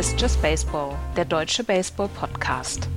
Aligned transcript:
Ist 0.00 0.18
Just 0.18 0.40
Baseball, 0.40 0.96
der 1.14 1.26
deutsche 1.26 1.62
Baseball-Podcast. 1.62 2.88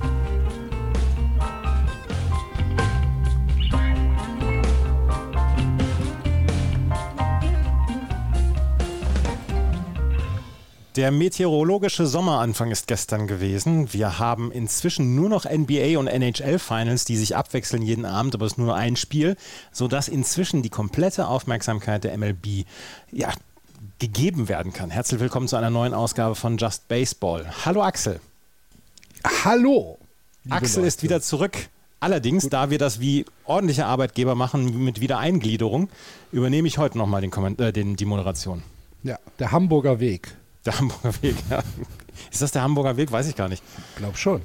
Der 10.96 11.10
meteorologische 11.10 12.06
Sommeranfang 12.06 12.70
ist 12.70 12.86
gestern 12.86 13.26
gewesen. 13.26 13.92
Wir 13.92 14.18
haben 14.18 14.50
inzwischen 14.50 15.14
nur 15.14 15.28
noch 15.28 15.44
NBA 15.44 15.98
und 15.98 16.06
NHL 16.06 16.58
Finals, 16.58 17.04
die 17.04 17.18
sich 17.18 17.36
abwechseln 17.36 17.82
jeden 17.82 18.06
Abend, 18.06 18.34
aber 18.34 18.46
es 18.46 18.52
ist 18.52 18.58
nur 18.58 18.74
ein 18.74 18.96
Spiel, 18.96 19.36
sodass 19.72 20.08
inzwischen 20.08 20.62
die 20.62 20.70
komplette 20.70 21.28
Aufmerksamkeit 21.28 22.04
der 22.04 22.16
MLB 22.16 22.64
ja, 23.12 23.30
gegeben 23.98 24.48
werden 24.48 24.72
kann. 24.72 24.90
Herzlich 24.90 25.20
willkommen 25.20 25.48
zu 25.48 25.56
einer 25.56 25.70
neuen 25.70 25.94
Ausgabe 25.94 26.34
von 26.34 26.56
Just 26.56 26.88
Baseball. 26.88 27.46
Hallo 27.64 27.82
Axel. 27.82 28.20
Hallo. 29.44 29.98
Axel 30.50 30.78
Leute. 30.78 30.88
ist 30.88 31.02
wieder 31.02 31.20
zurück. 31.20 31.56
Allerdings, 32.00 32.44
Gut. 32.44 32.52
da 32.52 32.70
wir 32.70 32.78
das 32.78 33.00
wie 33.00 33.24
ordentliche 33.46 33.86
Arbeitgeber 33.86 34.34
machen 34.34 34.84
mit 34.84 35.00
Wiedereingliederung, 35.00 35.88
übernehme 36.32 36.68
ich 36.68 36.76
heute 36.76 36.98
nochmal 36.98 37.22
den, 37.22 37.58
äh, 37.58 37.72
den, 37.72 37.96
die 37.96 38.04
Moderation. 38.04 38.62
Ja, 39.02 39.18
der 39.38 39.52
Hamburger 39.52 40.00
Weg. 40.00 40.36
Der 40.66 40.78
Hamburger 40.78 41.14
Weg, 41.22 41.36
ja. 41.50 41.62
Ist 42.30 42.42
das 42.42 42.52
der 42.52 42.62
Hamburger 42.62 42.96
Weg? 42.96 43.10
Weiß 43.10 43.26
ich 43.28 43.36
gar 43.36 43.48
nicht. 43.48 43.62
Ich 43.90 43.96
glaube 43.96 44.16
schon. 44.16 44.42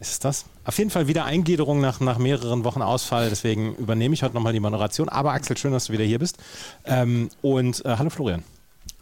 Ist 0.00 0.10
es 0.12 0.18
das? 0.18 0.44
Auf 0.64 0.76
jeden 0.78 0.90
Fall 0.90 1.06
wieder 1.06 1.24
Eingliederung 1.24 1.80
nach, 1.80 2.00
nach 2.00 2.18
mehreren 2.18 2.64
Wochen 2.64 2.82
Ausfall. 2.82 3.30
Deswegen 3.30 3.74
übernehme 3.76 4.14
ich 4.14 4.22
heute 4.22 4.34
nochmal 4.34 4.52
die 4.52 4.60
Moderation. 4.60 5.08
Aber 5.08 5.32
Axel, 5.32 5.56
schön, 5.56 5.72
dass 5.72 5.86
du 5.86 5.92
wieder 5.92 6.04
hier 6.04 6.18
bist. 6.18 6.38
Ähm, 6.84 7.30
und 7.42 7.84
äh, 7.84 7.96
hallo 7.96 8.10
Florian. 8.10 8.42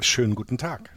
Schönen 0.01 0.35
guten 0.35 0.59
Tag. 0.59 0.91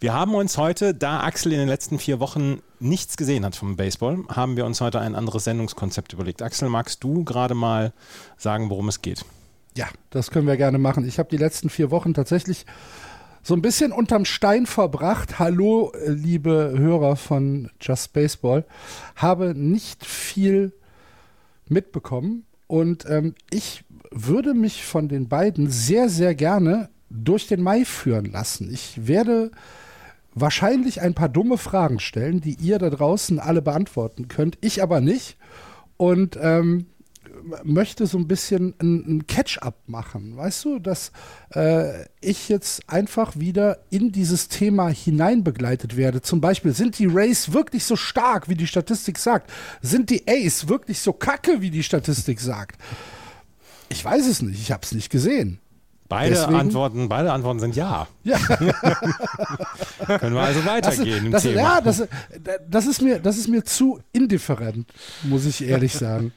Wir 0.00 0.12
haben 0.12 0.34
uns 0.34 0.58
heute, 0.58 0.94
da 0.94 1.20
Axel 1.20 1.52
in 1.52 1.60
den 1.60 1.68
letzten 1.68 1.98
vier 1.98 2.20
Wochen 2.20 2.60
nichts 2.78 3.16
gesehen 3.16 3.44
hat 3.44 3.56
vom 3.56 3.76
Baseball, 3.76 4.24
haben 4.28 4.56
wir 4.56 4.66
uns 4.66 4.80
heute 4.80 5.00
ein 5.00 5.14
anderes 5.14 5.44
Sendungskonzept 5.44 6.12
überlegt. 6.12 6.42
Axel, 6.42 6.68
magst 6.68 7.02
du 7.02 7.24
gerade 7.24 7.54
mal 7.54 7.92
sagen, 8.36 8.68
worum 8.70 8.88
es 8.88 9.00
geht? 9.00 9.24
Ja, 9.76 9.86
das 10.10 10.30
können 10.30 10.46
wir 10.46 10.56
gerne 10.56 10.78
machen. 10.78 11.06
Ich 11.08 11.18
habe 11.18 11.30
die 11.30 11.36
letzten 11.36 11.70
vier 11.70 11.90
Wochen 11.90 12.12
tatsächlich 12.12 12.66
so 13.42 13.54
ein 13.54 13.62
bisschen 13.62 13.92
unterm 13.92 14.24
Stein 14.24 14.66
verbracht. 14.66 15.38
Hallo, 15.38 15.92
liebe 16.06 16.74
Hörer 16.76 17.16
von 17.16 17.70
Just 17.80 18.12
Baseball. 18.12 18.64
Habe 19.16 19.54
nicht 19.54 20.04
viel 20.04 20.72
mitbekommen 21.68 22.44
und 22.66 23.04
ähm, 23.08 23.34
ich 23.50 23.84
würde 24.10 24.54
mich 24.54 24.84
von 24.84 25.08
den 25.08 25.28
beiden 25.28 25.70
sehr, 25.70 26.08
sehr 26.08 26.34
gerne 26.34 26.88
durch 27.14 27.46
den 27.46 27.62
Mai 27.62 27.84
führen 27.84 28.26
lassen. 28.26 28.72
Ich 28.72 29.06
werde 29.06 29.50
wahrscheinlich 30.34 31.00
ein 31.00 31.14
paar 31.14 31.28
dumme 31.28 31.58
Fragen 31.58 32.00
stellen, 32.00 32.40
die 32.40 32.56
ihr 32.60 32.78
da 32.78 32.90
draußen 32.90 33.38
alle 33.38 33.62
beantworten 33.62 34.28
könnt, 34.28 34.58
ich 34.60 34.82
aber 34.82 35.00
nicht. 35.00 35.36
Und 35.96 36.36
ähm, 36.40 36.86
möchte 37.62 38.06
so 38.06 38.18
ein 38.18 38.26
bisschen 38.26 38.74
ein, 38.80 39.26
Catch-up 39.26 39.76
machen, 39.86 40.36
weißt 40.36 40.64
du, 40.64 40.78
dass 40.78 41.12
äh, 41.54 42.04
ich 42.20 42.48
jetzt 42.48 42.88
einfach 42.88 43.38
wieder 43.38 43.78
in 43.90 44.12
dieses 44.12 44.48
Thema 44.48 44.88
hineinbegleitet 44.88 45.96
werde. 45.96 46.22
Zum 46.22 46.40
Beispiel, 46.40 46.72
sind 46.72 46.98
die 46.98 47.06
Rays 47.06 47.52
wirklich 47.52 47.84
so 47.84 47.96
stark, 47.96 48.48
wie 48.48 48.54
die 48.54 48.66
Statistik 48.66 49.18
sagt? 49.18 49.50
Sind 49.82 50.10
die 50.10 50.26
Ace 50.26 50.68
wirklich 50.68 51.00
so 51.00 51.12
kacke, 51.12 51.60
wie 51.60 51.70
die 51.70 51.82
Statistik 51.82 52.40
sagt? 52.40 52.80
Ich 53.88 54.04
weiß 54.04 54.26
es 54.26 54.42
nicht, 54.42 54.60
ich 54.60 54.72
habe 54.72 54.82
es 54.82 54.92
nicht 54.92 55.10
gesehen. 55.10 55.60
Beide 56.08 56.34
Deswegen, 56.34 56.54
Antworten, 56.54 57.08
beide 57.08 57.32
Antworten 57.32 57.60
sind 57.60 57.76
ja. 57.76 58.06
Ja. 58.24 58.38
Können 60.18 60.34
wir 60.34 60.42
also 60.42 60.64
weitergehen. 60.66 61.30
Das, 61.30 61.44
das, 61.44 61.52
ja, 61.52 61.80
das, 61.80 62.06
das, 62.68 62.86
ist 62.86 63.00
mir, 63.00 63.18
das 63.20 63.38
ist 63.38 63.48
mir 63.48 63.64
zu 63.64 64.00
indifferent, 64.12 64.92
muss 65.22 65.46
ich 65.46 65.64
ehrlich 65.64 65.94
sagen. 65.94 66.32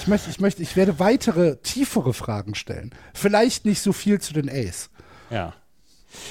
Ich 0.00 0.08
möchte, 0.08 0.30
ich 0.30 0.40
möchte, 0.40 0.62
ich 0.62 0.76
werde 0.76 0.98
weitere, 0.98 1.56
tiefere 1.56 2.12
Fragen 2.12 2.56
stellen. 2.56 2.90
Vielleicht 3.14 3.64
nicht 3.64 3.80
so 3.80 3.92
viel 3.92 4.20
zu 4.20 4.32
den 4.32 4.48
Ace. 4.48 4.90
Ja. 5.30 5.54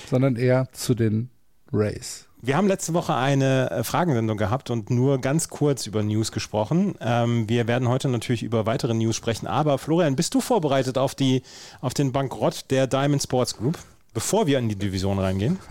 Sondern 0.09 0.35
eher 0.35 0.67
zu 0.73 0.95
den 0.95 1.29
Rays. 1.71 2.28
Wir 2.41 2.55
haben 2.55 2.67
letzte 2.67 2.94
Woche 2.94 3.16
eine 3.16 3.69
äh, 3.69 3.83
Fragensendung 3.83 4.38
gehabt 4.38 4.69
und 4.69 4.89
nur 4.89 5.19
ganz 5.19 5.50
kurz 5.50 5.85
über 5.88 6.03
News 6.03 6.31
gesprochen. 6.31 6.95
Ähm, 7.01 7.50
wir 7.50 7.67
werden 7.67 7.89
heute 7.89 8.07
natürlich 8.07 8.44
über 8.44 8.66
weitere 8.66 8.94
News 8.94 9.17
sprechen. 9.17 9.45
Aber 9.45 9.77
Florian, 9.77 10.16
bist 10.16 10.33
du 10.33 10.39
vorbereitet 10.39 10.97
auf, 10.97 11.16
die, 11.16 11.44
auf 11.81 11.94
den 11.94 12.13
Bankrott 12.13 12.72
der 12.72 12.88
Diamond 12.88 13.22
Sports 13.22 13.57
Group, 13.57 13.77
bevor 14.13 14.47
wir 14.47 14.57
in 14.57 14.69
die 14.69 14.77
Division 14.77 15.19
reingehen? 15.19 15.59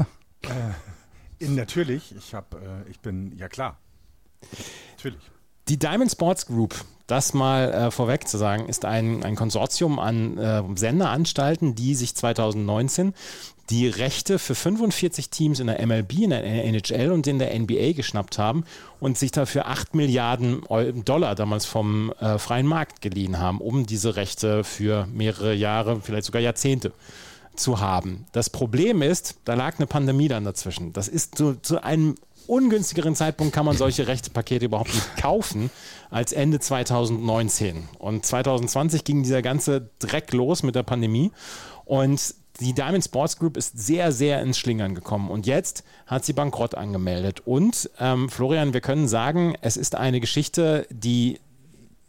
Äh, 1.40 1.48
natürlich. 1.48 2.14
Ich, 2.16 2.32
hab, 2.32 2.54
äh, 2.54 2.88
ich 2.88 3.00
bin, 3.00 3.36
ja 3.36 3.48
klar. 3.48 3.76
Natürlich. 4.96 5.18
Die 5.68 5.76
Diamond 5.76 6.12
Sports 6.12 6.46
Group, 6.46 6.76
das 7.08 7.34
mal 7.34 7.72
äh, 7.72 7.90
vorweg 7.90 8.28
zu 8.28 8.38
sagen, 8.38 8.68
ist 8.68 8.84
ein, 8.84 9.24
ein 9.24 9.34
Konsortium 9.34 9.98
an 9.98 10.38
äh, 10.38 10.62
Senderanstalten, 10.76 11.74
die 11.74 11.96
sich 11.96 12.14
2019 12.14 13.14
die 13.70 13.88
Rechte 13.88 14.38
für 14.38 14.54
45 14.54 15.30
Teams 15.30 15.60
in 15.60 15.66
der 15.66 15.84
MLB, 15.86 16.20
in 16.20 16.30
der 16.30 16.44
NHL 16.44 17.12
und 17.12 17.26
in 17.26 17.38
der 17.38 17.58
NBA 17.58 17.92
geschnappt 17.92 18.38
haben 18.38 18.64
und 18.98 19.18
sich 19.18 19.30
dafür 19.30 19.66
8 19.66 19.94
Milliarden 19.94 20.62
Dollar 21.04 21.34
damals 21.34 21.66
vom 21.66 22.12
äh, 22.20 22.38
freien 22.38 22.66
Markt 22.66 23.02
geliehen 23.02 23.38
haben, 23.38 23.60
um 23.60 23.86
diese 23.86 24.16
Rechte 24.16 24.64
für 24.64 25.06
mehrere 25.12 25.54
Jahre, 25.54 26.00
vielleicht 26.00 26.24
sogar 26.24 26.40
Jahrzehnte 26.40 26.92
zu 27.56 27.80
haben. 27.80 28.26
Das 28.32 28.50
Problem 28.50 29.02
ist, 29.02 29.36
da 29.44 29.54
lag 29.54 29.78
eine 29.78 29.86
Pandemie 29.86 30.28
dann 30.28 30.44
dazwischen. 30.44 30.92
Das 30.92 31.08
ist 31.08 31.36
zu, 31.36 31.54
zu 31.60 31.82
einem 31.82 32.14
ungünstigeren 32.46 33.14
Zeitpunkt 33.14 33.52
kann 33.52 33.66
man 33.66 33.76
solche 33.76 34.06
Rechtepakete 34.06 34.64
überhaupt 34.64 34.94
nicht 34.94 35.16
kaufen 35.18 35.70
als 36.10 36.32
Ende 36.32 36.60
2019. 36.60 37.88
Und 37.98 38.24
2020 38.24 39.04
ging 39.04 39.22
dieser 39.22 39.42
ganze 39.42 39.90
Dreck 39.98 40.32
los 40.32 40.62
mit 40.62 40.74
der 40.74 40.82
Pandemie. 40.82 41.30
Und 41.84 42.34
die 42.60 42.72
Diamond 42.72 43.04
Sports 43.04 43.38
Group 43.38 43.56
ist 43.56 43.78
sehr, 43.78 44.10
sehr 44.10 44.42
ins 44.42 44.58
Schlingern 44.58 44.94
gekommen 44.94 45.30
und 45.30 45.46
jetzt 45.46 45.84
hat 46.06 46.24
sie 46.24 46.32
Bankrott 46.32 46.74
angemeldet. 46.74 47.40
Und 47.44 47.88
ähm, 48.00 48.28
Florian, 48.28 48.72
wir 48.72 48.80
können 48.80 49.06
sagen, 49.06 49.54
es 49.60 49.76
ist 49.76 49.94
eine 49.94 50.20
Geschichte, 50.20 50.86
die 50.90 51.38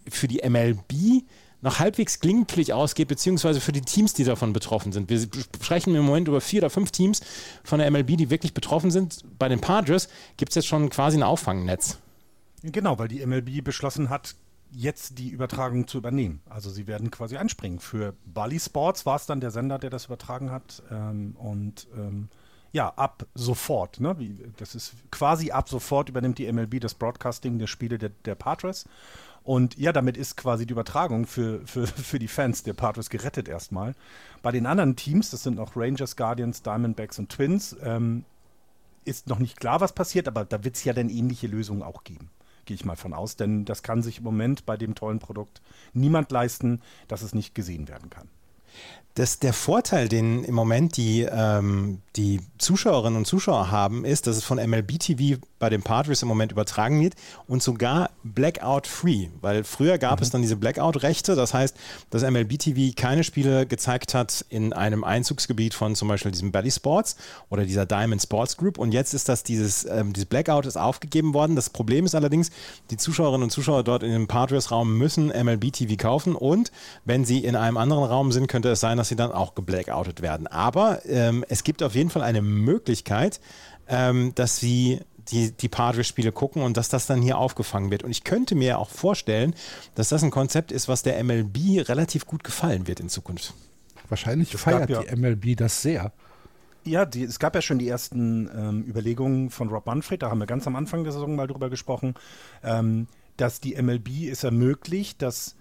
für 0.07 0.27
die 0.27 0.41
MLB 0.47 1.23
noch 1.61 1.79
halbwegs 1.79 2.19
glimpflich 2.19 2.73
ausgeht, 2.73 3.09
beziehungsweise 3.09 3.59
für 3.59 3.73
die 3.73 3.81
Teams, 3.81 4.13
die 4.13 4.23
davon 4.23 4.53
betroffen 4.53 4.91
sind. 4.91 5.09
Wir 5.09 5.19
sprechen 5.19 5.93
im 5.93 6.05
Moment 6.05 6.27
über 6.27 6.41
vier 6.41 6.61
oder 6.61 6.69
fünf 6.69 6.91
Teams 6.91 7.21
von 7.63 7.79
der 7.79 7.91
MLB, 7.91 8.17
die 8.17 8.29
wirklich 8.29 8.53
betroffen 8.53 8.91
sind. 8.91 9.23
Bei 9.37 9.49
den 9.49 9.59
Padres 9.59 10.07
gibt 10.37 10.51
es 10.51 10.55
jetzt 10.55 10.67
schon 10.67 10.89
quasi 10.89 11.17
ein 11.17 11.23
Auffangnetz. 11.23 11.97
Genau, 12.63 12.97
weil 12.97 13.07
die 13.07 13.25
MLB 13.25 13.63
beschlossen 13.63 14.09
hat, 14.09 14.35
jetzt 14.71 15.17
die 15.17 15.29
Übertragung 15.29 15.87
zu 15.87 15.97
übernehmen. 15.97 16.41
Also 16.49 16.69
sie 16.69 16.87
werden 16.87 17.11
quasi 17.11 17.37
einspringen. 17.37 17.79
Für 17.79 18.13
Bali 18.25 18.59
Sports 18.59 19.05
war 19.05 19.15
es 19.15 19.25
dann 19.25 19.41
der 19.41 19.51
Sender, 19.51 19.79
der 19.79 19.89
das 19.89 20.05
übertragen 20.05 20.51
hat. 20.51 20.83
Ähm, 20.91 21.35
und 21.37 21.87
ähm, 21.95 22.29
ja, 22.71 22.89
ab 22.89 23.25
sofort. 23.33 23.99
Ne? 23.99 24.17
Wie, 24.19 24.37
das 24.57 24.75
ist 24.75 24.93
quasi 25.11 25.51
ab 25.51 25.69
sofort 25.69 26.09
übernimmt 26.09 26.37
die 26.37 26.51
MLB 26.51 26.79
das 26.79 26.93
Broadcasting 26.93 27.57
der 27.57 27.67
Spiele 27.67 27.97
der, 27.97 28.09
der 28.25 28.35
Padres. 28.35 28.85
Und 29.43 29.77
ja, 29.77 29.91
damit 29.91 30.17
ist 30.17 30.37
quasi 30.37 30.67
die 30.67 30.73
Übertragung 30.73 31.25
für, 31.25 31.65
für, 31.65 31.87
für 31.87 32.19
die 32.19 32.27
Fans 32.27 32.61
der 32.61 32.73
Padres 32.73 33.09
gerettet 33.09 33.47
erstmal. 33.47 33.95
Bei 34.43 34.51
den 34.51 34.65
anderen 34.65 34.95
Teams, 34.95 35.31
das 35.31 35.43
sind 35.43 35.55
noch 35.55 35.75
Rangers, 35.75 36.15
Guardians, 36.15 36.61
Diamondbacks 36.61 37.17
und 37.17 37.29
Twins, 37.29 37.75
ähm, 37.81 38.25
ist 39.05 39.27
noch 39.27 39.39
nicht 39.39 39.59
klar, 39.59 39.81
was 39.81 39.93
passiert, 39.93 40.27
aber 40.27 40.45
da 40.45 40.63
wird 40.63 40.75
es 40.75 40.83
ja 40.83 40.93
dann 40.93 41.09
ähnliche 41.09 41.47
Lösungen 41.47 41.81
auch 41.81 42.03
geben 42.03 42.29
gehe 42.69 42.75
ich 42.75 42.85
mal 42.85 42.95
von 42.95 43.15
aus, 43.15 43.35
denn 43.35 43.65
das 43.65 43.81
kann 43.81 44.03
sich 44.03 44.19
im 44.19 44.23
Moment 44.23 44.67
bei 44.67 44.77
dem 44.77 44.93
tollen 44.93 45.17
Produkt 45.17 45.59
niemand 45.93 46.31
leisten, 46.31 46.81
dass 47.07 47.23
es 47.23 47.33
nicht 47.33 47.55
gesehen 47.55 47.87
werden 47.87 48.11
kann. 48.11 48.29
Das, 49.15 49.39
der 49.39 49.53
Vorteil, 49.53 50.07
den 50.07 50.43
im 50.43 50.53
Moment 50.53 50.95
die, 50.95 51.23
ähm, 51.23 52.03
die 52.15 52.41
Zuschauerinnen 52.59 53.17
und 53.17 53.25
Zuschauer 53.25 53.71
haben, 53.71 54.05
ist, 54.05 54.27
dass 54.27 54.37
es 54.37 54.43
von 54.43 54.59
MLB 54.59 54.99
TV 54.99 55.41
bei 55.59 55.69
den 55.69 55.83
Padres 55.83 56.21
im 56.21 56.27
Moment 56.27 56.51
übertragen 56.51 56.99
wird 57.01 57.13
und 57.47 57.61
sogar 57.61 58.09
Blackout-free, 58.23 59.27
weil 59.41 59.63
früher 59.63 59.97
gab 59.97 60.19
mhm. 60.19 60.23
es 60.23 60.29
dann 60.29 60.41
diese 60.41 60.55
Blackout-Rechte, 60.55 61.35
das 61.35 61.53
heißt, 61.53 61.75
dass 62.09 62.23
MLB 62.23 62.57
TV 62.57 62.93
keine 62.95 63.23
Spiele 63.23 63.65
gezeigt 63.65 64.13
hat 64.13 64.45
in 64.49 64.73
einem 64.73 65.03
Einzugsgebiet 65.03 65.73
von 65.73 65.95
zum 65.95 66.07
Beispiel 66.07 66.31
diesem 66.31 66.51
Belly 66.51 66.71
Sports 66.71 67.15
oder 67.49 67.65
dieser 67.65 67.85
Diamond 67.85 68.21
Sports 68.21 68.57
Group 68.57 68.77
und 68.77 68.93
jetzt 68.93 69.13
ist 69.13 69.29
das 69.29 69.43
dieses, 69.43 69.85
ähm, 69.85 70.13
dieses 70.13 70.27
Blackout 70.27 70.65
ist 70.65 70.77
aufgegeben 70.77 71.33
worden. 71.33 71.55
Das 71.55 71.69
Problem 71.69 72.05
ist 72.05 72.15
allerdings, 72.15 72.51
die 72.89 72.97
Zuschauerinnen 72.97 73.43
und 73.43 73.49
Zuschauer 73.49 73.83
dort 73.83 74.03
in 74.03 74.11
dem 74.11 74.27
Padres-Raum 74.27 74.97
müssen 74.97 75.27
MLB 75.27 75.71
TV 75.71 75.95
kaufen 75.97 76.35
und 76.35 76.71
wenn 77.05 77.25
sie 77.25 77.43
in 77.43 77.55
einem 77.55 77.77
anderen 77.77 78.03
Raum 78.03 78.31
sind, 78.31 78.47
könnte 78.47 78.69
es 78.69 78.79
sein, 78.79 78.97
dass 78.97 79.09
sie 79.09 79.15
dann 79.15 79.31
auch 79.31 79.55
geblackoutet 79.55 80.21
werden. 80.21 80.47
Aber 80.47 81.05
ähm, 81.05 81.43
es 81.49 81.63
gibt 81.63 81.83
auf 81.83 81.95
jeden 81.95 82.09
Fall 82.09 82.23
eine 82.23 82.41
Möglichkeit, 82.41 83.39
ähm, 83.87 84.33
dass 84.35 84.57
sie 84.57 84.99
die, 85.31 85.51
die 85.51 85.69
Padres-Spiele 85.69 86.31
gucken 86.31 86.61
und 86.61 86.77
dass 86.77 86.89
das 86.89 87.05
dann 87.05 87.21
hier 87.21 87.37
aufgefangen 87.37 87.91
wird. 87.91 88.03
Und 88.03 88.11
ich 88.11 88.23
könnte 88.23 88.55
mir 88.55 88.79
auch 88.79 88.89
vorstellen, 88.89 89.55
dass 89.95 90.09
das 90.09 90.23
ein 90.23 90.31
Konzept 90.31 90.71
ist, 90.71 90.87
was 90.87 91.03
der 91.03 91.23
MLB 91.23 91.87
relativ 91.87 92.25
gut 92.25 92.43
gefallen 92.43 92.87
wird 92.87 92.99
in 92.99 93.09
Zukunft. 93.09 93.53
Wahrscheinlich 94.09 94.51
das 94.51 94.61
feiert 94.61 94.89
ja. 94.89 95.03
die 95.03 95.15
MLB 95.15 95.55
das 95.55 95.81
sehr. 95.81 96.11
Ja, 96.83 97.05
die, 97.05 97.23
es 97.23 97.39
gab 97.39 97.55
ja 97.55 97.61
schon 97.61 97.77
die 97.77 97.87
ersten 97.87 98.49
ähm, 98.55 98.83
Überlegungen 98.87 99.49
von 99.49 99.69
Rob 99.69 99.85
Manfred, 99.85 100.23
da 100.23 100.29
haben 100.29 100.39
wir 100.39 100.47
ganz 100.47 100.65
am 100.65 100.75
Anfang 100.75 101.03
der 101.03 101.13
Saison 101.13 101.35
mal 101.35 101.47
drüber 101.47 101.69
gesprochen, 101.69 102.15
ähm, 102.63 103.07
dass 103.37 103.59
die 103.59 103.79
MLB 103.79 104.29
es 104.31 104.43
ermöglicht, 104.43 105.21
dass 105.21 105.55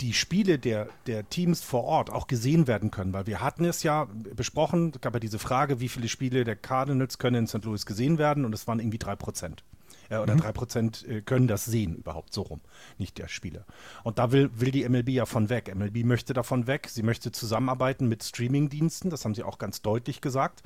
die 0.00 0.14
Spiele 0.14 0.58
der, 0.58 0.88
der 1.06 1.28
Teams 1.28 1.62
vor 1.62 1.84
Ort 1.84 2.10
auch 2.10 2.26
gesehen 2.26 2.66
werden 2.66 2.90
können, 2.90 3.12
weil 3.12 3.26
wir 3.26 3.40
hatten 3.40 3.64
es 3.64 3.82
ja 3.82 4.08
besprochen, 4.34 4.92
es 4.94 5.00
gab 5.00 5.14
ja 5.14 5.20
diese 5.20 5.38
Frage, 5.38 5.80
wie 5.80 5.88
viele 5.88 6.08
Spiele 6.08 6.44
der 6.44 6.56
Cardinals 6.56 7.18
können 7.18 7.36
in 7.36 7.46
St. 7.46 7.64
Louis 7.64 7.86
gesehen 7.86 8.18
werden 8.18 8.44
und 8.44 8.54
es 8.54 8.66
waren 8.66 8.80
irgendwie 8.80 8.98
drei 8.98 9.16
Prozent. 9.16 9.62
Äh, 10.08 10.18
oder 10.18 10.34
mhm. 10.34 10.40
drei 10.40 10.52
Prozent 10.52 11.06
äh, 11.06 11.22
können 11.22 11.48
das 11.48 11.64
sehen 11.64 11.96
überhaupt 11.96 12.32
so 12.32 12.42
rum, 12.42 12.60
nicht 12.98 13.18
der 13.18 13.28
Spieler. 13.28 13.64
Und 14.02 14.18
da 14.18 14.32
will, 14.32 14.50
will 14.54 14.70
die 14.70 14.88
MLB 14.88 15.10
ja 15.10 15.26
von 15.26 15.48
weg. 15.48 15.74
MLB 15.74 16.04
möchte 16.04 16.34
davon 16.34 16.66
weg. 16.66 16.88
Sie 16.90 17.02
möchte 17.02 17.32
zusammenarbeiten 17.32 18.08
mit 18.08 18.22
Streamingdiensten, 18.22 19.10
das 19.10 19.24
haben 19.24 19.34
sie 19.34 19.44
auch 19.44 19.58
ganz 19.58 19.82
deutlich 19.82 20.20
gesagt. 20.20 20.62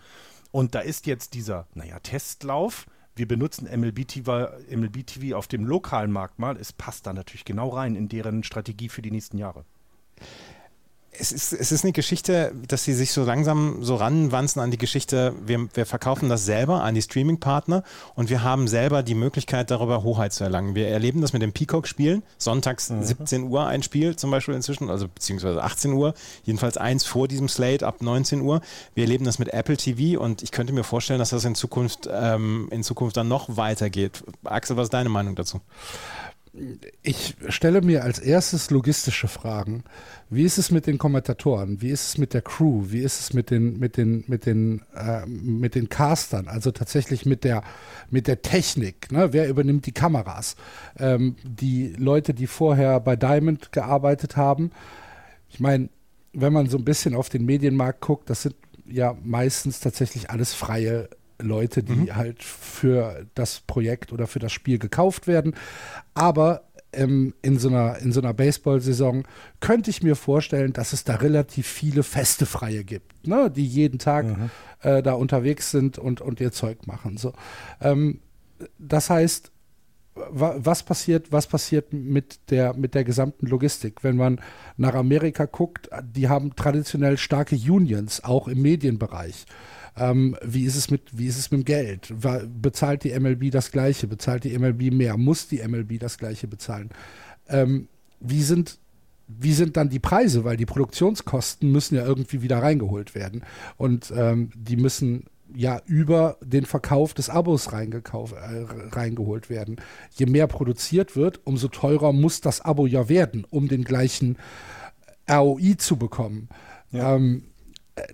Und 0.50 0.74
da 0.74 0.80
ist 0.80 1.06
jetzt 1.06 1.34
dieser, 1.34 1.66
naja, 1.74 1.98
Testlauf, 1.98 2.86
wir 3.16 3.28
benutzen 3.28 3.68
MLB 3.68 4.06
TV, 4.08 4.48
MLB 4.70 5.06
TV 5.06 5.36
auf 5.36 5.46
dem 5.46 5.64
lokalen 5.64 6.10
Markt 6.10 6.38
mal, 6.38 6.56
es 6.56 6.72
passt 6.72 7.06
da 7.06 7.12
natürlich 7.12 7.44
genau 7.44 7.68
rein 7.68 7.94
in 7.94 8.08
deren 8.08 8.42
Strategie 8.42 8.88
für 8.88 9.02
die 9.02 9.10
nächsten 9.10 9.38
Jahre 9.38 9.64
es 11.18 11.32
ist, 11.32 11.52
es 11.52 11.72
ist 11.72 11.84
eine 11.84 11.92
Geschichte, 11.92 12.52
dass 12.68 12.84
sie 12.84 12.92
sich 12.92 13.12
so 13.12 13.24
langsam 13.24 13.82
so 13.82 13.96
ranwanzen 13.96 14.60
an 14.60 14.70
die 14.70 14.78
Geschichte, 14.78 15.34
wir, 15.44 15.68
wir 15.74 15.86
verkaufen 15.86 16.28
das 16.28 16.44
selber 16.44 16.82
an 16.82 16.94
die 16.94 17.02
Streaming-Partner 17.02 17.82
und 18.14 18.30
wir 18.30 18.42
haben 18.42 18.68
selber 18.68 19.02
die 19.02 19.14
Möglichkeit, 19.14 19.70
darüber 19.70 20.02
Hoheit 20.02 20.32
zu 20.32 20.44
erlangen. 20.44 20.74
Wir 20.74 20.88
erleben 20.88 21.20
das 21.20 21.32
mit 21.32 21.42
dem 21.42 21.52
Peacock-Spielen, 21.52 22.22
sonntags 22.38 22.90
mhm. 22.90 23.02
17 23.02 23.44
Uhr 23.44 23.66
ein 23.66 23.82
Spiel 23.82 24.16
zum 24.16 24.30
Beispiel 24.30 24.54
inzwischen, 24.54 24.90
also 24.90 25.08
beziehungsweise 25.08 25.62
18 25.62 25.92
Uhr, 25.92 26.14
jedenfalls 26.44 26.76
eins 26.76 27.04
vor 27.04 27.28
diesem 27.28 27.48
Slate 27.48 27.86
ab 27.86 28.02
19 28.02 28.40
Uhr. 28.40 28.60
Wir 28.94 29.04
erleben 29.04 29.24
das 29.24 29.38
mit 29.38 29.48
Apple 29.48 29.76
TV 29.76 30.20
und 30.20 30.42
ich 30.42 30.50
könnte 30.50 30.72
mir 30.72 30.84
vorstellen, 30.84 31.18
dass 31.18 31.30
das 31.30 31.44
in 31.44 31.54
Zukunft, 31.54 32.08
ähm, 32.10 32.68
in 32.70 32.82
Zukunft 32.82 33.16
dann 33.16 33.28
noch 33.28 33.56
weitergeht. 33.56 34.24
Axel, 34.44 34.76
was 34.76 34.84
ist 34.84 34.94
deine 34.94 35.08
Meinung 35.08 35.34
dazu? 35.34 35.60
Ich 37.02 37.34
stelle 37.48 37.80
mir 37.80 38.04
als 38.04 38.20
erstes 38.20 38.70
logistische 38.70 39.26
Fragen. 39.26 39.82
Wie 40.30 40.44
ist 40.44 40.58
es 40.58 40.70
mit 40.70 40.86
den 40.86 40.98
Kommentatoren? 40.98 41.82
Wie 41.82 41.90
ist 41.90 42.08
es 42.08 42.18
mit 42.18 42.32
der 42.32 42.42
Crew? 42.42 42.84
Wie 42.86 43.00
ist 43.00 43.20
es 43.20 43.32
mit 43.32 43.50
den, 43.50 43.78
mit 43.78 43.96
den, 43.96 44.24
mit 44.28 44.46
den, 44.46 44.82
äh, 44.94 45.26
mit 45.26 45.74
den 45.74 45.88
Castern? 45.88 46.46
Also 46.46 46.70
tatsächlich 46.70 47.26
mit 47.26 47.42
der, 47.42 47.64
mit 48.10 48.28
der 48.28 48.42
Technik. 48.42 49.10
Ne? 49.10 49.32
Wer 49.32 49.48
übernimmt 49.48 49.86
die 49.86 49.92
Kameras? 49.92 50.54
Ähm, 50.98 51.36
die 51.42 51.92
Leute, 51.98 52.34
die 52.34 52.46
vorher 52.46 53.00
bei 53.00 53.16
Diamond 53.16 53.72
gearbeitet 53.72 54.36
haben. 54.36 54.70
Ich 55.48 55.58
meine, 55.58 55.88
wenn 56.32 56.52
man 56.52 56.68
so 56.68 56.78
ein 56.78 56.84
bisschen 56.84 57.14
auf 57.14 57.28
den 57.28 57.44
Medienmarkt 57.44 58.00
guckt, 58.00 58.30
das 58.30 58.42
sind 58.42 58.54
ja 58.86 59.16
meistens 59.24 59.80
tatsächlich 59.80 60.30
alles 60.30 60.54
freie 60.54 61.08
Leute, 61.44 61.82
die 61.82 61.92
mhm. 61.92 62.16
halt 62.16 62.42
für 62.42 63.26
das 63.34 63.60
Projekt 63.60 64.12
oder 64.12 64.26
für 64.26 64.38
das 64.38 64.52
Spiel 64.52 64.78
gekauft 64.78 65.26
werden. 65.26 65.54
Aber 66.14 66.64
ähm, 66.92 67.34
in 67.42 67.58
so 67.58 67.68
einer, 67.68 67.98
in 67.98 68.12
so 68.12 68.20
einer 68.20 68.34
Baseball-Saison 68.34 69.24
könnte 69.60 69.90
ich 69.90 70.02
mir 70.02 70.16
vorstellen, 70.16 70.72
dass 70.72 70.92
es 70.92 71.04
da 71.04 71.16
relativ 71.16 71.66
viele 71.66 72.02
feste 72.02 72.46
Freie 72.46 72.84
gibt, 72.84 73.26
ne? 73.26 73.50
die 73.50 73.66
jeden 73.66 73.98
Tag 73.98 74.26
mhm. 74.26 74.50
äh, 74.82 75.02
da 75.02 75.14
unterwegs 75.14 75.70
sind 75.70 75.98
und, 75.98 76.20
und 76.20 76.40
ihr 76.40 76.52
Zeug 76.52 76.86
machen. 76.86 77.16
So. 77.16 77.32
Ähm, 77.80 78.20
das 78.78 79.10
heißt, 79.10 79.50
was 80.14 80.84
passiert, 80.84 81.32
was 81.32 81.48
passiert 81.48 81.92
mit 81.92 82.50
der, 82.50 82.74
mit 82.74 82.94
der 82.94 83.02
gesamten 83.02 83.46
Logistik? 83.46 84.04
Wenn 84.04 84.16
man 84.16 84.40
nach 84.76 84.94
Amerika 84.94 85.46
guckt, 85.46 85.88
die 86.02 86.28
haben 86.28 86.54
traditionell 86.54 87.18
starke 87.18 87.56
Unions, 87.56 88.22
auch 88.22 88.46
im 88.46 88.62
Medienbereich. 88.62 89.44
Ähm, 89.96 90.36
wie, 90.42 90.64
ist 90.64 90.76
es 90.76 90.90
mit, 90.90 91.02
wie 91.12 91.26
ist 91.26 91.38
es 91.38 91.50
mit 91.50 91.60
dem 91.60 91.64
Geld? 91.64 92.12
Bezahlt 92.60 93.04
die 93.04 93.18
MLB 93.18 93.50
das 93.50 93.70
Gleiche? 93.70 94.06
Bezahlt 94.06 94.44
die 94.44 94.58
MLB 94.58 94.92
mehr? 94.92 95.16
Muss 95.16 95.48
die 95.48 95.66
MLB 95.66 95.98
das 96.00 96.18
Gleiche 96.18 96.48
bezahlen? 96.48 96.90
Ähm, 97.48 97.88
wie 98.20 98.42
sind 98.42 98.78
wie 99.26 99.54
sind 99.54 99.76
dann 99.76 99.88
die 99.88 100.00
Preise? 100.00 100.44
Weil 100.44 100.56
die 100.56 100.66
Produktionskosten 100.66 101.72
müssen 101.72 101.94
ja 101.94 102.04
irgendwie 102.04 102.42
wieder 102.42 102.58
reingeholt 102.62 103.14
werden. 103.14 103.42
Und 103.76 104.12
ähm, 104.14 104.50
die 104.54 104.76
müssen 104.76 105.24
ja 105.54 105.80
über 105.86 106.36
den 106.42 106.66
Verkauf 106.66 107.14
des 107.14 107.30
Abos 107.30 107.72
reingekauft, 107.72 108.34
äh, 108.34 108.66
reingeholt 108.94 109.50
werden. 109.50 109.76
Je 110.10 110.26
mehr 110.26 110.46
produziert 110.46 111.16
wird, 111.16 111.40
umso 111.44 111.68
teurer 111.68 112.12
muss 112.12 112.40
das 112.40 112.60
Abo 112.60 112.86
ja 112.86 113.08
werden, 113.08 113.46
um 113.48 113.68
den 113.68 113.84
gleichen 113.84 114.36
ROI 115.30 115.76
zu 115.78 115.96
bekommen. 115.96 116.48
Ja. 116.90 117.14
Ähm, 117.14 117.44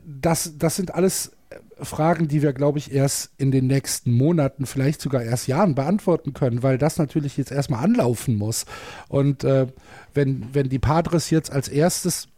das, 0.05 0.59
das 0.59 0.77
sind 0.77 0.95
alles 0.95 1.33
Fragen, 1.83 2.29
die 2.29 2.43
wir, 2.43 2.53
glaube 2.53 2.79
ich, 2.79 2.93
erst 2.93 3.31
in 3.39 3.51
den 3.51 3.67
nächsten 3.67 4.13
Monaten, 4.13 4.67
vielleicht 4.67 5.01
sogar 5.01 5.23
erst 5.23 5.49
Jahren 5.49 5.75
beantworten 5.75 6.33
können, 6.33 6.63
weil 6.63 6.79
das 6.79 6.99
natürlich 6.99 7.37
jetzt 7.37 7.53
erstmal 7.53 7.85
anlaufen 7.85 8.37
muss. 8.37 8.67
Und 9.09 9.45
äh, 9.45 9.67
wenn, 10.15 10.47
wenn 10.53 10.69
die 10.69 10.79
Padres 10.79 11.31
jetzt 11.31 11.53
als 11.53 11.69
erstes 11.69 12.29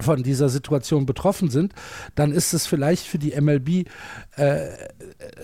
von 0.00 0.22
dieser 0.22 0.48
Situation 0.48 1.06
betroffen 1.06 1.50
sind, 1.50 1.72
dann 2.14 2.32
ist 2.32 2.52
es 2.52 2.66
vielleicht 2.66 3.06
für 3.06 3.18
die 3.18 3.38
MLB 3.40 3.88
äh, 4.36 4.68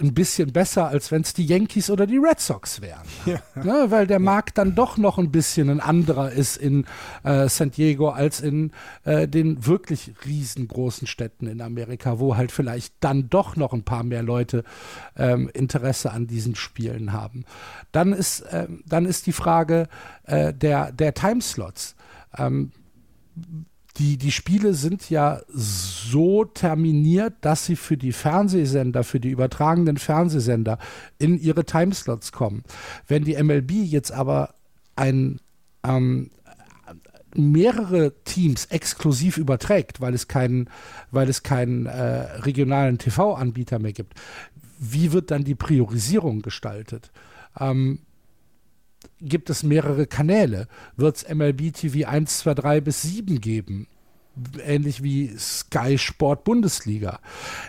ein 0.00 0.14
bisschen 0.14 0.52
besser, 0.52 0.88
als 0.88 1.10
wenn 1.10 1.22
es 1.22 1.32
die 1.32 1.46
Yankees 1.46 1.90
oder 1.90 2.06
die 2.06 2.19
Red 2.19 2.40
Sox 2.40 2.81
wären. 2.81 3.06
Ja. 3.25 3.40
Ne, 3.54 3.87
weil 3.90 4.06
der 4.06 4.19
Markt 4.19 4.58
dann 4.58 4.75
doch 4.75 4.99
noch 4.99 5.19
ein 5.19 5.31
bisschen 5.31 5.70
ein 5.70 5.81
anderer 5.81 6.32
ist 6.32 6.56
in 6.56 6.84
äh, 7.22 7.49
San 7.49 7.70
Diego 7.70 8.10
als 8.10 8.40
in 8.40 8.72
äh, 9.04 9.26
den 9.28 9.64
wirklich 9.66 10.12
riesengroßen 10.26 11.06
Städten 11.06 11.46
in 11.46 11.60
Amerika, 11.60 12.19
wo 12.19 12.37
halt 12.37 12.52
vielleicht 12.52 12.94
dann 13.00 13.28
doch 13.31 13.56
noch 13.56 13.72
ein 13.72 13.84
paar 13.84 14.04
mehr 14.04 14.22
Leute 14.22 14.64
ähm, 15.16 15.50
Interesse 15.54 16.12
an 16.12 16.26
diesen 16.26 16.54
Spielen 16.54 17.12
haben. 17.12 17.44
Dann 17.93 18.12
ist, 18.12 18.44
ähm, 18.50 18.82
dann 18.87 19.06
ist 19.06 19.26
die 19.26 19.32
Frage 19.32 19.88
äh, 20.25 20.52
der, 20.52 20.93
der 20.93 21.14
Timeslots. 21.14 21.94
Ähm, 22.37 22.72
die, 23.98 24.16
die 24.16 24.32
Spiele 24.32 24.74
sind 24.74 25.10
ja 25.10 25.40
so 25.48 26.44
terminiert, 26.44 27.34
dass 27.42 27.66
sie 27.66 27.76
für 27.76 27.96
die 27.96 28.12
Fernsehsender, 28.12 29.04
für 29.04 29.20
die 29.20 29.30
übertragenen 29.30 29.98
Fernsehsender 29.98 30.78
in 31.18 31.38
ihre 31.38 31.64
Timeslots 31.64 32.32
kommen. 32.32 32.62
Wenn 33.06 33.25
die 33.25 33.40
MLB 33.42 33.72
jetzt 33.72 34.11
aber 34.11 34.54
ein, 34.96 35.40
ähm, 35.84 36.30
mehrere 37.34 38.12
Teams 38.25 38.66
exklusiv 38.66 39.37
überträgt, 39.37 40.00
weil 40.00 40.14
es 40.14 40.28
keinen, 40.28 40.68
weil 41.11 41.28
es 41.28 41.42
keinen 41.42 41.87
äh, 41.87 41.92
regionalen 41.92 42.99
TV-Anbieter 42.99 43.78
mehr 43.78 43.92
gibt, 43.92 44.14
wie 44.78 45.12
wird 45.12 45.30
dann 45.30 45.44
die 45.44 45.54
Priorisierung 45.54 46.42
gestaltet? 46.42 47.11
Ähm, 47.58 48.00
gibt 49.21 49.50
es 49.50 49.62
mehrere 49.62 50.06
Kanäle. 50.06 50.68
Wird 50.97 51.16
es 51.16 51.28
MLB 51.28 51.73
TV 51.73 52.09
1, 52.09 52.38
2, 52.40 52.54
3 52.54 52.80
bis 52.80 53.02
7 53.02 53.40
geben? 53.40 53.87
Ähnlich 54.64 55.02
wie 55.02 55.37
Sky 55.38 55.99
Sport 55.99 56.44
Bundesliga. 56.44 57.21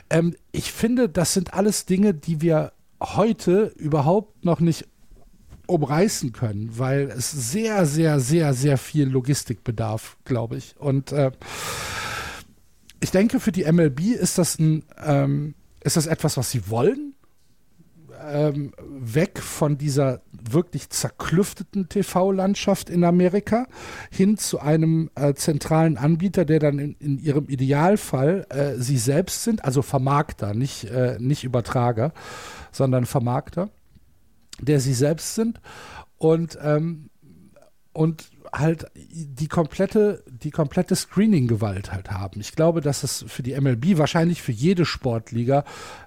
Ähm, 0.09 0.35
ich 0.51 0.71
finde, 0.71 1.09
das 1.09 1.33
sind 1.33 1.53
alles 1.53 1.85
Dinge, 1.85 2.13
die 2.13 2.41
wir 2.41 2.71
heute 3.01 3.73
überhaupt 3.77 4.45
noch 4.45 4.59
nicht 4.59 4.87
umreißen 5.67 6.31
können, 6.33 6.77
weil 6.77 7.09
es 7.09 7.31
sehr, 7.31 7.85
sehr, 7.85 8.19
sehr, 8.19 8.53
sehr 8.53 8.77
viel 8.77 9.07
Logistik 9.07 9.63
bedarf, 9.63 10.17
glaube 10.25 10.57
ich. 10.57 10.75
Und 10.77 11.11
äh, 11.11 11.31
ich 12.99 13.11
denke, 13.11 13.39
für 13.39 13.51
die 13.51 13.69
MLB 13.69 13.99
ist 14.01 14.37
das 14.37 14.59
ein, 14.59 14.83
ähm, 15.03 15.55
ist 15.81 15.97
das 15.97 16.07
etwas, 16.07 16.37
was 16.37 16.51
sie 16.51 16.69
wollen 16.69 17.13
ähm, 18.25 18.71
weg 18.77 19.39
von 19.39 19.77
dieser 19.77 20.21
wirklich 20.31 20.89
zerklüfteten 20.89 21.89
TV-Landschaft 21.89 22.89
in 22.89 23.03
Amerika 23.03 23.67
hin 24.11 24.37
zu 24.37 24.59
einem 24.59 25.09
äh, 25.15 25.33
zentralen 25.33 25.97
Anbieter, 25.97 26.45
der 26.45 26.59
dann 26.59 26.79
in, 26.79 26.95
in 26.99 27.19
ihrem 27.19 27.47
Idealfall 27.49 28.45
äh, 28.49 28.75
sie 28.75 28.97
selbst 28.97 29.43
sind, 29.43 29.63
also 29.65 29.81
Vermarkter, 29.81 30.53
nicht, 30.53 30.85
äh, 30.85 31.17
nicht 31.19 31.43
Übertrager, 31.43 32.13
sondern 32.71 33.05
Vermarkter, 33.05 33.69
der 34.59 34.79
sie 34.79 34.93
selbst 34.93 35.35
sind 35.35 35.61
und, 36.17 36.57
ähm, 36.61 37.09
und 37.93 38.29
halt 38.53 38.85
die 38.95 39.47
komplette, 39.47 40.23
die 40.27 40.51
komplette 40.51 40.95
Screening-Gewalt 40.95 41.91
halt 41.91 42.11
haben. 42.11 42.39
Ich 42.39 42.55
glaube, 42.55 42.81
dass 42.81 43.03
es 43.03 43.25
für 43.27 43.43
die 43.43 43.59
MLB, 43.59 43.97
wahrscheinlich 43.97 44.41
für 44.41 44.51
jede 44.51 44.85
Sportliga, 44.85 45.63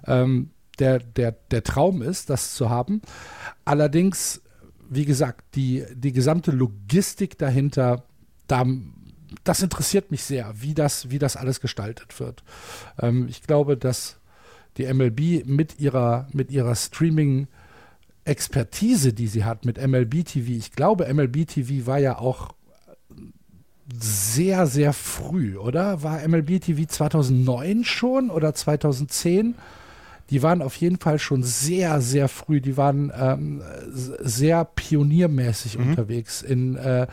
ähm, 0.07 0.51
der, 0.79 0.99
der, 0.99 1.33
der 1.51 1.63
Traum 1.63 2.03
ist, 2.03 2.31
das 2.31 2.55
zu 2.55 2.71
haben. 2.71 3.03
Allerdings, 3.65 4.43
wie 4.89 5.05
gesagt, 5.05 5.45
die, 5.55 5.85
die 5.95 6.13
gesamte 6.13 6.51
Logistik 6.51 7.39
dahinter, 7.39 8.05
da, 8.47 8.65
das 9.45 9.63
interessiert 9.63 10.11
mich 10.11 10.23
sehr, 10.23 10.53
wie 10.61 10.75
das, 10.75 11.11
wie 11.11 11.19
das 11.19 11.37
alles 11.37 11.61
gestaltet 11.61 12.19
wird. 12.21 12.43
Ähm, 13.01 13.27
ich 13.29 13.43
glaube, 13.43 13.77
dass 13.77 14.19
die 14.77 14.93
MLB 14.93 15.47
mit 15.47 15.81
ihrer, 15.81 16.29
mit 16.33 16.51
ihrer 16.51 16.75
Streaming- 16.75 17.49
Expertise, 18.27 19.13
die 19.13 19.29
sie 19.29 19.45
hat 19.45 19.65
mit 19.65 19.79
MLB 19.79 20.25
TV. 20.25 20.51
Ich 20.51 20.73
glaube, 20.73 21.07
MLB 21.13 21.47
TV 21.47 21.87
war 21.87 21.99
ja 21.99 22.19
auch 22.19 22.57
sehr, 23.93 24.67
sehr 24.67 24.93
früh, 24.93 25.57
oder? 25.57 26.03
War 26.03 26.27
MLB 26.27 26.61
TV 26.61 26.87
2009 26.87 27.85
schon 27.85 28.31
oder 28.31 28.53
2010? 28.53 29.55
Die 30.31 30.43
waren 30.43 30.63
auf 30.63 30.77
jeden 30.77 30.99
Fall 30.99 31.19
schon 31.19 31.43
sehr, 31.43 32.01
sehr 32.01 32.29
früh. 32.29 32.61
Die 32.61 32.77
waren 32.77 33.13
ähm, 33.17 33.63
sehr 33.93 34.65
pioniermäßig 34.65 35.79
mhm. 35.79 35.91
unterwegs 35.91 36.43
in, 36.43 36.77
äh, 36.77 37.07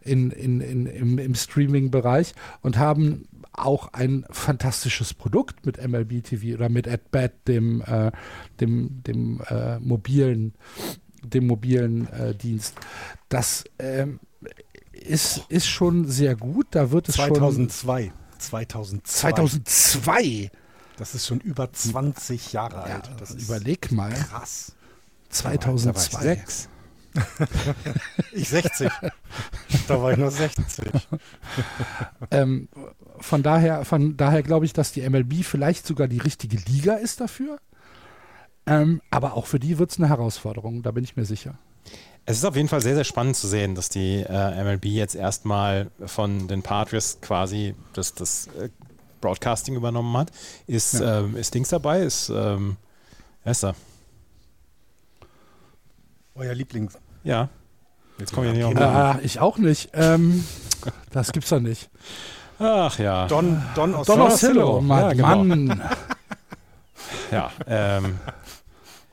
in, 0.00 0.30
in, 0.30 0.60
in, 0.60 0.86
im, 0.86 1.18
im 1.18 1.34
Streaming-Bereich 1.34 2.34
und 2.62 2.78
haben 2.78 3.26
auch 3.52 3.92
ein 3.92 4.24
fantastisches 4.30 5.14
Produkt 5.14 5.64
mit 5.64 5.86
MLB 5.86 6.24
TV 6.24 6.56
oder 6.56 6.68
mit 6.68 6.88
AdBat, 6.88 7.32
dem, 7.46 7.82
äh, 7.82 8.10
dem, 8.60 9.02
dem 9.04 9.40
äh, 9.48 9.78
mobilen, 9.78 10.54
dem 11.22 11.46
mobilen 11.46 12.08
äh, 12.12 12.34
Dienst. 12.34 12.76
Das 13.28 13.64
ähm, 13.78 14.20
ist, 14.92 15.42
ist 15.48 15.66
schon 15.66 16.06
sehr 16.06 16.34
gut. 16.34 16.66
Da 16.70 16.90
wird 16.90 17.08
es 17.08 17.16
2002. 17.16 18.02
schon 18.02 18.12
2002. 18.38 19.02
2002. 19.08 20.50
Das 20.96 21.14
ist 21.14 21.26
schon 21.26 21.40
über 21.40 21.72
20 21.72 22.52
Jahre 22.52 22.88
ja, 22.88 22.94
alt. 22.96 23.10
Das 23.18 23.32
überleg 23.32 23.90
mal. 23.90 24.12
Krass. 24.12 24.72
2002. 25.30 26.44
ich 28.32 28.48
60. 28.48 28.90
da 29.88 30.02
war 30.02 30.12
ich 30.12 30.18
nur 30.18 30.30
60. 30.32 30.86
ähm, 32.30 32.68
von 33.18 33.42
daher, 33.42 33.84
von 33.84 34.16
daher 34.16 34.42
glaube 34.42 34.66
ich, 34.66 34.72
dass 34.72 34.92
die 34.92 35.08
MLB 35.08 35.44
vielleicht 35.44 35.86
sogar 35.86 36.08
die 36.08 36.18
richtige 36.18 36.56
Liga 36.56 36.94
ist 36.94 37.20
dafür. 37.20 37.58
Ähm, 38.66 39.00
aber 39.10 39.34
auch 39.34 39.46
für 39.46 39.60
die 39.60 39.78
wird 39.78 39.90
es 39.90 39.98
eine 39.98 40.08
Herausforderung, 40.08 40.82
da 40.82 40.90
bin 40.90 41.04
ich 41.04 41.16
mir 41.16 41.24
sicher. 41.24 41.58
Es 42.26 42.38
ist 42.38 42.44
auf 42.44 42.56
jeden 42.56 42.68
Fall 42.68 42.80
sehr, 42.80 42.94
sehr 42.94 43.04
spannend 43.04 43.36
zu 43.36 43.46
sehen, 43.46 43.74
dass 43.74 43.90
die 43.90 44.24
äh, 44.26 44.64
MLB 44.64 44.86
jetzt 44.86 45.14
erstmal 45.14 45.90
von 46.06 46.48
den 46.48 46.62
Patriots 46.62 47.18
quasi 47.20 47.74
das, 47.92 48.14
das 48.14 48.46
äh, 48.58 48.70
Broadcasting 49.24 49.74
übernommen 49.74 50.14
hat. 50.18 50.30
Ist, 50.66 50.94
ja. 50.94 51.20
ähm, 51.20 51.36
ist 51.36 51.54
Dings 51.54 51.70
dabei? 51.70 52.02
Ist, 52.02 52.28
ähm, 52.28 52.76
da? 53.44 53.74
Euer 56.34 56.54
Lieblings. 56.54 56.98
Ja. 57.22 57.48
Jetzt 58.18 58.32
komme 58.34 58.48
ich 58.48 58.52
nicht 58.54 58.64
auf. 58.64 58.76
Ah, 58.76 59.18
ich 59.22 59.40
auch 59.40 59.56
nicht. 59.56 59.90
Ähm, 59.94 60.44
das 61.10 61.32
gibt's 61.32 61.48
doch 61.48 61.60
nicht. 61.60 61.88
Ach 62.58 62.98
ja. 62.98 63.26
Don, 63.26 63.62
Don 63.74 63.92
Don 64.04 64.20
Oscillo. 64.20 64.80
Mann. 64.82 65.00
Ja, 65.00 65.12
genau. 65.12 65.44
Mann. 65.44 65.82
ja, 67.30 67.50
ähm, 67.66 68.18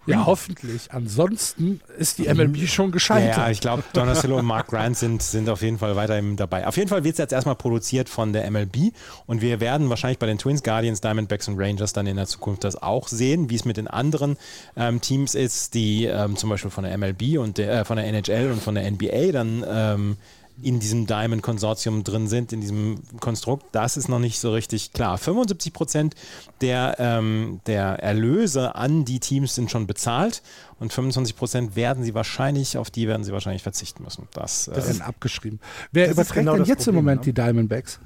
ja, 0.08 0.26
hoffentlich. 0.26 0.92
Ansonsten 0.92 1.80
ist 1.98 2.18
die 2.18 2.28
MLB 2.28 2.68
schon 2.68 2.92
gescheitert. 2.92 3.38
Ja, 3.38 3.50
ich 3.50 3.62
glaube, 3.62 3.84
Donatello 3.94 4.40
und 4.40 4.46
Mark 4.46 4.68
Grant 4.68 4.98
sind, 4.98 5.22
sind 5.22 5.48
auf 5.48 5.62
jeden 5.62 5.78
Fall 5.78 5.96
weiterhin 5.96 6.36
dabei. 6.36 6.66
Auf 6.68 6.78
jeden 6.78 6.90
Fall 6.90 7.04
wird 7.04 7.14
es 7.14 7.20
jetzt 7.20 7.34
erstmal 7.34 7.56
produziert 7.56 8.10
von 8.10 8.34
der 8.34 8.50
MLB 8.50 8.94
und 9.28 9.42
wir 9.42 9.60
werden 9.60 9.90
wahrscheinlich 9.90 10.18
bei 10.18 10.26
den 10.26 10.40
Twins, 10.40 10.64
Guardians, 10.64 11.02
Diamondbacks 11.02 11.48
und 11.48 11.60
Rangers 11.60 11.94
dann 11.94 12.08
in 12.08 12.16
der 12.16 12.26
Zukunft 12.26 12.64
das 12.64 12.82
auch 12.82 13.08
sehen, 13.08 13.50
wie 13.50 13.56
es 13.56 13.66
mit 13.66 13.78
den 13.78 13.88
anderen 13.88 14.38
ähm, 14.76 15.02
Teams 15.02 15.36
ist, 15.36 15.76
die 15.76 16.06
ähm, 16.06 16.36
zum 16.36 16.50
Beispiel 16.50 16.72
von 16.72 16.84
der 16.84 16.98
MLB 16.98 17.38
und 17.38 17.58
der, 17.58 17.82
äh, 17.82 17.86
von 17.86 17.98
der 17.98 18.08
NHL 18.08 18.52
und 18.52 18.62
von 18.62 18.76
der 18.76 18.90
NBA 18.90 19.32
dann 19.32 19.64
ähm, 19.68 20.18
in 20.64 20.80
diesem 20.80 21.08
Diamond-Konsortium 21.08 22.04
drin 22.04 22.28
sind, 22.28 22.54
in 22.54 22.62
diesem 22.62 23.02
Konstrukt, 23.20 23.66
das 23.72 23.98
ist 23.98 24.10
noch 24.10 24.20
nicht 24.20 24.40
so 24.40 24.52
richtig 24.52 24.94
klar. 24.94 25.18
75 25.18 25.74
Prozent 25.74 26.16
der, 26.62 26.96
ähm, 27.00 27.62
der 27.68 28.00
Erlöse 28.00 28.76
an 28.76 29.06
die 29.06 29.20
Teams 29.20 29.56
sind 29.56 29.72
schon 29.72 29.88
bezahlt 29.88 30.42
und 30.80 30.94
25 30.94 31.36
Prozent 31.36 31.76
werden 31.76 32.04
sie 32.04 32.14
wahrscheinlich, 32.14 32.78
auf 32.78 32.90
die 32.90 33.08
werden 33.08 33.24
sie 33.24 33.32
wahrscheinlich 33.32 33.64
verzichten 33.64 34.04
müssen. 34.04 34.28
Das, 34.34 34.70
das 34.74 34.88
äh, 34.88 34.92
ist 34.92 35.02
abgeschrieben. 35.02 35.60
Wer 35.92 36.10
überträgt 36.12 36.40
genau 36.40 36.56
denn 36.56 36.66
jetzt 36.66 36.86
Problem, 36.86 37.00
im 37.00 37.06
Moment 37.06 37.22
ja? 37.22 37.26
die 37.26 37.34
Diamondbacks? 37.34 38.00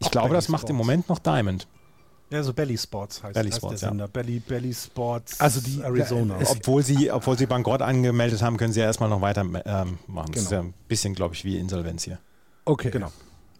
Ich 0.00 0.10
glaube, 0.10 0.34
das 0.34 0.48
macht 0.48 0.68
im 0.68 0.76
Moment 0.76 1.08
noch 1.08 1.18
Diamond. 1.18 1.66
Ja, 2.32 2.42
so 2.42 2.54
Belly 2.54 2.78
Sports 2.78 3.22
heißt, 3.22 3.34
Belly 3.34 3.50
heißt 3.50 3.58
Sports, 3.58 3.80
der 3.80 3.88
Sender. 3.90 4.04
Ja. 4.06 4.10
Belly, 4.10 4.40
Belly 4.40 4.72
Sports 4.72 5.38
also 5.38 5.60
die, 5.60 5.82
Arizona. 5.82 6.40
Ja, 6.40 6.46
obwohl, 6.50 6.82
sie, 6.82 7.10
obwohl 7.10 7.36
sie 7.36 7.44
Bankrott 7.44 7.82
angemeldet 7.82 8.40
haben, 8.40 8.56
können 8.56 8.72
sie 8.72 8.80
ja 8.80 8.86
erstmal 8.86 9.10
noch 9.10 9.20
weiter 9.20 9.42
ähm, 9.42 9.52
machen. 9.52 9.98
Genau. 10.06 10.22
Das 10.32 10.42
ist 10.44 10.50
ja 10.50 10.60
ein 10.60 10.72
bisschen, 10.88 11.14
glaube 11.14 11.34
ich, 11.34 11.44
wie 11.44 11.58
Insolvenz 11.58 12.04
hier. 12.04 12.18
Okay. 12.64 12.90
Genau. 12.90 13.12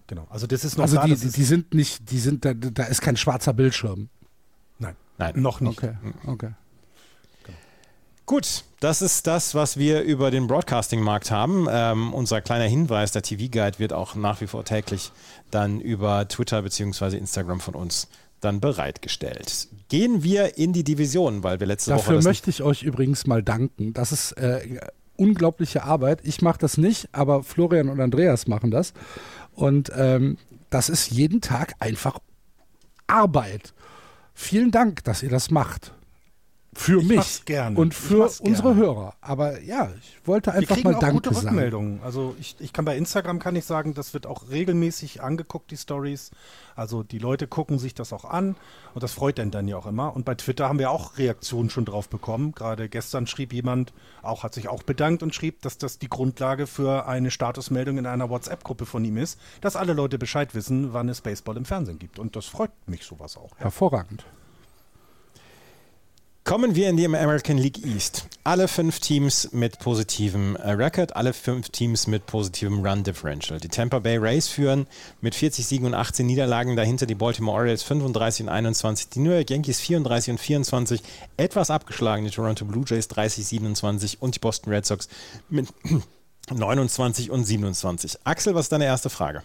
genau. 0.07 0.26
Also 0.31 0.47
das 0.47 0.64
ist 0.64 0.79
noch 0.79 0.85
also 0.85 0.97
da, 0.97 1.05
die, 1.07 1.17
die 1.17 1.45
sind 1.45 1.75
nicht, 1.75 2.11
die 2.11 2.19
sind, 2.19 2.47
da, 2.47 2.55
da 2.55 2.85
ist 2.85 3.02
kein 3.02 3.19
schwarzer 3.19 3.52
Bildschirm. 3.52 4.09
Nein. 4.79 4.97
Nein. 5.19 5.35
Noch 5.37 5.61
nicht. 5.61 5.76
Okay. 5.76 5.95
okay. 6.26 6.52
Gut, 8.25 8.64
das 8.81 9.02
ist 9.02 9.26
das, 9.26 9.55
was 9.55 9.76
wir 9.76 10.02
über 10.02 10.31
den 10.31 10.47
Broadcasting-Markt 10.47 11.31
haben. 11.31 11.67
Ähm, 11.71 12.14
unser 12.14 12.41
kleiner 12.41 12.64
Hinweis, 12.64 13.12
der 13.12 13.21
TV-Guide 13.21 13.79
wird 13.79 13.93
auch 13.93 14.14
nach 14.14 14.41
wie 14.41 14.47
vor 14.47 14.64
täglich 14.64 15.12
dann 15.50 15.81
über 15.81 16.26
Twitter 16.29 16.62
bzw. 16.62 17.19
Instagram 17.19 17.61
von 17.61 17.75
uns 17.75 18.09
dann 18.42 18.61
bereitgestellt. 18.61 19.68
Gehen 19.88 20.22
wir 20.22 20.58
in 20.58 20.72
die 20.72 20.84
Division, 20.84 21.42
weil 21.42 21.61
wir 21.61 21.66
letzte 21.66 21.90
Dafür 21.90 22.04
Woche. 22.04 22.14
Dafür 22.16 22.30
möchte 22.30 22.50
ich 22.50 22.62
euch 22.62 22.82
übrigens 22.82 23.26
mal 23.26 23.42
danken. 23.42 23.92
Das 23.94 24.12
ist 24.12 24.32
äh, 24.32 24.80
unglaubliche 25.16 25.84
Arbeit. 25.84 26.20
Ich 26.25 26.42
mache 26.42 26.58
das 26.58 26.76
nicht, 26.76 27.08
aber 27.12 27.42
Florian 27.42 27.88
und 27.88 28.00
Andreas 28.00 28.46
machen 28.46 28.70
das. 28.70 28.92
Und 29.54 29.90
ähm, 29.96 30.38
das 30.70 30.88
ist 30.88 31.11
jeden 31.11 31.40
Tag 31.40 31.75
einfach 31.78 32.18
Arbeit. 33.06 33.75
Vielen 34.34 34.70
Dank, 34.70 35.04
dass 35.04 35.22
ihr 35.22 35.30
das 35.30 35.50
macht 35.50 35.92
für 36.75 37.00
ich 37.00 37.09
mich 37.09 37.45
gerne. 37.45 37.79
und 37.79 37.93
für 37.93 38.31
unsere 38.41 38.75
Hörer. 38.75 39.14
Aber 39.21 39.61
ja, 39.61 39.91
ich 40.00 40.26
wollte 40.26 40.52
einfach 40.52 40.83
mal 40.83 40.95
Danke 40.95 41.12
gute 41.12 41.35
sagen. 41.35 41.49
Rückmeldungen. 41.49 42.00
Also 42.02 42.35
ich, 42.41 42.57
ich 42.61 42.73
kann 42.73 42.87
bei 42.87 42.97
Instagram 42.97 43.38
kann 43.38 43.57
ich 43.57 43.67
sagen, 43.67 43.93
das 43.93 44.14
wird 44.14 44.26
auch 44.26 44.49
regelmäßig 44.50 45.23
angeguckt, 45.23 45.71
die 45.71 45.76
Stories. 45.76 46.31
Also 46.75 47.02
die 47.02 47.19
Leute 47.19 47.47
gucken 47.47 47.79
sich 47.79 47.95
das 47.95 48.14
auch 48.14 48.25
an 48.25 48.57
und 48.95 49.02
das 49.02 49.12
freut 49.12 49.38
einen 49.38 49.50
dann 49.50 49.69
ja 49.69 49.76
auch 49.76 49.87
immer. 49.87 50.17
Und 50.17 50.25
bei 50.25 50.35
Twitter 50.35 50.69
haben 50.69 50.79
wir 50.79 50.91
auch 50.91 51.19
Reaktionen 51.19 51.69
schon 51.69 51.85
drauf 51.85 52.09
bekommen. 52.09 52.52
Gerade 52.52 52.88
gestern 52.88 53.26
schrieb 53.26 53.52
jemand, 53.52 53.93
auch 54.23 54.43
hat 54.43 54.55
sich 54.55 54.69
auch 54.69 54.83
bedankt 54.83 55.23
und 55.23 55.35
schrieb, 55.35 55.61
dass 55.61 55.76
das 55.76 55.99
die 55.99 56.09
Grundlage 56.09 56.67
für 56.67 57.07
eine 57.07 57.31
Statusmeldung 57.31 57.99
in 57.99 58.07
einer 58.07 58.31
WhatsApp-Gruppe 58.31 58.87
von 58.87 59.05
ihm 59.05 59.19
ist, 59.19 59.38
dass 59.61 59.76
alle 59.76 59.93
Leute 59.93 60.19
Bescheid 60.19 60.55
wissen, 60.55 60.95
wann 60.95 61.11
es 61.11 61.21
Baseball 61.21 61.59
im 61.59 61.67
Fernsehen 61.67 61.99
gibt. 61.99 62.19
Und 62.19 62.35
das 62.35 62.47
freut 62.47 62.73
mich 62.87 63.05
sowas 63.05 63.37
auch. 63.37 63.50
Hervorragend. 63.59 64.25
Kommen 66.44 66.75
wir 66.75 66.88
in 66.88 66.96
die 66.96 67.06
American 67.06 67.56
League 67.56 67.87
East. 67.87 68.26
Alle 68.42 68.66
fünf 68.66 68.99
Teams 68.99 69.52
mit 69.52 69.78
positivem 69.78 70.56
äh, 70.56 70.72
Record, 70.72 71.14
alle 71.14 71.34
fünf 71.34 71.68
Teams 71.68 72.08
mit 72.08 72.26
positivem 72.26 72.84
Run 72.84 73.04
Differential. 73.04 73.61
Die 73.61 73.68
Tampa 73.68 74.00
Bay 74.00 74.16
Rays 74.16 74.49
führen 74.49 74.88
mit 75.20 75.37
40 75.37 75.64
Siegen 75.64 75.87
und 75.87 75.94
18 75.94 76.26
Niederlagen, 76.26 76.75
dahinter 76.75 77.06
die 77.06 77.14
Baltimore 77.14 77.58
Orioles 77.58 77.84
35 77.84 78.46
und 78.46 78.49
21, 78.49 79.08
die 79.11 79.20
New 79.20 79.30
York 79.30 79.50
Yankees 79.50 79.78
34 79.78 80.32
und 80.32 80.38
24, 80.38 81.02
etwas 81.37 81.70
abgeschlagen 81.70 82.25
die 82.25 82.30
Toronto 82.32 82.64
Blue 82.64 82.84
Jays 82.84 83.06
30, 83.06 83.46
27 83.46 84.20
und 84.20 84.34
die 84.34 84.40
Boston 84.40 84.72
Red 84.72 84.84
Sox 84.84 85.08
mit 85.49 85.68
29 86.52 87.30
und 87.30 87.44
27. 87.44 88.18
Axel, 88.25 88.56
was 88.56 88.64
ist 88.64 88.72
deine 88.72 88.87
erste 88.87 89.11
Frage? 89.11 89.44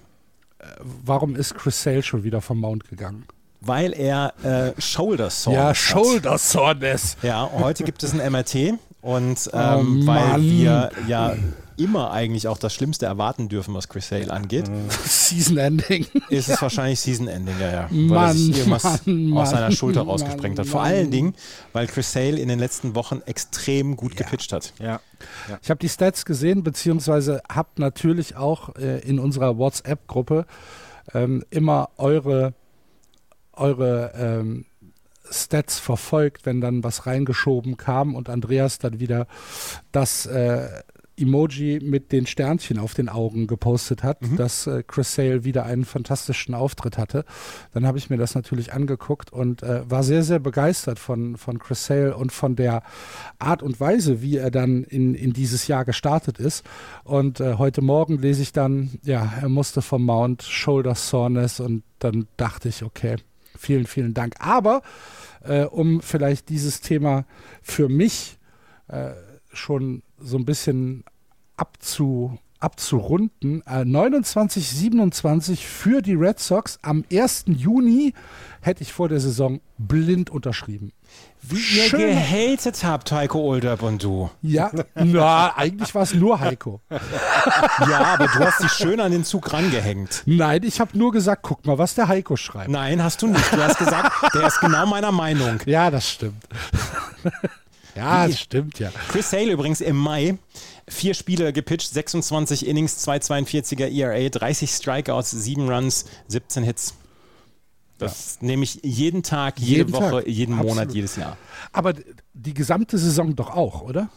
Äh, 0.58 0.66
warum 0.82 1.36
ist 1.36 1.54
Chris 1.54 1.84
Sale 1.84 2.02
schon 2.02 2.24
wieder 2.24 2.42
vom 2.42 2.60
Mount 2.60 2.90
gegangen? 2.90 3.28
Weil 3.62 3.94
er 3.94 4.34
äh, 4.44 4.82
Shoulder 4.82 5.30
Soreness 5.30 5.66
Ja, 5.66 5.76
Shoulder 5.76 6.38
Soreness. 6.38 7.18
Ja, 7.22 7.50
heute 7.52 7.84
gibt 7.84 8.04
es 8.04 8.14
ein 8.14 8.32
MRT 8.32 8.80
und 9.02 9.50
oh 9.54 9.58
ähm, 9.58 10.02
oh, 10.04 10.08
weil 10.08 10.42
wir 10.42 10.92
ja 11.08 11.36
immer 11.78 12.12
eigentlich 12.12 12.48
auch 12.48 12.58
das 12.58 12.74
Schlimmste 12.74 13.06
erwarten 13.06 13.50
dürfen, 13.50 13.74
was 13.74 13.88
Chris 13.88 14.12
Hale 14.12 14.32
angeht. 14.32 14.70
Season 15.06 15.58
Ending. 15.58 16.06
Ist 16.30 16.50
es 16.50 16.62
wahrscheinlich 16.62 17.00
Season 17.00 17.28
Ending, 17.28 17.56
ja, 17.60 17.72
ja. 17.72 17.88
Mann, 17.92 18.10
weil 18.10 18.28
er 18.28 18.34
sich 18.34 18.58
irgendwas 18.58 19.06
Mann, 19.06 19.38
aus 19.38 19.52
seiner 19.52 19.72
Schulter 19.72 20.02
Mann, 20.02 20.10
rausgesprengt 20.10 20.60
hat. 20.60 20.68
Vor 20.68 20.82
allen 20.82 21.12
Dingen, 21.12 21.36
weil 21.74 21.88
Chris 21.88 22.16
Hale 22.16 22.40
in 22.40 22.50
den 22.50 22.60
letzten 22.60 22.96
Wochen 22.96 23.22
extrem 23.26 23.96
gut 23.96 24.14
ja. 24.14 24.26
gepitcht 24.26 24.52
hat. 24.54 24.74
Ja. 24.80 25.00
ja. 25.48 25.60
Ich 25.62 25.70
habe 25.70 25.80
die 25.80 25.90
Stats 25.90 26.26
gesehen, 26.26 26.64
beziehungsweise 26.64 27.42
habe 27.50 27.70
natürlich 27.78 28.36
auch 28.36 28.76
äh, 28.76 29.00
in 29.00 29.20
unserer 29.20 29.58
WhatsApp-Gruppe 29.58 30.46
ähm, 31.14 31.44
immer 31.52 31.90
eure 31.98 32.54
eure 33.58 34.14
ähm, 34.16 34.66
Stats 35.30 35.80
verfolgt, 35.80 36.46
wenn 36.46 36.62
dann 36.62 36.84
was 36.84 37.06
reingeschoben 37.06 37.78
kam 37.78 38.16
und 38.16 38.30
Andreas 38.30 38.80
dann 38.80 39.00
wieder 39.00 39.28
das 39.92 40.26
äh, 40.26 40.70
Emoji 41.20 41.80
mit 41.82 42.12
den 42.12 42.28
Sternchen 42.28 42.78
auf 42.78 42.94
den 42.94 43.10
Augen 43.10 43.48
gepostet 43.48 44.04
hat, 44.04 44.22
mhm. 44.22 44.36
dass 44.38 44.68
äh, 44.68 44.84
Chris 44.86 45.16
Sale 45.16 45.44
wieder 45.44 45.66
einen 45.66 45.84
fantastischen 45.84 46.54
Auftritt 46.54 46.98
hatte. 46.98 47.26
Dann 47.74 47.88
habe 47.88 47.98
ich 47.98 48.10
mir 48.10 48.18
das 48.18 48.36
natürlich 48.36 48.72
angeguckt 48.72 49.34
und 49.34 49.64
äh, 49.64 49.90
war 49.90 50.04
sehr, 50.04 50.24
sehr 50.24 50.40
begeistert 50.40 51.00
von, 51.00 51.36
von 51.36 51.58
Chris 51.58 51.86
Sale 51.86 52.16
und 52.16 52.32
von 52.32 52.56
der 52.56 52.84
Art 53.40 53.64
und 53.64 53.80
Weise, 53.80 54.22
wie 54.22 54.38
er 54.38 54.52
dann 54.52 54.84
in, 54.84 55.16
in 55.16 55.34
dieses 55.34 55.68
Jahr 55.68 55.86
gestartet 55.86 56.38
ist. 56.38 56.64
Und 57.04 57.40
äh, 57.40 57.56
heute 57.56 57.82
Morgen 57.82 58.20
lese 58.20 58.44
ich 58.44 58.52
dann, 58.52 59.00
ja, 59.04 59.34
er 59.42 59.50
musste 59.50 59.82
vom 59.82 60.06
Mount, 60.06 60.44
Shoulder 60.44 60.94
Soreness 60.94 61.60
und 61.60 61.84
dann 62.00 62.28
dachte 62.38 62.70
ich, 62.70 62.84
okay, 62.84 63.16
Vielen, 63.58 63.86
vielen 63.86 64.14
Dank. 64.14 64.36
Aber 64.40 64.82
äh, 65.44 65.64
um 65.64 66.02
vielleicht 66.02 66.50
dieses 66.50 66.82
Thema 66.82 67.26
für 67.62 67.90
mich 67.90 68.38
äh, 68.88 69.12
schon 69.52 70.04
so 70.20 70.38
ein 70.38 70.46
bisschen 70.46 71.04
abzu, 71.56 72.38
abzurunden. 72.60 73.64
Äh, 73.66 73.86
29, 73.86 74.68
27 74.68 75.66
für 75.68 76.02
die 76.02 76.16
Red 76.16 76.40
Sox. 76.40 76.80
Am 76.82 77.04
1. 77.12 77.46
Juni 77.48 78.14
hätte 78.62 78.84
ich 78.84 78.94
vor 78.94 79.10
der 79.10 79.20
Saison 79.20 79.62
blind 79.78 80.30
unterschrieben. 80.30 80.92
Wie 81.42 81.56
ihr 81.56 81.84
Schön. 81.84 82.00
gehatet 82.00 82.84
habt, 82.84 83.12
Heiko 83.12 83.40
Olderb 83.40 83.82
und 83.82 84.04
du. 84.04 84.30
Ja, 84.42 84.70
na, 84.96 85.56
eigentlich 85.56 85.96
war 85.96 86.02
es 86.02 86.14
nur 86.14 86.40
Heiko. 86.40 86.82
Ja, 87.90 88.16
aber 88.16 88.28
du 88.28 88.40
hast 88.40 88.62
dich 88.62 88.72
schön 88.72 89.00
an 89.00 89.12
den 89.12 89.24
Zug 89.24 89.54
rangehängt. 89.54 90.24
Nein, 90.26 90.64
ich 90.64 90.82
habe 90.82 90.98
nur 90.98 91.14
gesagt, 91.14 91.44
guck 91.44 91.66
mal, 91.66 91.78
was 91.78 91.96
der 91.96 92.10
Heiko 92.10 92.36
schreibt. 92.36 92.70
Nein, 92.70 93.02
hast 93.02 93.22
du 93.22 93.28
nicht. 93.28 93.54
Du 93.54 93.64
hast 93.64 93.78
gesagt, 93.78 94.12
der 94.34 94.48
ist 94.48 94.60
genau 94.60 94.86
meiner 94.86 95.12
Meinung. 95.14 95.60
Ja, 95.66 95.90
das 95.90 96.10
stimmt. 96.10 96.44
ja, 97.96 98.28
das 98.28 98.40
stimmt, 98.40 98.80
ja. 98.80 98.90
Chris 99.10 99.30
Sale 99.30 99.52
übrigens 99.52 99.80
im 99.80 99.96
Mai. 99.96 100.38
Vier 100.90 101.14
Spiele 101.14 101.52
gepitcht, 101.52 101.94
26 101.94 102.66
Innings, 102.66 103.06
2,42er 103.08 103.90
ERA, 103.92 104.30
30 104.30 104.72
Strikeouts, 104.72 105.32
7 105.32 105.70
Runs, 105.70 106.06
17 106.28 106.64
Hits. 106.64 106.94
Das 107.98 108.42
nehme 108.42 108.64
ich 108.64 108.80
jeden 108.84 109.24
Tag, 109.24 109.60
jede 109.60 109.80
Jeden 109.80 109.94
Woche, 109.94 110.12
Tag. 110.24 110.28
jeden 110.28 110.54
Absolut. 110.54 110.76
Monat, 110.76 110.94
jedes 110.94 111.16
Jahr. 111.16 111.36
Aber 111.74 111.94
die 112.34 112.54
gesamte 112.54 112.98
Saison 112.98 113.36
doch 113.36 113.50
auch, 113.50 113.82
oder? 113.82 114.10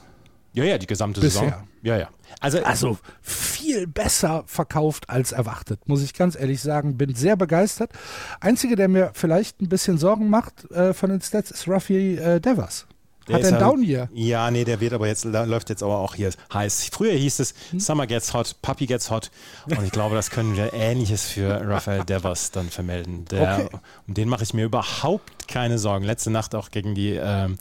Ja, 0.52 0.64
ja, 0.64 0.78
die 0.78 0.86
gesamte 0.86 1.20
Bisher. 1.20 1.42
Saison. 1.44 1.68
Ja, 1.82 1.96
ja. 1.96 2.08
Also, 2.40 2.62
Also 2.62 2.98
viel 3.22 3.86
besser 3.86 4.44
verkauft 4.46 5.08
als 5.08 5.32
erwartet, 5.32 5.88
muss 5.88 6.02
ich 6.02 6.12
ganz 6.12 6.36
ehrlich 6.38 6.60
sagen. 6.60 6.96
Bin 6.98 7.14
sehr 7.14 7.36
begeistert. 7.36 7.92
Einzige, 8.40 8.76
der 8.76 8.88
mir 8.88 9.12
vielleicht 9.14 9.60
ein 9.62 9.68
bisschen 9.68 9.96
Sorgen 9.96 10.28
macht 10.28 10.70
äh, 10.72 10.92
von 10.92 11.10
den 11.10 11.20
Stats, 11.20 11.50
ist 11.50 11.66
Rafi 11.68 12.16
äh, 12.16 12.40
Devers. 12.40 12.86
Der 13.28 13.36
Hat 13.36 13.42
er 13.42 13.48
einen 13.48 13.60
ja- 13.60 13.66
Down 13.68 13.82
hier? 13.82 14.08
Ja, 14.12 14.50
nee, 14.50 14.64
der 14.64 14.80
wird 14.80 14.92
aber 14.92 15.06
jetzt, 15.06 15.24
läuft 15.24 15.68
jetzt 15.70 15.82
aber 15.82 15.98
auch 15.98 16.14
hier 16.14 16.30
heiß. 16.52 16.88
Früher 16.92 17.12
hieß 17.12 17.38
es 17.40 17.54
Hm? 17.70 17.78
Summer 17.80 18.06
gets 18.06 18.32
hot, 18.34 18.56
Puppy 18.62 18.86
gets 18.86 19.10
hot. 19.10 19.30
Und 19.66 19.84
ich 19.84 19.92
glaube, 19.92 20.14
das 20.16 20.30
können 20.30 20.56
wir 20.56 20.72
Ähnliches 20.72 21.24
für 21.28 21.60
Rafael 21.66 22.04
Devers 22.04 22.50
dann 22.50 22.68
vermelden. 22.70 23.24
Der, 23.26 23.66
Okay. 23.66 23.76
Um 24.08 24.14
den 24.14 24.28
mache 24.28 24.42
ich 24.42 24.54
mir 24.54 24.64
überhaupt 24.64 25.46
keine 25.48 25.78
Sorgen. 25.78 26.04
Letzte 26.04 26.30
Nacht 26.30 26.54
auch 26.54 26.70
gegen 26.70 26.94
die, 26.94 27.10
ähm, 27.22 27.58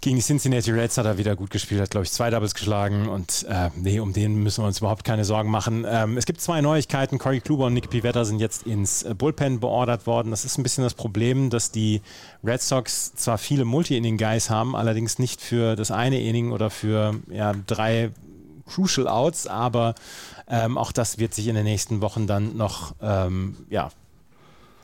gegen 0.00 0.16
die 0.16 0.22
Cincinnati 0.22 0.70
Reds 0.70 0.98
hat 0.98 1.06
er 1.06 1.18
wieder 1.18 1.36
gut 1.36 1.50
gespielt, 1.50 1.80
hat, 1.80 1.90
glaube 1.90 2.04
ich, 2.04 2.12
zwei 2.12 2.30
Doubles 2.30 2.54
geschlagen. 2.54 3.08
Und 3.08 3.46
äh, 3.48 3.70
nee, 3.76 4.00
um 4.00 4.12
den 4.12 4.42
müssen 4.42 4.62
wir 4.62 4.66
uns 4.66 4.78
überhaupt 4.78 5.04
keine 5.04 5.24
Sorgen 5.24 5.50
machen. 5.50 5.84
Ähm, 5.88 6.16
es 6.16 6.26
gibt 6.26 6.40
zwei 6.40 6.60
Neuigkeiten. 6.60 7.18
Corey 7.18 7.40
Kluber 7.40 7.66
und 7.66 7.74
Nicky 7.74 7.88
Pivetta 7.88 8.24
sind 8.24 8.40
jetzt 8.40 8.66
ins 8.66 9.02
äh, 9.02 9.14
Bullpen 9.14 9.60
beordert 9.60 10.06
worden. 10.06 10.30
Das 10.30 10.44
ist 10.44 10.58
ein 10.58 10.62
bisschen 10.62 10.84
das 10.84 10.94
Problem, 10.94 11.50
dass 11.50 11.70
die 11.70 12.00
Red 12.44 12.62
Sox 12.62 13.14
zwar 13.14 13.38
viele 13.38 13.64
Multi-Inning-Guys 13.64 14.50
haben, 14.50 14.74
allerdings 14.74 15.18
nicht 15.18 15.40
für 15.40 15.76
das 15.76 15.90
eine 15.90 16.20
Inning 16.20 16.52
oder 16.52 16.70
für 16.70 17.16
ja, 17.30 17.54
drei 17.66 18.10
Crucial 18.66 19.08
Outs, 19.08 19.46
aber 19.46 19.94
ähm, 20.48 20.78
auch 20.78 20.92
das 20.92 21.18
wird 21.18 21.34
sich 21.34 21.48
in 21.48 21.54
den 21.54 21.64
nächsten 21.64 22.00
Wochen 22.00 22.26
dann 22.26 22.56
noch, 22.56 22.94
ähm, 23.02 23.56
ja, 23.68 23.90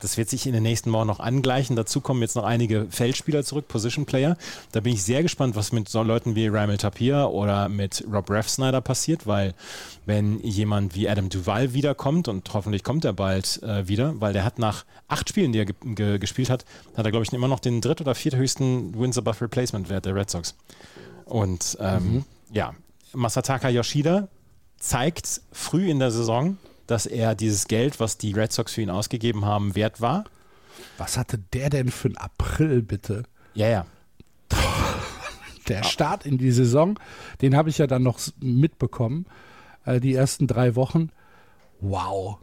das 0.01 0.17
wird 0.17 0.29
sich 0.29 0.47
in 0.47 0.53
den 0.53 0.63
nächsten 0.63 0.91
Wochen 0.91 1.07
noch 1.07 1.19
angleichen. 1.19 1.75
Dazu 1.75 2.01
kommen 2.01 2.21
jetzt 2.21 2.35
noch 2.35 2.43
einige 2.43 2.87
Feldspieler 2.89 3.43
zurück, 3.43 3.67
Position 3.67 4.05
Player. 4.05 4.37
Da 4.71 4.79
bin 4.79 4.93
ich 4.93 5.03
sehr 5.03 5.23
gespannt, 5.23 5.55
was 5.55 5.71
mit 5.71 5.89
so 5.89 6.03
Leuten 6.03 6.35
wie 6.35 6.47
Ramel 6.47 6.77
Tapir 6.77 7.29
oder 7.29 7.69
mit 7.69 8.03
Rob 8.11 8.29
Refsnyder 8.29 8.81
passiert, 8.81 9.27
weil 9.27 9.53
wenn 10.05 10.39
jemand 10.41 10.95
wie 10.95 11.09
Adam 11.09 11.29
Duval 11.29 11.73
wiederkommt 11.73 12.27
und 12.27 12.53
hoffentlich 12.53 12.83
kommt 12.83 13.05
er 13.05 13.13
bald 13.13 13.61
äh, 13.63 13.87
wieder, 13.87 14.19
weil 14.19 14.33
der 14.33 14.43
hat 14.43 14.59
nach 14.59 14.85
acht 15.07 15.29
Spielen, 15.29 15.51
die 15.51 15.59
er 15.59 15.65
ge 15.65 15.75
ge 15.83 16.19
gespielt 16.19 16.49
hat, 16.49 16.65
hat 16.95 17.05
er 17.05 17.11
glaube 17.11 17.25
ich 17.25 17.33
immer 17.33 17.47
noch 17.47 17.59
den 17.59 17.81
dritt- 17.81 18.01
oder 18.01 18.15
vierthöchsten 18.15 18.99
Wins 18.99 19.17
above 19.17 19.41
Replacement 19.41 19.89
Wert 19.89 20.05
der 20.05 20.15
Red 20.15 20.29
Sox. 20.29 20.55
Und 21.25 21.77
ähm, 21.81 22.23
ja, 22.51 22.73
Masataka 23.13 23.69
Yoshida 23.69 24.27
zeigt 24.79 25.41
früh 25.51 25.89
in 25.89 25.99
der 25.99 26.11
Saison, 26.11 26.57
dass 26.87 27.05
er 27.05 27.35
dieses 27.35 27.67
Geld, 27.67 27.99
was 27.99 28.17
die 28.17 28.31
Red 28.31 28.51
Sox 28.51 28.73
für 28.73 28.81
ihn 28.81 28.89
ausgegeben 28.89 29.45
haben, 29.45 29.75
wert 29.75 30.01
war. 30.01 30.25
Was 30.97 31.17
hatte 31.17 31.39
der 31.53 31.69
denn 31.69 31.89
für 31.89 32.07
einen 32.07 32.17
April, 32.17 32.81
bitte? 32.81 33.23
Ja, 33.53 33.67
ja. 33.67 33.85
Der 35.67 35.83
Start 35.83 36.25
in 36.25 36.37
die 36.37 36.51
Saison, 36.51 36.97
den 37.41 37.57
habe 37.57 37.69
ich 37.69 37.77
ja 37.77 37.87
dann 37.87 38.01
noch 38.01 38.19
mitbekommen, 38.39 39.25
äh, 39.85 39.99
die 39.99 40.13
ersten 40.13 40.47
drei 40.47 40.75
Wochen. 40.77 41.09
Wow. 41.81 42.37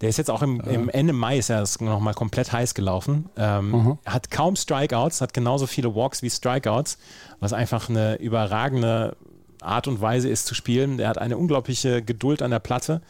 Der 0.00 0.08
ist 0.08 0.16
jetzt 0.16 0.30
auch 0.30 0.42
im, 0.42 0.60
im 0.60 0.88
Ende 0.88 1.12
Mai 1.12 1.38
ist 1.38 1.48
er 1.48 1.64
nochmal 1.80 2.14
komplett 2.14 2.50
heiß 2.52 2.74
gelaufen. 2.74 3.28
Ähm, 3.36 3.98
Hat 4.04 4.32
kaum 4.32 4.56
Strikeouts, 4.56 5.20
hat 5.20 5.32
genauso 5.32 5.68
viele 5.68 5.94
Walks 5.94 6.22
wie 6.22 6.30
Strikeouts, 6.30 6.98
was 7.38 7.52
einfach 7.52 7.88
eine 7.88 8.16
überragende 8.16 9.16
Art 9.60 9.86
und 9.86 10.00
Weise 10.00 10.28
ist 10.28 10.46
zu 10.46 10.56
spielen. 10.56 10.98
Der 10.98 11.08
hat 11.08 11.18
eine 11.18 11.38
unglaubliche 11.38 12.02
Geduld 12.02 12.42
an 12.42 12.50
der 12.50 12.58
Platte 12.58 13.00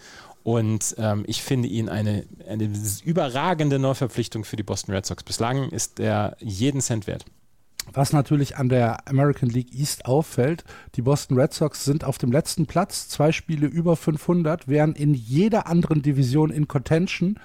und 0.42 0.94
ähm, 0.98 1.24
ich 1.26 1.42
finde 1.42 1.68
ihn 1.68 1.88
eine, 1.88 2.24
eine 2.48 2.70
überragende 3.05 3.78
Neuverpflichtung 3.78 4.44
für 4.44 4.57
die 4.57 4.62
Boston 4.62 4.94
Red 4.94 5.07
Sox. 5.07 5.22
Bislang 5.22 5.68
ist 5.70 6.00
er 6.00 6.37
jeden 6.40 6.81
Cent 6.81 7.07
wert. 7.07 7.24
Was 7.92 8.12
natürlich 8.12 8.57
an 8.57 8.68
der 8.68 9.09
American 9.09 9.48
League 9.48 9.74
East 9.74 10.05
auffällt, 10.07 10.64
die 10.94 11.02
Boston 11.02 11.38
Red 11.38 11.52
Sox 11.52 11.85
sind 11.85 12.05
auf 12.05 12.16
dem 12.18 12.31
letzten 12.31 12.66
Platz, 12.66 13.09
zwei 13.09 13.33
Spiele 13.33 13.66
über 13.66 13.96
500, 13.96 14.68
während 14.68 14.98
in 14.98 15.14
jeder 15.14 15.66
anderen 15.66 16.00
Division 16.02 16.50
in 16.50 16.68
Contention. 16.68 17.40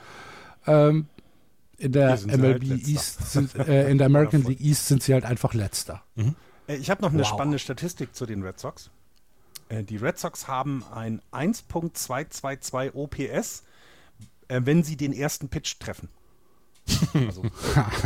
Ähm, 0.68 1.08
in 1.80 1.92
der 1.92 2.20
MLB 2.26 2.70
halt. 2.70 2.88
East, 2.88 3.32
sind, 3.32 3.56
äh, 3.56 3.90
in 3.90 3.98
der 3.98 4.08
American 4.08 4.44
League 4.48 4.62
East 4.62 4.88
sind 4.88 5.02
sie 5.04 5.14
halt 5.14 5.26
einfach 5.26 5.54
letzter. 5.54 6.04
Äh, 6.68 6.76
Ich 6.78 6.90
habe 6.90 7.02
noch 7.02 7.12
eine 7.12 7.22
Wow. 7.22 7.28
spannende 7.30 7.60
Statistik 7.60 8.16
zu 8.16 8.26
den 8.26 8.42
Red 8.44 8.60
Sox. 8.60 8.90
Äh, 9.70 9.84
Die 9.84 9.98
Red 9.98 10.18
Sox 10.18 10.48
haben 10.48 10.84
ein 10.94 11.22
1.222 11.32 12.94
OPS, 12.94 13.64
äh, 14.48 14.62
wenn 14.64 14.84
sie 14.84 14.98
den 14.98 15.14
ersten 15.14 15.50
Pitch 15.50 15.80
treffen. 15.80 16.10
Also, 17.14 17.44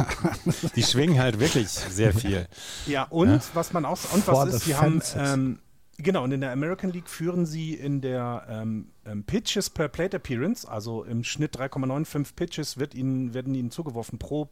Die 0.75 0.81
schwingen 0.81 1.19
halt 1.19 1.39
wirklich 1.39 1.69
sehr 1.69 2.13
viel. 2.13 2.47
ja, 2.87 3.03
und 3.03 3.41
was 3.53 3.73
man 3.73 3.85
auch 3.85 3.97
und 4.11 4.25
was 4.27 4.55
ist, 4.55 4.65
sie 4.65 4.75
haben 4.75 5.01
ähm, 5.15 5.59
genau 5.97 6.23
und 6.23 6.31
in 6.31 6.41
der 6.41 6.51
American 6.51 6.89
League 6.91 7.07
führen 7.07 7.45
sie 7.45 7.75
in 7.75 8.01
der 8.01 8.45
ähm, 8.49 8.89
ähm, 9.05 9.23
Pitches 9.23 9.69
per 9.69 9.87
Plate 9.87 10.17
Appearance, 10.17 10.67
also 10.67 11.03
im 11.03 11.23
Schnitt 11.23 11.55
3,95 11.57 12.35
Pitches 12.35 12.77
wird 12.79 12.95
ihnen 12.95 13.35
werden 13.35 13.53
ihnen 13.53 13.69
zugeworfen 13.69 14.17
pro 14.17 14.49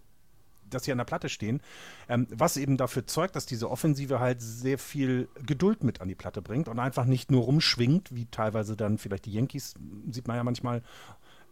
dass 0.70 0.84
sie 0.84 0.92
an 0.92 0.98
der 0.98 1.06
Platte 1.06 1.30
stehen, 1.30 1.62
ähm, 2.08 2.28
was 2.30 2.58
eben 2.58 2.78
dafür 2.78 3.08
zeugt, 3.08 3.36
dass 3.36 3.46
diese 3.46 3.70
Offensive 3.70 4.20
halt 4.20 4.42
sehr 4.42 4.78
viel 4.78 5.30
Geduld 5.46 5.84
mit 5.84 6.02
an 6.02 6.08
die 6.08 6.16
Platte 6.16 6.42
bringt 6.42 6.68
und 6.68 6.80
einfach 6.80 7.06
nicht 7.06 7.32
nur 7.32 7.44
rumschwingt, 7.44 8.16
wie 8.16 8.26
teilweise 8.26 8.76
dann 8.76 8.98
vielleicht 8.98 9.26
die 9.26 9.34
Yankees, 9.34 9.76
sieht 10.10 10.28
man 10.28 10.38
ja 10.38 10.44
manchmal. 10.44 10.82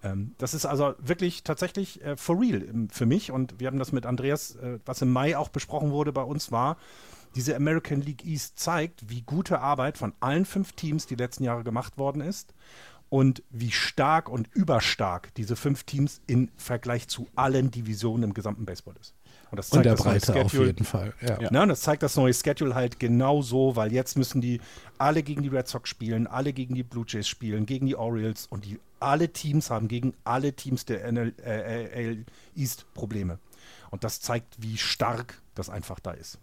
Ähm, 0.04 0.36
das 0.38 0.54
ist 0.54 0.66
also 0.66 0.94
wirklich 1.00 1.44
tatsächlich 1.44 2.04
äh, 2.04 2.18
for 2.18 2.40
real 2.40 2.62
im, 2.62 2.90
für 2.90 3.06
mich 3.06 3.32
und 3.32 3.60
wir 3.60 3.68
haben 3.68 3.80
das 3.80 3.92
mit 3.92 4.06
Andreas, 4.06 4.56
äh, 4.56 4.80
was 4.86 5.02
im 5.02 5.12
Mai 5.12 5.38
auch 5.38 5.50
besprochen 5.50 5.92
wurde 5.92 6.14
bei 6.14 6.24
uns 6.24 6.52
war, 6.52 6.78
diese 7.36 7.56
American 7.56 8.02
League 8.02 8.26
East 8.26 8.60
zeigt, 8.60 9.10
wie 9.10 9.22
gute 9.22 9.60
Arbeit 9.60 9.98
von 9.98 10.14
allen 10.20 10.46
fünf 10.46 10.74
Teams 10.74 11.08
die 11.08 11.16
letzten 11.16 11.44
Jahre 11.44 11.64
gemacht 11.64 11.98
worden 11.98 12.22
ist 12.22 12.54
und 13.10 13.44
wie 13.50 13.72
stark 13.72 14.30
und 14.30 14.48
überstark 14.54 15.34
diese 15.36 15.56
fünf 15.56 15.84
Teams 15.84 16.22
im 16.28 16.50
Vergleich 16.58 17.08
zu 17.08 17.28
allen 17.36 17.72
Divisionen 17.72 18.24
im 18.24 18.34
gesamten 18.34 18.66
Baseball 18.66 18.96
ist. 19.00 19.14
Und 19.50 19.58
das 19.58 19.70
Und 19.70 19.86
der 19.86 19.94
das 19.96 20.04
neue 20.04 20.20
Breite 20.20 20.42
auf 20.42 20.52
Schedule. 20.52 20.68
jeden 20.68 20.86
Fall. 20.86 21.14
Ja. 21.22 21.42
Ja. 21.42 21.52
Ne, 21.52 21.62
und 21.62 21.70
das 21.70 21.82
zeigt 21.82 22.04
das 22.04 22.18
neue 22.18 22.34
Schedule 22.34 22.76
halt 22.76 23.00
genau 23.00 23.42
so, 23.42 23.76
weil 23.78 23.94
jetzt 23.94 24.18
müssen 24.18 24.42
die 24.42 24.60
alle 24.98 25.24
gegen 25.24 25.42
die 25.42 25.50
Red 25.50 25.68
Sox 25.68 25.90
spielen, 25.90 26.28
alle 26.28 26.52
gegen 26.52 26.76
die 26.76 26.84
Blue 26.84 27.06
Jays 27.08 27.28
spielen, 27.28 27.66
gegen 27.66 27.86
die 27.86 27.96
Orioles 27.96 28.48
und 28.48 28.66
die 28.66 28.80
alle 29.00 29.32
Teams 29.32 29.70
haben 29.70 29.88
gegen 29.88 30.14
alle 30.24 30.54
Teams 30.54 30.86
der 30.86 31.10
NL, 31.12 31.34
äh, 31.46 32.18
East 32.56 32.92
Probleme. 32.94 33.40
Und 33.90 34.04
das 34.04 34.20
zeigt, 34.20 34.62
wie 34.62 34.78
stark 34.78 35.42
das 35.56 35.70
einfach 35.70 36.00
da 36.00 36.12
ist. 36.12 36.40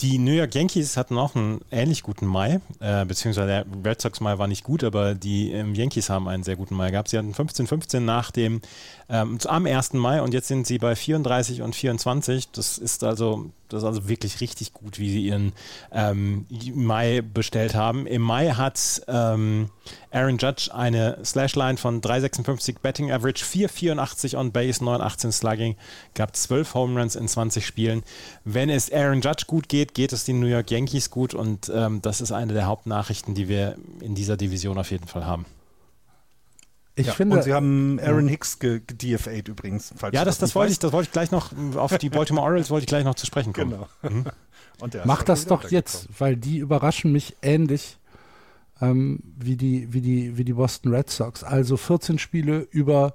Die 0.00 0.16
New 0.16 0.32
York 0.32 0.54
Yankees 0.54 0.96
hatten 0.96 1.18
auch 1.18 1.34
einen 1.34 1.60
ähnlich 1.70 2.02
guten 2.02 2.24
Mai, 2.24 2.60
äh, 2.80 3.04
beziehungsweise 3.04 3.46
der 3.46 3.66
Red 3.84 4.00
Sox 4.00 4.20
Mai 4.20 4.38
war 4.38 4.46
nicht 4.46 4.64
gut, 4.64 4.82
aber 4.82 5.14
die 5.14 5.52
ähm, 5.52 5.74
Yankees 5.74 6.08
haben 6.08 6.26
einen 6.26 6.42
sehr 6.42 6.56
guten 6.56 6.74
Mai 6.74 6.90
gehabt. 6.90 7.08
Sie 7.08 7.18
hatten 7.18 7.34
15-15 7.34 8.00
nach 8.00 8.30
dem, 8.30 8.62
ähm, 9.10 9.38
am 9.44 9.66
1. 9.66 9.92
Mai 9.94 10.22
und 10.22 10.32
jetzt 10.32 10.48
sind 10.48 10.66
sie 10.66 10.78
bei 10.78 10.96
34 10.96 11.60
und 11.60 11.74
24. 11.74 12.50
Das 12.50 12.78
ist 12.78 13.04
also, 13.04 13.50
das 13.72 13.82
ist 13.82 13.86
also 13.86 14.08
wirklich 14.08 14.40
richtig 14.40 14.72
gut, 14.72 14.98
wie 14.98 15.10
sie 15.10 15.26
ihren 15.26 15.52
ähm, 15.92 16.46
Mai 16.74 17.22
bestellt 17.22 17.74
haben. 17.74 18.06
Im 18.06 18.22
Mai 18.22 18.50
hat 18.50 19.02
ähm, 19.08 19.70
Aaron 20.10 20.38
Judge 20.38 20.70
eine 20.74 21.18
Slashline 21.24 21.76
von 21.76 22.00
3,56 22.00 22.76
Betting 22.82 23.10
Average, 23.10 23.44
4,84 23.44 24.36
on 24.36 24.52
Base, 24.52 24.82
9,18 24.82 25.32
Slugging, 25.32 25.76
gab 26.14 26.36
12 26.36 26.74
Home 26.74 27.00
Runs 27.00 27.16
in 27.16 27.28
20 27.28 27.66
Spielen. 27.66 28.02
Wenn 28.44 28.70
es 28.70 28.92
Aaron 28.92 29.20
Judge 29.20 29.44
gut 29.46 29.68
geht, 29.68 29.94
geht 29.94 30.12
es 30.12 30.24
den 30.24 30.40
New 30.40 30.46
York 30.46 30.70
Yankees 30.70 31.10
gut 31.10 31.34
und 31.34 31.70
ähm, 31.74 32.02
das 32.02 32.20
ist 32.20 32.32
eine 32.32 32.52
der 32.52 32.66
Hauptnachrichten, 32.66 33.34
die 33.34 33.48
wir 33.48 33.76
in 34.00 34.14
dieser 34.14 34.36
Division 34.36 34.78
auf 34.78 34.90
jeden 34.90 35.06
Fall 35.06 35.24
haben. 35.24 35.46
Ich 37.00 37.06
Ja, 37.06 37.12
finde, 37.14 37.36
und 37.36 37.42
sie 37.42 37.52
haben 37.54 37.98
Aaron 38.00 38.28
Hicks 38.28 38.58
ge- 38.58 38.80
gedFA'd 38.86 39.48
übrigens. 39.48 39.92
Falls 39.96 40.14
Ja, 40.14 40.24
das, 40.24 40.38
das 40.38 40.54
wollte 40.54 40.72
ich, 40.72 40.78
das 40.78 40.92
wollte 40.92 41.08
ich 41.08 41.12
gleich 41.12 41.30
noch, 41.30 41.52
auf 41.76 41.96
die 41.98 42.10
Baltimore 42.10 42.46
Orioles 42.46 42.70
wollte 42.70 42.84
ich 42.84 42.88
gleich 42.88 43.04
noch 43.04 43.14
zu 43.14 43.26
sprechen 43.26 43.52
kommen. 43.52 43.74
Genau. 44.02 44.24
Ist 44.82 45.04
mach 45.04 45.22
das 45.22 45.44
doch 45.46 45.70
jetzt, 45.70 46.08
weil 46.18 46.36
die 46.36 46.56
überraschen 46.58 47.12
mich 47.12 47.36
ähnlich 47.42 47.98
ähm, 48.80 49.20
wie, 49.38 49.56
die, 49.56 49.92
wie, 49.92 50.00
die, 50.00 50.38
wie 50.38 50.44
die 50.44 50.54
Boston 50.54 50.94
Red 50.94 51.10
Sox. 51.10 51.44
Also 51.44 51.76
14 51.76 52.18
Spiele 52.18 52.66
über 52.70 53.14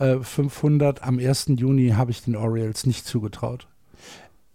äh, 0.00 0.18
500 0.18 1.02
am 1.04 1.18
1. 1.20 1.46
Juni 1.56 1.90
habe 1.90 2.10
ich 2.10 2.24
den 2.24 2.34
Orioles 2.36 2.84
nicht 2.84 3.06
zugetraut. 3.06 3.68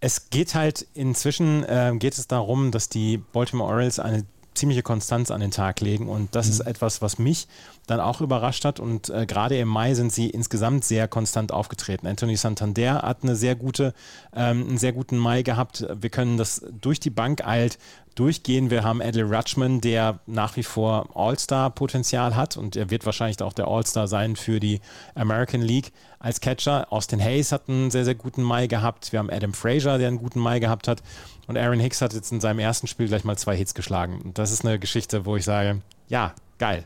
Es 0.00 0.28
geht 0.28 0.54
halt 0.54 0.86
inzwischen 0.92 1.64
äh, 1.64 1.94
geht 1.98 2.18
es 2.18 2.26
darum, 2.28 2.70
dass 2.72 2.90
die 2.90 3.18
Baltimore 3.32 3.70
Orioles 3.72 3.98
eine 3.98 4.26
ziemliche 4.54 4.82
Konstanz 4.82 5.30
an 5.30 5.40
den 5.40 5.50
Tag 5.50 5.80
legen. 5.80 6.08
Und 6.08 6.34
das 6.34 6.46
mhm. 6.46 6.52
ist 6.52 6.60
etwas, 6.60 7.02
was 7.02 7.18
mich 7.18 7.48
dann 7.86 8.00
auch 8.00 8.20
überrascht 8.20 8.64
hat. 8.64 8.80
Und 8.80 9.10
äh, 9.10 9.26
gerade 9.26 9.58
im 9.58 9.68
Mai 9.68 9.94
sind 9.94 10.12
sie 10.12 10.30
insgesamt 10.30 10.84
sehr 10.84 11.08
konstant 11.08 11.52
aufgetreten. 11.52 12.06
Anthony 12.06 12.36
Santander 12.36 13.02
hat 13.02 13.22
eine 13.22 13.36
sehr 13.36 13.54
gute, 13.54 13.94
ähm, 14.34 14.66
einen 14.68 14.78
sehr 14.78 14.92
guten 14.92 15.18
Mai 15.18 15.42
gehabt. 15.42 15.86
Wir 16.00 16.10
können 16.10 16.36
das 16.36 16.64
durch 16.80 17.00
die 17.00 17.10
Bank 17.10 17.46
eilt 17.46 17.78
durchgehen. 18.14 18.70
Wir 18.70 18.84
haben 18.84 19.02
Adley 19.02 19.22
Rutschman, 19.22 19.80
der 19.80 20.20
nach 20.26 20.56
wie 20.56 20.62
vor 20.62 21.08
All-Star-Potenzial 21.14 22.36
hat 22.36 22.56
und 22.56 22.76
er 22.76 22.90
wird 22.90 23.06
wahrscheinlich 23.06 23.40
auch 23.42 23.52
der 23.52 23.68
All-Star 23.68 24.08
sein 24.08 24.36
für 24.36 24.60
die 24.60 24.80
American 25.14 25.62
League 25.62 25.92
als 26.18 26.40
Catcher. 26.40 26.90
Austin 26.90 27.20
Hayes 27.20 27.52
hat 27.52 27.68
einen 27.68 27.90
sehr, 27.90 28.04
sehr 28.04 28.14
guten 28.14 28.42
Mai 28.42 28.66
gehabt. 28.66 29.12
Wir 29.12 29.18
haben 29.18 29.30
Adam 29.30 29.52
Frazier, 29.52 29.98
der 29.98 30.08
einen 30.08 30.18
guten 30.18 30.40
Mai 30.40 30.58
gehabt 30.58 30.88
hat. 30.88 31.02
Und 31.46 31.58
Aaron 31.58 31.80
Hicks 31.80 32.00
hat 32.00 32.14
jetzt 32.14 32.32
in 32.32 32.40
seinem 32.40 32.60
ersten 32.60 32.86
Spiel 32.86 33.08
gleich 33.08 33.24
mal 33.24 33.36
zwei 33.36 33.56
Hits 33.56 33.74
geschlagen. 33.74 34.20
Und 34.24 34.38
das 34.38 34.50
ist 34.50 34.64
eine 34.64 34.78
Geschichte, 34.78 35.26
wo 35.26 35.36
ich 35.36 35.44
sage, 35.44 35.82
ja, 36.08 36.34
geil. 36.58 36.84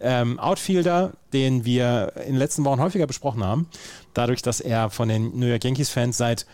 Ähm, 0.00 0.38
Outfielder, 0.38 1.12
den 1.32 1.64
wir 1.64 2.12
in 2.24 2.32
den 2.32 2.36
letzten 2.36 2.64
Wochen 2.64 2.80
häufiger 2.80 3.06
besprochen 3.06 3.44
haben, 3.44 3.68
dadurch, 4.14 4.40
dass 4.40 4.60
er 4.60 4.88
von 4.88 5.08
den 5.08 5.38
New 5.38 5.46
York 5.46 5.64
Yankees-Fans 5.64 6.16
seit 6.16 6.46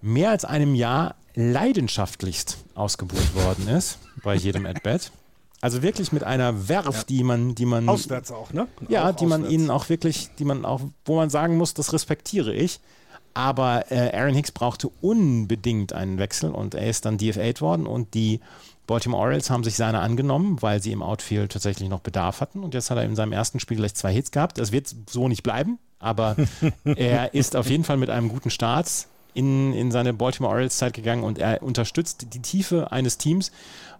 mehr 0.00 0.30
als 0.30 0.44
einem 0.44 0.74
Jahr 0.74 1.14
leidenschaftlichst 1.34 2.58
ausgebucht 2.74 3.34
worden 3.34 3.68
ist 3.68 3.98
bei 4.22 4.34
jedem 4.34 4.66
At-Bat. 4.66 5.12
Also 5.60 5.82
wirklich 5.82 6.12
mit 6.12 6.22
einer 6.22 6.68
Werf, 6.68 6.98
ja. 6.98 7.02
die 7.08 7.24
man, 7.24 7.54
die 7.54 7.66
man. 7.66 7.88
Auswärts 7.88 8.30
auch, 8.30 8.52
ne? 8.52 8.68
Ja, 8.88 9.10
auch 9.10 9.16
die 9.16 9.26
man 9.26 9.48
ihnen 9.48 9.70
auch 9.70 9.88
wirklich, 9.88 10.30
die 10.38 10.44
man 10.44 10.64
auch, 10.64 10.80
wo 11.04 11.16
man 11.16 11.30
sagen 11.30 11.56
muss, 11.56 11.74
das 11.74 11.92
respektiere 11.92 12.54
ich. 12.54 12.80
Aber 13.34 13.90
äh, 13.90 14.16
Aaron 14.16 14.34
Hicks 14.34 14.52
brauchte 14.52 14.88
unbedingt 15.00 15.92
einen 15.92 16.18
Wechsel 16.18 16.50
und 16.50 16.74
er 16.74 16.88
ist 16.88 17.04
dann 17.04 17.18
DFA'd 17.18 17.60
worden 17.60 17.86
und 17.86 18.14
die 18.14 18.40
Baltimore 18.86 19.22
Orioles 19.22 19.50
haben 19.50 19.64
sich 19.64 19.76
seiner 19.76 20.00
angenommen, 20.00 20.60
weil 20.60 20.82
sie 20.82 20.92
im 20.92 21.02
Outfield 21.02 21.52
tatsächlich 21.52 21.88
noch 21.88 22.00
Bedarf 22.00 22.40
hatten 22.40 22.64
und 22.64 22.74
jetzt 22.74 22.90
hat 22.90 22.98
er 22.98 23.04
in 23.04 23.14
seinem 23.14 23.32
ersten 23.32 23.60
Spiel 23.60 23.76
gleich 23.76 23.94
zwei 23.94 24.12
Hits 24.12 24.30
gehabt. 24.30 24.58
Das 24.58 24.72
wird 24.72 24.92
so 25.08 25.28
nicht 25.28 25.42
bleiben, 25.42 25.78
aber 25.98 26.36
er 26.84 27.34
ist 27.34 27.54
auf 27.54 27.68
jeden 27.68 27.84
Fall 27.84 27.98
mit 27.98 28.10
einem 28.10 28.28
guten 28.28 28.50
Start 28.50 29.06
in, 29.34 29.72
in 29.72 29.90
seine 29.90 30.12
Baltimore 30.12 30.52
Orioles 30.52 30.78
Zeit 30.78 30.94
gegangen 30.94 31.22
und 31.22 31.38
er 31.38 31.62
unterstützt 31.62 32.34
die 32.34 32.42
Tiefe 32.42 32.92
eines 32.92 33.18
Teams, 33.18 33.52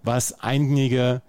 was 0.03 0.41
einige 0.41 1.23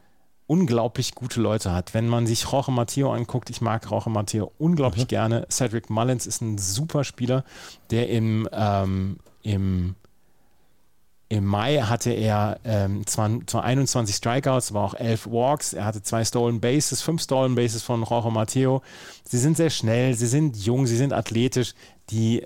unglaublich 0.50 1.14
gute 1.14 1.40
Leute 1.40 1.72
hat. 1.72 1.94
Wenn 1.94 2.08
man 2.08 2.26
sich 2.26 2.42
Jorge 2.52 2.72
Matteo 2.72 3.14
anguckt, 3.14 3.52
ich 3.52 3.62
mag 3.62 3.88
Jorge 3.90 4.10
Matteo 4.10 4.52
unglaublich 4.58 5.04
mhm. 5.04 5.10
gerne. 5.10 5.48
Cedric 5.52 5.92
Mullins 5.92 6.26
ist 6.26 6.42
ein 6.42 6.58
super 6.58 7.04
Spieler, 7.04 7.44
der 7.92 8.10
im, 8.10 8.50
ähm, 8.52 9.20
im, 9.44 9.94
im 11.30 11.46
Mai 11.46 11.82
hatte 11.82 12.10
er 12.10 12.60
ähm, 12.64 13.06
zwar, 13.06 13.30
zwar 13.46 13.64
21 13.64 14.16
Strikeouts, 14.16 14.72
aber 14.72 14.82
auch 14.82 14.96
11 14.96 15.28
Walks. 15.28 15.74
Er 15.74 15.86
hatte 15.86 16.02
zwei 16.02 16.26
Stolen 16.26 16.60
Bases, 16.60 17.04
fünf 17.04 17.22
Stolen 17.22 17.54
Bases 17.54 17.84
von 17.84 18.04
Jorge 18.04 18.32
Matteo. 18.32 18.82
Sie 19.24 19.38
sind 19.38 19.56
sehr 19.56 19.70
schnell, 19.70 20.16
sie 20.16 20.26
sind 20.26 20.58
jung, 20.58 20.88
sie 20.88 20.98
sind 20.98 21.14
athletisch. 21.14 21.76
Die 22.10 22.44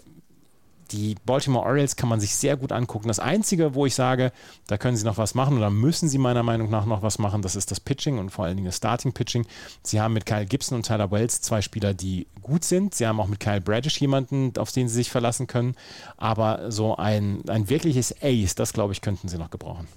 die 0.94 1.16
Baltimore 1.26 1.66
Orioles 1.66 1.96
kann 1.96 2.08
man 2.08 2.20
sich 2.20 2.36
sehr 2.36 2.56
gut 2.56 2.72
angucken. 2.72 3.08
Das 3.08 3.20
Einzige, 3.20 3.74
wo 3.74 3.86
ich 3.86 3.96
sage, 3.96 4.32
da 4.68 4.78
können 4.78 4.96
sie 4.96 5.06
noch 5.06 5.18
was 5.18 5.34
machen 5.34 5.58
oder 5.58 5.72
müssen 5.72 6.08
sie 6.08 6.20
meiner 6.20 6.44
Meinung 6.44 6.70
nach 6.70 6.86
noch 6.86 7.02
was 7.02 7.18
machen, 7.18 7.42
das 7.42 7.56
ist 7.56 7.72
das 7.72 7.80
Pitching 7.80 8.20
und 8.20 8.30
vor 8.30 8.46
allen 8.46 8.56
Dingen 8.56 8.68
das 8.68 8.78
Starting-Pitching. 8.78 9.46
Sie 9.82 10.00
haben 10.00 10.14
mit 10.14 10.26
Kyle 10.26 10.46
Gibson 10.46 10.78
und 10.78 10.86
Tyler 10.86 11.12
Wells 11.12 11.42
zwei 11.42 11.62
Spieler, 11.62 11.94
die 11.94 12.28
gut 12.42 12.64
sind. 12.64 12.94
Sie 12.94 13.08
haben 13.08 13.20
auch 13.20 13.28
mit 13.28 13.40
Kyle 13.40 13.60
Bradish 13.60 14.00
jemanden, 14.00 14.54
auf 14.58 14.72
den 14.72 14.88
sie 14.88 14.96
sich 14.96 15.10
verlassen 15.10 15.48
können. 15.48 15.76
Aber 16.18 16.72
so 16.72 16.96
ein, 16.96 17.42
ein 17.50 17.70
wirkliches 17.70 18.16
Ace, 18.22 18.56
das 18.56 18.72
glaube 18.74 18.94
ich, 18.94 19.02
könnten 19.02 19.28
sie 19.28 19.38
noch 19.38 19.50
gebrauchen. 19.50 19.88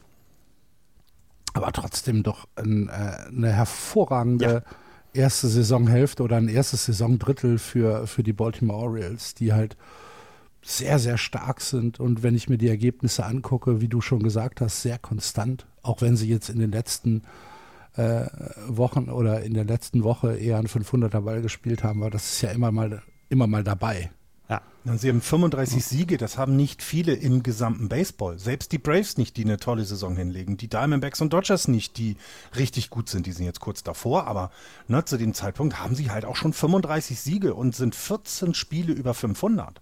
Aber 1.52 1.72
trotzdem 1.72 2.22
doch 2.22 2.48
ein, 2.56 2.88
äh, 2.88 3.28
eine 3.28 3.52
hervorragende 3.52 4.62
ja. 5.14 5.22
erste 5.22 5.48
Saisonhälfte 5.48 6.22
oder 6.22 6.37
ein 6.37 6.48
erstes 6.48 6.87
Saisondrittel 6.87 7.59
für, 7.59 8.06
für 8.06 8.22
die 8.22 8.32
Baltimore 8.32 8.78
Orioles, 8.78 9.35
die 9.35 9.52
halt 9.52 9.76
sehr, 10.66 10.98
sehr 10.98 11.16
stark 11.16 11.61
sind. 11.61 12.00
Und 12.00 12.24
wenn 12.24 12.35
ich 12.35 12.48
mir 12.48 12.59
die 12.59 12.68
Ergebnisse 12.68 13.24
angucke, 13.24 13.81
wie 13.81 13.88
du 13.88 14.00
schon 14.00 14.22
gesagt 14.22 14.61
hast, 14.61 14.83
sehr 14.83 14.98
konstant. 14.98 15.66
Auch 15.83 16.02
wenn 16.02 16.16
sie 16.16 16.29
jetzt 16.29 16.48
in 16.48 16.59
den 16.59 16.72
letzten 16.72 17.22
äh, 17.94 18.26
Wochen 18.66 19.09
oder 19.09 19.42
in 19.42 19.55
der 19.55 19.64
letzten 19.64 20.02
Woche 20.02 20.37
eher 20.37 20.59
einen 20.59 20.66
500er 20.66 21.20
Ball 21.20 21.40
gespielt 21.40 21.85
haben, 21.85 22.02
aber 22.02 22.11
das 22.11 22.33
ist 22.33 22.42
ja 22.42 22.50
immer 22.50 22.72
mal, 22.72 23.02
immer 23.29 23.46
mal 23.46 23.62
dabei. 23.62 24.11
Ja. 24.48 24.61
Sie 24.96 25.09
haben 25.09 25.20
35 25.20 25.85
Siege, 25.85 26.16
das 26.16 26.37
haben 26.37 26.57
nicht 26.57 26.83
viele 26.83 27.14
im 27.14 27.44
gesamten 27.44 27.88
Baseball. 27.88 28.38
Selbst 28.38 28.72
die 28.72 28.79
Braves 28.79 29.18
nicht, 29.18 29.37
die 29.37 29.44
eine 29.44 29.59
tolle 29.59 29.85
Saison 29.85 30.16
hinlegen. 30.16 30.57
Die 30.57 30.68
Diamondbacks 30.68 31.20
und 31.20 31.33
Dodgers 31.33 31.68
nicht, 31.68 31.96
die 31.96 32.16
richtig 32.57 32.90
gut 32.90 33.09
sind. 33.09 33.26
Die 33.26 33.33
sind 33.33 33.46
jetzt 33.46 33.61
kurz 33.61 33.85
davor, 33.85 34.26
aber 34.26 34.50
ne, 34.88 35.05
zu 35.05 35.16
dem 35.16 35.33
Zeitpunkt 35.33 35.81
haben 35.81 35.94
sie 35.94 36.11
halt 36.11 36.24
auch 36.24 36.37
schon 36.37 36.52
35 36.52 37.20
Siege 37.20 37.55
und 37.55 37.74
sind 37.74 37.94
14 37.94 38.55
Spiele 38.55 38.92
über 38.92 39.14
500 39.14 39.81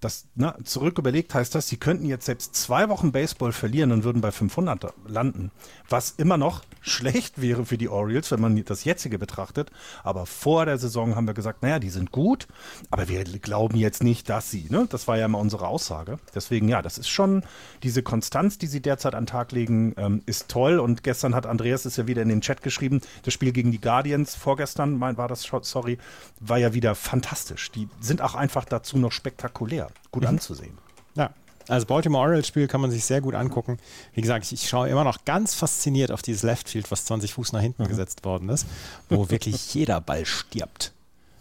das 0.00 0.26
ne, 0.34 0.54
zurück 0.64 0.98
überlegt 0.98 1.34
heißt 1.34 1.54
das, 1.54 1.68
sie 1.68 1.78
könnten 1.78 2.04
jetzt 2.04 2.26
selbst 2.26 2.54
zwei 2.54 2.88
Wochen 2.88 3.12
Baseball 3.12 3.52
verlieren 3.52 3.90
und 3.92 4.04
würden 4.04 4.20
bei 4.20 4.30
500 4.30 4.92
landen, 5.06 5.50
was 5.88 6.10
immer 6.16 6.36
noch 6.36 6.62
schlecht 6.80 7.40
wäre 7.40 7.64
für 7.64 7.78
die 7.78 7.88
Orioles, 7.88 8.30
wenn 8.30 8.40
man 8.40 8.62
das 8.64 8.84
jetzige 8.84 9.18
betrachtet. 9.18 9.70
Aber 10.02 10.26
vor 10.26 10.66
der 10.66 10.76
Saison 10.78 11.16
haben 11.16 11.26
wir 11.26 11.34
gesagt, 11.34 11.62
naja, 11.62 11.78
die 11.78 11.88
sind 11.88 12.12
gut, 12.12 12.46
aber 12.90 13.08
wir 13.08 13.24
glauben 13.24 13.76
jetzt 13.78 14.02
nicht, 14.02 14.28
dass 14.28 14.50
sie. 14.50 14.66
Ne? 14.68 14.86
Das 14.90 15.08
war 15.08 15.16
ja 15.16 15.24
immer 15.24 15.38
unsere 15.38 15.66
Aussage. 15.66 16.18
Deswegen 16.34 16.68
ja, 16.68 16.82
das 16.82 16.98
ist 16.98 17.08
schon 17.08 17.42
diese 17.82 18.02
Konstanz, 18.02 18.58
die 18.58 18.66
sie 18.66 18.82
derzeit 18.82 19.14
an 19.14 19.22
den 19.22 19.28
Tag 19.28 19.52
legen, 19.52 19.94
ähm, 19.96 20.22
ist 20.26 20.48
toll. 20.48 20.78
Und 20.78 21.02
gestern 21.02 21.34
hat 21.34 21.46
Andreas 21.46 21.86
es 21.86 21.96
ja 21.96 22.06
wieder 22.06 22.22
in 22.22 22.28
den 22.28 22.42
Chat 22.42 22.62
geschrieben, 22.62 23.00
das 23.22 23.32
Spiel 23.32 23.52
gegen 23.52 23.72
die 23.72 23.80
Guardians 23.80 24.34
vorgestern, 24.34 24.98
mein, 24.98 25.16
war 25.16 25.28
das, 25.28 25.50
sorry, 25.62 25.98
war 26.40 26.58
ja 26.58 26.74
wieder 26.74 26.94
fantastisch. 26.94 27.70
Die 27.72 27.88
sind 28.00 28.20
auch 28.20 28.34
einfach 28.34 28.66
dazu 28.66 28.98
noch 28.98 29.12
spektakulär 29.12 29.88
gut 30.10 30.22
mhm. 30.22 30.30
anzusehen. 30.30 30.78
Ja, 31.14 31.30
also 31.68 31.86
Baltimore 31.86 32.22
Orioles 32.22 32.46
Spiel 32.46 32.66
kann 32.68 32.80
man 32.80 32.90
sich 32.90 33.04
sehr 33.04 33.20
gut 33.20 33.34
angucken. 33.34 33.78
Wie 34.12 34.20
gesagt, 34.20 34.44
ich, 34.44 34.52
ich, 34.52 34.68
schaue 34.68 34.88
immer 34.88 35.04
noch 35.04 35.24
ganz 35.24 35.54
fasziniert 35.54 36.12
auf 36.12 36.22
dieses 36.22 36.42
Left 36.42 36.68
Field, 36.68 36.90
was 36.90 37.04
20 37.06 37.34
Fuß 37.34 37.52
nach 37.52 37.60
hinten 37.60 37.84
mhm. 37.84 37.88
gesetzt 37.88 38.24
worden 38.24 38.48
ist, 38.48 38.66
wo 39.08 39.30
wirklich 39.30 39.74
jeder 39.74 40.00
Ball 40.00 40.26
stirbt. 40.26 40.92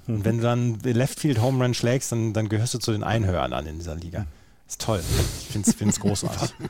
Und 0.07 0.19
mhm. 0.19 0.25
wenn 0.25 0.37
du 0.37 0.43
dann 0.43 0.79
Left 0.79 1.19
Field 1.19 1.41
Home 1.41 1.63
Run 1.63 1.73
schlägst, 1.73 2.11
dann, 2.11 2.33
dann 2.33 2.49
gehörst 2.49 2.73
du 2.73 2.79
zu 2.79 2.91
den 2.91 3.03
Einhörnern 3.03 3.53
an 3.53 3.65
in 3.65 3.77
dieser 3.77 3.95
Liga. 3.95 4.25
Ist 4.67 4.81
toll. 4.81 5.03
Ich 5.41 5.47
finde 5.47 5.89
es 5.89 5.99
großartig. 5.99 6.53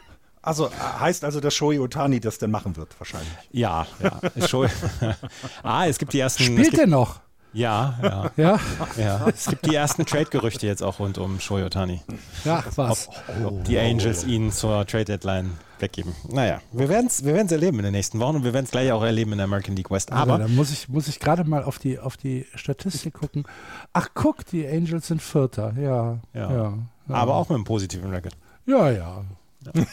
Also 0.46 0.70
heißt 0.76 1.24
also, 1.24 1.40
dass 1.40 1.54
Shoei 1.54 1.80
Otani 1.80 2.20
das 2.20 2.38
denn 2.38 2.52
machen 2.52 2.76
wird, 2.76 3.00
wahrscheinlich. 3.00 3.32
Ja, 3.54 3.88
ja. 4.02 4.20
ah, 5.64 5.88
es 5.88 5.98
gibt 5.98 6.12
die 6.12 6.20
ersten. 6.20 6.44
Spielt 6.44 6.78
er 6.78 6.86
noch? 6.86 7.22
Ja, 7.54 7.96
ja. 8.02 8.32
ja? 8.36 8.60
ja. 8.98 9.28
Es 9.28 9.46
gibt 9.48 9.66
die 9.66 9.76
ersten 9.76 10.06
Trade-Gerüchte 10.06 10.66
jetzt 10.66 10.82
auch 10.82 11.00
rund 11.00 11.18
um 11.18 11.40
Shoyotani. 11.40 12.02
Ja, 12.46 12.64
was? 12.76 13.08
Ob, 13.08 13.46
ob 13.46 13.64
die 13.66 13.78
Angels 13.78 14.24
ihn 14.24 14.52
zur 14.52 14.86
Trade-Deadline 14.86 15.52
weggeben. 15.80 16.16
Naja, 16.32 16.62
wir 16.72 16.90
werden 16.90 17.08
es 17.08 17.24
wir 17.24 17.36
erleben 17.36 17.78
in 17.80 17.84
den 17.84 17.92
nächsten 17.94 18.20
Wochen 18.20 18.38
und 18.38 18.44
wir 18.44 18.54
werden 18.54 18.66
es 18.66 18.72
gleich 18.72 18.92
auch 18.92 19.04
erleben 19.04 19.34
in 19.34 19.38
der 19.38 19.46
American 19.46 19.76
League 19.76 19.92
West. 19.92 20.12
Aber, 20.12 20.34
Aber 20.34 20.44
da 20.44 20.48
muss 20.48 20.72
ich, 20.72 20.90
muss 20.90 21.08
ich 21.08 21.20
gerade 21.20 21.44
mal 21.44 21.64
auf 21.64 21.78
die, 21.78 22.00
auf 22.00 22.18
die 22.18 22.48
Statistik 22.56 23.14
gucken. 23.14 23.46
Ach, 23.92 24.10
guck, 24.14 24.46
die 24.46 24.68
Angels 24.68 25.08
sind 25.08 25.22
Vierter. 25.22 25.74
Ja, 25.78 26.20
ja. 26.34 26.52
ja, 26.52 26.74
ja. 27.08 27.16
Aber 27.16 27.36
auch 27.36 27.50
mit 27.50 27.56
einem 27.56 27.66
positiven 27.66 28.10
Record. 28.10 28.36
Ja, 28.66 28.90
ja. 28.90 29.24
ja. 29.66 29.84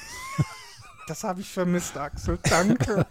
Das 1.11 1.25
habe 1.25 1.41
ich 1.41 1.49
vermisst, 1.49 1.97
Axel. 1.97 2.39
Danke. 2.49 3.05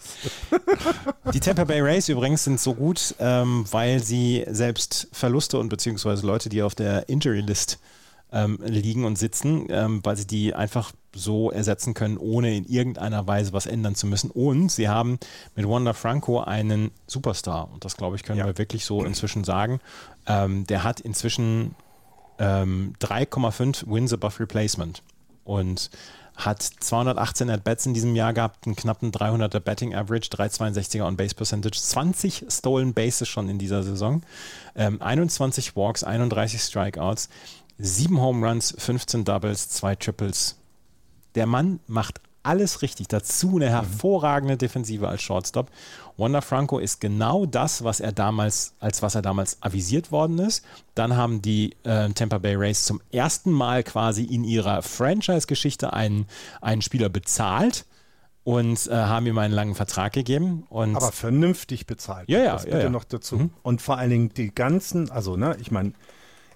Die 1.33 1.41
Tampa 1.41 1.65
Bay 1.65 1.81
Rays 1.81 2.07
übrigens 2.07 2.45
sind 2.45 2.57
so 2.57 2.73
gut, 2.73 3.13
ähm, 3.19 3.65
weil 3.71 4.01
sie 4.01 4.45
selbst 4.47 5.09
Verluste 5.11 5.59
und 5.59 5.67
beziehungsweise 5.67 6.25
Leute, 6.25 6.47
die 6.47 6.63
auf 6.63 6.75
der 6.75 7.09
Injury 7.09 7.41
List 7.41 7.77
ähm, 8.31 8.57
liegen 8.63 9.03
und 9.03 9.17
sitzen, 9.17 9.67
ähm, 9.69 9.99
weil 10.03 10.15
sie 10.15 10.25
die 10.25 10.55
einfach 10.55 10.93
so 11.13 11.51
ersetzen 11.51 11.93
können, 11.93 12.17
ohne 12.17 12.55
in 12.55 12.63
irgendeiner 12.63 13.27
Weise 13.27 13.51
was 13.51 13.65
ändern 13.65 13.95
zu 13.95 14.07
müssen. 14.07 14.31
Und 14.31 14.71
sie 14.71 14.87
haben 14.87 15.19
mit 15.57 15.67
Wanda 15.67 15.91
Franco 15.91 16.39
einen 16.39 16.91
Superstar. 17.05 17.69
Und 17.69 17.83
das, 17.83 17.97
glaube 17.97 18.15
ich, 18.15 18.23
können 18.23 18.39
ja. 18.39 18.45
wir 18.45 18.57
wirklich 18.57 18.85
so 18.85 19.03
inzwischen 19.03 19.43
sagen. 19.43 19.81
Ähm, 20.25 20.65
der 20.67 20.85
hat 20.85 21.01
inzwischen 21.01 21.75
3,5 22.37 23.83
ähm, 23.83 23.93
Wins 23.93 24.13
above 24.13 24.39
Replacement. 24.39 25.03
Und 25.43 25.89
hat 26.39 26.61
218 26.61 27.49
At-Bats 27.49 27.85
in 27.85 27.93
diesem 27.93 28.15
Jahr 28.15 28.33
gehabt, 28.33 28.65
einen 28.65 28.75
knappen 28.75 29.11
300er 29.11 29.59
Batting 29.59 29.93
Average, 29.93 30.29
362er 30.29 31.05
On-Base 31.05 31.35
Percentage, 31.35 31.79
20 31.79 32.45
Stolen 32.49 32.93
Bases 32.93 33.27
schon 33.27 33.49
in 33.49 33.59
dieser 33.59 33.83
Saison, 33.83 34.23
ähm, 34.75 35.01
21 35.01 35.75
Walks, 35.75 36.03
31 36.03 36.61
Strikeouts, 36.61 37.29
7 37.77 38.19
Home 38.19 38.47
Runs, 38.47 38.73
15 38.77 39.25
Doubles, 39.25 39.69
2 39.69 39.95
Triples. 39.95 40.57
Der 41.35 41.45
Mann 41.45 41.79
macht 41.87 42.21
alles 42.43 42.81
richtig. 42.81 43.07
Dazu 43.07 43.55
eine 43.55 43.69
hervorragende 43.69 44.57
Defensive 44.57 45.07
als 45.07 45.21
Shortstop. 45.21 45.69
Wanda 46.17 46.41
Franco 46.41 46.79
ist 46.79 46.99
genau 46.99 47.45
das, 47.45 47.83
was 47.83 47.99
er 47.99 48.11
damals, 48.11 48.73
als 48.79 49.01
was 49.01 49.15
er 49.15 49.21
damals 49.21 49.61
avisiert 49.61 50.11
worden 50.11 50.39
ist. 50.39 50.65
Dann 50.93 51.15
haben 51.15 51.41
die 51.41 51.75
äh, 51.83 52.09
Tampa 52.09 52.37
Bay 52.39 52.55
Rays 52.55 52.85
zum 52.85 53.01
ersten 53.11 53.51
Mal 53.51 53.83
quasi 53.83 54.23
in 54.23 54.43
ihrer 54.43 54.81
Franchise-Geschichte 54.81 55.93
einen, 55.93 56.27
einen 56.61 56.81
Spieler 56.81 57.09
bezahlt 57.09 57.85
und 58.43 58.87
äh, 58.87 58.95
haben 58.95 59.27
ihm 59.27 59.37
einen 59.37 59.53
langen 59.53 59.75
Vertrag 59.75 60.13
gegeben. 60.13 60.65
Und 60.69 60.95
Aber 60.95 61.11
vernünftig 61.11 61.85
bezahlt. 61.85 62.27
Ja, 62.29 62.39
ja, 62.39 62.53
Das 62.53 62.63
ja, 62.63 62.71
bitte 62.71 62.83
ja. 62.83 62.89
noch 62.89 63.03
dazu. 63.03 63.37
Mhm. 63.37 63.49
Und 63.61 63.81
vor 63.81 63.97
allen 63.97 64.09
Dingen 64.09 64.33
die 64.33 64.53
ganzen, 64.53 65.11
also 65.11 65.37
ne, 65.37 65.55
ich 65.61 65.71
meine, 65.71 65.93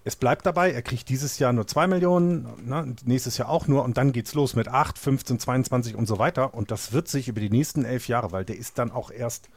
es 0.03 0.15
bleibt 0.15 0.45
dabei, 0.45 0.71
er 0.71 0.81
kriegt 0.81 1.09
dieses 1.09 1.39
Jahr 1.39 1.53
nur 1.53 1.65
2 1.67 1.87
Millionen, 1.87 2.67
ne, 2.67 2.95
nächstes 3.05 3.37
Jahr 3.37 3.49
auch 3.49 3.67
nur 3.67 3.83
und 3.83 3.97
dann 3.97 4.11
geht's 4.11 4.33
los 4.33 4.55
mit 4.55 4.67
8, 4.67 4.97
15, 4.99 5.39
22 5.39 5.95
und 5.95 6.07
so 6.07 6.19
weiter. 6.19 6.53
Und 6.53 6.71
das 6.71 6.91
wird 6.91 7.07
sich 7.07 7.27
über 7.27 7.39
die 7.39 7.49
nächsten 7.49 7.85
elf 7.85 8.07
Jahre, 8.07 8.31
weil 8.31 8.43
der 8.45 8.57
ist 8.57 8.77
dann 8.79 8.91
auch 8.91 9.11
erst 9.11 9.49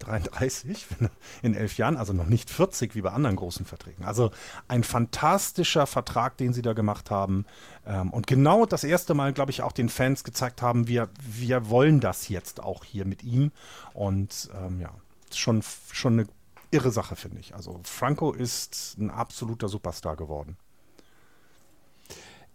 33 0.00 0.86
wenn 0.98 1.08
er- 1.08 1.10
in 1.42 1.54
elf 1.54 1.76
Jahren, 1.78 1.96
also 1.96 2.12
noch 2.12 2.26
nicht 2.26 2.50
40 2.50 2.94
wie 2.94 3.00
bei 3.02 3.12
anderen 3.12 3.36
großen 3.36 3.64
Verträgen. 3.64 4.04
Also 4.04 4.30
ein 4.68 4.84
fantastischer 4.84 5.86
Vertrag, 5.86 6.36
den 6.36 6.52
sie 6.52 6.62
da 6.62 6.72
gemacht 6.72 7.10
haben. 7.10 7.46
Ähm, 7.86 8.10
und 8.10 8.26
genau 8.26 8.66
das 8.66 8.84
erste 8.84 9.14
Mal, 9.14 9.32
glaube 9.32 9.52
ich, 9.52 9.62
auch 9.62 9.72
den 9.72 9.88
Fans 9.88 10.24
gezeigt 10.24 10.62
haben, 10.62 10.88
wir, 10.88 11.08
wir 11.20 11.70
wollen 11.70 12.00
das 12.00 12.28
jetzt 12.28 12.62
auch 12.62 12.84
hier 12.84 13.04
mit 13.06 13.22
ihm. 13.22 13.52
Und 13.92 14.50
ähm, 14.60 14.80
ja, 14.80 14.90
schon, 15.32 15.62
schon 15.92 16.14
eine 16.14 16.28
irre 16.74 16.90
Sache, 16.90 17.16
finde 17.16 17.40
ich. 17.40 17.54
Also 17.54 17.80
Franco 17.84 18.32
ist 18.32 18.96
ein 18.98 19.10
absoluter 19.10 19.68
Superstar 19.68 20.16
geworden. 20.16 20.56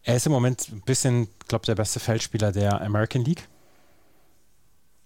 Er 0.04 0.16
ist 0.16 0.26
im 0.26 0.32
Moment 0.32 0.70
ein 0.70 0.82
bisschen, 0.82 1.28
glaube 1.48 1.66
der 1.66 1.76
beste 1.76 2.00
Feldspieler 2.00 2.52
der 2.52 2.82
American 2.82 3.24
League. 3.24 3.48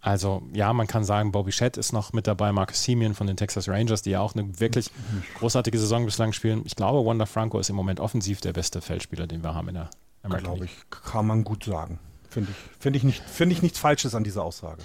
Also 0.02 0.44
ja, 0.54 0.74
man 0.74 0.86
kann 0.88 1.06
sagen, 1.06 1.32
Bobby 1.32 1.54
Shedd 1.54 1.78
ist 1.78 1.94
noch 1.94 2.12
mit 2.12 2.28
dabei, 2.28 2.52
Marcus 2.52 2.84
Simeon 2.84 3.14
von 3.14 3.26
den 3.26 3.38
Texas 3.38 3.70
Rangers, 3.70 4.02
die 4.02 4.10
ja 4.12 4.20
auch 4.20 4.36
eine 4.36 4.60
wirklich 4.60 4.92
großartige 5.40 5.80
Saison 5.80 6.04
bislang 6.06 6.34
spielen. 6.34 6.64
Ich 6.66 6.76
glaube, 6.76 7.08
Wanda 7.08 7.26
Franco 7.26 7.58
ist 7.58 7.70
im 7.70 7.78
Moment 7.78 8.02
offensiv 8.02 8.42
der 8.42 8.52
beste 8.52 8.82
Feldspieler, 8.82 9.28
den 9.28 9.44
wir 9.44 9.54
haben 9.56 9.70
in 9.70 9.76
der 9.76 9.90
American 10.24 10.44
Glaube 10.46 10.66
League. 10.66 10.74
ich, 10.92 11.12
kann 11.12 11.26
man 11.26 11.46
gut 11.46 11.64
sagen. 11.64 12.00
Finde 12.30 12.52
ich, 12.52 12.58
finde 12.82 12.98
ich, 12.98 13.04
nicht, 13.04 13.24
finde 13.24 13.56
ich 13.56 13.62
nichts 13.62 13.80
Falsches 13.80 14.14
an 14.14 14.26
dieser 14.26 14.44
Aussage. 14.44 14.82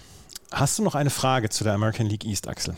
Hast 0.53 0.79
du 0.79 0.83
noch 0.85 0.95
eine 0.95 1.11
Frage 1.11 1.49
zu 1.49 1.64
der 1.64 1.73
American 1.73 2.07
League 2.07 2.25
East, 2.25 2.47
Axel? 2.47 2.77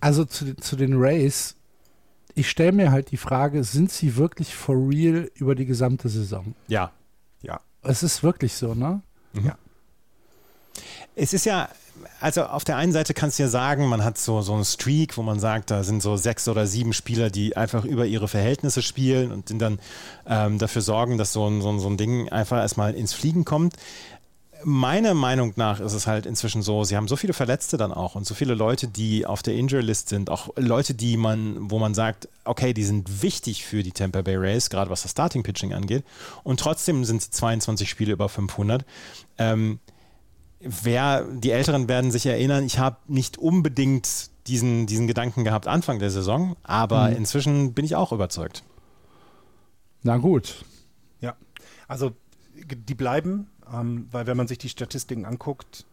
Also 0.00 0.24
zu, 0.24 0.56
zu 0.56 0.76
den 0.76 0.94
Rays, 0.94 1.56
ich 2.34 2.48
stelle 2.48 2.72
mir 2.72 2.90
halt 2.90 3.10
die 3.10 3.16
Frage, 3.16 3.64
sind 3.64 3.90
sie 3.92 4.16
wirklich 4.16 4.54
for 4.54 4.76
real 4.76 5.30
über 5.34 5.54
die 5.54 5.66
gesamte 5.66 6.08
Saison? 6.08 6.54
Ja. 6.68 6.92
Ja. 7.42 7.60
Es 7.82 8.02
ist 8.02 8.22
wirklich 8.22 8.54
so, 8.54 8.74
ne? 8.74 9.02
Es 11.16 11.32
ist 11.32 11.44
ja, 11.44 11.68
also 12.20 12.44
auf 12.44 12.64
der 12.64 12.76
einen 12.76 12.92
Seite 12.92 13.14
kannst 13.14 13.38
du 13.38 13.42
ja 13.42 13.48
sagen, 13.48 13.86
man 13.86 14.04
hat 14.04 14.18
so, 14.18 14.42
so 14.42 14.54
einen 14.54 14.64
Streak, 14.64 15.16
wo 15.16 15.22
man 15.22 15.40
sagt, 15.40 15.70
da 15.70 15.82
sind 15.82 16.02
so 16.02 16.16
sechs 16.16 16.48
oder 16.48 16.66
sieben 16.66 16.92
Spieler, 16.92 17.30
die 17.30 17.56
einfach 17.56 17.84
über 17.84 18.06
ihre 18.06 18.28
Verhältnisse 18.28 18.82
spielen 18.82 19.32
und 19.32 19.50
dann 19.60 19.78
ähm, 20.26 20.58
dafür 20.58 20.82
sorgen, 20.82 21.18
dass 21.18 21.32
so 21.32 21.46
ein, 21.46 21.60
so, 21.60 21.70
ein, 21.70 21.80
so 21.80 21.88
ein 21.88 21.96
Ding 21.96 22.28
einfach 22.28 22.58
erstmal 22.58 22.94
ins 22.94 23.12
Fliegen 23.12 23.44
kommt. 23.44 23.74
Meiner 24.64 25.14
Meinung 25.14 25.52
nach 25.56 25.80
ist 25.80 25.92
es 25.94 26.06
halt 26.06 26.26
inzwischen 26.26 26.62
so, 26.62 26.84
sie 26.84 26.96
haben 26.96 27.08
so 27.08 27.16
viele 27.16 27.32
Verletzte 27.32 27.76
dann 27.76 27.92
auch 27.92 28.14
und 28.14 28.26
so 28.26 28.34
viele 28.34 28.54
Leute, 28.54 28.88
die 28.88 29.24
auf 29.24 29.42
der 29.42 29.54
Injury 29.54 29.82
List 29.82 30.08
sind, 30.10 30.28
auch 30.28 30.50
Leute, 30.56 30.94
die 30.94 31.16
man, 31.16 31.70
wo 31.70 31.78
man 31.78 31.94
sagt, 31.94 32.28
okay, 32.44 32.74
die 32.74 32.84
sind 32.84 33.22
wichtig 33.22 33.64
für 33.64 33.82
die 33.82 33.92
Tampa 33.92 34.22
Bay 34.22 34.36
Rays, 34.36 34.68
gerade 34.70 34.90
was 34.90 35.02
das 35.02 35.12
Starting 35.12 35.42
Pitching 35.42 35.72
angeht. 35.72 36.04
Und 36.42 36.60
trotzdem 36.60 37.04
sind 37.04 37.22
sie 37.22 37.30
22 37.30 37.88
Spiele 37.88 38.12
über 38.12 38.28
500. 38.28 38.84
Ähm, 39.38 39.78
wer, 40.60 41.24
die 41.24 41.50
Älteren 41.52 41.88
werden 41.88 42.10
sich 42.10 42.26
erinnern, 42.26 42.64
ich 42.64 42.78
habe 42.78 42.96
nicht 43.08 43.38
unbedingt 43.38 44.30
diesen, 44.46 44.86
diesen 44.86 45.06
Gedanken 45.06 45.44
gehabt 45.44 45.66
Anfang 45.68 45.98
der 45.98 46.10
Saison, 46.10 46.56
aber 46.62 47.08
Mhm. 47.10 47.16
inzwischen 47.16 47.72
bin 47.72 47.84
ich 47.84 47.94
auch 47.96 48.12
überzeugt. 48.12 48.62
Na 50.02 50.16
gut. 50.16 50.64
Ja, 51.20 51.34
also 51.88 52.12
die 52.54 52.94
bleiben, 52.94 53.48
ähm, 53.72 54.08
weil 54.10 54.26
wenn 54.26 54.36
man 54.36 54.48
sich 54.48 54.58
die 54.58 54.68
Statistiken 54.68 55.24
anguckt, 55.24 55.86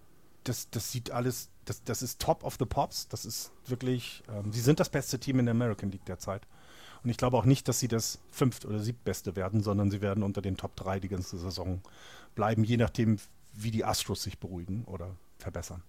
das, 0.44 0.70
das 0.70 0.92
sieht 0.92 1.12
alles, 1.12 1.50
das, 1.66 1.84
das 1.84 2.02
ist 2.02 2.22
top 2.22 2.44
of 2.44 2.56
the 2.60 2.66
pops. 2.66 3.08
Das 3.10 3.26
ist 3.26 3.52
wirklich, 3.66 4.24
ähm, 4.30 4.52
sie 4.52 4.62
sind 4.62 4.80
das 4.80 4.90
beste 4.90 5.20
Team 5.20 5.40
in 5.40 5.46
der 5.46 5.54
American 5.54 5.92
League 5.92 6.06
derzeit. 6.06 6.48
Und 7.04 7.10
ich 7.10 7.18
glaube 7.18 7.38
auch 7.38 7.46
nicht, 7.46 7.68
dass 7.68 7.80
sie 7.80 7.88
das 7.88 8.20
fünft- 8.32 8.66
oder 8.66 8.80
siebtbeste 8.80 9.36
werden, 9.36 9.62
sondern 9.62 9.92
sie 9.92 10.02
werden 10.02 10.24
unter 10.24 10.42
den 10.42 10.58
Top 10.58 10.76
3 10.76 11.00
die 11.00 11.10
ganze 11.10 11.38
Saison 11.38 11.82
bleiben, 12.36 12.64
je 12.64 12.78
nachdem, 12.78 13.18
wie 13.54 13.72
die 13.72 13.86
Astros 13.86 14.24
sich 14.24 14.40
beruhigen 14.40 14.84
oder 14.86 15.16
verbessern. 15.38 15.84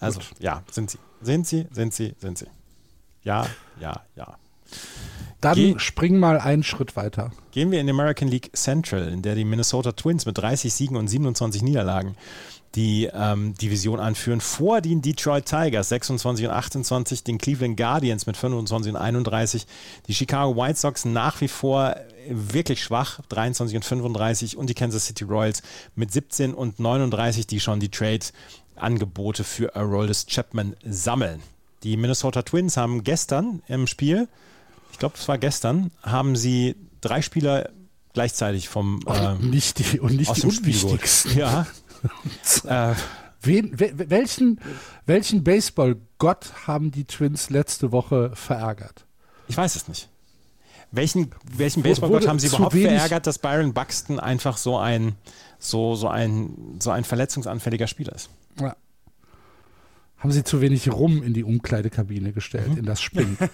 Also, 0.00 0.20
ja, 0.38 0.62
sind 0.70 0.90
sie. 0.90 0.98
Sind 1.20 1.46
sie, 1.46 1.66
sind 1.70 1.92
sie, 1.92 2.14
sind 2.18 2.38
sie. 2.38 2.46
Ja, 3.22 3.46
ja, 3.80 4.04
ja. 4.14 4.38
Dann 5.40 5.54
Geh- 5.54 5.78
spring 5.78 6.18
mal 6.18 6.38
einen 6.40 6.64
Schritt 6.64 6.96
weiter. 6.96 7.30
Gehen 7.52 7.70
wir 7.70 7.80
in 7.80 7.86
die 7.86 7.92
American 7.92 8.28
League 8.28 8.50
Central, 8.54 9.08
in 9.08 9.22
der 9.22 9.34
die 9.34 9.44
Minnesota 9.44 9.92
Twins 9.92 10.26
mit 10.26 10.36
30 10.38 10.72
Siegen 10.72 10.96
und 10.96 11.08
27 11.08 11.62
Niederlagen 11.62 12.16
die 12.74 13.08
ähm, 13.12 13.54
Division 13.54 13.98
anführen, 13.98 14.40
vor 14.40 14.80
den 14.80 15.00
Detroit 15.00 15.46
Tigers 15.46 15.88
26 15.88 16.46
und 16.46 16.52
28, 16.52 17.24
den 17.24 17.38
Cleveland 17.38 17.76
Guardians 17.76 18.26
mit 18.26 18.36
25 18.36 18.92
und 18.92 19.00
31, 19.00 19.66
die 20.06 20.14
Chicago 20.14 20.54
White 20.54 20.78
Sox 20.78 21.04
nach 21.04 21.40
wie 21.40 21.48
vor 21.48 21.96
wirklich 22.28 22.82
schwach, 22.82 23.20
23 23.30 23.76
und 23.76 23.84
35 23.84 24.56
und 24.56 24.68
die 24.68 24.74
Kansas 24.74 25.06
City 25.06 25.24
Royals 25.24 25.62
mit 25.96 26.12
17 26.12 26.52
und 26.52 26.78
39, 26.78 27.46
die 27.46 27.58
schon 27.60 27.80
die 27.80 27.88
Trade-Angebote 27.88 29.44
für 29.44 29.74
Aroldis 29.74 30.26
Chapman 30.26 30.76
sammeln. 30.84 31.40
Die 31.84 31.96
Minnesota 31.96 32.42
Twins 32.42 32.76
haben 32.76 33.02
gestern 33.02 33.62
im 33.68 33.86
Spiel 33.86 34.28
ich 34.98 35.00
glaube, 35.00 35.14
es 35.16 35.28
war 35.28 35.38
gestern, 35.38 35.92
haben 36.02 36.34
sie 36.34 36.74
drei 37.00 37.22
Spieler 37.22 37.70
gleichzeitig 38.14 38.68
vom 38.68 38.98
äh, 39.06 39.34
nicht 39.36 39.78
die, 39.78 40.00
und 40.00 40.16
nicht 40.16 40.28
aus 40.28 40.38
die 40.38 40.40
dem 40.40 40.50
Spiel 40.50 40.74
unwichtigsten. 40.74 41.38
Ja. 41.38 41.68
äh, 42.64 42.94
Wen, 43.40 43.78
we, 43.78 43.92
welchen 44.10 44.60
welchen 45.06 45.44
Baseball-Gott 45.44 46.66
haben 46.66 46.90
die 46.90 47.04
Twins 47.04 47.48
letzte 47.48 47.92
Woche 47.92 48.32
verärgert? 48.34 49.06
ich 49.46 49.56
weiß 49.56 49.76
es 49.76 49.86
nicht. 49.86 50.08
Welchen, 50.90 51.30
welchen 51.44 51.84
Baseballgott 51.84 52.26
haben 52.26 52.40
sie 52.40 52.48
überhaupt 52.48 52.72
verärgert, 52.72 53.24
dass 53.28 53.38
Byron 53.38 53.72
Buxton 53.74 54.18
einfach 54.18 54.56
so 54.56 54.78
ein, 54.78 55.14
so, 55.60 55.94
so 55.94 56.08
ein, 56.08 56.76
so 56.80 56.90
ein 56.90 57.04
verletzungsanfälliger 57.04 57.86
Spieler 57.86 58.16
ist? 58.16 58.30
Ja. 58.60 58.74
Haben 60.18 60.32
sie 60.32 60.42
zu 60.42 60.60
wenig 60.60 60.90
Rum 60.90 61.22
in 61.22 61.32
die 61.32 61.44
Umkleidekabine 61.44 62.32
gestellt, 62.32 62.70
Mhm. 62.72 62.78
in 62.78 62.84
das 62.86 63.00
Spring? 63.00 63.36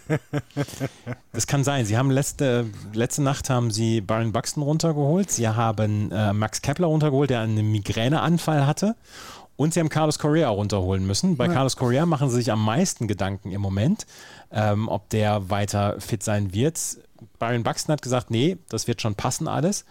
Das 1.32 1.46
kann 1.46 1.64
sein. 1.64 1.84
Sie 1.84 1.96
haben 1.98 2.10
letzte, 2.10 2.66
letzte 2.92 3.22
Nacht 3.22 3.50
haben 3.50 3.70
sie 3.70 4.00
Byron 4.00 4.32
Buxton 4.32 4.62
runtergeholt. 4.62 5.30
Sie 5.30 5.48
haben 5.48 6.10
äh, 6.12 6.32
Max 6.32 6.62
Kepler 6.62 6.86
runtergeholt, 6.86 7.30
der 7.30 7.40
einen 7.40 7.70
Migräneanfall 7.72 8.66
hatte. 8.66 8.94
Und 9.56 9.74
sie 9.74 9.80
haben 9.80 9.88
Carlos 9.88 10.18
Correa 10.18 10.48
runterholen 10.48 11.06
müssen. 11.06 11.36
Bei 11.36 11.46
Ja. 11.46 11.52
Carlos 11.52 11.76
Correa 11.76 12.06
machen 12.06 12.28
sie 12.30 12.36
sich 12.36 12.50
am 12.52 12.64
meisten 12.64 13.06
Gedanken 13.08 13.50
im 13.52 13.60
Moment, 13.60 14.06
ähm, 14.50 14.88
ob 14.88 15.08
der 15.10 15.50
weiter 15.50 16.00
fit 16.00 16.22
sein 16.22 16.54
wird. 16.54 16.78
Byron 17.38 17.62
Buxton 17.62 17.92
hat 17.92 18.02
gesagt, 18.02 18.30
nee, 18.30 18.56
das 18.68 18.86
wird 18.88 19.00
schon 19.02 19.14
passen 19.14 19.48
alles. 19.48 19.84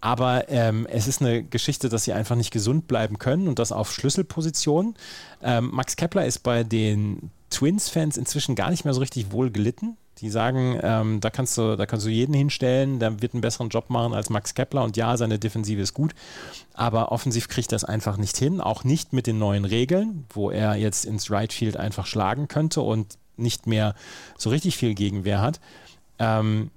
Aber 0.00 0.48
ähm, 0.48 0.86
es 0.90 1.08
ist 1.08 1.20
eine 1.20 1.42
Geschichte, 1.42 1.88
dass 1.88 2.04
sie 2.04 2.12
einfach 2.12 2.36
nicht 2.36 2.50
gesund 2.50 2.86
bleiben 2.86 3.18
können 3.18 3.48
und 3.48 3.58
das 3.58 3.72
auf 3.72 3.92
Schlüsselpositionen. 3.92 4.94
Ähm, 5.42 5.70
Max 5.72 5.96
Kepler 5.96 6.26
ist 6.26 6.40
bei 6.40 6.64
den 6.64 7.30
Twins-Fans 7.50 8.16
inzwischen 8.16 8.54
gar 8.54 8.70
nicht 8.70 8.84
mehr 8.84 8.94
so 8.94 9.00
richtig 9.00 9.32
wohl 9.32 9.50
gelitten. 9.50 9.96
Die 10.18 10.30
sagen, 10.30 10.78
ähm, 10.82 11.20
da, 11.20 11.28
kannst 11.28 11.58
du, 11.58 11.76
da 11.76 11.84
kannst 11.84 12.06
du 12.06 12.10
jeden 12.10 12.32
hinstellen, 12.32 12.98
der 12.98 13.20
wird 13.20 13.34
einen 13.34 13.42
besseren 13.42 13.68
Job 13.68 13.90
machen 13.90 14.14
als 14.14 14.30
Max 14.30 14.54
Kepler 14.54 14.82
und 14.82 14.96
ja, 14.96 15.14
seine 15.18 15.38
Defensive 15.38 15.82
ist 15.82 15.92
gut, 15.92 16.14
aber 16.72 17.12
offensiv 17.12 17.48
kriegt 17.48 17.70
es 17.74 17.84
einfach 17.84 18.16
nicht 18.16 18.34
hin, 18.38 18.62
auch 18.62 18.82
nicht 18.82 19.12
mit 19.12 19.26
den 19.26 19.38
neuen 19.38 19.66
Regeln, 19.66 20.24
wo 20.30 20.50
er 20.50 20.74
jetzt 20.76 21.04
ins 21.04 21.30
Right 21.30 21.52
Field 21.52 21.76
einfach 21.76 22.06
schlagen 22.06 22.48
könnte 22.48 22.80
und 22.80 23.18
nicht 23.36 23.66
mehr 23.66 23.94
so 24.38 24.48
richtig 24.48 24.78
viel 24.78 24.94
Gegenwehr 24.94 25.42
hat. 25.42 25.60
Ähm, 26.18 26.70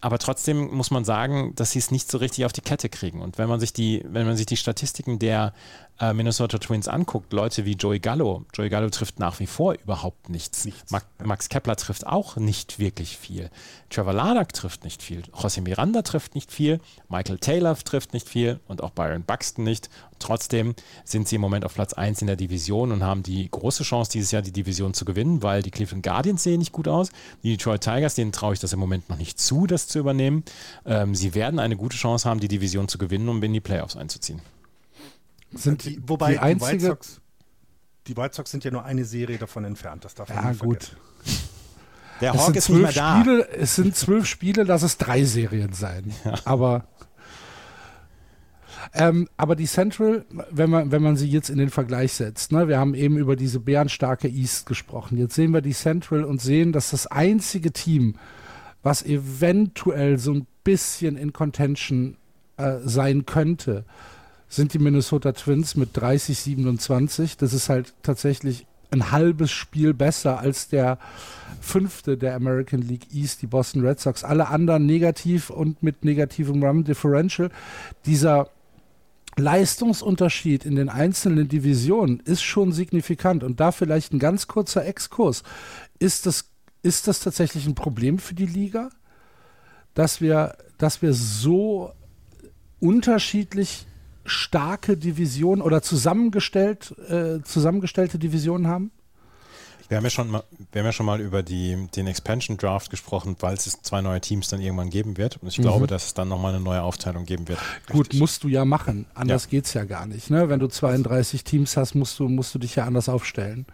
aber 0.00 0.18
trotzdem 0.18 0.72
muss 0.74 0.90
man 0.90 1.04
sagen, 1.04 1.54
dass 1.56 1.72
sie 1.72 1.78
es 1.80 1.90
nicht 1.90 2.10
so 2.10 2.18
richtig 2.18 2.44
auf 2.44 2.52
die 2.52 2.60
Kette 2.60 2.88
kriegen. 2.88 3.20
Und 3.20 3.38
wenn 3.38 3.48
man 3.48 3.58
sich 3.58 3.72
die, 3.72 4.04
wenn 4.06 4.26
man 4.26 4.36
sich 4.36 4.46
die 4.46 4.56
Statistiken 4.56 5.18
der 5.18 5.52
äh, 6.00 6.12
Minnesota 6.12 6.58
Twins 6.58 6.88
anguckt, 6.88 7.32
Leute 7.32 7.64
wie 7.64 7.72
Joey 7.72 7.98
Gallo, 7.98 8.44
Joey 8.54 8.68
Gallo 8.68 8.90
trifft 8.90 9.18
nach 9.18 9.40
wie 9.40 9.46
vor 9.46 9.74
überhaupt 9.74 10.28
nichts. 10.28 10.64
nichts. 10.64 10.90
Max, 10.90 11.06
Max 11.24 11.48
Kepler 11.48 11.76
trifft 11.76 12.06
auch 12.06 12.36
nicht 12.36 12.78
wirklich 12.78 13.16
viel. 13.16 13.50
Trevor 13.90 14.12
Larnack 14.12 14.52
trifft 14.52 14.84
nicht 14.84 15.02
viel. 15.02 15.22
José 15.34 15.60
Miranda 15.60 16.02
trifft 16.02 16.34
nicht 16.34 16.52
viel. 16.52 16.80
Michael 17.08 17.38
Taylor 17.38 17.76
trifft 17.76 18.12
nicht 18.12 18.28
viel 18.28 18.60
und 18.68 18.82
auch 18.82 18.90
Byron 18.90 19.22
Buxton 19.22 19.64
nicht. 19.64 19.88
Trotzdem 20.18 20.74
sind 21.04 21.28
sie 21.28 21.36
im 21.36 21.40
Moment 21.40 21.64
auf 21.64 21.74
Platz 21.74 21.92
1 21.92 22.20
in 22.20 22.26
der 22.26 22.36
Division 22.36 22.92
und 22.92 23.04
haben 23.04 23.22
die 23.22 23.48
große 23.50 23.84
Chance, 23.84 24.10
dieses 24.12 24.30
Jahr 24.30 24.42
die 24.42 24.52
Division 24.52 24.94
zu 24.94 25.04
gewinnen, 25.04 25.42
weil 25.42 25.62
die 25.62 25.70
Cleveland 25.70 26.02
Guardians 26.02 26.42
sehen 26.42 26.58
nicht 26.58 26.72
gut 26.72 26.88
aus. 26.88 27.10
Die 27.42 27.56
Detroit 27.56 27.82
Tigers, 27.82 28.14
denen 28.14 28.32
traue 28.32 28.54
ich 28.54 28.60
das 28.60 28.72
im 28.72 28.80
Moment 28.80 29.08
noch 29.08 29.16
nicht 29.16 29.38
zu, 29.40 29.66
das 29.66 29.88
zu 29.88 29.98
übernehmen. 29.98 30.44
Ähm, 30.84 31.14
sie 31.14 31.34
werden 31.34 31.58
eine 31.58 31.76
gute 31.76 31.96
Chance 31.96 32.28
haben, 32.28 32.40
die 32.40 32.48
Division 32.48 32.88
zu 32.88 32.98
gewinnen, 32.98 33.28
um 33.28 33.42
in 33.42 33.52
die 33.52 33.60
Playoffs 33.60 33.96
einzuziehen. 33.96 34.40
Sind 35.52 35.84
die, 35.84 36.00
wobei 36.06 36.32
die, 36.32 36.38
einzige 36.38 36.78
die, 36.78 36.84
White 36.84 36.86
Sox, 36.86 37.20
die 38.06 38.16
White 38.16 38.34
Sox 38.34 38.50
sind 38.50 38.64
ja 38.64 38.70
nur 38.70 38.84
eine 38.84 39.04
Serie 39.04 39.38
davon 39.38 39.64
entfernt. 39.64 40.04
Das 40.04 40.14
darf 40.14 40.28
man 40.28 40.38
ja, 40.38 40.50
nicht 40.50 40.60
gut. 40.60 40.84
Vergessen. 40.84 41.48
Der 42.20 42.34
Hawk 42.34 42.56
ist 42.56 42.68
nicht 42.68 42.82
mehr 42.82 42.92
da. 42.92 43.20
Spiele, 43.20 43.48
es 43.48 43.76
sind 43.76 43.96
zwölf 43.96 44.26
Spiele, 44.26 44.64
lass 44.64 44.82
es 44.82 44.98
drei 44.98 45.24
Serien 45.24 45.72
sein. 45.72 46.12
Ja. 46.24 46.34
Aber 46.44 46.88
ähm, 48.94 49.28
aber 49.36 49.56
die 49.56 49.66
Central, 49.66 50.24
wenn 50.50 50.70
man, 50.70 50.90
wenn 50.90 51.02
man 51.02 51.16
sie 51.16 51.28
jetzt 51.28 51.50
in 51.50 51.58
den 51.58 51.70
Vergleich 51.70 52.12
setzt, 52.12 52.52
ne, 52.52 52.68
wir 52.68 52.78
haben 52.78 52.94
eben 52.94 53.18
über 53.18 53.36
diese 53.36 53.60
bärenstarke 53.60 54.28
East 54.28 54.66
gesprochen. 54.66 55.18
Jetzt 55.18 55.34
sehen 55.34 55.52
wir 55.52 55.60
die 55.60 55.74
Central 55.74 56.24
und 56.24 56.40
sehen, 56.40 56.72
dass 56.72 56.90
das 56.90 57.06
einzige 57.06 57.72
Team, 57.72 58.16
was 58.82 59.04
eventuell 59.04 60.18
so 60.18 60.32
ein 60.32 60.46
bisschen 60.64 61.16
in 61.16 61.32
Contention 61.32 62.16
äh, 62.56 62.76
sein 62.84 63.26
könnte, 63.26 63.84
sind 64.48 64.74
die 64.74 64.78
Minnesota 64.78 65.32
Twins 65.32 65.76
mit 65.76 65.96
30-27. 65.96 67.36
Das 67.38 67.52
ist 67.52 67.68
halt 67.68 67.94
tatsächlich 68.02 68.66
ein 68.90 69.10
halbes 69.10 69.50
Spiel 69.50 69.92
besser 69.92 70.38
als 70.38 70.68
der 70.68 70.98
fünfte 71.60 72.16
der 72.16 72.34
American 72.34 72.80
League 72.80 73.12
East, 73.12 73.42
die 73.42 73.46
Boston 73.46 73.86
Red 73.86 74.00
Sox. 74.00 74.24
Alle 74.24 74.48
anderen 74.48 74.86
negativ 74.86 75.50
und 75.50 75.82
mit 75.82 76.04
negativem 76.04 76.62
Run 76.62 76.84
Differential. 76.84 77.50
Dieser 78.06 78.48
Leistungsunterschied 79.36 80.64
in 80.64 80.76
den 80.76 80.88
einzelnen 80.88 81.48
Divisionen 81.48 82.20
ist 82.20 82.42
schon 82.42 82.72
signifikant. 82.72 83.44
Und 83.44 83.60
da 83.60 83.72
vielleicht 83.72 84.12
ein 84.12 84.18
ganz 84.18 84.46
kurzer 84.46 84.84
Exkurs. 84.86 85.42
Ist 85.98 86.26
das, 86.26 86.46
ist 86.82 87.08
das 87.08 87.20
tatsächlich 87.20 87.66
ein 87.66 87.74
Problem 87.74 88.18
für 88.18 88.34
die 88.34 88.46
Liga, 88.46 88.88
dass 89.94 90.20
wir, 90.20 90.56
dass 90.78 91.02
wir 91.02 91.12
so 91.12 91.92
unterschiedlich 92.80 93.86
starke 94.28 94.96
Divisionen 94.96 95.62
oder 95.62 95.82
zusammengestellt, 95.82 96.94
äh, 97.08 97.42
zusammengestellte 97.42 98.18
Divisionen 98.18 98.68
haben? 98.68 98.90
Wir 99.88 99.96
haben 99.96 100.04
ja 100.04 100.10
schon 100.10 100.30
mal, 100.30 100.44
wir 100.70 100.80
haben 100.80 100.86
ja 100.86 100.92
schon 100.92 101.06
mal 101.06 101.18
über 101.18 101.42
die, 101.42 101.88
den 101.96 102.06
Expansion 102.06 102.58
Draft 102.58 102.90
gesprochen, 102.90 103.36
weil 103.40 103.54
es 103.54 103.64
zwei 103.80 104.02
neue 104.02 104.20
Teams 104.20 104.48
dann 104.48 104.60
irgendwann 104.60 104.90
geben 104.90 105.16
wird. 105.16 105.38
Und 105.38 105.48
ich 105.48 105.58
mhm. 105.58 105.62
glaube, 105.62 105.86
dass 105.86 106.06
es 106.06 106.14
dann 106.14 106.28
nochmal 106.28 106.54
eine 106.54 106.62
neue 106.62 106.82
Aufteilung 106.82 107.24
geben 107.24 107.48
wird. 107.48 107.58
Gut, 107.90 108.00
Richtig. 108.00 108.20
musst 108.20 108.44
du 108.44 108.48
ja 108.48 108.66
machen. 108.66 109.06
Anders 109.14 109.44
ja. 109.44 109.50
geht 109.50 109.64
es 109.64 109.72
ja 109.72 109.84
gar 109.84 110.06
nicht. 110.06 110.28
Ne? 110.28 110.50
Wenn 110.50 110.60
du 110.60 110.68
32 110.68 111.42
Teams 111.42 111.76
hast, 111.78 111.94
musst 111.94 112.18
du, 112.18 112.28
musst 112.28 112.54
du 112.54 112.58
dich 112.58 112.76
ja 112.76 112.84
anders 112.84 113.08
aufstellen. 113.08 113.64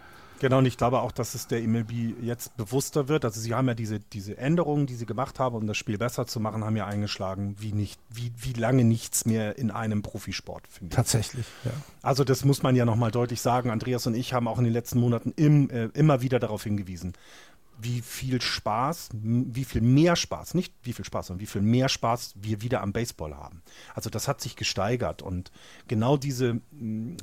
Genau, 0.40 0.58
und 0.58 0.66
ich 0.66 0.76
glaube 0.76 1.00
auch, 1.00 1.12
dass 1.12 1.34
es 1.34 1.46
der 1.46 1.62
MLB 1.62 2.20
jetzt 2.20 2.56
bewusster 2.56 3.08
wird. 3.08 3.24
Also 3.24 3.40
sie 3.40 3.54
haben 3.54 3.68
ja 3.68 3.74
diese, 3.74 4.00
diese 4.00 4.36
Änderungen, 4.36 4.86
die 4.86 4.94
sie 4.94 5.06
gemacht 5.06 5.38
haben, 5.38 5.56
um 5.56 5.66
das 5.66 5.76
Spiel 5.76 5.98
besser 5.98 6.26
zu 6.26 6.40
machen, 6.40 6.64
haben 6.64 6.76
ja 6.76 6.86
eingeschlagen, 6.86 7.56
wie 7.58 7.72
nicht, 7.72 8.00
wie, 8.10 8.32
wie 8.36 8.52
lange 8.52 8.84
nichts 8.84 9.24
mehr 9.24 9.56
in 9.58 9.70
einem 9.70 10.02
Profisport, 10.02 10.66
finde 10.68 10.92
ich. 10.92 10.96
Tatsächlich, 10.96 11.46
ja. 11.64 11.70
Also 12.02 12.24
das 12.24 12.44
muss 12.44 12.62
man 12.62 12.76
ja 12.76 12.84
nochmal 12.84 13.10
deutlich 13.10 13.40
sagen. 13.40 13.70
Andreas 13.70 14.06
und 14.06 14.14
ich 14.14 14.32
haben 14.32 14.48
auch 14.48 14.58
in 14.58 14.64
den 14.64 14.72
letzten 14.72 14.98
Monaten 15.00 15.32
im, 15.36 15.70
äh, 15.70 15.88
immer 15.94 16.20
wieder 16.20 16.38
darauf 16.38 16.64
hingewiesen 16.64 17.14
wie 17.84 18.00
viel 18.00 18.40
Spaß, 18.40 19.10
wie 19.12 19.64
viel 19.64 19.82
mehr 19.82 20.16
Spaß, 20.16 20.54
nicht 20.54 20.74
wie 20.82 20.92
viel 20.92 21.04
Spaß, 21.04 21.28
sondern 21.28 21.40
wie 21.42 21.46
viel 21.46 21.62
mehr 21.62 21.88
Spaß 21.88 22.34
wir 22.36 22.62
wieder 22.62 22.80
am 22.80 22.92
Baseball 22.92 23.36
haben. 23.36 23.62
Also 23.94 24.10
das 24.10 24.26
hat 24.26 24.40
sich 24.40 24.56
gesteigert 24.56 25.22
und 25.22 25.52
genau 25.86 26.16
diese 26.16 26.60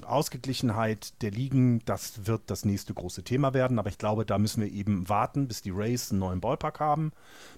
Ausgeglichenheit 0.05 1.21
der 1.21 1.31
Ligen, 1.31 1.83
das 1.85 2.27
wird 2.27 2.43
das 2.47 2.63
nächste 2.63 2.93
große 2.93 3.23
Thema 3.23 3.53
werden. 3.53 3.79
Aber 3.79 3.89
ich 3.89 3.97
glaube, 3.97 4.25
da 4.25 4.37
müssen 4.37 4.61
wir 4.61 4.71
eben 4.71 5.09
warten, 5.09 5.47
bis 5.47 5.61
die 5.61 5.71
Rays 5.71 6.11
einen 6.11 6.19
neuen 6.19 6.41
Ballpark 6.41 6.79
haben, 6.79 7.11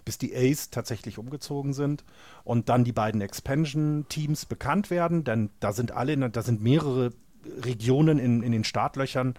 bis 0.05 0.17
die 0.17 0.35
Ace 0.35 0.69
tatsächlich 0.69 1.17
umgezogen 1.17 1.73
sind 1.73 2.03
und 2.43 2.69
dann 2.69 2.83
die 2.83 2.93
beiden 2.93 3.21
Expansion-Teams 3.21 4.45
bekannt 4.45 4.89
werden, 4.89 5.23
denn 5.23 5.49
da 5.59 5.73
sind 5.73 5.91
alle, 5.91 6.17
da 6.29 6.41
sind 6.41 6.61
mehrere 6.61 7.11
Regionen 7.45 8.19
in, 8.19 8.41
in 8.43 8.51
den 8.51 8.63
Startlöchern 8.63 9.33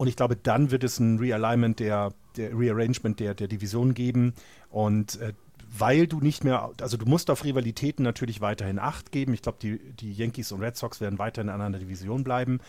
und 0.00 0.06
ich 0.06 0.16
glaube, 0.16 0.34
dann 0.34 0.70
wird 0.70 0.82
es 0.82 0.98
ein 0.98 1.18
Realignment 1.18 1.78
der, 1.78 2.14
der 2.34 2.58
Rearrangement 2.58 3.20
der, 3.20 3.34
der 3.34 3.48
Division 3.48 3.92
geben. 3.92 4.32
Und 4.70 5.20
äh, 5.20 5.34
weil 5.78 6.06
du 6.06 6.20
nicht 6.20 6.42
mehr, 6.42 6.70
also 6.80 6.96
du 6.96 7.04
musst 7.04 7.28
auf 7.28 7.44
Rivalitäten 7.44 8.02
natürlich 8.02 8.40
weiterhin 8.40 8.78
Acht 8.78 9.12
geben. 9.12 9.34
Ich 9.34 9.42
glaube, 9.42 9.58
die, 9.60 9.78
die 9.92 10.14
Yankees 10.14 10.52
und 10.52 10.62
Red 10.62 10.78
Sox 10.78 11.02
werden 11.02 11.18
weiterhin 11.18 11.50
in 11.50 11.60
einer 11.60 11.78
Division 11.78 12.24
bleiben. 12.24 12.60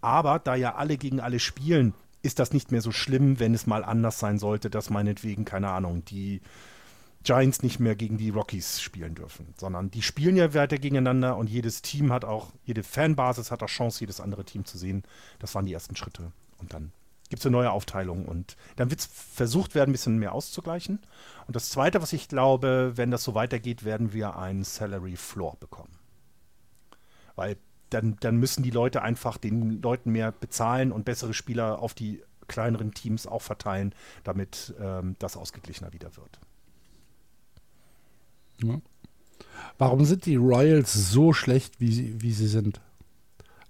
Aber 0.00 0.40
da 0.40 0.56
ja 0.56 0.74
alle 0.74 0.96
gegen 0.96 1.20
alle 1.20 1.38
spielen, 1.38 1.94
ist 2.22 2.40
das 2.40 2.52
nicht 2.52 2.72
mehr 2.72 2.80
so 2.82 2.90
schlimm, 2.90 3.38
wenn 3.38 3.54
es 3.54 3.68
mal 3.68 3.84
anders 3.84 4.18
sein 4.18 4.40
sollte, 4.40 4.68
dass 4.68 4.90
meinetwegen, 4.90 5.44
keine 5.44 5.70
Ahnung, 5.70 6.04
die 6.06 6.40
Giants 7.22 7.62
nicht 7.62 7.78
mehr 7.78 7.94
gegen 7.94 8.18
die 8.18 8.30
Rockies 8.30 8.80
spielen 8.80 9.14
dürfen, 9.14 9.54
sondern 9.56 9.92
die 9.92 10.02
spielen 10.02 10.34
ja 10.34 10.54
weiter 10.54 10.76
gegeneinander 10.76 11.36
und 11.36 11.48
jedes 11.48 11.82
Team 11.82 12.12
hat 12.12 12.24
auch, 12.24 12.48
jede 12.64 12.82
Fanbasis 12.82 13.52
hat 13.52 13.62
auch 13.62 13.68
Chance, 13.68 14.00
jedes 14.00 14.20
andere 14.20 14.44
Team 14.44 14.64
zu 14.64 14.76
sehen. 14.76 15.04
Das 15.38 15.54
waren 15.54 15.66
die 15.66 15.72
ersten 15.72 15.94
Schritte. 15.94 16.32
Und 16.60 16.72
dann 16.74 16.92
gibt 17.30 17.40
es 17.40 17.46
eine 17.46 17.56
neue 17.56 17.70
Aufteilung 17.70 18.26
und 18.26 18.56
dann 18.76 18.90
wird 18.90 19.00
es 19.00 19.06
versucht 19.06 19.74
werden, 19.74 19.90
ein 19.90 19.92
bisschen 19.92 20.18
mehr 20.18 20.32
auszugleichen. 20.32 20.98
Und 21.46 21.56
das 21.56 21.70
Zweite, 21.70 22.02
was 22.02 22.12
ich 22.12 22.28
glaube, 22.28 22.92
wenn 22.96 23.10
das 23.10 23.22
so 23.22 23.34
weitergeht, 23.34 23.84
werden 23.84 24.12
wir 24.12 24.36
einen 24.36 24.64
Salary 24.64 25.16
Floor 25.16 25.56
bekommen. 25.56 25.96
Weil 27.36 27.56
dann, 27.90 28.16
dann 28.20 28.36
müssen 28.36 28.62
die 28.62 28.70
Leute 28.70 29.02
einfach 29.02 29.38
den 29.38 29.80
Leuten 29.80 30.10
mehr 30.10 30.32
bezahlen 30.32 30.92
und 30.92 31.04
bessere 31.04 31.34
Spieler 31.34 31.80
auf 31.80 31.94
die 31.94 32.22
kleineren 32.48 32.92
Teams 32.92 33.26
auch 33.26 33.42
verteilen, 33.42 33.94
damit 34.24 34.74
ähm, 34.80 35.14
das 35.20 35.36
ausgeglichener 35.36 35.92
wieder 35.92 36.16
wird. 36.16 36.40
Ja. 38.62 38.80
Warum 39.78 40.04
sind 40.04 40.26
die 40.26 40.36
Royals 40.36 40.92
so 40.92 41.32
schlecht, 41.32 41.80
wie 41.80 41.92
sie, 41.92 42.20
wie 42.20 42.32
sie 42.32 42.48
sind? 42.48 42.80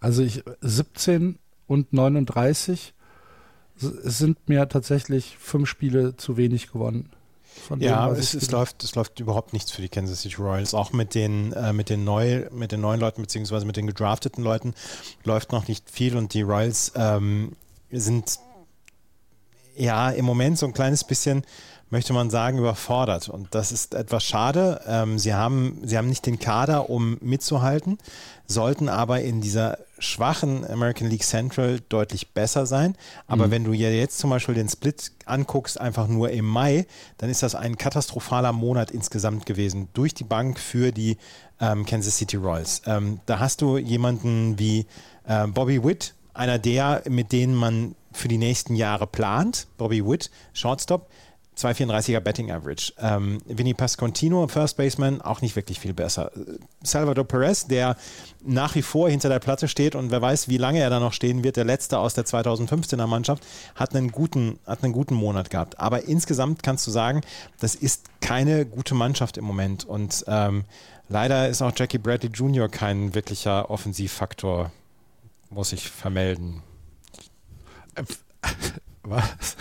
Also 0.01 0.23
ich 0.23 0.43
17 0.63 1.39
und 1.71 1.93
39 1.93 2.95
sind 3.77 4.49
mir 4.49 4.69
tatsächlich 4.69 5.39
fünf 5.39 5.69
Spiele 5.69 6.17
zu 6.17 6.37
wenig 6.37 6.73
gewonnen. 6.73 7.11
ja, 7.79 8.09
dem, 8.09 8.19
es, 8.19 8.35
es 8.35 8.51
läuft, 8.51 8.83
es 8.83 8.97
läuft 8.97 9.21
überhaupt 9.21 9.53
nichts 9.53 9.71
für 9.71 9.81
die 9.81 9.89
Kansas 9.89 10.23
City 10.23 10.35
Royals. 10.35 10.75
Auch 10.75 10.93
mit 10.93 11.15
den, 11.15 11.53
äh, 11.53 11.73
mit 11.73 11.89
den, 11.89 12.03
neu, 12.03 12.47
mit 12.51 12.73
den 12.73 12.81
neuen 12.81 12.99
Leuten, 12.99 13.23
beziehungsweise 13.23 13.67
mit 13.67 13.77
den 13.77 13.87
gedrafteten 13.87 14.43
Leuten, 14.43 14.75
läuft 15.23 15.53
noch 15.53 15.69
nicht 15.69 15.89
viel 15.89 16.17
und 16.17 16.35
die 16.35 16.43
Royals 16.43 16.91
ähm, 16.97 17.53
sind 17.93 18.41
ja 19.77 20.11
im 20.11 20.25
Moment 20.25 20.59
so 20.59 20.67
ein 20.67 20.73
kleines 20.73 21.05
bisschen 21.05 21.45
möchte 21.91 22.13
man 22.13 22.31
sagen, 22.31 22.59
überfordert. 22.59 23.29
Und 23.29 23.55
das 23.55 23.73
ist 23.73 23.95
etwas 23.95 24.25
schade. 24.25 24.81
Ähm, 24.87 25.19
sie, 25.19 25.35
haben, 25.35 25.79
sie 25.83 25.99
haben 25.99 26.09
nicht 26.09 26.25
den 26.25 26.39
Kader, 26.39 26.89
um 26.89 27.19
mitzuhalten, 27.21 27.99
sollten 28.47 28.89
aber 28.89 29.21
in 29.21 29.41
dieser 29.41 29.79
schwachen 29.99 30.69
American 30.69 31.09
League 31.09 31.25
Central 31.25 31.81
deutlich 31.89 32.33
besser 32.33 32.65
sein. 32.67 32.97
Aber 33.27 33.49
mhm. 33.49 33.51
wenn 33.51 33.65
du 33.65 33.73
dir 33.73 33.95
jetzt 33.97 34.19
zum 34.19 34.31
Beispiel 34.31 34.55
den 34.55 34.69
Split 34.69 35.13
anguckst, 35.27 35.81
einfach 35.81 36.07
nur 36.07 36.31
im 36.31 36.47
Mai, 36.47 36.87
dann 37.19 37.29
ist 37.29 37.43
das 37.43 37.55
ein 37.55 37.77
katastrophaler 37.77 38.53
Monat 38.53 38.91
insgesamt 38.93 39.45
gewesen 39.45 39.89
durch 39.93 40.15
die 40.15 40.25
Bank 40.25 40.59
für 40.59 40.93
die 40.93 41.19
ähm, 41.61 41.85
Kansas 41.85 42.17
City 42.17 42.37
Royals. 42.37 42.83
Ähm, 42.87 43.21
da 43.27 43.41
hast 43.41 43.63
du 43.63 43.79
jemanden 43.79 44.59
wie 44.59 44.87
äh, 45.27 45.47
Bobby 45.49 45.83
Witt, 45.83 46.15
einer 46.35 46.59
der, 46.59 47.03
mit 47.09 47.33
denen 47.33 47.55
man 47.55 47.95
für 48.13 48.29
die 48.29 48.39
nächsten 48.39 48.75
Jahre 48.77 49.07
plant. 49.07 49.67
Bobby 49.77 50.05
Witt, 50.05 50.31
Shortstop 50.53 51.09
2,34er 51.57 52.21
Betting 52.21 52.51
Average. 52.51 52.93
Ähm, 52.99 53.39
Vinny 53.45 53.75
Pascontino, 53.75 54.47
First 54.49 54.77
Baseman, 54.77 55.21
auch 55.21 55.43
nicht 55.43 55.57
wirklich 55.57 55.79
viel 55.79 55.93
besser. 55.93 56.31
Salvador 56.83 57.25
Perez, 57.25 57.67
der 57.67 57.97
nach 58.43 58.75
wie 58.75 58.83
vor 58.83 59.11
hinter 59.11 59.29
der 59.29 59.41
Platte 59.41 59.69
steht 59.69 59.95
und 59.95 60.11
wer 60.11 60.23
weiß, 60.23 60.49
wie 60.49 60.57
lange 60.57 60.81
er 60.81 60.91
da 60.91 61.01
noch 61.01 61.13
stehen 61.13 61.45
wird, 61.45 61.57
der 61.57 61.65
letzte 61.65 61.99
aus 61.99 62.15
der 62.15 62.25
2015er 62.25 63.07
Mannschaft, 63.07 63.45
hat 63.75 63.95
einen 63.95 64.11
guten, 64.11 64.59
hat 64.67 64.83
einen 64.83 64.93
guten 64.93 65.15
Monat 65.15 65.51
gehabt. 65.51 65.79
Aber 65.79 66.05
insgesamt 66.05 66.63
kannst 66.63 66.87
du 66.87 66.91
sagen, 66.91 67.21
das 67.59 67.75
ist 67.75 68.07
keine 68.21 68.65
gute 68.65 68.95
Mannschaft 68.95 69.37
im 69.37 69.45
Moment 69.45 69.85
und 69.85 70.25
ähm, 70.29 70.65
leider 71.09 71.49
ist 71.49 71.61
auch 71.61 71.73
Jackie 71.77 71.99
Bradley 71.99 72.31
Jr. 72.31 72.69
kein 72.69 73.15
wirklicher 73.15 73.71
Offensivfaktor, 73.71 74.73
muss 75.51 75.73
ich 75.73 75.91
vermelden. 75.91 76.63
Was? 79.03 79.57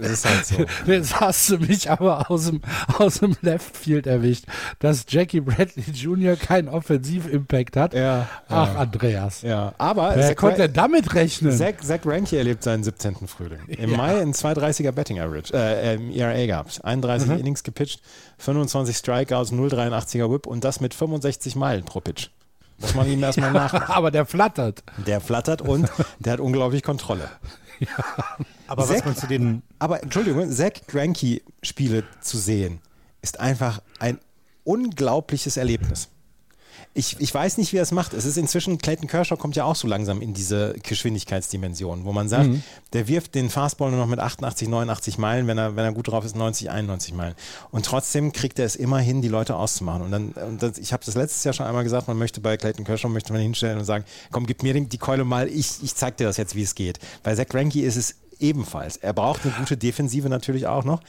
ist 0.00 0.24
halt 0.28 0.46
so. 0.46 0.64
Jetzt 0.86 1.20
hast 1.20 1.48
du 1.50 1.58
mich 1.58 1.90
aber 1.90 2.30
aus 2.30 2.46
dem, 2.46 2.60
aus 2.98 3.14
dem 3.20 3.36
Left 3.42 3.76
Field 3.76 4.06
erwischt, 4.06 4.44
dass 4.78 5.04
Jackie 5.08 5.40
Bradley 5.40 5.84
Jr. 5.92 6.36
keinen 6.36 6.68
Offensiv-Impact 6.68 7.76
hat. 7.76 7.94
Ja, 7.94 8.28
Ach, 8.48 8.74
ja. 8.74 8.80
Andreas. 8.80 9.42
Ja, 9.42 9.74
aber 9.78 10.12
Wer 10.16 10.28
Zach 10.28 10.36
konnte 10.36 10.62
denn 10.62 10.72
damit 10.72 11.14
rechnen? 11.14 11.52
Zach, 11.52 11.74
Zach 11.82 12.00
Greinke 12.02 12.36
erlebt 12.36 12.62
seinen 12.62 12.84
17. 12.84 13.26
Frühling. 13.26 13.60
Im 13.68 13.90
Ja. 13.92 13.96
Mai 13.96 14.20
ein 14.20 14.32
230er 14.34 14.92
Betting 14.92 15.20
Average, 15.20 15.54
äh, 15.54 15.96
ERA 16.18 16.46
gehabt. 16.46 16.84
31 16.84 17.28
Mhm. 17.28 17.38
Innings 17.38 17.62
gepitcht, 17.62 18.00
25 18.38 18.96
Strikeouts, 18.96 19.52
0,83er 19.52 20.30
Whip 20.30 20.46
und 20.46 20.64
das 20.64 20.80
mit 20.80 20.94
65 20.94 21.56
Meilen 21.56 21.84
pro 21.84 22.00
Pitch. 22.00 22.28
Muss 22.78 22.94
man 22.94 23.06
ihm 23.10 23.22
erstmal 23.22 23.52
nach. 23.52 23.88
aber 23.90 24.10
der 24.10 24.26
flattert. 24.26 24.82
Der 25.06 25.20
flattert 25.20 25.62
und 25.62 25.90
der 26.18 26.34
hat 26.34 26.40
unglaublich 26.40 26.82
Kontrolle. 26.82 27.28
Aber 28.66 28.86
Zack- 28.86 28.98
was 28.98 29.04
man 29.04 29.16
zu 29.16 29.26
den 29.26 29.62
Aber 29.78 30.02
Entschuldigung, 30.02 30.50
Zach 30.50 30.72
Greinke 30.86 31.42
Spiele 31.62 32.04
zu 32.20 32.38
sehen, 32.38 32.80
ist 33.22 33.40
einfach 33.40 33.80
ein 33.98 34.18
unglaubliches 34.64 35.56
Erlebnis. 35.56 36.08
Ich, 36.96 37.16
ich 37.18 37.34
weiß 37.34 37.58
nicht, 37.58 37.72
wie 37.72 37.78
er 37.78 37.82
es 37.82 37.90
macht. 37.90 38.14
Es 38.14 38.24
ist 38.24 38.36
inzwischen, 38.36 38.78
Clayton 38.78 39.08
Kershaw 39.08 39.36
kommt 39.36 39.56
ja 39.56 39.64
auch 39.64 39.74
so 39.74 39.88
langsam 39.88 40.22
in 40.22 40.32
diese 40.32 40.74
Geschwindigkeitsdimension, 40.80 42.04
wo 42.04 42.12
man 42.12 42.28
sagt, 42.28 42.48
der 42.92 43.08
wirft 43.08 43.34
den 43.34 43.50
Fastball 43.50 43.90
nur 43.90 43.98
noch 43.98 44.06
mit 44.06 44.20
88, 44.20 44.68
89 44.68 45.18
Meilen, 45.18 45.48
wenn 45.48 45.58
er, 45.58 45.74
wenn 45.74 45.84
er 45.84 45.92
gut 45.92 46.06
drauf 46.06 46.24
ist, 46.24 46.36
90, 46.36 46.70
91 46.70 47.12
Meilen. 47.12 47.34
Und 47.72 47.84
trotzdem 47.84 48.32
kriegt 48.32 48.60
er 48.60 48.64
es 48.64 48.76
immer 48.76 49.00
hin, 49.00 49.22
die 49.22 49.28
Leute 49.28 49.56
auszumachen. 49.56 50.02
Und 50.02 50.12
dann, 50.12 50.28
und 50.32 50.62
das, 50.62 50.78
ich 50.78 50.92
habe 50.92 51.04
das 51.04 51.16
letztes 51.16 51.42
Jahr 51.42 51.52
schon 51.52 51.66
einmal 51.66 51.82
gesagt, 51.82 52.06
man 52.06 52.16
möchte 52.16 52.40
bei 52.40 52.56
Clayton 52.56 52.84
Kershaw 52.84 53.08
möchte 53.08 53.32
man 53.32 53.42
hinstellen 53.42 53.78
und 53.78 53.84
sagen, 53.84 54.04
komm, 54.30 54.46
gib 54.46 54.62
mir 54.62 54.74
die 54.74 54.98
Keule 54.98 55.24
mal, 55.24 55.48
ich, 55.48 55.82
ich 55.82 55.96
zeig 55.96 56.16
dir 56.16 56.24
das 56.24 56.36
jetzt, 56.36 56.54
wie 56.54 56.62
es 56.62 56.76
geht. 56.76 57.00
Bei 57.24 57.34
Zach 57.34 57.46
Greinke 57.48 57.82
ist 57.82 57.96
es 57.96 58.14
ebenfalls. 58.44 58.98
Er 58.98 59.14
braucht 59.14 59.44
eine 59.44 59.54
gute 59.54 59.76
Defensive 59.76 60.28
natürlich 60.28 60.66
auch 60.66 60.84
noch, 60.84 61.00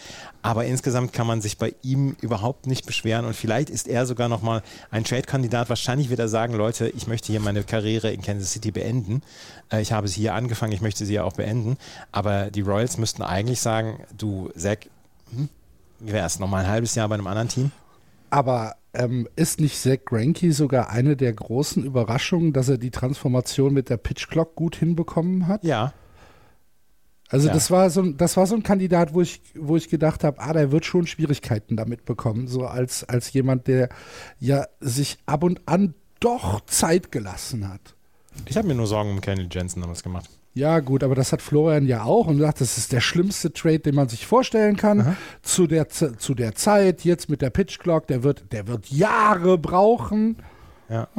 aber 0.41 0.65
insgesamt 0.65 1.11
kann 1.11 1.27
man 1.27 1.41
sich 1.41 1.57
bei 1.57 1.75
ihm 1.81 2.15
überhaupt 2.21 2.65
nicht 2.65 2.85
beschweren 2.85 3.25
und 3.25 3.35
vielleicht 3.35 3.69
ist 3.69 3.87
er 3.87 4.05
sogar 4.05 4.29
nochmal 4.29 4.63
ein 4.89 5.03
Trade-Kandidat. 5.03 5.67
Wahrscheinlich 5.67 6.09
wird 6.09 6.19
er 6.19 6.29
sagen, 6.29 6.53
Leute, 6.53 6.87
ich 6.87 7.07
möchte 7.07 7.31
hier 7.31 7.41
meine 7.41 7.63
Karriere 7.63 8.11
in 8.11 8.21
Kansas 8.21 8.53
City 8.53 8.71
beenden. 8.71 9.21
Äh, 9.69 9.81
Ich 9.81 9.91
habe 9.91 10.07
sie 10.07 10.21
hier 10.21 10.33
angefangen, 10.33 10.71
ich 10.71 10.81
möchte 10.81 11.05
sie 11.05 11.13
ja 11.13 11.23
auch 11.23 11.33
beenden, 11.33 11.77
aber 12.13 12.49
die 12.49 12.61
Royals 12.61 12.97
müssten 12.97 13.21
eigentlich 13.21 13.59
sagen, 13.59 13.99
du 14.17 14.49
Zach, 14.55 14.77
hm, 15.31 15.49
wie 15.99 16.13
wär's, 16.13 16.39
nochmal 16.39 16.63
ein 16.63 16.71
halbes 16.71 16.95
Jahr 16.95 17.09
bei 17.09 17.15
einem 17.15 17.27
anderen 17.27 17.49
Team? 17.49 17.71
Aber 18.29 18.75
ähm, 18.93 19.27
ist 19.35 19.59
nicht 19.59 19.77
Zach 19.77 19.99
Greinke 20.05 20.53
sogar 20.53 20.89
eine 20.89 21.17
der 21.17 21.33
großen 21.33 21.83
Überraschungen, 21.83 22.53
dass 22.53 22.69
er 22.69 22.77
die 22.77 22.91
Transformation 22.91 23.73
mit 23.73 23.89
der 23.89 23.97
Pitch 23.97 24.29
Clock 24.29 24.55
gut 24.55 24.77
hinbekommen 24.77 25.47
hat? 25.47 25.63
Ja, 25.63 25.93
Also 27.29 27.47
Ja. 27.47 27.53
das 27.53 27.71
war 27.71 27.89
so 27.89 28.01
ein, 28.01 28.17
das 28.17 28.37
war 28.37 28.45
so 28.45 28.55
ein 28.55 28.63
Kandidat, 28.63 29.13
wo 29.13 29.21
ich, 29.21 29.41
wo 29.55 29.75
ich 29.75 29.89
gedacht 29.89 30.23
habe, 30.23 30.39
ah, 30.39 30.53
der 30.53 30.71
wird 30.71 30.85
schon 30.85 31.07
Schwierigkeiten 31.07 31.75
damit 31.75 32.05
bekommen, 32.05 32.47
so 32.47 32.65
als, 32.65 33.03
als 33.03 33.33
jemand, 33.33 33.67
der 33.67 33.89
ja 34.39 34.65
sich 34.79 35.17
ab 35.25 35.43
und 35.43 35.61
an 35.67 35.95
doch 36.19 36.61
Zeit 36.65 37.11
gelassen 37.11 37.67
hat. 37.67 37.95
ich 38.45 38.55
habe 38.57 38.67
mir 38.67 38.75
nur 38.75 38.87
Sorgen 38.87 39.11
um 39.11 39.21
Kenny 39.21 39.47
Jensen 39.51 39.81
damals 39.81 40.03
gemacht. 40.03 40.29
Ja, 40.53 40.79
gut, 40.79 41.03
aber 41.03 41.15
das 41.15 41.33
hat 41.33 41.41
Florian 41.41 41.85
ja 41.85 42.03
auch 42.03 42.27
und 42.27 42.39
sagt, 42.39 42.61
das 42.61 42.77
ist 42.77 42.93
der 42.93 43.01
schlimmste 43.01 43.51
Trade, 43.51 43.79
den 43.79 43.95
man 43.95 44.07
sich 44.07 44.25
vorstellen 44.25 44.77
kann. 44.77 45.17
Zu 45.41 45.67
der, 45.67 45.89
zu 45.89 46.33
der 46.33 46.55
Zeit, 46.55 47.03
jetzt 47.03 47.29
mit 47.29 47.41
der 47.41 47.49
Pitch 47.49 47.77
Clock, 47.79 48.07
der 48.07 48.23
wird, 48.23 48.53
der 48.53 48.65
wird 48.67 48.89
Jahre 48.89 49.57
brauchen. 49.57 50.37
Ja. 50.87 51.09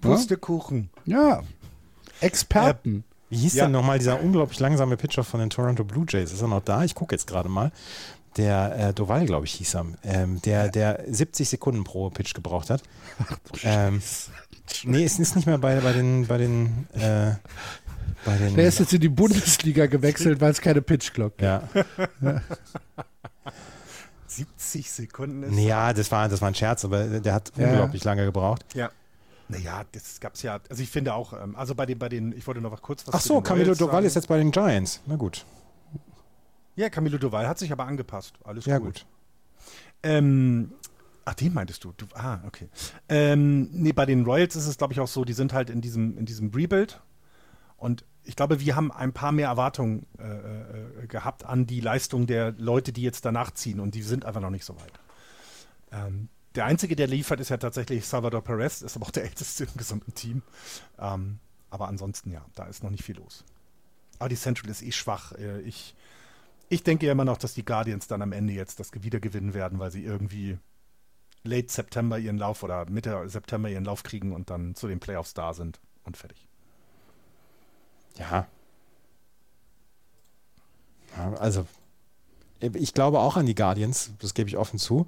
Pustekuchen. 0.00 0.90
Ja, 1.04 1.42
Experten. 2.20 3.04
Wie 3.32 3.38
hieß 3.38 3.54
Ja. 3.54 3.64
denn 3.64 3.72
nochmal 3.72 3.98
dieser 3.98 4.20
unglaublich 4.22 4.60
langsame 4.60 4.98
Pitcher 4.98 5.24
von 5.24 5.40
den 5.40 5.48
Toronto 5.48 5.84
Blue 5.84 6.04
Jays? 6.06 6.34
Ist 6.34 6.42
er 6.42 6.48
noch 6.48 6.62
da? 6.62 6.84
Ich 6.84 6.94
gucke 6.94 7.14
jetzt 7.14 7.26
gerade 7.26 7.48
mal. 7.48 7.72
Der 8.36 8.76
äh, 8.88 8.92
Doval, 8.92 9.24
glaube 9.24 9.46
ich, 9.46 9.54
hieß 9.54 9.74
er. 9.76 9.86
Ähm, 10.04 10.42
der, 10.42 10.68
der 10.68 11.02
70 11.08 11.48
Sekunden 11.48 11.82
pro 11.82 12.10
Pitch 12.10 12.34
gebraucht 12.34 12.68
hat. 12.68 12.82
Ähm, 13.62 14.02
nee, 14.84 15.02
es 15.04 15.18
ist 15.18 15.34
nicht 15.34 15.46
mehr 15.46 15.56
bei, 15.56 15.80
bei 15.80 15.94
den, 15.94 16.26
bei 16.26 16.36
den, 16.36 16.86
äh, 16.92 17.32
bei 18.26 18.36
den. 18.36 18.54
der 18.54 18.68
ist 18.68 18.80
jetzt 18.80 18.92
in 18.92 19.00
die 19.00 19.08
Bundesliga 19.08 19.86
gewechselt, 19.86 20.42
weil 20.42 20.50
es 20.50 20.60
keine 20.60 20.82
Pitch 20.82 21.14
Clock 21.14 21.38
gibt. 21.38 21.42
ja. 22.22 22.42
70 24.26 24.90
Sekunden 24.90 25.42
ist. 25.42 25.58
Ja, 25.58 25.92
das 25.94 26.10
war, 26.10 26.28
das 26.28 26.40
war 26.40 26.48
ein 26.48 26.54
Scherz, 26.54 26.84
aber 26.84 27.04
der 27.04 27.32
hat 27.34 27.52
Ja. 27.56 27.68
unglaublich 27.68 28.04
lange 28.04 28.24
gebraucht. 28.24 28.64
Ja. 28.74 28.90
Naja, 29.52 29.84
das 29.92 30.18
gab's 30.20 30.42
ja. 30.42 30.60
Also 30.70 30.82
ich 30.82 30.90
finde 30.90 31.14
auch, 31.14 31.32
ähm, 31.34 31.54
also 31.56 31.74
bei 31.74 31.86
den, 31.86 31.98
bei 31.98 32.08
den, 32.08 32.36
ich 32.36 32.46
wollte 32.46 32.60
noch 32.60 32.70
mal 32.70 32.76
kurz 32.78 33.06
was 33.06 33.14
Ach 33.14 33.20
so, 33.20 33.40
Camilo 33.40 33.74
Doval 33.74 33.94
sagen. 33.96 34.06
ist 34.06 34.14
jetzt 34.14 34.28
bei 34.28 34.38
den 34.38 34.50
Giants. 34.50 35.00
Na 35.06 35.16
gut. 35.16 35.44
Ja, 36.74 36.88
Camilo 36.88 37.18
Doval 37.18 37.46
hat 37.46 37.58
sich 37.58 37.70
aber 37.70 37.84
angepasst. 37.86 38.34
Alles 38.44 38.64
Ja, 38.64 38.76
cool. 38.78 38.86
gut. 38.86 39.06
Ähm, 40.02 40.72
ach, 41.24 41.34
den 41.34 41.52
meintest 41.52 41.84
du? 41.84 41.92
du 41.96 42.06
ah, 42.14 42.40
okay. 42.46 42.68
Ähm, 43.08 43.68
nee, 43.72 43.92
bei 43.92 44.06
den 44.06 44.24
Royals 44.24 44.56
ist 44.56 44.66
es, 44.66 44.78
glaube 44.78 44.92
ich, 44.94 45.00
auch 45.00 45.06
so, 45.08 45.24
die 45.24 45.34
sind 45.34 45.52
halt 45.52 45.68
in 45.70 45.80
diesem, 45.80 46.16
in 46.18 46.24
diesem 46.24 46.50
Rebuild. 46.50 47.00
Und 47.76 48.04
ich 48.24 48.36
glaube, 48.36 48.60
wir 48.60 48.74
haben 48.76 48.90
ein 48.90 49.12
paar 49.12 49.32
mehr 49.32 49.48
Erwartungen 49.48 50.06
äh, 50.18 51.02
äh, 51.02 51.06
gehabt 51.08 51.44
an 51.44 51.66
die 51.66 51.80
Leistung 51.80 52.26
der 52.26 52.52
Leute, 52.52 52.92
die 52.92 53.02
jetzt 53.02 53.24
danach 53.24 53.50
ziehen. 53.50 53.78
Und 53.80 53.94
die 53.94 54.02
sind 54.02 54.24
einfach 54.24 54.40
noch 54.40 54.50
nicht 54.50 54.64
so 54.64 54.74
weit. 54.76 54.92
Ähm, 55.92 56.28
der 56.54 56.66
Einzige, 56.66 56.96
der 56.96 57.06
liefert, 57.06 57.40
ist 57.40 57.48
ja 57.48 57.56
tatsächlich 57.56 58.06
Salvador 58.06 58.42
Perez, 58.42 58.82
ist 58.82 58.96
aber 58.96 59.06
auch 59.06 59.10
der 59.10 59.24
Älteste 59.26 59.64
im 59.64 59.74
gesamten 59.76 60.14
Team. 60.14 60.42
Ähm, 60.98 61.38
aber 61.70 61.88
ansonsten, 61.88 62.30
ja, 62.30 62.44
da 62.54 62.64
ist 62.64 62.82
noch 62.82 62.90
nicht 62.90 63.04
viel 63.04 63.16
los. 63.16 63.44
Aber 64.18 64.28
die 64.28 64.36
Central 64.36 64.70
ist 64.70 64.82
eh 64.82 64.92
schwach. 64.92 65.32
Äh, 65.32 65.60
Ich, 65.62 65.94
ich 66.68 66.82
denke 66.82 67.06
ja 67.06 67.12
immer 67.12 67.24
noch, 67.24 67.38
dass 67.38 67.54
die 67.54 67.64
Guardians 67.64 68.06
dann 68.06 68.22
am 68.22 68.32
Ende 68.32 68.52
jetzt 68.52 68.80
das 68.80 68.90
wieder 68.94 69.20
gewinnen 69.20 69.54
werden, 69.54 69.78
weil 69.78 69.90
sie 69.90 70.04
irgendwie 70.04 70.58
late 71.44 71.72
September 71.72 72.18
ihren 72.18 72.38
Lauf 72.38 72.62
oder 72.62 72.88
Mitte 72.88 73.28
September 73.28 73.68
ihren 73.68 73.84
Lauf 73.84 74.02
kriegen 74.02 74.32
und 74.32 74.50
dann 74.50 74.74
zu 74.74 74.86
den 74.88 75.00
Playoffs 75.00 75.34
da 75.34 75.54
sind 75.54 75.80
und 76.04 76.16
fertig. 76.16 76.46
Ja. 78.18 78.46
ja. 81.16 81.32
Also, 81.34 81.66
ich 82.60 82.94
glaube 82.94 83.18
auch 83.20 83.36
an 83.36 83.46
die 83.46 83.54
Guardians, 83.54 84.12
das 84.20 84.34
gebe 84.34 84.48
ich 84.48 84.56
offen 84.56 84.78
zu. 84.78 85.06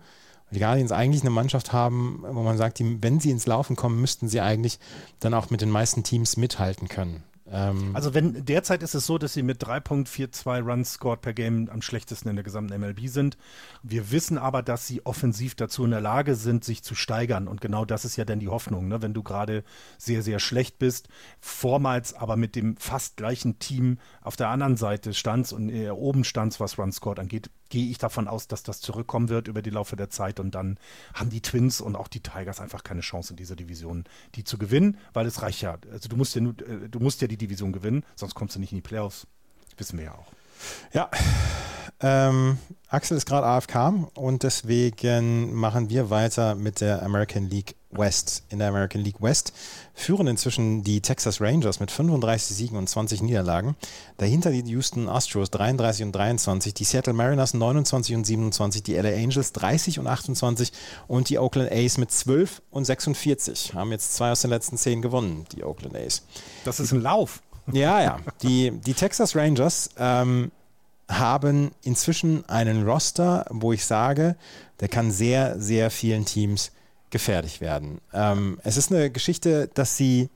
Die 0.54 0.60
Guardians 0.60 0.92
eigentlich 0.92 1.22
eine 1.22 1.30
Mannschaft 1.30 1.72
haben, 1.72 2.22
wo 2.26 2.42
man 2.42 2.56
sagt, 2.56 2.78
die, 2.78 3.02
wenn 3.02 3.20
sie 3.20 3.30
ins 3.30 3.46
Laufen 3.46 3.76
kommen, 3.76 4.00
müssten 4.00 4.28
sie 4.28 4.40
eigentlich 4.40 4.78
dann 5.20 5.34
auch 5.34 5.50
mit 5.50 5.60
den 5.60 5.70
meisten 5.70 6.04
Teams 6.04 6.36
mithalten 6.36 6.88
können. 6.88 7.22
Ähm, 7.46 7.90
Also 7.94 8.14
wenn 8.14 8.44
derzeit 8.44 8.82
ist 8.82 8.94
es 8.94 9.06
so, 9.06 9.18
dass 9.18 9.34
sie 9.34 9.42
mit 9.42 9.62
3.42 9.62 10.62
Runs 10.64 10.94
scored 10.94 11.20
per 11.20 11.34
Game 11.34 11.68
am 11.70 11.82
schlechtesten 11.82 12.28
in 12.28 12.36
der 12.36 12.42
gesamten 12.42 12.78
MLB 12.80 13.08
sind. 13.08 13.36
Wir 13.82 14.10
wissen 14.10 14.38
aber, 14.38 14.62
dass 14.62 14.86
sie 14.86 15.04
offensiv 15.04 15.54
dazu 15.54 15.84
in 15.84 15.90
der 15.90 16.00
Lage 16.00 16.36
sind, 16.36 16.64
sich 16.64 16.82
zu 16.82 16.94
steigern. 16.94 17.46
Und 17.46 17.60
genau 17.60 17.84
das 17.84 18.04
ist 18.04 18.16
ja 18.16 18.24
dann 18.24 18.40
die 18.40 18.48
Hoffnung, 18.48 18.88
ne? 18.88 19.02
wenn 19.02 19.12
du 19.12 19.22
gerade 19.22 19.62
sehr, 19.98 20.22
sehr 20.22 20.38
schlecht 20.38 20.78
bist, 20.78 21.08
vormals 21.40 22.14
aber 22.14 22.36
mit 22.36 22.56
dem 22.56 22.76
fast 22.76 23.16
gleichen 23.16 23.58
Team 23.58 23.98
auf 24.22 24.36
der 24.36 24.48
anderen 24.48 24.76
Seite 24.76 25.12
standst 25.12 25.52
und 25.52 25.68
äh, 25.68 25.90
oben 25.90 26.24
standst, 26.24 26.60
was 26.60 26.78
Runs 26.78 26.96
scored 26.96 27.18
angeht, 27.18 27.50
gehe 27.74 27.90
ich 27.90 27.98
davon 27.98 28.28
aus, 28.28 28.46
dass 28.46 28.62
das 28.62 28.80
zurückkommen 28.80 29.28
wird 29.28 29.48
über 29.48 29.60
die 29.60 29.70
Laufe 29.70 29.96
der 29.96 30.08
Zeit 30.08 30.38
und 30.38 30.54
dann 30.54 30.78
haben 31.12 31.30
die 31.30 31.40
Twins 31.40 31.80
und 31.80 31.96
auch 31.96 32.06
die 32.06 32.20
Tigers 32.20 32.60
einfach 32.60 32.84
keine 32.84 33.00
Chance 33.00 33.32
in 33.32 33.36
dieser 33.36 33.56
Division, 33.56 34.04
die 34.36 34.44
zu 34.44 34.58
gewinnen, 34.58 34.96
weil 35.12 35.26
es 35.26 35.42
reicht 35.42 35.60
ja. 35.60 35.76
Also 35.90 36.08
du 36.08 36.16
musst 36.16 36.36
ja, 36.36 36.42
äh, 36.42 36.88
du 36.88 37.00
musst 37.00 37.20
ja 37.20 37.26
die 37.26 37.36
Division 37.36 37.72
gewinnen, 37.72 38.04
sonst 38.14 38.36
kommst 38.36 38.54
du 38.54 38.60
nicht 38.60 38.70
in 38.70 38.76
die 38.78 38.82
Playoffs. 38.82 39.26
Wissen 39.76 39.98
wir 39.98 40.04
ja 40.04 40.14
auch. 40.14 40.28
Ja, 40.92 41.10
ähm, 41.98 42.58
Axel 42.86 43.16
ist 43.16 43.26
gerade 43.26 43.44
AFK 43.44 44.08
und 44.14 44.44
deswegen 44.44 45.52
machen 45.52 45.90
wir 45.90 46.10
weiter 46.10 46.54
mit 46.54 46.80
der 46.80 47.02
American 47.02 47.42
League 47.42 47.74
West. 47.98 48.44
In 48.48 48.58
der 48.58 48.68
American 48.68 49.00
League 49.00 49.20
West 49.20 49.52
führen 49.94 50.26
inzwischen 50.26 50.82
die 50.82 51.00
Texas 51.00 51.40
Rangers 51.40 51.80
mit 51.80 51.90
35 51.90 52.56
Siegen 52.56 52.76
und 52.76 52.88
20 52.88 53.22
Niederlagen. 53.22 53.76
Dahinter 54.16 54.50
die 54.50 54.62
Houston 54.70 55.08
Astros 55.08 55.50
33 55.50 56.06
und 56.06 56.12
23, 56.12 56.74
die 56.74 56.84
Seattle 56.84 57.12
Mariners 57.12 57.54
29 57.54 58.16
und 58.16 58.24
27, 58.24 58.82
die 58.82 58.94
LA 58.94 59.10
Angels 59.10 59.52
30 59.52 59.98
und 59.98 60.06
28 60.06 60.72
und 61.06 61.28
die 61.28 61.38
Oakland 61.38 61.70
A's 61.70 61.98
mit 61.98 62.10
12 62.10 62.62
und 62.70 62.84
46. 62.84 63.74
Haben 63.74 63.92
jetzt 63.92 64.14
zwei 64.14 64.30
aus 64.32 64.42
den 64.42 64.50
letzten 64.50 64.76
zehn 64.76 65.02
gewonnen, 65.02 65.46
die 65.52 65.64
Oakland 65.64 65.96
A's. 65.96 66.22
Das 66.64 66.80
ist 66.80 66.92
ein 66.92 67.00
Lauf. 67.00 67.40
Ja, 67.72 68.02
ja. 68.02 68.18
Die, 68.42 68.72
die 68.72 68.94
Texas 68.94 69.34
Rangers 69.34 69.90
ähm, 69.98 70.50
haben 71.08 71.70
inzwischen 71.82 72.48
einen 72.48 72.86
Roster, 72.88 73.46
wo 73.50 73.72
ich 73.72 73.84
sage, 73.84 74.36
der 74.80 74.88
kann 74.88 75.10
sehr, 75.10 75.58
sehr 75.60 75.90
vielen 75.90 76.24
Teams 76.24 76.72
gefährlich 77.14 77.60
werden. 77.60 78.00
Ähm, 78.12 78.58
es 78.64 78.76
ist 78.76 78.90
eine 78.90 79.08
Geschichte, 79.08 79.70
dass 79.72 79.96
sie 79.96 80.30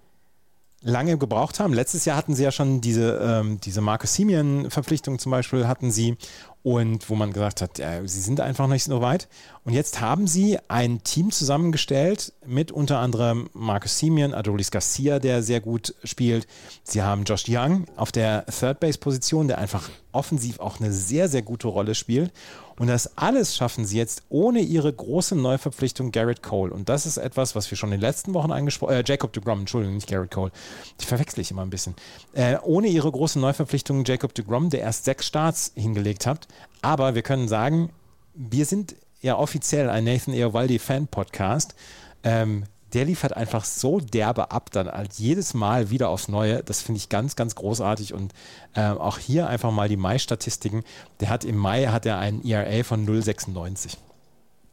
lange 0.81 1.18
gebraucht 1.18 1.59
haben. 1.59 1.74
Letztes 1.74 2.05
Jahr 2.05 2.16
hatten 2.16 2.37
sie 2.37 2.45
ja 2.45 2.53
schon 2.53 2.81
diese, 2.81 3.18
ähm, 3.20 3.61
diese 3.61 3.81
Marcus 3.81 4.14
Simeon-Verpflichtung 4.14 5.18
zum 5.18 5.33
Beispiel 5.33 5.66
hatten 5.66 5.91
sie 5.91 6.16
und 6.62 7.11
wo 7.11 7.16
man 7.16 7.33
gesagt 7.33 7.62
hat, 7.62 7.81
äh, 7.81 8.07
sie 8.07 8.20
sind 8.20 8.41
einfach 8.41 8.68
nicht 8.68 8.85
so 8.85 9.01
weit. 9.01 9.26
Und 9.64 9.72
jetzt 9.72 10.01
haben 10.01 10.29
sie 10.29 10.57
ein 10.68 11.03
Team 11.03 11.33
zusammengestellt 11.33 12.33
mit 12.47 12.70
unter 12.70 12.99
anderem 12.99 13.51
Marcus 13.55 13.99
Simeon, 13.99 14.35
Adolis 14.35 14.70
Garcia, 14.70 15.18
der 15.18 15.43
sehr 15.43 15.61
gut 15.61 15.97
spielt. 16.05 16.47
Sie 16.85 17.03
haben 17.03 17.24
Josh 17.24 17.47
Young 17.49 17.87
auf 17.97 18.12
der 18.12 18.47
Third 18.47 18.79
Base 18.79 18.99
Position, 18.99 19.49
der 19.49 19.59
einfach 19.59 19.91
offensiv 20.12 20.61
auch 20.61 20.79
eine 20.79 20.93
sehr, 20.93 21.29
sehr 21.29 21.43
gute 21.43 21.66
Rolle 21.66 21.97
spielt. 21.97 22.33
Und 22.79 22.87
das 22.87 23.16
alles 23.16 23.57
schaffen 23.57 23.85
sie 23.85 23.99
jetzt 23.99 24.22
ohne 24.29 24.61
ihre 24.61 24.93
große 24.93 25.35
Neuverpflichtung 25.35 26.12
Garrett 26.12 26.43
Cole. 26.43 26.72
Und 26.72 26.89
das 26.89 27.07
ist 27.07 27.16
etwas, 27.16 27.55
was 27.55 27.70
wir 27.70 27.76
schon 27.76 27.91
in 27.93 27.99
den 27.99 28.03
letzten 28.03 28.35
Wochen 28.35 28.53
angesprochen 28.53 28.95
äh, 28.95 29.05
Jacob 29.05 29.33
de 29.33 29.43
Grom, 29.43 29.61
Entschuldigung, 29.61 29.97
nicht 29.97 30.09
Garrett 30.09 30.31
Cole. 30.31 30.53
Die 31.01 31.07
verwechsel 31.07 31.41
ich 31.41 31.51
immer 31.51 31.62
ein 31.62 31.70
bisschen. 31.70 31.95
Äh, 32.35 32.57
ohne 32.62 32.89
ihre 32.89 33.11
große 33.11 33.39
Neuverpflichtung 33.39 34.05
Jacob 34.05 34.35
de 34.35 34.45
Grom, 34.45 34.70
der 34.70 34.81
erst 34.81 35.05
sechs 35.05 35.26
Starts 35.26 35.72
hingelegt 35.74 36.26
hat. 36.26 36.47
Aber 36.83 37.14
wir 37.14 37.22
können 37.22 37.49
sagen, 37.49 37.91
wir 38.35 38.64
sind 38.64 38.95
ja 39.20 39.37
offiziell 39.37 39.91
ein 39.91 40.05
Nathan 40.05 40.35
Eovaldi 40.35 40.79
Fan 40.79 41.09
Podcast. 41.09 41.74
Ähm, 42.22 42.64
der 42.95 43.05
liefert 43.05 43.36
einfach 43.36 43.64
so 43.64 44.01
derbe 44.01 44.51
ab, 44.51 44.70
dann 44.72 44.89
halt 44.89 45.14
jedes 45.14 45.55
Mal 45.55 45.91
wieder 45.91 46.09
aufs 46.09 46.28
Neue. 46.28 46.62
Das 46.62 46.80
finde 46.80 46.99
ich 46.99 47.09
ganz, 47.09 47.36
ganz 47.36 47.55
großartig. 47.55 48.14
Und 48.14 48.32
äh, 48.74 48.89
auch 48.89 49.18
hier 49.18 49.49
einfach 49.49 49.70
mal 49.70 49.89
die 49.89 49.97
Mai-Statistiken. 49.97 50.84
Der 51.20 51.28
hat 51.28 51.45
im 51.45 51.57
Mai 51.57 51.86
hat 51.86 52.07
er 52.07 52.18
einen 52.18 52.45
ERA 52.45 52.84
von 52.84 53.07
0,96. 53.07 53.97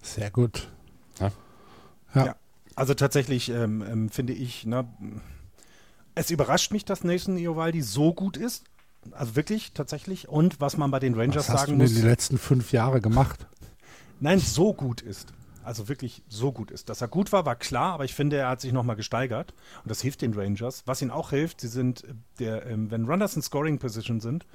Sehr 0.01 0.31
gut. 0.31 0.69
Ja. 1.19 1.31
ja. 2.13 2.25
ja. 2.27 2.35
Also 2.75 2.93
tatsächlich 2.93 3.49
ähm, 3.49 3.83
ähm, 3.89 4.09
finde 4.09 4.33
ich, 4.33 4.65
ne, 4.65 4.87
es 6.13 6.29
überrascht 6.31 6.71
mich, 6.71 6.85
dass 6.85 7.03
Nathan 7.03 7.37
Iovaldi 7.37 7.81
so 7.81 8.13
gut 8.13 8.37
ist. 8.37 8.63
Also 9.11 9.35
wirklich, 9.35 9.73
tatsächlich. 9.73 10.29
Und 10.29 10.61
was 10.61 10.77
man 10.77 10.89
bei 10.89 10.99
den 10.99 11.15
Rangers 11.15 11.49
was 11.49 11.59
sagen 11.59 11.59
hast 11.59 11.69
du 11.69 11.75
muss. 11.75 11.93
die 11.93 12.01
letzten 12.01 12.37
fünf 12.37 12.71
Jahre 12.71 13.01
gemacht? 13.01 13.45
Nein, 14.19 14.39
so 14.39 14.73
gut 14.73 15.01
ist 15.01 15.33
also 15.65 15.89
wirklich 15.89 16.23
so 16.27 16.51
gut 16.51 16.71
ist. 16.71 16.89
Dass 16.89 17.01
er 17.01 17.07
gut 17.07 17.31
war, 17.31 17.45
war 17.45 17.55
klar, 17.55 17.93
aber 17.93 18.05
ich 18.05 18.13
finde, 18.13 18.37
er 18.37 18.49
hat 18.49 18.61
sich 18.61 18.73
nochmal 18.73 18.95
gesteigert 18.95 19.53
und 19.83 19.89
das 19.89 20.01
hilft 20.01 20.21
den 20.21 20.33
Rangers. 20.33 20.83
Was 20.85 21.01
ihnen 21.01 21.11
auch 21.11 21.31
hilft, 21.31 21.61
sie 21.61 21.67
sind, 21.67 22.03
äh, 22.03 22.13
der, 22.39 22.65
ähm, 22.67 22.91
wenn 22.91 23.05
Runners 23.05 23.35
in 23.35 23.41
Scoring 23.41 23.79
Position 23.79 24.19
sind, 24.19 24.45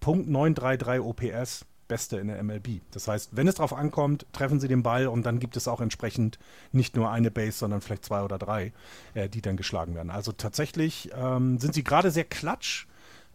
Punkt 0.00 0.28
933 0.28 1.00
OPS, 1.00 1.66
Beste 1.88 2.18
in 2.18 2.28
der 2.28 2.40
MLB. 2.42 2.80
Das 2.92 3.08
heißt, 3.08 3.30
wenn 3.36 3.48
es 3.48 3.56
darauf 3.56 3.72
ankommt, 3.72 4.24
treffen 4.32 4.60
sie 4.60 4.68
den 4.68 4.84
Ball 4.84 5.08
und 5.08 5.26
dann 5.26 5.40
gibt 5.40 5.56
es 5.56 5.66
auch 5.66 5.80
entsprechend 5.80 6.38
nicht 6.70 6.94
nur 6.94 7.10
eine 7.10 7.32
Base, 7.32 7.58
sondern 7.58 7.80
vielleicht 7.80 8.04
zwei 8.04 8.22
oder 8.22 8.38
drei, 8.38 8.72
äh, 9.14 9.28
die 9.28 9.42
dann 9.42 9.56
geschlagen 9.56 9.96
werden. 9.96 10.10
Also 10.10 10.30
tatsächlich 10.30 11.10
ähm, 11.14 11.58
sind 11.58 11.74
sie 11.74 11.82
gerade 11.82 12.12
sehr 12.12 12.24
klatsch. 12.24 12.86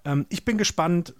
Ähm, 0.06 0.26
ich 0.30 0.46
bin 0.46 0.58
gespannt, 0.58 1.14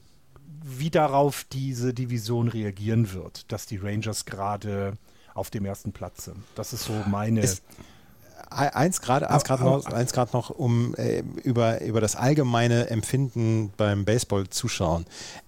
wie 0.64 0.90
darauf 0.90 1.46
diese 1.52 1.94
Division 1.94 2.48
reagieren 2.48 3.12
wird, 3.14 3.52
dass 3.52 3.66
die 3.66 3.78
Rangers 3.78 4.26
gerade 4.26 4.94
auf 5.36 5.52
dem 5.52 5.66
ersten 5.66 5.92
Platz 5.92 6.26
sind. 6.26 6.38
Das 6.56 6.74
ist 6.74 6.86
so 6.86 6.94
meine. 7.08 7.42
Ist, 7.42 7.62
eins 8.50 9.02
gerade 9.02 9.30
eins 9.30 9.44
grad 9.44 9.62
noch, 9.62 9.86
eins 9.86 10.14
grad 10.14 10.34
noch, 10.34 10.50
um 10.50 10.96
äh, 10.96 11.24
über, 11.44 11.82
über 11.82 12.02
das 12.02 12.16
allgemeine 12.16 12.90
Empfinden 12.90 13.72
beim 13.78 14.06
Baseball 14.06 14.48
zuschauen. 14.50 15.06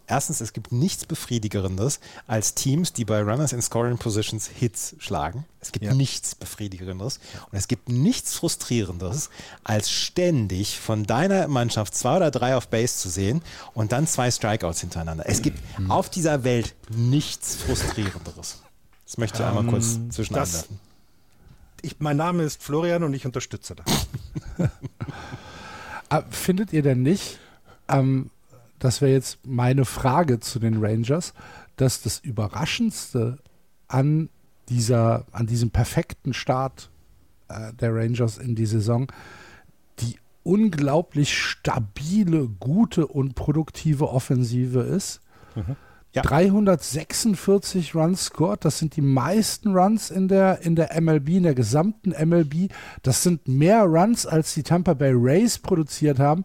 Erstens, 0.09 0.39
es 0.39 0.53
gibt 0.53 0.71
nichts 0.71 1.05
Befriedigerendes 1.05 1.99
als 2.27 2.53
Teams, 2.53 2.93
die 2.93 3.03
bei 3.03 3.21
Runners 3.21 3.51
in 3.51 3.61
Scoring 3.61 3.97
Positions 3.97 4.47
Hits 4.47 4.95
schlagen. 4.99 5.45
Es 5.59 5.73
gibt 5.73 5.83
ja. 5.83 5.93
nichts 5.93 6.33
Befriedigerendes. 6.33 7.19
Und 7.51 7.57
es 7.57 7.67
gibt 7.67 7.89
nichts 7.89 8.35
Frustrierendes, 8.35 9.29
als 9.65 9.91
ständig 9.91 10.79
von 10.79 11.03
deiner 11.03 11.49
Mannschaft 11.49 11.93
zwei 11.93 12.15
oder 12.15 12.31
drei 12.31 12.55
auf 12.55 12.69
Base 12.69 12.97
zu 12.97 13.09
sehen 13.09 13.41
und 13.73 13.91
dann 13.91 14.07
zwei 14.07 14.31
Strikeouts 14.31 14.79
hintereinander. 14.79 15.25
Es 15.27 15.41
gibt 15.41 15.59
mhm. 15.77 15.91
auf 15.91 16.09
dieser 16.09 16.45
Welt 16.45 16.73
nichts 16.89 17.57
Frustrierenderes. 17.57 18.61
Das 19.07 19.17
möchte 19.17 19.41
ich 19.41 19.49
ähm, 19.49 19.57
einmal 19.57 19.71
kurz 19.71 19.99
zwischen 20.09 20.33
das, 20.33 20.67
ich, 21.81 21.99
Mein 21.99 22.17
Name 22.17 22.43
ist 22.43 22.61
Florian 22.61 23.03
und 23.03 23.13
ich 23.13 23.25
unterstütze 23.25 23.75
das. 23.75 24.07
Ah, 26.09 26.23
findet 26.29 26.71
ihr 26.71 26.83
denn 26.83 27.01
nicht, 27.01 27.37
ähm, 27.89 28.29
das 28.79 29.01
wäre 29.01 29.11
jetzt 29.11 29.39
meine 29.45 29.83
Frage 29.83 30.39
zu 30.39 30.57
den 30.57 30.81
Rangers, 30.81 31.33
dass 31.75 32.01
das 32.01 32.19
Überraschendste 32.19 33.39
an 33.89 34.29
dieser, 34.69 35.25
an 35.33 35.47
diesem 35.47 35.69
perfekten 35.69 36.33
Start 36.33 36.89
äh, 37.49 37.73
der 37.73 37.93
Rangers 37.93 38.37
in 38.37 38.55
die 38.55 38.65
Saison 38.65 39.11
die 39.99 40.17
unglaublich 40.43 41.37
stabile, 41.37 42.47
gute 42.47 43.05
und 43.05 43.35
produktive 43.35 44.07
Offensive 44.07 44.79
ist. 44.79 45.19
Mhm. 45.55 45.75
Ja. 46.17 46.23
346 46.23 47.93
Runs 47.93 48.25
scored, 48.25 48.65
das 48.65 48.79
sind 48.79 48.95
die 48.95 49.01
meisten 49.01 49.75
Runs 49.75 50.09
in 50.09 50.27
der, 50.27 50.61
in 50.61 50.75
der 50.75 50.99
MLB, 50.99 51.29
in 51.29 51.43
der 51.43 51.53
gesamten 51.53 52.09
MLB. 52.09 52.71
Das 53.03 53.21
sind 53.21 53.47
mehr 53.47 53.83
Runs, 53.83 54.25
als 54.25 54.55
die 54.55 54.63
Tampa 54.63 54.95
Bay 54.95 55.13
Rays 55.13 55.59
produziert 55.59 56.17
haben. 56.17 56.43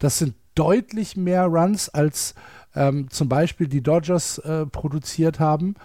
Das 0.00 0.18
sind 0.18 0.34
deutlich 0.56 1.16
mehr 1.16 1.44
Runs, 1.46 1.88
als 1.88 2.34
ähm, 2.74 3.10
zum 3.10 3.28
Beispiel 3.28 3.68
die 3.68 3.80
Dodgers 3.80 4.38
äh, 4.38 4.66
produziert 4.66 5.38
haben, 5.38 5.76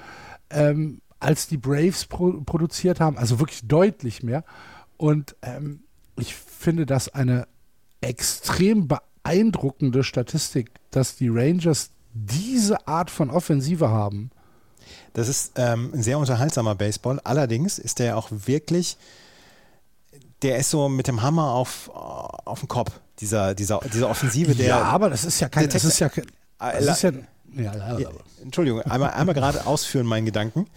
ähm, 0.49 1.01
als 1.19 1.47
die 1.47 1.57
Braves 1.57 2.05
pro 2.05 2.41
produziert 2.41 2.99
haben. 2.99 3.19
Also 3.19 3.39
wirklich 3.39 3.67
deutlich 3.67 4.23
mehr. 4.23 4.45
Und 4.97 5.35
ähm, 5.43 5.83
ich 6.17 6.33
finde 6.33 6.87
das 6.87 7.09
eine 7.09 7.47
extrem 8.01 8.87
beeindruckende 8.87 10.03
Statistik, 10.03 10.71
dass 10.89 11.15
die 11.15 11.29
Rangers 11.29 11.91
diese 12.25 12.87
Art 12.87 13.11
von 13.11 13.29
Offensive 13.29 13.89
haben. 13.89 14.31
Das 15.13 15.27
ist 15.27 15.53
ähm, 15.55 15.91
ein 15.93 16.03
sehr 16.03 16.17
unterhaltsamer 16.17 16.75
Baseball. 16.75 17.19
Allerdings 17.23 17.79
ist 17.79 17.99
der 17.99 18.17
auch 18.17 18.29
wirklich, 18.31 18.97
der 20.41 20.57
ist 20.57 20.69
so 20.69 20.89
mit 20.89 21.07
dem 21.07 21.21
Hammer 21.21 21.51
auf, 21.51 21.89
auf 21.89 22.59
den 22.59 22.67
Kopf, 22.67 22.91
dieser, 23.19 23.55
dieser, 23.55 23.79
dieser 23.93 24.09
Offensive. 24.09 24.55
Der, 24.55 24.67
ja, 24.67 24.81
aber 24.83 25.09
das 25.09 25.25
ist 25.25 25.39
ja 25.39 25.49
kein, 25.49 25.69
das 25.69 25.83
ist 25.83 25.99
ja, 25.99 26.09
das 26.59 26.85
ist 26.85 27.01
ja, 27.03 27.11
ja, 27.55 27.99
ja, 27.99 28.09
Entschuldigung, 28.43 28.81
einmal, 28.81 29.11
einmal 29.11 29.33
gerade 29.33 29.65
ausführen 29.65 30.05
meinen 30.05 30.25
Gedanken. 30.25 30.67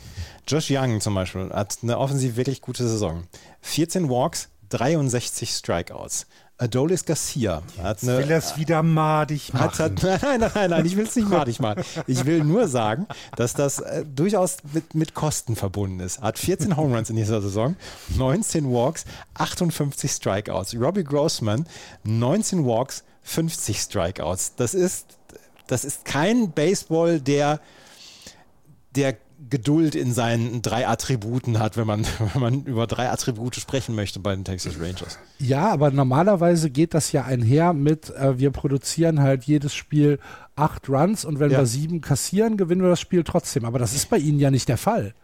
Josh 0.48 0.70
Young 0.70 1.00
zum 1.00 1.14
Beispiel 1.14 1.50
hat 1.50 1.78
eine 1.82 1.98
offensiv 1.98 2.36
wirklich 2.36 2.60
gute 2.60 2.86
Saison. 2.88 3.24
14 3.60 4.08
Walks, 4.08 4.48
63 4.70 5.50
Strikeouts. 5.50 6.26
Adolis 6.60 7.06
Garcia 7.06 7.62
hat 7.82 8.02
eine, 8.02 8.18
will 8.18 8.30
es 8.32 8.58
wieder 8.58 8.82
madig 8.82 9.54
machen. 9.54 9.62
Hat, 9.62 9.78
hat, 9.78 10.02
nein, 10.02 10.20
nein, 10.40 10.50
nein, 10.54 10.70
nein, 10.70 10.86
ich 10.86 10.94
will 10.94 11.06
es 11.06 11.16
nicht 11.16 11.28
madig 11.28 11.58
machen. 11.60 11.82
Ich 12.06 12.26
will 12.26 12.44
nur 12.44 12.68
sagen, 12.68 13.06
dass 13.34 13.54
das 13.54 13.78
äh, 13.78 14.04
durchaus 14.04 14.58
mit, 14.74 14.94
mit 14.94 15.14
Kosten 15.14 15.56
verbunden 15.56 16.00
ist. 16.00 16.20
Hat 16.20 16.38
14 16.38 16.76
Home 16.76 16.94
Runs 16.94 17.08
in 17.08 17.16
dieser 17.16 17.40
Saison, 17.40 17.76
19 18.14 18.70
Walks, 18.70 19.06
58 19.34 20.10
Strikeouts. 20.10 20.76
Robbie 20.78 21.04
Grossman, 21.04 21.66
19 22.04 22.66
Walks, 22.66 23.04
50 23.22 23.80
Strikeouts. 23.80 24.54
Das 24.56 24.74
ist, 24.74 25.18
das 25.66 25.86
ist 25.86 26.04
kein 26.04 26.52
Baseball, 26.52 27.20
der, 27.20 27.60
der 28.94 29.16
Geduld 29.48 29.94
in 29.94 30.12
seinen 30.12 30.60
drei 30.62 30.86
Attributen 30.86 31.58
hat, 31.58 31.76
wenn 31.76 31.86
man, 31.86 32.04
wenn 32.34 32.40
man 32.40 32.64
über 32.64 32.86
drei 32.86 33.10
Attribute 33.10 33.56
sprechen 33.56 33.94
möchte 33.94 34.20
bei 34.20 34.34
den 34.34 34.44
Texas 34.44 34.78
Rangers. 34.78 35.18
Ja, 35.38 35.70
aber 35.70 35.90
normalerweise 35.90 36.70
geht 36.70 36.94
das 36.94 37.12
ja 37.12 37.24
einher 37.24 37.72
mit, 37.72 38.10
äh, 38.10 38.38
wir 38.38 38.50
produzieren 38.50 39.20
halt 39.20 39.44
jedes 39.44 39.74
Spiel 39.74 40.18
acht 40.56 40.88
Runs 40.88 41.24
und 41.24 41.40
wenn 41.40 41.50
ja. 41.50 41.58
wir 41.58 41.66
sieben 41.66 42.00
kassieren, 42.00 42.56
gewinnen 42.56 42.82
wir 42.82 42.90
das 42.90 43.00
Spiel 43.00 43.24
trotzdem. 43.24 43.64
Aber 43.64 43.78
das 43.78 43.94
ist 43.94 44.10
bei 44.10 44.18
ihnen 44.18 44.38
ja 44.38 44.50
nicht 44.50 44.68
der 44.68 44.78
Fall. 44.78 45.14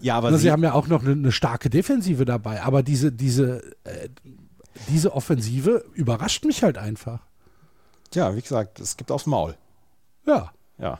Ja, 0.00 0.16
aber 0.16 0.26
also, 0.26 0.38
sie, 0.38 0.44
sie, 0.44 0.50
haben 0.50 0.62
ja 0.62 0.74
auch 0.74 0.88
noch 0.88 1.02
eine, 1.02 1.12
eine, 1.12 1.32
starke 1.32 1.70
Defensive 1.70 2.24
dabei, 2.24 2.62
aber 2.62 2.82
diese, 2.82 3.10
diese, 3.10 3.62
äh, 3.84 4.08
diese 4.88 5.14
Offensive 5.14 5.84
überrascht 5.94 6.44
mich 6.44 6.62
halt 6.62 6.76
einfach. 6.78 7.20
Ja, 8.12 8.36
wie 8.36 8.42
gesagt, 8.42 8.80
es 8.80 8.96
gibt 8.96 9.10
aufs 9.10 9.26
Maul. 9.26 9.56
Ja. 10.26 10.52
Ja. 10.78 10.98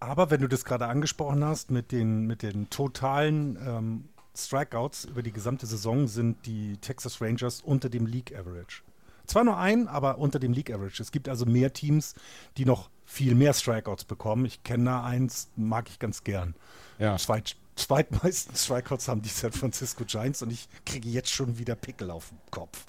Aber 0.00 0.30
wenn 0.30 0.40
du 0.40 0.48
das 0.48 0.64
gerade 0.64 0.86
angesprochen 0.86 1.44
hast, 1.44 1.70
mit 1.70 1.92
den, 1.92 2.26
mit 2.26 2.42
den 2.42 2.68
totalen 2.70 3.56
ähm, 3.56 4.08
Strikeouts 4.36 5.04
über 5.04 5.22
die 5.22 5.32
gesamte 5.32 5.66
Saison 5.66 6.08
sind 6.08 6.44
die 6.46 6.76
Texas 6.78 7.20
Rangers 7.20 7.60
unter 7.60 7.88
dem 7.88 8.06
League 8.06 8.36
Average. 8.36 8.82
Zwar 9.26 9.44
nur 9.44 9.56
ein, 9.56 9.88
aber 9.88 10.18
unter 10.18 10.38
dem 10.38 10.52
League 10.52 10.70
Average. 10.70 11.02
Es 11.02 11.12
gibt 11.12 11.28
also 11.28 11.46
mehr 11.46 11.72
Teams, 11.72 12.14
die 12.56 12.64
noch 12.64 12.90
viel 13.06 13.34
mehr 13.34 13.54
Strikeouts 13.54 14.04
bekommen. 14.04 14.44
Ich 14.44 14.62
kenne 14.64 14.84
da 14.84 15.04
eins, 15.04 15.48
mag 15.56 15.88
ich 15.88 15.98
ganz 15.98 16.24
gern. 16.24 16.54
Ja. 16.98 17.16
Zweit, 17.16 17.56
zweitmeisten 17.76 18.54
Strikeouts 18.56 19.08
haben 19.08 19.22
die 19.22 19.28
San 19.28 19.52
Francisco 19.52 20.04
Giants 20.04 20.42
und 20.42 20.50
ich 20.50 20.68
kriege 20.84 21.08
jetzt 21.08 21.30
schon 21.30 21.58
wieder 21.58 21.74
Pickel 21.74 22.10
auf 22.10 22.28
dem 22.28 22.38
Kopf. 22.50 22.86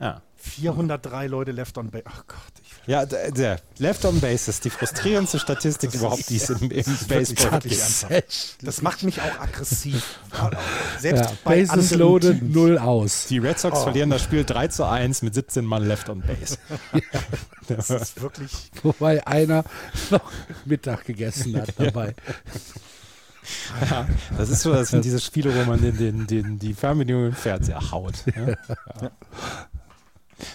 Ja. 0.00 0.22
403 0.36 1.26
Leute 1.28 1.52
left 1.52 1.78
on 1.78 1.90
base. 1.90 2.04
Ach 2.06 2.24
Gott, 2.26 2.52
ich 2.62 2.86
Ja, 2.86 3.06
der, 3.06 3.30
der 3.30 3.60
Left 3.78 4.04
on 4.04 4.20
Base 4.20 4.50
ist 4.50 4.64
die 4.64 4.70
frustrierendste 4.70 5.38
Statistik 5.38 5.94
überhaupt, 5.94 6.28
die 6.28 6.36
es 6.36 6.50
im, 6.50 6.70
im 6.70 6.84
Baseball 7.08 7.60
gibt. 7.60 8.56
Das 8.62 8.82
macht 8.82 9.02
mich 9.04 9.22
auch 9.22 9.40
aggressiv. 9.40 10.18
Selbst 10.98 11.24
Ja, 11.24 11.32
bei 11.44 11.64
Bases 11.64 11.92
loaded, 11.94 12.40
Teams. 12.40 12.54
null 12.54 12.78
aus. 12.78 13.26
Die 13.26 13.38
Red 13.38 13.58
Sox 13.58 13.82
verlieren 13.84 14.10
das 14.10 14.22
Spiel 14.22 14.44
3 14.44 14.68
zu 14.68 14.84
1 14.86 15.22
mit 15.22 15.34
17 15.34 15.64
Mann 15.64 15.86
Left 15.86 16.08
on 16.08 16.20
Base. 16.20 16.58
Das 17.66 17.88
ist 17.88 18.20
wirklich. 18.20 18.70
Wobei 18.82 19.26
einer 19.26 19.64
noch 20.10 20.30
Mittag 20.66 21.06
gegessen 21.06 21.58
hat 21.58 21.72
dabei. 21.78 22.14
Ja, 23.90 24.06
das 24.36 24.50
ist 24.50 24.60
so, 24.60 24.72
das 24.74 24.90
sind 24.90 25.02
diese 25.02 25.18
Spiele, 25.18 25.54
wo 25.54 25.64
man 25.70 25.80
den, 25.80 25.96
den, 25.96 26.26
den, 26.26 26.58
die 26.58 26.74
Fernbedienung 26.74 27.28
im 27.28 27.32
Fernseher 27.32 27.90
haut. 27.90 28.16
Ja. 28.36 28.48
Ja. 29.00 29.10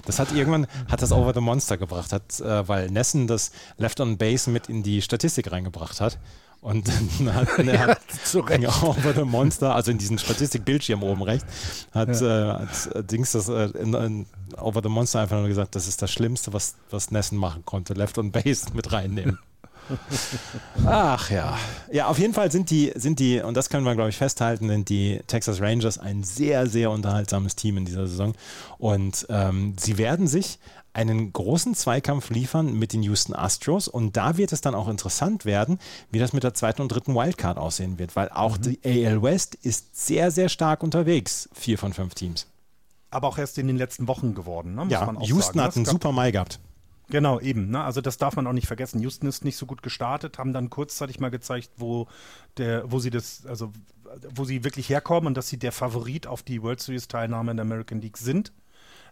Das 0.05 0.19
hat 0.19 0.31
irgendwann, 0.31 0.67
hat 0.89 1.01
das 1.01 1.11
Over 1.11 1.33
the 1.33 1.41
Monster 1.41 1.77
gebracht, 1.77 2.13
hat, 2.13 2.39
äh, 2.39 2.67
weil 2.67 2.89
Nessen 2.89 3.27
das 3.27 3.51
Left 3.77 3.99
on 3.99 4.17
Base 4.17 4.49
mit 4.49 4.69
in 4.69 4.83
die 4.83 5.01
Statistik 5.01 5.51
reingebracht 5.51 6.01
hat. 6.01 6.17
Und 6.61 6.89
dann 6.89 7.33
hat, 7.33 7.47
er 7.57 7.79
hat 7.79 8.01
zu 8.25 8.41
Recht. 8.41 8.63
ja, 8.63 8.69
Over 8.81 9.13
the 9.13 9.23
Monster, 9.23 9.73
also 9.73 9.91
in 9.91 9.97
diesen 9.97 10.17
Statistikbildschirm 10.17 11.03
oben 11.03 11.23
rechts, 11.23 11.87
hat, 11.91 12.21
äh, 12.21 12.47
hat 12.47 13.11
Dings 13.11 13.31
das 13.31 13.47
äh, 13.47 13.69
in, 13.79 13.93
in 13.93 14.25
Over 14.57 14.81
the 14.83 14.89
Monster 14.89 15.21
einfach 15.21 15.37
nur 15.37 15.47
gesagt, 15.47 15.75
das 15.75 15.87
ist 15.87 16.01
das 16.01 16.11
Schlimmste, 16.11 16.51
was, 16.51 16.75
was 16.89 17.11
Nessen 17.11 17.37
machen 17.37 17.63
konnte, 17.65 17.93
Left 17.93 18.17
on 18.17 18.31
Base 18.31 18.67
mit 18.73 18.91
reinnehmen. 18.91 19.39
Ach 20.85 21.29
ja. 21.31 21.57
Ja, 21.91 22.07
auf 22.07 22.19
jeden 22.19 22.33
Fall 22.33 22.51
sind 22.51 22.69
die, 22.69 22.91
sind 22.95 23.19
die, 23.19 23.41
und 23.41 23.55
das 23.55 23.69
können 23.69 23.85
wir, 23.85 23.95
glaube 23.95 24.09
ich, 24.09 24.17
festhalten, 24.17 24.67
sind 24.69 24.89
die 24.89 25.19
Texas 25.27 25.59
Rangers 25.61 25.97
ein 25.97 26.23
sehr, 26.23 26.67
sehr 26.67 26.91
unterhaltsames 26.91 27.55
Team 27.55 27.77
in 27.77 27.85
dieser 27.85 28.07
Saison. 28.07 28.33
Und 28.77 29.25
ähm, 29.29 29.75
sie 29.79 29.97
werden 29.97 30.27
sich 30.27 30.59
einen 30.93 31.31
großen 31.33 31.75
Zweikampf 31.75 32.29
liefern 32.29 32.73
mit 32.73 32.93
den 32.93 33.03
Houston 33.03 33.35
Astros. 33.35 33.87
Und 33.87 34.17
da 34.17 34.37
wird 34.37 34.51
es 34.53 34.61
dann 34.61 34.75
auch 34.75 34.87
interessant 34.87 35.45
werden, 35.45 35.79
wie 36.11 36.19
das 36.19 36.33
mit 36.33 36.43
der 36.43 36.53
zweiten 36.53 36.81
und 36.81 36.89
dritten 36.89 37.13
Wildcard 37.15 37.57
aussehen 37.57 37.99
wird, 37.99 38.15
weil 38.15 38.29
auch 38.29 38.57
die 38.57 38.79
AL 38.83 39.21
West 39.21 39.55
ist 39.55 40.05
sehr, 40.05 40.31
sehr 40.31 40.49
stark 40.49 40.81
unterwegs. 40.83 41.47
Vier 41.53 41.77
von 41.77 41.93
fünf 41.93 42.15
Teams. 42.15 42.47
Aber 43.11 43.27
auch 43.27 43.37
erst 43.37 43.57
in 43.57 43.67
den 43.67 43.77
letzten 43.77 44.07
Wochen 44.07 44.35
geworden. 44.35 44.75
Ne? 44.75 44.85
muss 44.85 44.91
Ja, 44.91 45.05
man 45.05 45.17
auch 45.17 45.21
Houston 45.27 45.57
sagen. 45.57 45.61
hat 45.67 45.75
einen 45.75 45.83
Es 45.85 45.89
gab- 45.89 45.93
super 45.93 46.11
Mai 46.11 46.31
gehabt. 46.31 46.59
Genau, 47.09 47.39
eben. 47.39 47.71
Ne? 47.71 47.83
Also 47.83 48.01
das 48.01 48.17
darf 48.17 48.35
man 48.35 48.45
auch 48.45 48.53
nicht 48.53 48.67
vergessen. 48.67 49.01
Houston 49.01 49.27
ist 49.27 49.43
nicht 49.43 49.57
so 49.57 49.65
gut 49.65 49.81
gestartet, 49.81 50.37
haben 50.37 50.53
dann 50.53 50.69
kurzzeitig 50.69 51.19
mal 51.19 51.29
gezeigt, 51.29 51.71
wo 51.77 52.07
der, 52.57 52.91
wo 52.91 52.99
sie 52.99 53.09
das, 53.09 53.45
also 53.47 53.71
wo 54.35 54.45
sie 54.45 54.63
wirklich 54.63 54.89
herkommen 54.89 55.27
und 55.27 55.35
dass 55.35 55.49
sie 55.49 55.57
der 55.57 55.71
Favorit 55.71 56.27
auf 56.27 56.43
die 56.43 56.61
World 56.61 56.79
Series 56.79 57.07
Teilnahme 57.07 57.51
in 57.51 57.57
der 57.57 57.65
American 57.65 58.01
League 58.01 58.17
sind. 58.17 58.51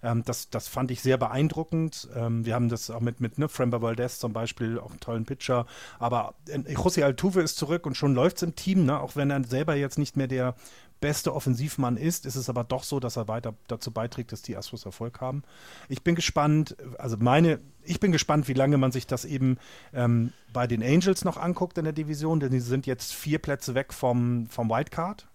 Ähm, 0.04 0.24
das, 0.26 0.50
das 0.50 0.68
fand 0.68 0.91
ich 0.91 1.02
sehr 1.02 1.18
beeindruckend. 1.18 2.08
Ähm, 2.16 2.45
wir 2.45 2.54
haben 2.54 2.70
das 2.70 2.89
auch 2.89 3.02
mit, 3.02 3.20
mit 3.20 3.38
ne, 3.38 3.50
Framber 3.50 3.82
Valdez 3.82 4.20
zum 4.20 4.34
Beispiel, 4.34 4.80
auch 4.80 4.91
einen 4.91 5.00
tollen 5.00 5.26
Pitcher. 5.26 5.66
Aber 6.00 6.36
äh, 6.48 6.58
José 6.76 7.04
Altuve 7.04 7.41
ist 7.41 7.58
zurück 7.58 7.86
und 7.86 7.95
schon 7.98 8.14
läuft 8.14 8.38
es 8.38 8.43
im 8.43 8.56
Team, 8.56 8.86
ne? 8.86 9.00
auch 9.00 9.16
wenn 9.16 9.32
er 9.32 9.43
selber 9.43 9.76
jetzt 9.76 9.98
nicht 9.98 10.18
mehr 10.18 10.28
der 10.28 10.56
beste 11.00 11.34
Offensivmann 11.34 11.98
ist, 11.98 12.26
ist 12.26 12.36
es 12.36 12.50
aber 12.50 12.64
doch 12.64 12.84
so, 12.84 13.00
dass 13.00 13.18
er 13.18 13.28
weiter 13.28 13.54
dazu 13.68 13.91
beiträgt, 13.91 14.32
dass 14.32 14.41
die 14.41 14.58
Astros 14.58 14.86
Erfolg 14.86 15.22
haben. 15.22 15.43
Ich 15.89 16.04
bin 16.04 16.16
gespannt, 16.16 16.76
also 16.98 17.18
meine, 17.18 17.60
ich 17.84 18.00
bin 18.00 18.12
gespannt, 18.12 18.48
wie 18.48 18.54
lange 18.54 18.78
man 18.78 18.91
sich 18.91 19.08
das 19.08 19.26
eben 19.26 19.58
ähm, 19.93 20.34
bei 20.54 20.68
den 20.68 20.84
Angels 20.84 21.24
noch 21.24 21.38
anguckt 21.38 21.78
in 21.78 21.84
der 21.84 21.93
Division, 21.93 22.39
denn 22.39 22.52
sie 22.52 22.60
sind 22.60 22.88
jetzt 22.88 23.14
vier 23.14 23.39
Plätze 23.39 23.76
weg 23.76 23.93
vom, 23.93 24.48
vom 24.48 24.70
Wildcard. 24.70 25.28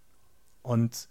Und 0.63 1.09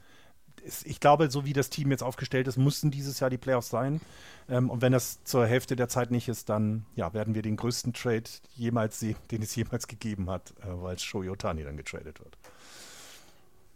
ich 0.84 1.00
glaube, 1.00 1.32
so 1.32 1.46
wie 1.46 1.54
das 1.54 1.70
Team 1.70 1.92
jetzt 1.92 2.04
aufgestellt 2.04 2.48
ist, 2.48 2.58
mussten 2.58 2.92
dieses 2.92 3.20
Jahr 3.20 3.30
die 3.30 3.38
Playoffs 3.38 3.70
sein. 3.70 4.02
Ähm, 4.50 4.70
und 4.70 4.82
wenn 4.82 4.92
das 4.92 5.24
zur 5.24 5.46
Hälfte 5.46 5.76
der 5.76 5.88
Zeit 5.88 6.12
nicht 6.12 6.28
ist, 6.28 6.50
dann 6.50 6.86
ja, 6.96 7.14
werden 7.14 7.36
wir 7.36 7.42
den 7.42 7.58
größten 7.58 7.94
Trade 7.94 8.30
jemals 8.56 9.00
sehen, 9.00 9.16
den 9.32 9.42
es 9.42 9.56
jemals 9.56 9.88
gegeben 9.88 10.30
hat, 10.30 10.54
äh, 10.62 10.66
weil 10.68 11.00
Shohei 11.00 11.32
Otani 11.32 11.64
dann 11.64 11.78
getradet 11.78 12.20
wird. 12.20 12.38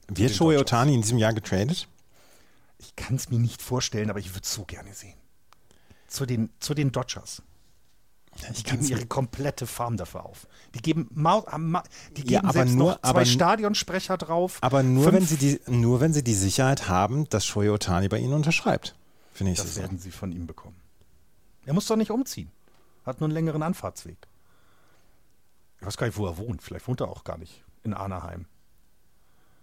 Wird 0.08 0.32
Shohei. 0.32 0.60
Otani 0.60 0.94
in 0.94 1.02
diesem 1.02 1.18
Jahr 1.18 1.34
getradet? 1.34 1.88
Ich 2.78 2.96
kann 2.96 3.16
es 3.16 3.30
mir 3.30 3.40
nicht 3.40 3.62
vorstellen, 3.62 4.10
aber 4.10 4.20
ich 4.20 4.30
würde 4.32 4.42
es 4.44 4.54
so 4.54 4.64
gerne 4.66 4.94
sehen. 4.94 5.16
Zu 6.08 6.26
den, 6.26 6.50
zu 6.60 6.74
den 6.74 6.92
Dodgers. 6.92 7.42
Ich 8.36 8.42
Die 8.52 8.64
geben 8.64 8.86
ihre 8.86 9.06
komplette 9.06 9.66
Farm 9.66 9.96
dafür 9.96 10.26
auf. 10.26 10.46
Die 10.74 10.82
geben, 10.82 11.08
Mau 11.14 11.46
am 11.48 11.72
Ma 11.72 11.84
die 12.18 12.22
Ja, 12.24 12.40
geben 12.42 12.50
aber 12.50 12.54
selbst 12.54 12.76
nur- 12.76 12.92
noch 12.92 13.02
zwei 13.02 13.10
aber 13.10 13.26
Stadionsprecher 13.26 14.18
drauf. 14.18 14.58
Aber 14.62 14.84
nur 14.84 15.14
wenn, 15.14 15.26
sie 15.26 15.38
die, 15.38 15.60
nur 15.68 16.02
wenn 16.02 16.12
sie 16.14 16.24
die 16.24 16.34
Sicherheit 16.34 16.90
haben, 16.90 17.30
dass 17.30 17.46
Shohei 17.46 17.72
Otani 17.72 18.10
bei 18.10 18.20
ihnen 18.20 18.34
unterschreibt. 18.34 18.94
Für 19.34 19.46
nächste 19.46 19.66
Das 19.66 19.78
werden 19.78 19.98
sie 20.00 20.12
von 20.12 20.32
ihm 20.34 20.48
bekommen. 20.48 20.76
Er 21.66 21.74
muss 21.74 21.88
doch 21.88 21.96
nicht 21.96 22.12
umziehen. 22.12 22.52
Hat 23.06 23.22
nur 23.22 23.28
einen 23.28 23.34
längeren 23.34 23.64
Anfahrtsweg. 23.64 24.18
Ich 25.80 25.86
weiß 25.88 25.96
gar 25.98 26.08
nicht, 26.08 26.18
wo 26.18 26.26
er 26.28 26.38
wohnt. 26.38 26.62
Vielleicht 26.62 26.88
wohnt 26.88 27.00
er 27.02 27.08
auch 27.08 27.24
gar 27.24 27.38
nicht 27.38 27.64
in 27.84 27.94
Anaheim. 27.94 28.48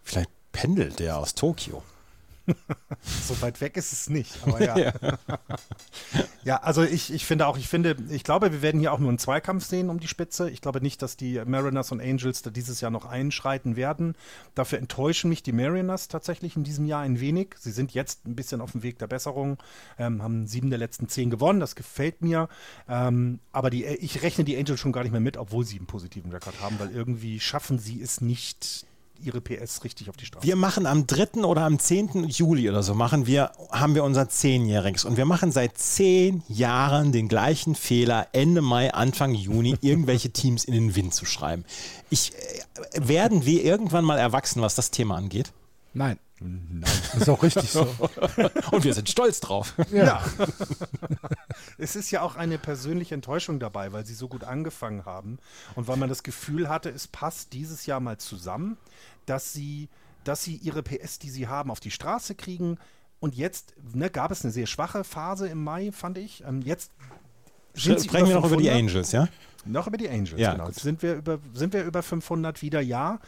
Vielleicht 0.03 0.31
pendelt 0.53 0.99
der 0.99 1.19
aus 1.19 1.35
Tokio. 1.35 1.83
So 3.27 3.41
weit 3.41 3.61
weg 3.61 3.77
ist 3.77 3.93
es 3.93 4.09
nicht. 4.09 4.39
Aber 4.43 4.63
ja. 4.63 4.93
ja, 6.45 6.57
also 6.59 6.83
ich, 6.83 7.13
ich 7.13 7.25
finde 7.25 7.47
auch, 7.47 7.59
ich 7.59 7.69
finde, 7.69 7.97
ich 8.11 8.23
glaube, 8.23 8.53
wir 8.53 8.63
werden 8.63 8.81
hier 8.81 8.93
auch 8.93 8.99
nur 8.99 9.09
einen 9.09 9.19
Zweikampf 9.19 9.65
sehen 9.65 9.91
um 9.91 9.99
die 9.99 10.09
Spitze. 10.09 10.51
Ich 10.51 10.61
glaube 10.61 10.81
nicht, 10.81 11.03
dass 11.03 11.17
die 11.17 11.41
Mariners 11.45 11.91
und 11.93 12.01
Angels 12.01 12.43
da 12.43 12.51
dieses 12.51 12.81
Jahr 12.81 12.91
noch 12.91 13.05
einschreiten 13.05 13.77
werden. 13.77 14.15
Dafür 14.55 14.79
enttäuschen 14.79 15.31
mich 15.31 15.43
die 15.43 15.53
Mariners 15.53 16.09
tatsächlich 16.09 16.57
in 16.57 16.65
diesem 16.65 16.85
Jahr 16.85 17.03
ein 17.03 17.21
wenig. 17.21 17.55
Sie 17.59 17.73
sind 17.73 17.93
jetzt 17.93 18.27
ein 18.27 18.37
bisschen 18.37 18.61
auf 18.61 18.73
dem 18.73 18.83
Weg 18.83 18.99
der 18.99 19.07
Besserung, 19.07 19.59
ähm, 19.99 20.23
haben 20.23 20.47
sieben 20.47 20.71
der 20.71 20.79
letzten 20.79 21.09
zehn 21.09 21.31
gewonnen. 21.31 21.61
Das 21.61 21.75
gefällt 21.75 22.23
mir. 22.23 22.49
Ähm, 22.89 23.41
aber 23.53 23.71
die, 23.71 23.85
ich 23.85 24.23
rechne 24.23 24.45
die 24.45 24.57
Angels 24.57 24.81
schon 24.81 24.93
gar 24.93 25.03
nicht 25.03 25.13
mehr 25.13 25.21
mit, 25.21 25.37
obwohl 25.37 25.65
sie 25.65 25.77
einen 25.77 25.87
positiven 25.87 26.31
Rekord 26.31 26.61
haben, 26.61 26.79
weil 26.79 26.91
irgendwie 26.91 27.41
schaffen 27.41 27.79
sie 27.79 28.01
es 28.01 28.21
nicht, 28.21 28.87
ihre 29.23 29.41
PS 29.41 29.85
richtig 29.85 30.11
auf 30.11 30.17
die 30.17 30.27
Straße. 30.27 30.47
Wir 30.47 30.57
machen 30.57 30.87
am 30.87 31.07
3. 31.07 31.45
oder 31.45 31.63
am 31.63 31.79
10. 31.79 32.29
Juli 32.29 32.69
oder 32.69 32.83
so, 32.83 32.95
machen 32.95 33.27
wir, 33.27 33.53
haben 33.71 33.95
wir 33.95 34.05
unser 34.05 34.29
Zehnjähriges. 34.29 35.05
Und 35.05 35.17
wir 35.17 35.25
machen 35.25 35.53
seit 35.53 35.79
zehn 35.79 36.43
Jahren 36.49 37.13
den 37.13 37.29
gleichen 37.29 37.75
Fehler, 37.75 38.29
Ende 38.33 38.63
Mai, 38.63 38.93
Anfang 38.93 39.35
Juni, 39.35 39.77
irgendwelche 39.81 40.31
Teams 40.31 40.65
in 40.65 40.75
den 40.75 40.95
Wind 40.95 41.15
zu 41.15 41.25
schreiben. 41.25 41.65
Ich, 42.11 42.33
äh, 42.35 43.09
werden 43.09 43.47
wir 43.47 43.65
irgendwann 43.65 44.05
mal 44.05 44.19
erwachsen, 44.19 44.63
was 44.63 44.75
das 44.75 44.91
Thema 44.91 45.17
angeht? 45.17 45.53
Nein. 45.95 46.19
Nein. 46.45 46.83
Das 47.13 47.23
ist 47.23 47.29
auch 47.29 47.43
richtig 47.43 47.71
so. 47.71 47.83
Und 48.73 48.85
wir 48.85 48.95
sind 48.95 49.09
stolz 49.09 49.41
drauf. 49.41 49.75
Ja. 49.93 50.25
es 51.79 51.95
ist 51.95 52.11
ja 52.11 52.23
auch 52.23 52.37
eine 52.37 52.59
persönliche 52.59 53.15
Enttäuschung 53.15 53.61
dabei, 53.61 53.93
weil 53.93 54.05
sie 54.05 54.15
so 54.15 54.29
gut 54.29 54.45
angefangen 54.45 55.05
haben 55.05 55.39
und 55.75 55.89
weil 55.89 55.97
man 55.97 56.09
das 56.09 56.23
Gefühl 56.23 56.69
hatte, 56.69 56.91
es 56.91 57.07
passt 57.07 57.53
dieses 57.53 57.87
Jahr 57.87 58.01
mal 58.01 58.19
zusammen, 58.19 58.77
dass 59.27 59.53
sie, 59.53 59.89
dass 60.25 60.43
sie 60.43 60.57
ihre 60.57 60.83
PS, 60.83 61.19
die 61.19 61.31
sie 61.31 61.49
haben, 61.49 61.71
auf 61.71 61.81
die 61.81 61.91
Straße 61.91 62.35
kriegen. 62.35 62.79
Und 63.21 63.37
jetzt 63.37 63.75
ne, 63.95 64.11
gab 64.11 64.31
es 64.31 64.43
eine 64.43 64.53
sehr 64.53 64.67
schwache 64.67 65.05
Phase 65.05 65.49
im 65.49 65.63
Mai, 65.63 65.93
fand 65.93 66.19
ich. 66.19 66.43
Ähm, 66.47 66.63
jetzt 66.63 66.91
sind 67.75 68.01
sie 68.01 68.09
Sprechen 68.09 68.29
wir 68.29 68.35
noch 68.35 68.47
über 68.47 68.57
die 68.57 68.69
500. 68.69 68.91
Angels, 68.91 69.13
ja? 69.13 69.29
Noch 69.65 69.87
über 69.87 69.97
die 69.97 70.09
Angels, 70.09 70.41
Ja, 70.41 70.53
genau. 70.53 70.67
gut. 70.67 70.75
Sind 70.75 71.03
wir, 71.03 71.15
über, 71.15 71.39
sind 71.55 71.73
wir 71.73 71.85
über 71.85 72.03
500 72.03 72.63
wieder? 72.63 72.81
Ja. 72.81 73.21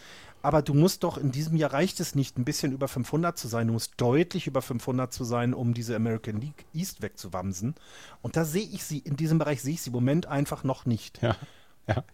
Aber 0.43 0.61
du 0.61 0.75
musst 0.75 1.05
doch, 1.05 1.17
in 1.17 1.33
diesem 1.33 1.57
Jahr 1.57 1.73
reicht 1.73 2.01
es 2.01 2.15
nicht, 2.15 2.37
ein 2.37 2.45
bisschen 2.45 2.73
über 2.73 2.87
500 2.87 3.39
zu 3.39 3.49
sein. 3.49 3.69
Du 3.69 3.73
musst 3.73 3.95
deutlich 3.97 4.47
über 4.47 4.61
500 4.61 5.11
zu 5.11 5.25
sein, 5.25 5.55
um 5.55 5.73
diese 5.73 5.97
American 5.97 6.39
League 6.39 6.67
East 6.75 7.01
wegzuwamsen. 7.01 7.75
Und 8.21 8.37
da 8.37 8.45
sehe 8.45 8.67
ich 8.67 8.85
sie, 8.85 8.99
in 8.99 9.17
diesem 9.17 9.39
Bereich 9.39 9.63
sehe 9.63 9.73
ich 9.73 9.81
sie 9.81 9.89
im 9.89 9.95
Moment 9.95 10.27
einfach 10.27 10.63
noch 10.63 10.85
nicht. 10.85 11.23
Ja. 11.23 11.37
Ja. 11.87 12.05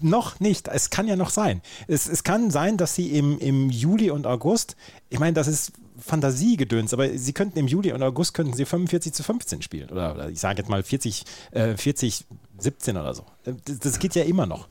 Noch 0.00 0.40
nicht. 0.40 0.68
Es 0.68 0.90
kann 0.90 1.06
ja 1.06 1.16
noch 1.16 1.30
sein. 1.30 1.62
Es, 1.86 2.08
es 2.08 2.24
kann 2.24 2.50
sein, 2.50 2.76
dass 2.76 2.94
sie 2.94 3.16
im, 3.16 3.38
im 3.38 3.70
Juli 3.70 4.10
und 4.10 4.26
August, 4.26 4.76
ich 5.08 5.18
meine, 5.18 5.34
das 5.34 5.46
ist 5.46 5.72
Fantasiegedöns, 6.00 6.92
aber 6.92 7.16
sie 7.16 7.32
könnten 7.32 7.58
im 7.58 7.68
Juli 7.68 7.92
und 7.92 8.02
August 8.02 8.34
könnten 8.34 8.54
sie 8.54 8.64
45 8.64 9.12
zu 9.12 9.22
15 9.22 9.62
spielen. 9.62 9.90
Oder, 9.90 10.14
oder 10.14 10.28
ich 10.30 10.40
sage 10.40 10.58
jetzt 10.58 10.68
mal 10.68 10.82
40, 10.82 11.24
äh, 11.52 11.76
40, 11.76 12.26
17 12.58 12.96
oder 12.96 13.14
so. 13.14 13.24
Das, 13.44 13.78
das 13.78 13.98
geht 13.98 14.14
ja 14.14 14.24
immer 14.24 14.46
noch. 14.46 14.68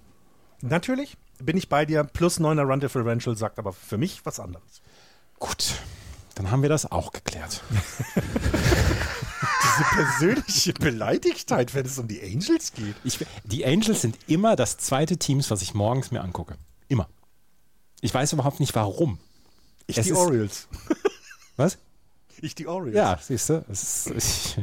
Natürlich 0.62 1.16
bin 1.40 1.56
ich 1.58 1.70
bei 1.70 1.86
dir. 1.86 2.04
Plus 2.04 2.40
9er 2.40 2.64
Run 2.64 2.80
Differential 2.80 3.38
sagt 3.38 3.60
aber 3.60 3.74
für 3.74 3.98
mich 3.98 4.26
was 4.26 4.40
anderes. 4.40 4.82
Gut, 5.40 5.76
dann 6.36 6.52
haben 6.52 6.62
wir 6.62 6.70
das 6.70 6.92
auch 6.92 7.12
geklärt. 7.12 7.64
Diese 9.42 9.84
persönliche 9.96 10.74
Beleidigtheit, 10.74 11.74
wenn 11.74 11.86
es 11.86 11.98
um 11.98 12.08
die 12.08 12.22
Angels 12.22 12.74
geht. 12.74 12.96
Ich, 13.04 13.26
die 13.46 13.66
Angels 13.66 14.02
sind 14.02 14.18
immer 14.28 14.56
das 14.56 14.78
zweite 14.78 15.18
Team, 15.18 15.42
was 15.48 15.62
ich 15.62 15.74
morgens 15.74 16.12
mir 16.12 16.22
angucke. 16.22 16.58
Immer. 16.88 17.08
Ich 18.02 18.14
weiß 18.14 18.34
überhaupt 18.34 18.60
nicht 18.60 18.76
warum. 18.76 19.20
Ich 19.88 19.98
Es 19.98 20.06
die 20.06 20.14
Orioles. 20.14 20.68
Was? 21.58 21.78
Ich 22.42 22.56
die 22.56 22.68
Orioles. 22.68 22.96
Ja, 22.96 23.20
siehst 23.22 23.50
du, 23.50 23.66
ist, 23.70 24.08
ich, 24.16 24.56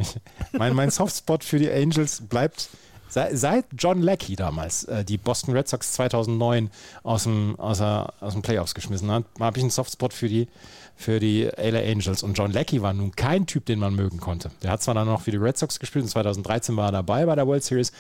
mein, 0.53 0.75
mein 0.75 0.91
Softspot 0.91 1.45
für 1.45 1.59
die 1.59 1.71
Angels 1.71 2.23
bleibt 2.27 2.71
Seit, 3.09 3.67
John 3.79 4.03
Leckie 4.03 4.37
damals 4.37 4.85
äh, 4.85 5.05
die 5.05 5.17
Boston 5.17 5.55
Red 5.55 5.69
Sox 5.69 5.93
2009 5.93 6.71
aus 7.03 7.23
dem, 7.23 7.59
aus, 7.59 7.79
der, 7.79 8.13
aus 8.21 8.33
dem 8.33 8.43
Playoffs 8.43 8.75
geschmissen 8.75 9.11
hat, 9.11 9.25
habe 9.39 9.57
ich 9.59 9.63
einen 9.63 9.71
Softspot 9.71 10.13
für 10.13 10.29
die, 10.29 10.49
für 10.97 11.21
die 11.21 11.45
LA 11.45 11.81
Angels. 11.91 12.23
Und 12.23 12.35
John 12.37 12.51
Leckie 12.51 12.83
war 12.83 12.93
nun 12.93 13.13
kein 13.13 13.47
Typ, 13.47 13.65
den 13.67 13.79
man 13.79 13.95
mögen 13.95 14.19
konnte. 14.19 14.51
Der 14.63 14.71
hat 14.71 14.83
zwar 14.83 14.95
dann 14.95 15.07
noch 15.07 15.23
für 15.23 15.31
die 15.31 15.37
Red 15.37 15.57
Sox 15.57 15.79
gespielt 15.79 16.05
und 16.05 16.11
2013 16.11 16.77
war 16.77 16.89
er 16.89 16.93
dabei 16.93 17.27
bei 17.27 17.35
der 17.35 17.47
World 17.47 17.65
Series, 17.65 17.93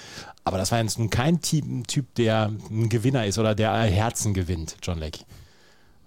aber 0.44 0.58
das 0.58 0.72
war 0.72 0.80
jetzt 0.80 0.98
nun 0.98 1.10
kein 1.10 1.40
Typ, 1.40 1.86
typ 1.86 2.14
der 2.16 2.52
ein 2.70 2.88
Gewinner 2.88 3.26
ist 3.26 3.38
oder 3.38 3.54
der 3.54 3.72
Herzen 3.72 4.34
gewinnt, 4.34 4.76
John 4.82 4.98
Leckie. 4.98 5.24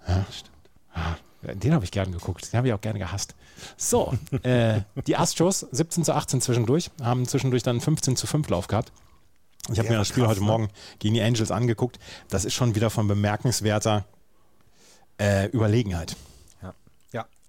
Ja, 0.07 0.25
stimmt. 0.31 0.51
Ah, 0.93 1.15
den 1.41 1.73
habe 1.73 1.85
ich 1.85 1.91
gern 1.91 2.11
geguckt, 2.11 2.51
den 2.51 2.57
habe 2.57 2.67
ich 2.67 2.73
auch 2.73 2.81
gerne 2.81 2.99
gehasst. 2.99 3.35
So, 3.77 4.13
äh, 4.43 4.81
die 5.07 5.15
Astros 5.15 5.65
17 5.71 6.03
zu 6.03 6.13
18 6.13 6.41
zwischendurch, 6.41 6.91
haben 7.01 7.25
zwischendurch 7.27 7.63
dann 7.63 7.79
15 7.81 8.15
zu 8.15 8.27
5 8.27 8.49
Lauf 8.49 8.67
gehabt. 8.67 8.91
Ich 9.71 9.77
habe 9.77 9.89
mir 9.89 9.97
das 9.97 10.07
Spiel 10.07 10.23
krass, 10.23 10.31
heute 10.31 10.41
ne? 10.41 10.47
Morgen 10.47 10.69
gegen 10.99 11.13
die 11.13 11.21
Angels 11.21 11.51
angeguckt. 11.51 11.99
Das 12.29 12.45
ist 12.45 12.53
schon 12.53 12.75
wieder 12.75 12.89
von 12.89 13.07
bemerkenswerter 13.07 14.05
äh, 15.19 15.47
Überlegenheit. 15.47 16.15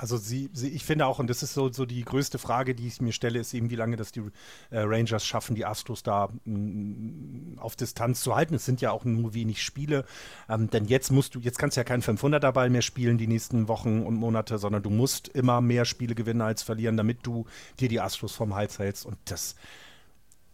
Also 0.01 0.17
sie, 0.17 0.49
sie, 0.55 0.69
ich 0.69 0.83
finde 0.83 1.05
auch, 1.05 1.19
und 1.19 1.29
das 1.29 1.43
ist 1.43 1.53
so, 1.53 1.71
so 1.71 1.85
die 1.85 2.03
größte 2.07 2.39
Frage, 2.39 2.75
die 2.75 2.87
ich 2.87 3.03
mir 3.03 3.13
stelle, 3.13 3.39
ist 3.39 3.53
eben, 3.53 3.69
wie 3.69 3.77
lange 3.77 3.97
das 3.97 4.13
die 4.13 4.23
äh, 4.71 4.79
Rangers 4.79 5.27
schaffen, 5.27 5.55
die 5.55 5.67
Astros 5.67 6.03
da 6.03 6.31
mm, 6.47 7.59
auf 7.59 7.77
Distanz 7.77 8.23
zu 8.23 8.35
halten. 8.35 8.55
Es 8.55 8.65
sind 8.65 8.81
ja 8.81 8.93
auch 8.93 9.05
nur 9.05 9.35
wenig 9.35 9.63
Spiele, 9.63 10.07
ähm, 10.49 10.71
denn 10.71 10.87
jetzt 10.87 11.13
musst 11.13 11.35
du, 11.35 11.41
jetzt 11.41 11.59
kannst 11.59 11.77
du 11.77 11.81
ja 11.81 11.85
keinen 11.85 12.03
500er 12.03 12.51
Ball 12.53 12.71
mehr 12.71 12.81
spielen 12.81 13.19
die 13.19 13.27
nächsten 13.27 13.69
Wochen 13.69 14.01
und 14.01 14.15
Monate, 14.15 14.57
sondern 14.57 14.83
du 14.83 14.89
musst 14.89 15.29
immer 15.29 15.61
mehr 15.61 15.85
Spiele 15.85 16.15
gewinnen 16.15 16.41
als 16.41 16.63
verlieren, 16.63 16.97
damit 16.97 17.19
du 17.27 17.45
dir 17.79 17.91
die 17.91 18.01
Astros 18.01 18.33
vom 18.33 18.55
Hals 18.55 18.79
hältst 18.79 19.05
und 19.05 19.19
das 19.27 19.55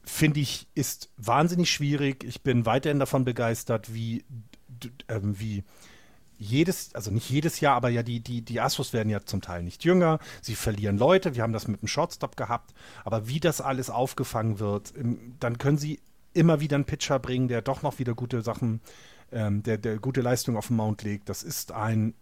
finde 0.03 0.41
ich 0.41 0.67
ist 0.75 1.11
wahnsinnig 1.19 1.71
schwierig. 1.71 2.25
Ich 2.25 2.43
bin 2.43 2.67
weiterhin 2.67 2.99
davon 2.99 3.25
begeistert, 3.25 3.95
wie, 3.95 4.25
äh, 5.07 5.21
wie 5.23 5.63
jedes, 6.39 6.95
also 6.95 7.11
nicht 7.11 7.31
jedes 7.31 7.61
Jahr, 7.61 7.77
aber 7.77 7.89
ja, 7.89 8.03
die, 8.03 8.21
die, 8.21 8.43
die 8.43 8.61
Astros 8.61 8.93
werden 8.93 9.09
ja 9.09 9.25
zum 9.25 9.41
Teil 9.41 9.63
nicht 9.63 9.85
jünger, 9.85 10.19
sie 10.43 10.55
verlieren 10.55 10.99
Leute, 10.99 11.35
wir 11.35 11.43
haben 11.43 11.53
das 11.53 11.69
mit 11.69 11.83
dem 11.83 11.89
Shortstop 11.89 12.37
gehabt, 12.37 12.75
aber 13.05 13.29
wie 13.29 13.41
das 13.41 13.61
alles 13.61 13.91
aufgefangen 13.91 14.59
wird, 14.59 14.93
dann 15.41 15.59
können 15.59 15.79
sie 15.79 16.01
immer 16.35 16.61
wieder 16.61 16.77
einen 16.77 16.85
Pitcher 16.85 17.19
bringen, 17.19 17.49
der 17.49 17.63
doch 17.63 17.83
noch 17.83 17.99
wieder 17.99 18.15
gute 18.15 18.43
Sachen, 18.43 18.81
ähm, 19.33 19.63
der, 19.63 19.79
der 19.79 19.99
gute 19.99 20.21
Leistung 20.21 20.57
auf 20.57 20.69
den 20.69 20.77
Mount 20.77 21.03
legt. 21.03 21.29
Das 21.29 21.43
ist 21.43 21.73
ein, 21.73 22.15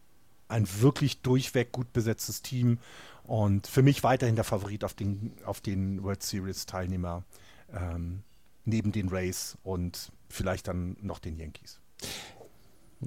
ein 0.48 0.68
wirklich 0.80 1.20
durchweg 1.20 1.72
gut 1.72 1.92
besetztes 1.92 2.42
Team 2.42 2.78
und 3.24 3.66
für 3.66 3.82
mich 3.82 4.04
weiterhin 4.04 4.36
der 4.36 4.44
Favorit 4.44 4.84
auf 4.84 4.94
den, 4.94 5.32
auf 5.44 5.60
den 5.60 6.02
World 6.02 6.22
Series 6.22 6.66
Teilnehmer 6.66 7.24
ähm, 7.72 8.22
neben 8.64 8.92
den 8.92 9.08
Rays 9.08 9.58
und 9.62 10.12
vielleicht 10.28 10.68
dann 10.68 10.96
noch 11.00 11.18
den 11.18 11.36
Yankees. 11.36 11.80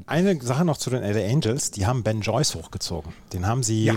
Eine 0.05 0.39
Sache 0.41 0.65
noch 0.65 0.77
zu 0.77 0.89
den 0.89 1.01
LA 1.01 1.31
Angels, 1.31 1.71
die 1.71 1.85
haben 1.85 2.03
Ben 2.03 2.21
Joyce 2.21 2.55
hochgezogen. 2.55 3.13
Den 3.33 3.47
haben 3.47 3.63
sie 3.63 3.85
ja. 3.85 3.95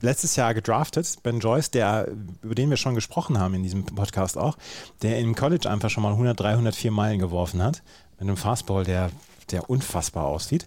letztes 0.00 0.36
Jahr 0.36 0.54
gedraftet. 0.54 1.18
Ben 1.22 1.40
Joyce, 1.40 1.70
der, 1.70 2.08
über 2.42 2.54
den 2.54 2.70
wir 2.70 2.76
schon 2.76 2.94
gesprochen 2.94 3.38
haben 3.38 3.54
in 3.54 3.62
diesem 3.62 3.84
Podcast 3.84 4.38
auch, 4.38 4.56
der 5.02 5.18
im 5.18 5.34
College 5.34 5.70
einfach 5.70 5.90
schon 5.90 6.02
mal 6.02 6.12
100, 6.12 6.38
304 6.38 6.90
Meilen 6.90 7.18
geworfen 7.18 7.62
hat. 7.62 7.82
Mit 8.18 8.28
einem 8.28 8.36
Fastball, 8.36 8.84
der, 8.84 9.10
der 9.50 9.70
unfassbar 9.70 10.26
aussieht. 10.26 10.66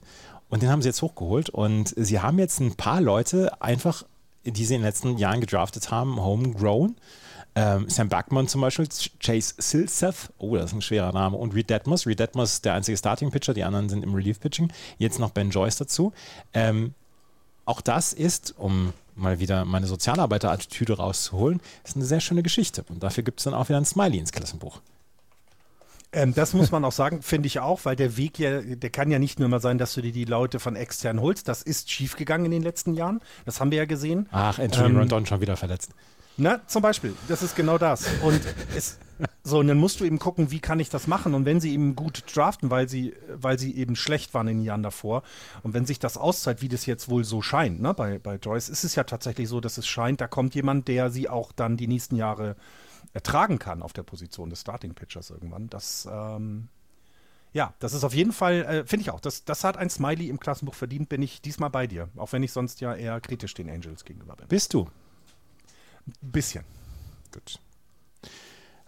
Und 0.50 0.64
den 0.64 0.70
haben 0.70 0.82
sie 0.82 0.90
jetzt 0.90 1.02
hochgeholt. 1.02 1.50
Und 1.50 1.94
sie 1.98 2.20
haben 2.20 2.40
jetzt 2.40 2.60
ein 2.60 2.76
paar 2.76 3.02
Leute 3.02 3.62
einfach, 3.62 4.04
die 4.46 4.66
sie 4.66 4.76
in 4.76 4.82
den 4.82 4.88
letzten 4.88 5.18
Jahren 5.18 5.42
gedraftet 5.42 5.92
haben, 5.92 6.24
homegrown. 6.24 6.96
Ähm, 7.56 7.90
Sam 7.90 8.10
Backman 8.10 8.48
zum 8.48 8.62
Beispiel, 8.62 8.88
Chase 9.20 9.56
Silseth, 9.58 10.32
oh, 10.38 10.56
das 10.56 10.68
ist 10.68 10.74
ein 10.74 10.82
schwerer 10.82 11.12
Name, 11.12 11.36
und 11.36 11.54
Reed 11.56 11.70
Detmers. 11.70 12.06
Reed 12.06 12.20
Detmers 12.20 12.54
ist 12.54 12.66
der 12.66 12.74
einzige 12.74 12.98
Starting-Pitcher, 12.98 13.54
die 13.54 13.64
anderen 13.64 13.90
sind 13.90 14.04
im 14.04 14.14
Relief-Pitching. 14.14 14.72
Jetzt 14.98 15.20
noch 15.20 15.32
Ben 15.32 15.50
Joyce 15.50 15.78
dazu. 15.78 16.14
Ähm, 16.54 16.94
auch 17.66 17.82
das 17.82 18.14
ist, 18.14 18.56
um 18.58 18.94
mal 19.16 19.40
wieder 19.40 19.66
meine 19.66 19.88
Sozialarbeiter-Attitüde 19.88 20.98
rauszuholen, 20.98 21.60
ist 21.84 21.96
eine 21.96 22.06
sehr 22.06 22.20
schöne 22.20 22.44
Geschichte. 22.44 22.86
Und 22.90 23.04
dafür 23.04 23.24
gibt 23.24 23.40
es 23.40 23.44
dann 23.44 23.54
auch 23.54 23.70
wieder 23.70 23.78
ein 23.78 23.86
Smiley 23.86 24.18
ins 24.18 24.32
Klassenbuch. 24.32 24.82
Ähm, 26.12 26.34
das 26.34 26.54
muss 26.54 26.72
man 26.72 26.84
auch 26.86 26.92
sagen, 26.92 27.22
finde 27.22 27.48
ich 27.48 27.60
auch, 27.60 27.82
weil 27.84 27.96
der 27.96 28.18
Weg 28.18 28.40
ja, 28.40 28.62
der 28.62 28.90
kann 28.90 29.12
ja 29.12 29.20
nicht 29.20 29.40
nur 29.40 29.48
mal 29.48 29.60
sein, 29.60 29.78
dass 29.78 29.94
du 29.94 30.02
dir 30.02 30.12
die 30.12 30.26
Leute 30.26 30.60
von 30.60 30.76
extern 30.76 31.22
holst. 31.22 31.48
Das 31.48 31.62
ist 31.62 31.92
schiefgegangen 31.92 32.46
in 32.46 32.52
den 32.52 32.64
letzten 32.64 32.96
Jahren. 32.96 33.22
Das 33.46 33.60
haben 33.60 33.70
wir 33.70 33.78
ja 33.78 33.86
gesehen. 33.86 34.28
Ach, 34.32 34.58
Anthony 34.58 34.90
ähm, 34.90 34.98
Rondon 34.98 35.26
schon 35.26 35.42
wieder 35.42 35.56
verletzt. 35.56 35.92
Na, 36.40 36.66
zum 36.68 36.82
Beispiel, 36.82 37.14
das 37.28 37.44
ist 37.44 37.56
genau 37.56 37.78
das. 37.78 38.08
Und 38.24 38.42
es, 38.76 38.98
so, 39.44 39.60
und 39.60 39.68
dann 39.68 39.78
musst 39.78 40.00
du 40.00 40.06
eben 40.06 40.20
gucken, 40.20 40.52
wie 40.52 40.62
kann 40.62 40.80
ich 40.80 40.90
das 40.90 41.06
machen? 41.06 41.34
Und 41.34 41.44
wenn 41.44 41.60
sie 41.60 41.74
eben 41.74 41.98
gut 41.98 42.24
draften, 42.34 42.70
weil 42.70 42.88
sie, 42.88 43.14
weil 43.28 43.60
sie 43.60 43.76
eben 43.76 43.98
schlecht 43.98 44.34
waren 44.34 44.48
in 44.48 44.60
den 44.60 44.66
Jahren 44.66 44.82
davor, 44.82 45.24
und 45.64 45.74
wenn 45.74 45.86
sich 45.86 46.00
das 46.00 46.16
auszahlt, 46.16 46.62
wie 46.62 46.70
das 46.70 46.86
jetzt 46.86 47.10
wohl 47.10 47.26
so 47.26 47.42
scheint, 47.42 47.82
ne, 47.82 47.94
bei, 47.94 48.20
bei 48.20 48.36
Joyce, 48.36 48.70
ist 48.70 48.86
es 48.86 48.96
ja 48.96 49.04
tatsächlich 49.04 49.50
so, 49.50 49.60
dass 49.60 49.78
es 49.78 49.86
scheint, 49.86 50.22
da 50.22 50.28
kommt 50.28 50.56
jemand, 50.56 50.88
der 50.88 51.10
sie 51.10 51.28
auch 51.28 51.52
dann 51.52 51.76
die 51.76 51.88
nächsten 51.88 52.16
Jahre 52.16 52.56
ertragen 53.14 53.60
kann 53.60 53.82
auf 53.82 53.92
der 53.92 54.04
Position 54.04 54.50
des 54.50 54.62
Starting 54.62 54.94
Pitchers 54.94 55.32
irgendwann. 55.32 55.70
Das, 55.70 56.08
ähm, 56.10 56.70
ja, 57.52 57.74
das 57.80 57.94
ist 57.94 58.06
auf 58.06 58.14
jeden 58.14 58.32
Fall, 58.32 58.62
äh, 58.62 58.86
finde 58.86 59.02
ich 59.02 59.12
auch, 59.12 59.20
das, 59.20 59.44
das 59.44 59.66
hat 59.66 59.76
ein 59.76 59.90
Smiley 59.90 60.30
im 60.30 60.40
Klassenbuch 60.40 60.76
verdient, 60.76 61.10
bin 61.10 61.22
ich 61.22 61.42
diesmal 61.42 61.70
bei 61.70 61.86
dir. 61.86 62.08
Auch 62.16 62.32
wenn 62.32 62.44
ich 62.44 62.54
sonst 62.54 62.80
ja 62.80 62.96
eher 62.96 63.20
kritisch 63.20 63.56
den 63.56 63.70
Angels 63.70 64.06
gegenüber 64.06 64.38
bin. 64.38 64.48
Bist 64.48 64.74
du? 64.74 64.88
Ein 66.22 66.32
bisschen. 66.32 66.64
Gut. 67.34 67.60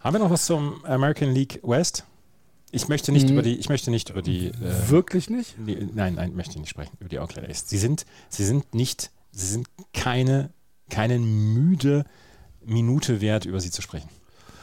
Haben 0.00 0.14
wir 0.14 0.18
noch 0.20 0.30
was 0.30 0.46
zum 0.46 0.84
American 0.84 1.32
League 1.32 1.60
West? 1.62 2.04
Ich 2.72 2.88
möchte 2.88 3.12
nicht 3.12 3.26
hm. 3.26 3.34
über 3.34 3.42
die, 3.42 3.56
ich 3.56 3.68
möchte 3.68 3.90
nicht 3.90 4.10
über 4.10 4.22
die. 4.22 4.48
Äh, 4.48 4.88
Wirklich 4.88 5.30
nicht? 5.30 5.54
Die, 5.58 5.88
nein, 5.94 6.14
nein, 6.14 6.34
möchte 6.34 6.58
nicht 6.58 6.70
sprechen 6.70 6.96
über 6.98 7.08
die 7.08 7.18
Oakland 7.18 7.48
A's. 7.48 7.68
Sie 7.68 7.78
sind, 7.78 8.06
sie 8.30 8.44
sind 8.44 8.74
nicht, 8.74 9.10
sie 9.30 9.46
sind 9.46 9.68
keine, 9.92 10.50
keine 10.88 11.18
müde 11.18 12.04
Minute 12.64 13.20
wert, 13.20 13.44
über 13.44 13.60
sie 13.60 13.70
zu 13.70 13.82
sprechen. 13.82 14.08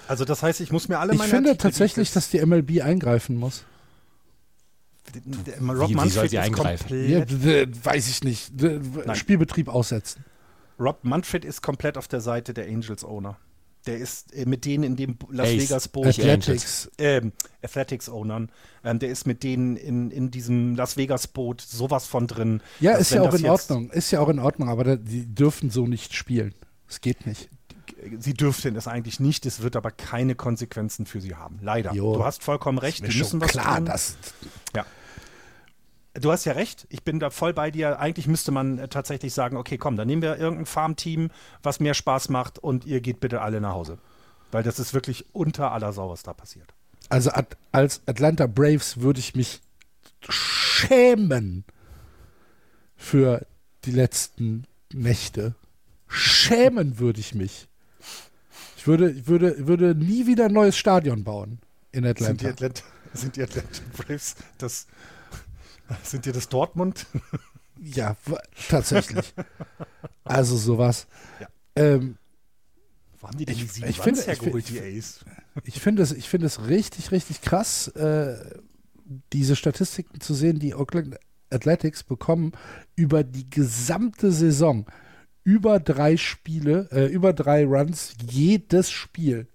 Also 0.08 0.26
das 0.26 0.42
heißt, 0.42 0.60
ich 0.60 0.72
muss 0.72 0.90
mir 0.90 0.98
alle 0.98 1.14
meine. 1.14 1.26
Ich 1.26 1.30
finde 1.30 1.58
tatsächlich, 1.58 2.12
dass 2.12 2.30
die 2.32 2.44
MLB 2.44 2.82
eingreifen 2.82 3.38
muss. 3.38 3.64
Rob 5.62 5.90
wie, 5.90 5.96
wie 5.96 6.10
soll 6.10 6.30
sie 6.30 6.40
eingreifen? 6.40 7.10
Ja, 7.10 7.24
weiß 7.84 8.10
ich 8.10 8.24
nicht. 8.24 8.60
Nein. 8.60 9.16
Spielbetrieb 9.16 9.68
aussetzen. 9.68 10.26
Rob 10.80 11.04
Manfred 11.04 11.46
ist 11.46 11.62
komplett 11.62 11.98
auf 11.98 12.08
der 12.08 12.22
Seite 12.22 12.54
der 12.54 12.68
Angels 12.68 13.04
Owner. 13.04 13.38
Der 13.86 13.98
ist 13.98 14.34
äh, 14.34 14.46
mit 14.46 14.66
denen 14.66 14.84
in 14.84 14.96
dem 14.96 15.18
Las 15.30 15.48
Ace. 15.48 15.58
Vegas 15.58 15.88
Boot. 15.88 16.08
Athletics. 16.08 16.92
Äh, 16.98 17.22
Athletics 17.64 18.10
Ownern. 18.10 18.52
Ähm, 18.84 19.00
der 19.00 19.10
ist 19.10 19.26
mit 19.26 19.44
denen 19.44 19.78
in, 19.78 20.12
in 20.12 20.32
diesem 20.32 20.76
Las 20.76 20.98
Vegas 20.98 21.28
Boot 21.28 21.62
sowas 21.62 22.06
von 22.06 22.28
drin. 22.28 22.62
Ja, 22.80 22.94
ist 22.94 23.12
ja 23.12 23.22
auch 23.22 23.34
in 23.34 23.46
Ordnung. 23.46 23.90
Ist 23.92 24.12
ja 24.12 24.20
auch 24.20 24.30
in 24.30 24.40
Ordnung, 24.40 24.70
aber 24.70 24.98
die 24.98 25.34
dürfen 25.34 25.70
so 25.70 25.88
nicht 25.88 26.14
spielen. 26.14 26.54
Es 26.88 27.02
geht 27.02 27.26
nicht. 27.26 27.50
Sie 28.20 28.34
dürften 28.34 28.76
es 28.76 28.88
eigentlich 28.88 29.20
nicht, 29.20 29.46
es 29.46 29.62
wird 29.62 29.76
aber 29.76 29.92
keine 29.92 30.36
Konsequenzen 30.36 31.06
für 31.06 31.20
sie 31.20 31.36
haben. 31.36 31.60
Leider. 31.62 31.94
Jo. 31.94 32.14
Du 32.16 32.24
hast 32.24 32.44
vollkommen 32.44 32.78
recht. 32.78 33.06
Die 33.06 33.18
müssen 33.18 33.42
was 33.42 33.52
klar, 33.52 33.78
tun. 33.78 33.86
Das, 33.86 34.18
ja. 34.76 34.86
Du 36.20 36.32
hast 36.32 36.46
ja 36.46 36.54
recht, 36.54 36.88
ich 36.90 37.04
bin 37.04 37.20
da 37.20 37.30
voll 37.30 37.54
bei 37.54 37.72
dir. 37.72 38.00
Eigentlich 38.00 38.28
müsste 38.28 38.52
man 38.52 38.78
äh, 38.78 38.88
tatsächlich 38.88 39.34
sagen, 39.34 39.58
okay, 39.58 39.78
komm, 39.78 39.96
dann 39.96 40.08
nehmen 40.08 40.22
wir 40.22 40.38
irgendein 40.38 40.66
Farmteam, 40.66 41.30
was 41.64 41.80
mehr 41.80 41.94
Spaß 41.94 42.30
macht 42.30 42.60
und 42.60 42.86
ihr 42.86 43.02
geht 43.02 43.20
bitte 43.20 43.42
alle 43.42 43.62
nach 43.62 43.74
Hause. 43.74 43.98
Weil 44.52 44.64
das 44.64 44.80
ist 44.80 44.94
wirklich 44.94 45.34
unter 45.34 45.72
aller 45.72 45.94
Sau, 45.94 46.10
was 46.10 46.24
da 46.24 46.34
passiert. 46.34 46.74
Also 47.10 47.32
als 47.72 48.02
Atlanta 48.06 48.48
Braves 48.48 49.02
würde 49.02 49.20
ich 49.20 49.36
mich 49.36 49.62
schämen 50.28 51.64
für 52.96 53.46
die 53.86 53.92
letzten 53.92 54.66
Nächte. 54.94 55.56
Schämen 56.08 57.00
würde 57.00 57.20
ich 57.20 57.34
mich. 57.34 57.68
Ich 58.78 58.88
würde, 58.88 59.28
würde, 59.28 59.68
würde 59.68 59.96
nie 59.96 60.28
wieder 60.28 60.46
ein 60.46 60.54
neues 60.54 60.78
Stadion 60.78 61.24
bauen 61.24 61.60
in 61.92 62.06
Atlanta. 62.06 62.26
Sind 62.28 62.42
die 62.42 62.48
Atlanta, 62.48 62.84
sind 63.14 63.36
die 63.36 63.44
Atlanta 63.44 63.82
Braves 63.98 64.36
das 64.58 64.88
Sind 66.04 66.26
dir 66.26 66.34
das 66.34 66.50
Dortmund? 66.50 67.08
ja, 67.82 68.16
tatsächlich. 68.70 69.34
Also 70.24 70.58
sowas. 70.58 71.08
Ja. 71.40 71.48
Ähm, 71.76 72.18
Wo 73.20 73.28
haben 73.28 73.38
die 73.38 73.46
denn 73.46 73.56
ich, 73.56 73.72
die 73.72 73.86
ich 73.86 74.00
finde, 74.00 74.22
hergeholt, 74.22 74.70
die 74.70 74.80
Ace? 74.80 75.26
Ich 75.64 75.82
finde 75.82 76.04
es, 76.04 76.12
ich 76.12 76.34
es 76.34 76.68
richtig, 76.68 77.12
richtig 77.12 77.42
krass, 77.42 77.88
äh, 77.90 78.36
diese 79.34 79.56
Statistiken 79.56 80.22
zu 80.22 80.34
sehen, 80.34 80.60
die 80.60 80.76
Oakland 80.76 81.18
Athletics 81.50 82.04
bekommen 82.04 82.52
über 82.96 83.24
die 83.24 83.50
gesamte 83.50 84.32
Saison. 84.32 84.86
Über 85.44 85.80
drei 85.80 86.18
Spiele, 86.18 86.90
äh, 86.92 87.06
über 87.06 87.34
drei 87.34 87.66
Runs, 87.66 88.14
jedes 88.30 88.92
Spiel 88.92 89.48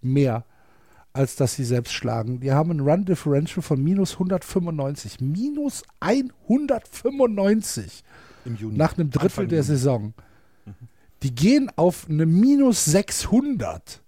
mehr 0.00 0.44
als 1.12 1.36
dass 1.36 1.54
sie 1.54 1.64
selbst 1.64 1.92
schlagen. 1.92 2.40
Die 2.40 2.52
haben 2.52 2.70
ein 2.70 2.80
Run 2.80 3.04
Differential 3.04 3.62
von 3.62 3.82
minus 3.82 4.14
195. 4.14 5.20
Minus 5.20 5.82
195 6.00 8.04
Im 8.44 8.56
Juni. 8.56 8.76
nach 8.76 8.96
einem 8.96 9.10
Drittel 9.10 9.24
Anfang 9.24 9.48
der 9.48 9.58
Juni. 9.58 9.66
Saison. 9.66 10.14
Die 11.22 11.34
gehen 11.34 11.70
auf 11.76 12.06
eine 12.08 12.26
minus 12.26 12.84
600. 12.86 14.00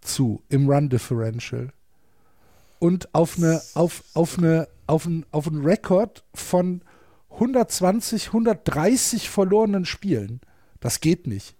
zu 0.00 0.42
im 0.48 0.68
Run 0.68 0.88
Differential 0.88 1.72
und 2.78 3.14
auf 3.14 3.38
eine 3.38 3.60
auf 3.74 4.02
auf 4.14 4.38
eine 4.38 4.68
auf 4.86 5.06
ein 5.06 5.24
auf 5.30 5.46
einen 5.46 5.64
Rekord 5.64 6.24
von 6.34 6.82
120, 7.30 8.28
130 8.28 9.28
verlorenen 9.28 9.84
Spielen. 9.84 10.40
Das 10.80 11.00
geht 11.00 11.26
nicht. 11.26 11.54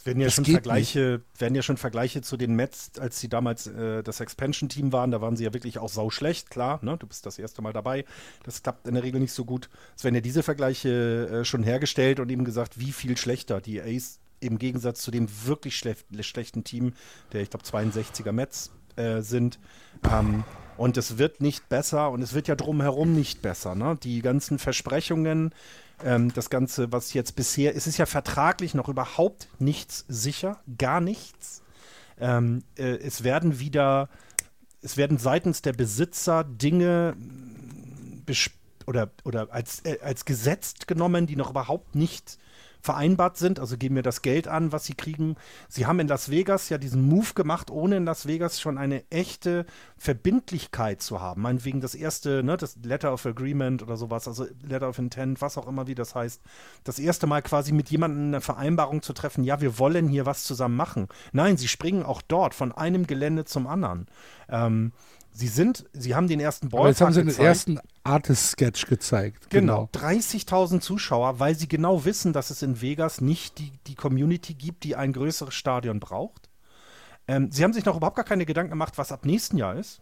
Es 0.00 0.06
werden 0.06 0.18
ja 0.18 0.28
das 0.28 0.34
schon 0.34 0.46
Vergleiche, 0.46 1.20
werden 1.36 1.54
ja 1.54 1.60
schon 1.60 1.76
Vergleiche 1.76 2.22
zu 2.22 2.38
den 2.38 2.54
Mets, 2.54 2.92
als 2.98 3.20
sie 3.20 3.28
damals 3.28 3.66
äh, 3.66 4.02
das 4.02 4.20
Expansion-Team 4.20 4.94
waren. 4.94 5.10
Da 5.10 5.20
waren 5.20 5.36
sie 5.36 5.44
ja 5.44 5.52
wirklich 5.52 5.78
auch 5.78 5.90
sau 5.90 6.08
schlecht, 6.08 6.48
klar. 6.48 6.78
Ne? 6.82 6.96
Du 6.96 7.06
bist 7.06 7.26
das 7.26 7.38
erste 7.38 7.60
Mal 7.60 7.74
dabei. 7.74 8.06
Das 8.42 8.62
klappt 8.62 8.88
in 8.88 8.94
der 8.94 9.02
Regel 9.02 9.20
nicht 9.20 9.34
so 9.34 9.44
gut. 9.44 9.68
Es 9.94 10.02
werden 10.02 10.14
ja 10.14 10.22
diese 10.22 10.42
Vergleiche 10.42 11.40
äh, 11.40 11.44
schon 11.44 11.62
hergestellt 11.62 12.18
und 12.18 12.30
eben 12.30 12.46
gesagt, 12.46 12.80
wie 12.80 12.92
viel 12.92 13.18
schlechter 13.18 13.60
die 13.60 13.78
Ace 13.78 14.20
im 14.40 14.58
Gegensatz 14.58 15.02
zu 15.02 15.10
dem 15.10 15.28
wirklich 15.44 15.76
schle 15.76 15.94
schlechten 16.22 16.64
Team, 16.64 16.94
der 17.34 17.42
ich 17.42 17.50
glaube 17.50 17.66
62er 17.66 18.32
Mets 18.32 18.70
äh, 18.96 19.20
sind. 19.20 19.58
Ähm, 20.10 20.44
und 20.78 20.96
es 20.96 21.18
wird 21.18 21.42
nicht 21.42 21.68
besser 21.68 22.10
und 22.10 22.22
es 22.22 22.32
wird 22.32 22.48
ja 22.48 22.54
drumherum 22.56 23.12
nicht 23.12 23.42
besser. 23.42 23.74
Ne? 23.74 23.98
Die 24.02 24.22
ganzen 24.22 24.58
Versprechungen, 24.58 25.52
ähm, 26.04 26.32
das 26.32 26.50
Ganze, 26.50 26.92
was 26.92 27.12
jetzt 27.12 27.36
bisher, 27.36 27.76
es 27.76 27.86
ist 27.86 27.98
ja 27.98 28.06
vertraglich 28.06 28.74
noch 28.74 28.88
überhaupt 28.88 29.48
nichts 29.58 30.04
sicher, 30.08 30.60
gar 30.78 31.00
nichts. 31.00 31.62
Ähm, 32.18 32.62
äh, 32.76 32.96
es 32.98 33.24
werden 33.24 33.58
wieder, 33.58 34.08
es 34.82 34.96
werden 34.96 35.18
seitens 35.18 35.62
der 35.62 35.72
Besitzer 35.72 36.44
Dinge 36.44 37.16
oder, 38.86 39.10
oder 39.24 39.52
als, 39.52 39.80
äh, 39.84 39.98
als 40.02 40.24
gesetzt 40.24 40.86
genommen, 40.86 41.26
die 41.26 41.36
noch 41.36 41.50
überhaupt 41.50 41.94
nicht 41.94 42.38
vereinbart 42.80 43.36
sind, 43.36 43.60
also 43.60 43.76
geben 43.76 43.94
mir 43.94 44.02
das 44.02 44.22
Geld 44.22 44.48
an, 44.48 44.72
was 44.72 44.84
sie 44.84 44.94
kriegen. 44.94 45.36
Sie 45.68 45.86
haben 45.86 46.00
in 46.00 46.08
Las 46.08 46.30
Vegas 46.30 46.68
ja 46.68 46.78
diesen 46.78 47.06
Move 47.08 47.34
gemacht, 47.34 47.70
ohne 47.70 47.96
in 47.96 48.04
Las 48.04 48.26
Vegas 48.26 48.60
schon 48.60 48.78
eine 48.78 49.04
echte 49.10 49.66
Verbindlichkeit 49.96 51.02
zu 51.02 51.20
haben. 51.20 51.42
Meinetwegen 51.42 51.80
das 51.80 51.94
erste, 51.94 52.42
ne, 52.42 52.56
das 52.56 52.76
Letter 52.82 53.12
of 53.12 53.26
Agreement 53.26 53.82
oder 53.82 53.96
sowas, 53.96 54.26
also 54.26 54.46
Letter 54.62 54.88
of 54.88 54.98
Intent, 54.98 55.40
was 55.40 55.58
auch 55.58 55.66
immer, 55.66 55.86
wie 55.86 55.94
das 55.94 56.14
heißt. 56.14 56.40
Das 56.84 56.98
erste 56.98 57.26
Mal 57.26 57.42
quasi 57.42 57.72
mit 57.72 57.90
jemandem 57.90 58.28
eine 58.28 58.40
Vereinbarung 58.40 59.02
zu 59.02 59.12
treffen, 59.12 59.44
ja, 59.44 59.60
wir 59.60 59.78
wollen 59.78 60.08
hier 60.08 60.26
was 60.26 60.44
zusammen 60.44 60.76
machen. 60.76 61.08
Nein, 61.32 61.56
sie 61.56 61.68
springen 61.68 62.02
auch 62.02 62.22
dort 62.22 62.54
von 62.54 62.72
einem 62.72 63.06
Gelände 63.06 63.44
zum 63.44 63.66
anderen. 63.66 64.06
Ähm, 64.48 64.92
Sie 65.32 65.48
sind, 65.48 65.84
sie 65.92 66.14
haben 66.14 66.28
den 66.28 66.40
ersten 66.40 66.68
Ballpark 66.68 66.90
Jetzt 66.90 67.00
haben 67.00 67.12
sie 67.12 67.24
den 67.24 67.38
ersten 67.38 67.80
Artist-Sketch 68.10 68.86
gezeigt. 68.86 69.50
Genau, 69.50 69.88
genau. 69.92 70.08
30.000 70.08 70.80
Zuschauer, 70.80 71.38
weil 71.38 71.54
sie 71.54 71.68
genau 71.68 72.04
wissen, 72.04 72.32
dass 72.32 72.50
es 72.50 72.62
in 72.62 72.80
Vegas 72.80 73.20
nicht 73.20 73.58
die, 73.58 73.72
die 73.86 73.94
Community 73.94 74.54
gibt, 74.54 74.84
die 74.84 74.96
ein 74.96 75.12
größeres 75.12 75.54
Stadion 75.54 76.00
braucht. 76.00 76.48
Ähm, 77.28 77.50
sie 77.52 77.64
haben 77.64 77.72
sich 77.72 77.84
noch 77.84 77.96
überhaupt 77.96 78.16
gar 78.16 78.24
keine 78.24 78.46
Gedanken 78.46 78.70
gemacht, 78.70 78.98
was 78.98 79.12
ab 79.12 79.24
nächsten 79.24 79.56
Jahr 79.56 79.76
ist. 79.76 80.00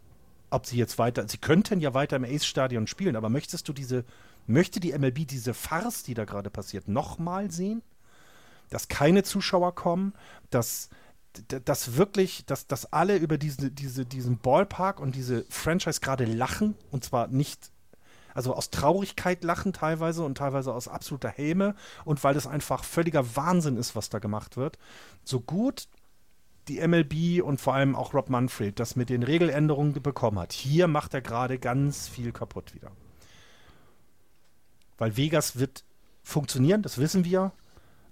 Ob 0.51 0.65
sie 0.65 0.79
jetzt 0.79 0.99
weiter, 0.99 1.29
sie 1.29 1.37
könnten 1.37 1.81
ja 1.81 1.93
weiter 1.93 2.17
im 2.17 2.25
Ace-Stadion 2.25 2.87
spielen, 2.87 3.17
aber 3.17 3.29
möchtest 3.29 3.69
du 3.69 3.75
diese, 3.75 4.05
möchte 4.47 4.81
die 4.81 4.99
MLB 4.99 5.27
diese 5.27 5.53
Farce, 5.53 6.05
die 6.05 6.15
da 6.15 6.25
gerade 6.25 6.49
passiert, 6.49 6.89
nochmal 6.89 7.51
sehen? 7.51 7.83
Dass 8.71 8.89
keine 8.89 9.25
Zuschauer 9.25 9.75
kommen, 9.75 10.15
dass 10.51 10.89
dass 11.47 11.97
wirklich, 11.97 12.47
dass, 12.47 12.67
dass 12.67 12.93
alle 12.93 13.17
über 13.17 13.39
diese, 13.39 13.71
diese, 13.71 14.05
diesen 14.05 14.39
Ballpark 14.39 15.01
und 15.01 15.15
diese 15.15 15.45
Franchise 15.49 16.01
gerade 16.01 16.25
lachen 16.25 16.75
und 16.91 17.05
zwar 17.05 17.29
nicht, 17.29 17.71
also 18.39 18.55
aus 18.55 18.71
Traurigkeit 18.71 19.43
lachen 19.43 19.73
teilweise 19.73 20.23
und 20.23 20.39
teilweise 20.39 20.73
aus 20.73 20.87
absoluter 20.87 21.29
Häme 21.29 21.75
und 22.05 22.23
weil 22.23 22.35
das 22.35 22.47
einfach 22.47 22.85
völliger 22.85 23.35
Wahnsinn 23.35 23.77
ist, 23.77 23.97
was 23.97 24.11
da 24.11 24.21
gemacht 24.21 24.57
wird. 24.57 24.79
So 25.25 25.41
gut 25.41 25.89
die 26.69 26.87
MLB 26.87 27.43
und 27.43 27.61
vor 27.61 27.75
allem 27.75 27.97
auch 27.97 28.15
Rob 28.15 28.31
Manfred 28.31 28.79
das 28.79 28.95
mit 28.95 29.11
den 29.11 29.25
Regeländerungen 29.25 30.01
bekommen 30.01 30.39
hat, 30.39 30.53
hier 30.53 30.87
macht 30.87 31.15
er 31.15 31.21
gerade 31.21 31.59
ganz 31.59 32.07
viel 32.07 32.31
kaputt 32.31 32.77
wieder. 32.77 32.93
Weil 34.99 35.17
Vegas 35.17 35.59
wird 35.59 35.83
funktionieren, 36.23 36.83
das 36.83 36.99
wissen 36.99 37.25
wir. 37.25 37.51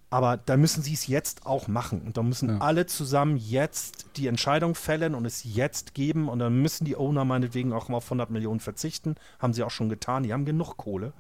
Aber 0.09 0.37
da 0.37 0.57
müssen 0.57 0.83
sie 0.83 0.95
es 0.95 1.09
jetzt 1.09 1.47
auch 1.47 1.67
machen. 1.67 2.03
Und 2.03 2.17
da 2.17 2.23
müssen 2.23 2.49
ja. 2.49 2.59
alle 2.59 2.87
zusammen 2.87 3.37
jetzt 3.37 4.07
die 4.17 4.29
Entscheidung 4.29 4.75
fällen 4.75 5.15
und 5.15 5.25
es 5.25 5.43
jetzt 5.43 5.95
geben. 5.95 6.29
Und 6.29 6.39
dann 6.39 6.63
müssen 6.63 6.85
die 6.85 6.97
Owner 6.97 7.25
meinetwegen 7.25 7.73
auch 7.73 7.89
mal 7.89 7.97
auf 7.97 8.07
100 8.07 8.31
Millionen 8.31 8.61
verzichten. 8.61 9.17
Haben 9.39 9.53
sie 9.53 9.65
auch 9.65 9.71
schon 9.71 9.89
getan. 9.89 10.23
Die 10.23 10.33
haben 10.33 10.45
genug 10.45 10.77
Kohle. 10.77 11.13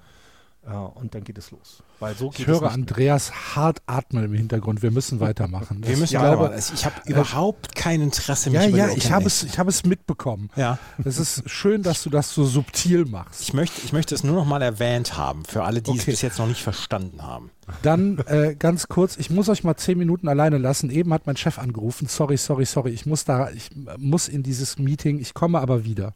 Ja, 0.68 0.80
und 0.80 1.14
dann 1.14 1.22
geht 1.22 1.38
es 1.38 1.52
los. 1.52 1.82
Weil 2.00 2.16
so 2.16 2.32
ich 2.36 2.46
höre 2.46 2.70
Andreas 2.72 3.54
hart 3.54 3.82
atmen 3.86 4.24
im 4.24 4.32
Hintergrund. 4.32 4.82
Wir 4.82 4.90
müssen 4.90 5.20
weitermachen. 5.20 5.80
Wir 5.86 5.96
müssen 5.96 6.14
ja, 6.14 6.34
glaube, 6.34 6.58
ich 6.58 6.84
habe 6.84 6.96
äh, 7.04 7.10
überhaupt 7.10 7.76
kein 7.76 8.02
Interesse 8.02 8.50
mehr. 8.50 8.68
Ja, 8.68 8.88
ja, 8.88 8.94
ich 8.96 9.12
habe 9.12 9.26
es, 9.26 9.44
ich 9.44 9.60
habe 9.60 9.70
es 9.70 9.84
mitbekommen. 9.84 10.50
Ja. 10.56 10.78
Es 11.04 11.18
ist 11.18 11.48
schön, 11.48 11.84
dass 11.84 12.02
du 12.02 12.10
das 12.10 12.34
so 12.34 12.44
subtil 12.44 13.04
machst. 13.04 13.42
Ich 13.42 13.54
möchte, 13.54 13.80
ich 13.84 13.92
möchte 13.92 14.14
es 14.16 14.24
nur 14.24 14.34
noch 14.34 14.44
mal 14.44 14.60
erwähnt 14.60 15.16
haben 15.16 15.44
für 15.44 15.62
alle, 15.62 15.82
die 15.82 15.90
okay. 15.90 16.00
es 16.00 16.06
bis 16.06 16.22
jetzt 16.22 16.38
noch 16.40 16.48
nicht 16.48 16.62
verstanden 16.62 17.22
haben. 17.22 17.50
Dann 17.82 18.18
äh, 18.26 18.56
ganz 18.58 18.88
kurz, 18.88 19.16
ich 19.18 19.30
muss 19.30 19.48
euch 19.48 19.62
mal 19.62 19.76
zehn 19.76 19.98
Minuten 19.98 20.26
alleine 20.26 20.58
lassen. 20.58 20.90
Eben 20.90 21.12
hat 21.12 21.26
mein 21.26 21.36
Chef 21.36 21.60
angerufen. 21.60 22.08
Sorry, 22.08 22.36
sorry, 22.36 22.66
sorry. 22.66 22.90
Ich 22.90 23.06
muss 23.06 23.24
da, 23.24 23.50
ich 23.50 23.70
muss 23.98 24.26
in 24.26 24.42
dieses 24.42 24.78
Meeting. 24.78 25.20
Ich 25.20 25.32
komme 25.32 25.60
aber 25.60 25.84
wieder. 25.84 26.14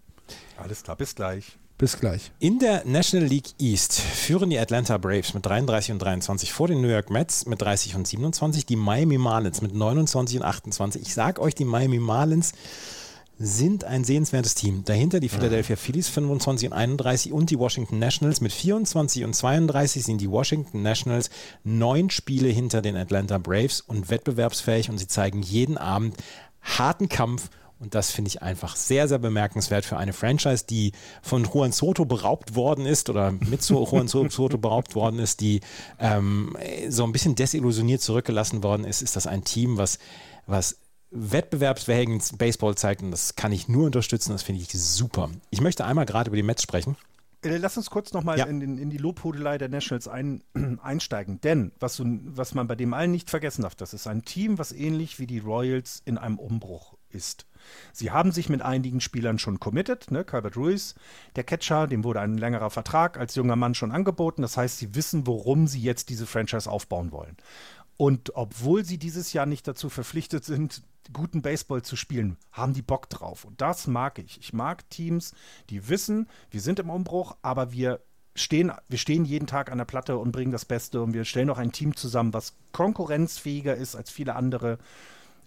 Alles 0.57 0.83
klar, 0.83 0.97
bis 0.97 1.15
gleich. 1.15 1.60
Bis 1.81 1.99
gleich. 1.99 2.31
In 2.41 2.59
der 2.59 2.85
National 2.85 3.27
League 3.27 3.55
East 3.59 3.99
führen 4.01 4.51
die 4.51 4.59
Atlanta 4.59 4.99
Braves 4.99 5.33
mit 5.33 5.47
33 5.47 5.93
und 5.93 5.99
23 6.01 6.53
vor 6.53 6.69
den 6.69 6.83
New 6.83 6.89
York 6.89 7.09
Mets 7.09 7.47
mit 7.47 7.63
30 7.63 7.97
und 7.97 8.07
27, 8.07 8.67
die 8.67 8.77
Miami 8.77 9.17
Marlins 9.17 9.63
mit 9.63 9.75
29 9.75 10.41
und 10.41 10.43
28. 10.45 11.01
Ich 11.01 11.15
sage 11.15 11.41
euch, 11.41 11.55
die 11.55 11.65
Miami 11.65 11.99
Marlins 11.99 12.53
sind 13.39 13.85
ein 13.85 14.05
sehenswertes 14.05 14.55
Team. 14.55 14.85
Dahinter 14.85 15.21
die 15.21 15.31
Philadelphia 15.31 15.77
Phillies 15.77 16.11
25 16.11 16.69
und 16.69 16.75
31 16.75 17.33
und 17.33 17.49
die 17.49 17.59
Washington 17.59 17.99
Nationals 17.99 18.43
mit 18.43 18.53
24 18.53 19.25
und 19.25 19.33
32 19.35 20.05
sind 20.05 20.21
die 20.21 20.31
Washington 20.31 20.83
Nationals 20.83 21.31
neun 21.65 22.11
Spiele 22.11 22.49
hinter 22.49 22.83
den 22.83 22.99
Atlanta 22.99 23.39
Braves 23.39 23.81
und 23.81 24.11
wettbewerbsfähig 24.11 24.91
und 24.91 24.99
sie 24.99 25.09
zeigen 25.09 25.41
jeden 25.41 25.79
Abend 25.79 26.15
harten 26.61 27.09
Kampf 27.09 27.49
und 27.81 27.95
das 27.95 28.11
finde 28.11 28.29
ich 28.29 28.43
einfach 28.43 28.77
sehr, 28.77 29.09
sehr 29.09 29.19
bemerkenswert 29.19 29.87
für 29.87 29.97
eine 29.97 30.13
Franchise, 30.13 30.65
die 30.69 30.93
von 31.23 31.45
Juan 31.45 31.73
Soto 31.73 32.05
beraubt 32.05 32.55
worden 32.55 32.85
ist 32.85 33.09
oder 33.09 33.33
mit 33.33 33.67
Juan 33.69 34.07
Soto 34.09 34.59
beraubt 34.59 34.95
worden 34.95 35.19
ist, 35.19 35.41
die 35.41 35.63
ähm, 35.99 36.57
so 36.89 37.05
ein 37.05 37.13
bisschen 37.13 37.35
desillusioniert 37.35 38.03
zurückgelassen 38.03 38.63
worden 38.63 38.85
ist. 38.85 39.01
Ist 39.01 39.17
das 39.17 39.27
ein 39.27 39.45
Team, 39.45 39.79
was, 39.79 39.99
was 40.47 40.77
wettbewerbsfähigen 41.11 42.21
Baseball 42.37 42.75
zeigt 42.75 43.03
und 43.03 43.11
das 43.11 43.35
kann 43.35 43.51
ich 43.51 43.67
nur 43.67 43.87
unterstützen. 43.87 44.33
Das 44.33 44.43
finde 44.43 44.61
ich 44.61 44.69
super. 44.71 45.31
Ich 45.49 45.63
möchte 45.63 45.85
einmal 45.87 46.05
gerade 46.05 46.29
über 46.29 46.37
die 46.37 46.43
Mets 46.43 46.63
sprechen. 46.63 46.97
Äh, 47.43 47.57
lass 47.57 47.79
uns 47.79 47.89
kurz 47.89 48.13
nochmal 48.13 48.39
ja. 48.39 48.45
in, 48.45 48.61
in, 48.61 48.91
die 48.91 48.99
Lobhudelei 48.99 49.57
der 49.57 49.71
Nationals 49.71 50.07
ein, 50.07 50.43
einsteigen. 50.83 51.41
Denn, 51.41 51.73
was, 51.81 51.97
du, 51.97 52.21
was 52.25 52.55
man 52.55 52.67
bei 52.67 52.77
dem 52.77 52.93
allen 52.93 53.11
nicht 53.11 53.31
vergessen 53.31 53.63
darf, 53.63 53.75
das 53.75 53.95
ist 53.95 54.07
ein 54.07 54.23
Team, 54.23 54.59
was 54.59 54.73
ähnlich 54.73 55.19
wie 55.19 55.27
die 55.27 55.39
Royals 55.39 56.03
in 56.05 56.19
einem 56.19 56.39
Umbruch 56.39 56.99
ist. 57.09 57.47
Sie 57.93 58.11
haben 58.11 58.33
sich 58.33 58.49
mit 58.49 58.63
einigen 58.63 59.01
Spielern 59.01 59.39
schon 59.39 59.61
committed, 59.61 60.11
ne? 60.11 60.25
Calvert 60.25 60.57
Ruiz, 60.57 60.95
der 61.37 61.45
Catcher, 61.45 61.87
dem 61.87 62.05
wurde 62.05 62.21
ein 62.21 62.39
längerer 62.39 62.71
Vertrag 62.71 63.19
als 63.19 63.35
junger 63.35 63.57
Mann 63.57 63.75
schon 63.75 63.93
angeboten. 63.93 64.43
Das 64.43 64.57
heißt, 64.57 64.79
sie 64.79 64.95
wissen, 64.95 65.27
worum 65.27 65.67
sie 65.67 65.81
jetzt 65.81 66.09
diese 66.09 66.27
Franchise 66.27 66.71
aufbauen 66.71 67.13
wollen. 67.13 67.37
Und 67.97 68.35
obwohl 68.35 68.85
sie 68.85 68.97
dieses 68.97 69.35
Jahr 69.35 69.45
nicht 69.45 69.69
dazu 69.69 69.91
verpflichtet 69.91 70.45
sind, 70.45 70.83
guten 71.13 71.43
Baseball 71.43 71.83
zu 71.83 71.97
spielen, 71.97 72.39
haben 72.53 72.73
die 72.73 72.83
Bock 72.83 73.11
drauf. 73.11 73.45
Und 73.45 73.61
das 73.61 73.87
mag 73.87 74.19
ich. 74.19 74.39
Ich 74.41 74.53
mag 74.53 74.89
Teams, 74.89 75.35
die 75.69 75.89
wissen, 75.89 76.27
wir 76.51 76.61
sind 76.61 76.79
im 76.79 76.89
Umbruch, 76.89 77.37
aber 77.43 77.73
wir 77.73 78.01
stehen, 78.35 78.73
wir 78.89 78.99
stehen 78.99 79.25
jeden 79.25 79.47
Tag 79.47 79.71
an 79.71 79.79
der 79.79 79.85
Platte 79.85 80.17
und 80.17 80.33
bringen 80.33 80.53
das 80.53 80.65
Beste 80.65 81.03
und 81.03 81.13
wir 81.13 81.25
stellen 81.25 81.51
auch 81.51 81.59
ein 81.59 81.73
Team 81.73 81.97
zusammen, 81.97 82.33
was 82.33 82.55
konkurrenzfähiger 82.73 83.75
ist 83.75 83.97
als 83.97 84.11
viele 84.11 84.37
andere. 84.37 84.79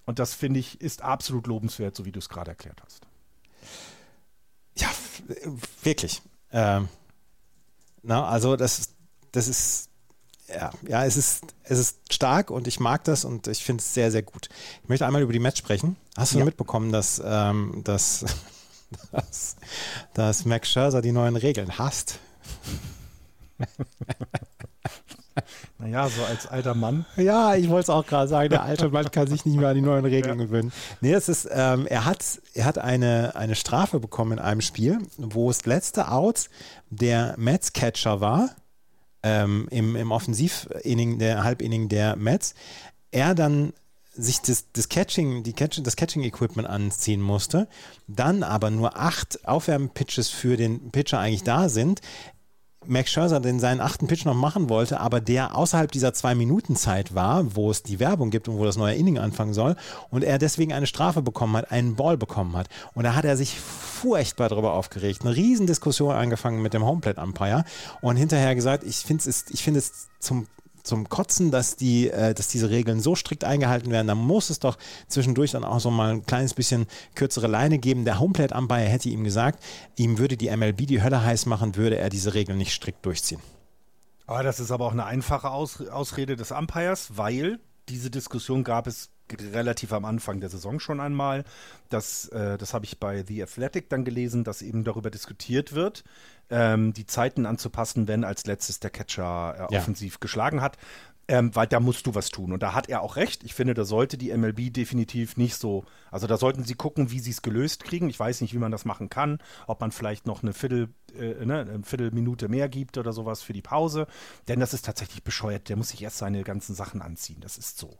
Und 0.05 0.19
das 0.19 0.33
finde 0.33 0.59
ich 0.59 0.81
ist 0.81 1.01
absolut 1.01 1.47
lobenswert, 1.47 1.95
so 1.95 2.05
wie 2.05 2.11
du 2.11 2.19
es 2.19 2.29
gerade 2.29 2.51
erklärt 2.51 2.81
hast. 2.83 3.07
Ja, 4.77 4.89
wirklich. 5.83 6.21
Ähm, 6.51 6.89
na, 8.01 8.25
also 8.25 8.55
das, 8.55 8.89
das 9.31 9.47
ist 9.47 9.89
ja, 10.47 10.71
ja, 10.87 11.05
es 11.05 11.17
ist, 11.17 11.45
es 11.63 11.79
ist 11.79 12.13
stark 12.13 12.51
und 12.51 12.67
ich 12.67 12.79
mag 12.79 13.03
das 13.05 13.25
und 13.25 13.47
ich 13.47 13.63
finde 13.63 13.81
es 13.81 13.93
sehr, 13.93 14.11
sehr 14.11 14.23
gut. 14.23 14.49
Ich 14.83 14.89
möchte 14.89 15.05
einmal 15.05 15.21
über 15.21 15.33
die 15.33 15.39
Match 15.39 15.57
sprechen. 15.57 15.95
Hast 16.15 16.33
du 16.33 16.39
ja. 16.39 16.45
mitbekommen, 16.45 16.91
dass, 16.91 17.21
ähm, 17.23 17.81
dass, 17.83 18.25
dass, 19.11 19.55
dass 20.13 20.45
Max 20.45 20.69
Scherzer 20.69 21.01
die 21.01 21.11
neuen 21.11 21.35
Regeln 21.35 21.77
hasst? 21.77 22.19
Naja, 25.83 26.07
so 26.07 26.23
als 26.23 26.47
alter 26.47 26.75
Mann. 26.75 27.05
Ja, 27.17 27.55
ich 27.55 27.69
wollte 27.69 27.83
es 27.83 27.89
auch 27.89 28.05
gerade 28.05 28.29
sagen, 28.29 28.49
der 28.49 28.63
alte 28.63 28.87
Mann 28.87 29.11
kann 29.11 29.27
sich 29.27 29.45
nicht 29.45 29.57
mehr 29.57 29.67
an 29.67 29.75
die 29.75 29.81
neuen 29.81 30.05
Regeln 30.05 30.39
ja. 30.39 30.45
gewöhnen. 30.45 30.71
Nee, 31.01 31.11
es 31.11 31.27
ist, 31.27 31.49
ähm, 31.51 31.87
er 31.87 32.05
hat, 32.05 32.41
er 32.53 32.63
hat 32.63 32.77
eine, 32.77 33.35
eine 33.35 33.55
Strafe 33.55 33.99
bekommen 33.99 34.33
in 34.33 34.39
einem 34.39 34.61
Spiel, 34.61 34.99
wo 35.17 35.49
es 35.49 35.65
letzte 35.65 36.09
Out 36.09 36.49
der 36.89 37.35
Mets-Catcher 37.37 38.21
war, 38.21 38.51
ähm, 39.23 39.67
im, 39.71 39.97
im 39.97 40.11
Offensivinning, 40.13 41.19
der 41.19 41.43
Halbinning 41.43 41.89
der 41.89 42.15
Mets. 42.15 42.55
Er 43.11 43.35
dann 43.35 43.73
sich 44.15 44.39
das, 44.39 44.71
das 44.71 44.87
Catching, 44.89 45.43
die 45.43 45.53
Catch, 45.53 45.81
das 45.83 45.95
Catching-Equipment 45.97 46.67
anziehen 46.67 47.21
musste, 47.21 47.67
dann 48.07 48.43
aber 48.43 48.69
nur 48.69 48.97
acht 48.97 49.45
Aufwärmpitches 49.47 50.29
für 50.29 50.55
den 50.55 50.91
Pitcher 50.91 51.19
eigentlich 51.19 51.43
da 51.43 51.67
sind, 51.67 51.99
Max 52.87 53.11
Scherzer 53.11 53.39
den 53.39 53.59
seinen 53.59 53.81
achten 53.81 54.07
Pitch 54.07 54.25
noch 54.25 54.33
machen 54.33 54.69
wollte, 54.69 54.99
aber 54.99 55.21
der 55.21 55.55
außerhalb 55.55 55.91
dieser 55.91 56.13
zwei 56.13 56.35
Minuten 56.35 56.75
Zeit 56.75 57.15
war, 57.15 57.55
wo 57.55 57.71
es 57.71 57.83
die 57.83 57.99
Werbung 57.99 58.29
gibt 58.29 58.47
und 58.47 58.57
wo 58.57 58.65
das 58.65 58.77
neue 58.77 58.95
Inning 58.95 59.17
anfangen 59.17 59.53
soll 59.53 59.75
und 60.09 60.23
er 60.23 60.37
deswegen 60.37 60.73
eine 60.73 60.87
Strafe 60.87 61.21
bekommen 61.21 61.55
hat, 61.57 61.71
einen 61.71 61.95
Ball 61.95 62.17
bekommen 62.17 62.55
hat. 62.55 62.67
Und 62.93 63.03
da 63.03 63.15
hat 63.15 63.25
er 63.25 63.37
sich 63.37 63.59
furchtbar 63.59 64.49
darüber 64.49 64.73
aufgeregt, 64.73 65.21
eine 65.21 65.35
Riesendiskussion 65.35 66.13
angefangen 66.13 66.61
mit 66.61 66.73
dem 66.73 66.85
Homeplate 66.85 67.21
Umpire 67.21 67.63
und 68.01 68.17
hinterher 68.17 68.55
gesagt, 68.55 68.83
ich 68.83 68.97
finde 68.97 69.29
es, 69.29 69.45
ich 69.49 69.63
finde 69.63 69.79
es 69.79 70.09
zum 70.19 70.47
zum 70.83 71.09
Kotzen, 71.09 71.49
dass, 71.49 71.75
die, 71.75 72.09
äh, 72.09 72.33
dass 72.33 72.49
diese 72.49 72.69
Regeln 72.69 72.99
so 72.99 73.15
strikt 73.15 73.43
eingehalten 73.43 73.91
werden. 73.91 74.07
Da 74.07 74.15
muss 74.15 74.49
es 74.49 74.59
doch 74.59 74.77
zwischendurch 75.07 75.51
dann 75.51 75.63
auch 75.63 75.79
so 75.79 75.89
mal 75.89 76.11
ein 76.11 76.25
kleines 76.25 76.53
bisschen 76.53 76.87
kürzere 77.15 77.47
Leine 77.47 77.79
geben. 77.79 78.05
Der 78.05 78.19
Homeplate-Umpire 78.19 78.81
hätte 78.81 79.09
ihm 79.09 79.23
gesagt, 79.23 79.63
ihm 79.95 80.17
würde 80.17 80.37
die 80.37 80.55
MLB 80.55 80.85
die 80.85 81.01
Hölle 81.01 81.23
heiß 81.23 81.45
machen, 81.45 81.75
würde 81.75 81.97
er 81.97 82.09
diese 82.09 82.33
Regeln 82.33 82.57
nicht 82.57 82.73
strikt 82.73 83.05
durchziehen. 83.05 83.39
Aber 84.27 84.43
das 84.43 84.59
ist 84.59 84.71
aber 84.71 84.85
auch 84.85 84.91
eine 84.91 85.05
einfache 85.05 85.49
Aus 85.49 85.81
Ausrede 85.87 86.35
des 86.35 86.51
Umpires, 86.51 87.11
weil 87.15 87.59
diese 87.89 88.09
Diskussion 88.09 88.63
gab 88.63 88.87
es 88.87 89.09
relativ 89.31 89.93
am 89.93 90.05
Anfang 90.05 90.39
der 90.39 90.49
Saison 90.49 90.79
schon 90.79 90.99
einmal. 90.99 91.43
Das, 91.89 92.27
äh, 92.29 92.57
das 92.57 92.73
habe 92.73 92.85
ich 92.85 92.99
bei 92.99 93.23
The 93.23 93.43
Athletic 93.43 93.89
dann 93.89 94.05
gelesen, 94.05 94.43
dass 94.43 94.61
eben 94.61 94.83
darüber 94.83 95.09
diskutiert 95.09 95.73
wird, 95.73 96.03
ähm, 96.49 96.93
die 96.93 97.05
Zeiten 97.05 97.45
anzupassen, 97.45 98.07
wenn 98.07 98.23
als 98.23 98.45
letztes 98.45 98.79
der 98.79 98.89
Catcher 98.89 99.67
äh, 99.71 99.75
offensiv 99.75 100.13
ja. 100.13 100.17
geschlagen 100.19 100.61
hat. 100.61 100.77
Ähm, 101.29 101.55
weil 101.55 101.67
da 101.67 101.79
musst 101.79 102.05
du 102.05 102.15
was 102.15 102.31
tun. 102.31 102.51
Und 102.51 102.61
da 102.61 102.73
hat 102.73 102.89
er 102.89 103.01
auch 103.01 103.15
recht. 103.15 103.45
Ich 103.45 103.53
finde, 103.53 103.73
da 103.73 103.85
sollte 103.85 104.17
die 104.17 104.35
MLB 104.35 104.73
definitiv 104.73 105.37
nicht 105.37 105.55
so, 105.55 105.85
also 106.11 106.27
da 106.27 106.35
sollten 106.35 106.65
sie 106.65 106.75
gucken, 106.75 107.11
wie 107.11 107.19
sie 107.19 107.31
es 107.31 107.41
gelöst 107.41 107.85
kriegen. 107.85 108.09
Ich 108.09 108.19
weiß 108.19 108.41
nicht, 108.41 108.53
wie 108.53 108.57
man 108.57 108.73
das 108.73 108.83
machen 108.83 109.09
kann, 109.09 109.39
ob 109.65 109.79
man 109.79 109.93
vielleicht 109.93 110.27
noch 110.27 110.43
eine 110.43 110.51
Viertel, 110.51 110.89
äh, 111.17 111.45
ne, 111.45 111.61
eine 111.61 111.83
Viertelminute 111.83 112.49
mehr 112.49 112.67
gibt 112.67 112.97
oder 112.97 113.13
sowas 113.13 113.41
für 113.41 113.53
die 113.53 113.61
Pause. 113.61 114.05
Denn 114.49 114.59
das 114.59 114.73
ist 114.73 114.83
tatsächlich 114.83 115.23
bescheuert. 115.23 115.69
Der 115.69 115.77
muss 115.77 115.89
sich 115.89 116.03
erst 116.03 116.17
seine 116.17 116.43
ganzen 116.43 116.75
Sachen 116.75 117.01
anziehen. 117.01 117.39
Das 117.39 117.57
ist 117.57 117.77
so. 117.77 117.97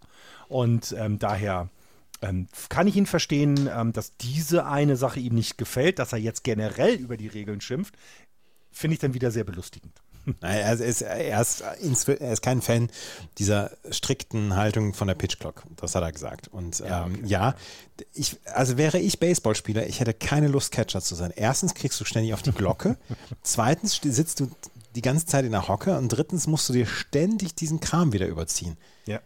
Und 0.49 0.93
ähm, 0.99 1.17
daher 1.17 1.69
ähm, 2.23 2.47
kann 2.69 2.87
ich 2.87 2.95
ihn 2.95 3.05
verstehen, 3.05 3.69
ähm, 3.73 3.91
dass 3.91 4.15
diese 4.17 4.65
eine 4.65 4.95
Sache 4.95 5.19
ihm 5.19 5.35
nicht 5.35 5.57
gefällt, 5.57 5.99
dass 5.99 6.13
er 6.13 6.19
jetzt 6.19 6.43
generell 6.43 6.95
über 6.95 7.17
die 7.17 7.27
Regeln 7.27 7.59
schimpft 7.61 7.95
finde 8.74 8.95
ich 8.95 8.99
dann 8.99 9.13
wieder 9.13 9.32
sehr 9.32 9.43
belustigend. 9.43 9.93
Nein, 10.26 10.57
er 10.57 10.74
ist, 10.74 11.01
er, 11.01 11.41
ist, 11.41 11.61
er 11.61 12.34
ist 12.34 12.41
kein 12.41 12.61
Fan 12.61 12.89
dieser 13.38 13.71
strikten 13.91 14.55
Haltung 14.55 14.93
von 14.93 15.07
der 15.07 15.15
Pitch 15.15 15.38
Clock. 15.39 15.63
Das 15.76 15.95
hat 15.95 16.03
er 16.03 16.11
gesagt. 16.11 16.47
Und 16.47 16.80
ja, 16.80 17.05
ähm, 17.05 17.15
okay. 17.15 17.24
ja, 17.26 17.55
ich, 18.13 18.38
also 18.45 18.78
wäre 18.78 18.99
ich 18.99 19.19
Baseballspieler, 19.19 19.86
ich 19.86 19.99
hätte 19.99 20.13
keine 20.13 20.47
Lust, 20.47 20.71
Catcher 20.71 21.01
zu 21.01 21.15
sein. 21.15 21.34
Erstens 21.36 21.74
kriegst 21.74 21.99
du 21.99 22.05
ständig 22.05 22.34
auf 22.34 22.41
die 22.41 22.51
Glocke. 22.51 22.97
Zweitens 23.43 23.99
sitzt 24.01 24.39
du 24.39 24.49
die 24.95 25.01
ganze 25.01 25.26
Zeit 25.26 25.45
in 25.45 25.51
der 25.51 25.67
Hocke. 25.67 25.97
Und 25.97 26.09
drittens 26.09 26.47
musst 26.47 26.69
du 26.69 26.74
dir 26.74 26.86
ständig 26.86 27.55
diesen 27.55 27.80
Kram 27.80 28.13
wieder 28.13 28.28
überziehen. 28.28 28.78
Ja. 29.05 29.19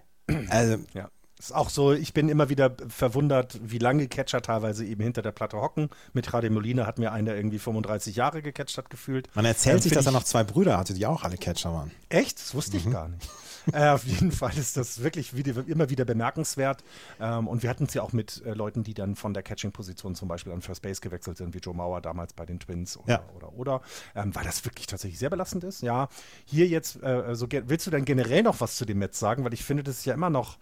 Also, 0.50 0.78
ja. 0.94 1.10
Ist 1.40 1.54
auch 1.54 1.70
so, 1.70 1.94
ich 1.94 2.14
bin 2.14 2.30
immer 2.30 2.50
wieder 2.50 2.76
verwundert, 2.88 3.60
wie 3.62 3.78
lange 3.78 4.08
Catcher 4.08 4.42
teilweise 4.42 4.84
eben 4.86 5.04
hinter 5.04 5.22
der 5.22 5.32
Platte 5.32 5.58
hocken. 5.58 5.90
Mit 6.14 6.34
Rade 6.34 6.50
Molina 6.50 6.88
hat 6.88 6.98
mir 6.98 7.12
einer 7.12 7.36
irgendwie 7.36 7.60
35 7.60 8.16
Jahre 8.16 8.42
gecatcht 8.42 8.78
hat 8.78 8.90
gefühlt. 8.90 9.30
Man 9.36 9.46
erzählt 9.46 9.78
ähm, 9.78 9.82
sich, 9.82 9.92
dass 9.92 10.08
er 10.08 10.14
noch 10.14 10.24
zwei 10.24 10.44
Brüder 10.44 10.80
hatte, 10.80 10.96
die 10.96 11.06
auch 11.06 11.24
alle 11.24 11.38
Catcher 11.38 11.72
waren. 11.72 11.92
Echt? 12.10 12.40
Das 12.40 12.56
wusste 12.56 12.78
mhm. 12.78 12.84
ich 12.84 12.92
gar 12.92 13.08
nicht. 13.10 13.30
äh, 13.72 13.90
auf 13.90 14.04
jeden 14.06 14.32
Fall 14.32 14.58
ist 14.58 14.78
das 14.78 15.04
wirklich 15.04 15.36
wieder, 15.36 15.68
immer 15.68 15.92
wieder 15.92 16.06
bemerkenswert. 16.06 16.84
Ähm, 17.20 17.48
und 17.48 17.62
wir 17.62 17.70
hatten 17.70 17.84
es 17.84 17.94
ja 17.94 18.02
auch 18.02 18.14
mit 18.14 18.42
äh, 18.44 18.54
Leuten, 18.54 18.84
die 18.84 18.96
dann 18.96 19.16
von 19.16 19.36
der 19.36 19.44
Catching-Position 19.44 20.16
zum 20.16 20.28
Beispiel 20.28 20.54
an 20.54 20.62
First 20.62 20.82
Base 20.82 21.02
gewechselt 21.02 21.38
sind, 21.38 21.54
wie 21.54 21.60
Joe 21.60 21.76
Mauer 21.76 22.02
damals 22.02 22.34
bei 22.34 22.48
den 22.48 22.60
Twins 22.60 22.98
oder, 22.98 23.14
ja. 23.14 23.24
oder, 23.36 23.54
oder. 23.54 23.82
Ähm, 24.16 24.34
weil 24.34 24.44
das 24.44 24.66
wirklich 24.66 24.88
tatsächlich 24.88 25.20
sehr 25.20 25.30
belastend 25.30 25.64
ist. 25.64 25.84
Ja, 25.84 26.10
hier 26.46 26.68
jetzt, 26.68 27.04
äh, 27.04 27.36
so, 27.36 27.48
willst 27.52 27.86
du 27.86 27.92
dann 27.92 28.06
generell 28.06 28.42
noch 28.42 28.60
was 28.60 28.76
zu 28.76 28.86
dem 28.86 28.98
Mets 28.98 29.20
sagen? 29.20 29.44
Weil 29.44 29.54
ich 29.54 29.64
finde, 29.64 29.84
das 29.84 30.00
ist 30.00 30.06
ja 30.06 30.16
immer 30.16 30.32
noch 30.32 30.58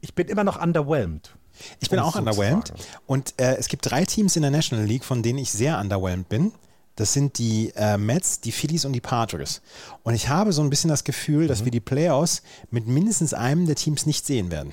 ich 0.00 0.14
bin 0.14 0.28
immer 0.28 0.44
noch 0.44 0.60
underwhelmed. 0.60 1.36
Ich 1.80 1.90
bin 1.90 1.98
auch 1.98 2.16
underwhelmed. 2.16 2.72
Und 3.06 3.34
äh, 3.38 3.56
es 3.56 3.68
gibt 3.68 3.90
drei 3.90 4.04
Teams 4.04 4.36
in 4.36 4.42
der 4.42 4.50
National 4.50 4.84
League, 4.84 5.04
von 5.04 5.22
denen 5.22 5.38
ich 5.38 5.50
sehr 5.50 5.78
underwhelmed 5.78 6.28
bin. 6.28 6.52
Das 6.96 7.12
sind 7.12 7.38
die 7.38 7.72
äh, 7.76 7.98
Mets, 7.98 8.40
die 8.40 8.52
Phillies 8.52 8.84
und 8.86 8.94
die 8.94 9.00
Padres. 9.00 9.60
Und 10.02 10.14
ich 10.14 10.28
habe 10.28 10.52
so 10.52 10.62
ein 10.62 10.70
bisschen 10.70 10.88
das 10.88 11.04
Gefühl, 11.04 11.44
mhm. 11.44 11.48
dass 11.48 11.64
wir 11.64 11.70
die 11.70 11.80
Playoffs 11.80 12.42
mit 12.70 12.86
mindestens 12.86 13.34
einem 13.34 13.66
der 13.66 13.76
Teams 13.76 14.06
nicht 14.06 14.24
sehen 14.24 14.50
werden. 14.50 14.72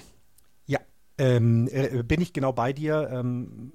Ja, 0.66 0.80
ähm, 1.18 1.68
äh, 1.72 2.02
bin 2.04 2.22
ich 2.22 2.32
genau 2.32 2.54
bei 2.54 2.72
dir. 2.72 3.10
Ähm, 3.12 3.74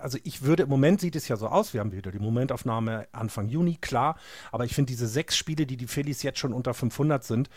also 0.00 0.18
ich 0.24 0.42
würde, 0.42 0.64
im 0.64 0.68
Moment 0.68 1.00
sieht 1.00 1.16
es 1.16 1.28
ja 1.28 1.36
so 1.36 1.46
aus, 1.48 1.72
wir 1.72 1.80
haben 1.80 1.92
wieder 1.92 2.10
die 2.10 2.18
Momentaufnahme 2.18 3.08
Anfang 3.12 3.48
Juni, 3.48 3.76
klar, 3.80 4.16
aber 4.52 4.64
ich 4.64 4.74
finde 4.74 4.90
diese 4.90 5.06
sechs 5.06 5.36
Spiele, 5.36 5.66
die 5.66 5.76
die 5.76 5.86
Phillies 5.86 6.22
jetzt 6.22 6.38
schon 6.38 6.52
unter 6.52 6.74
500 6.74 7.24
sind, 7.24 7.48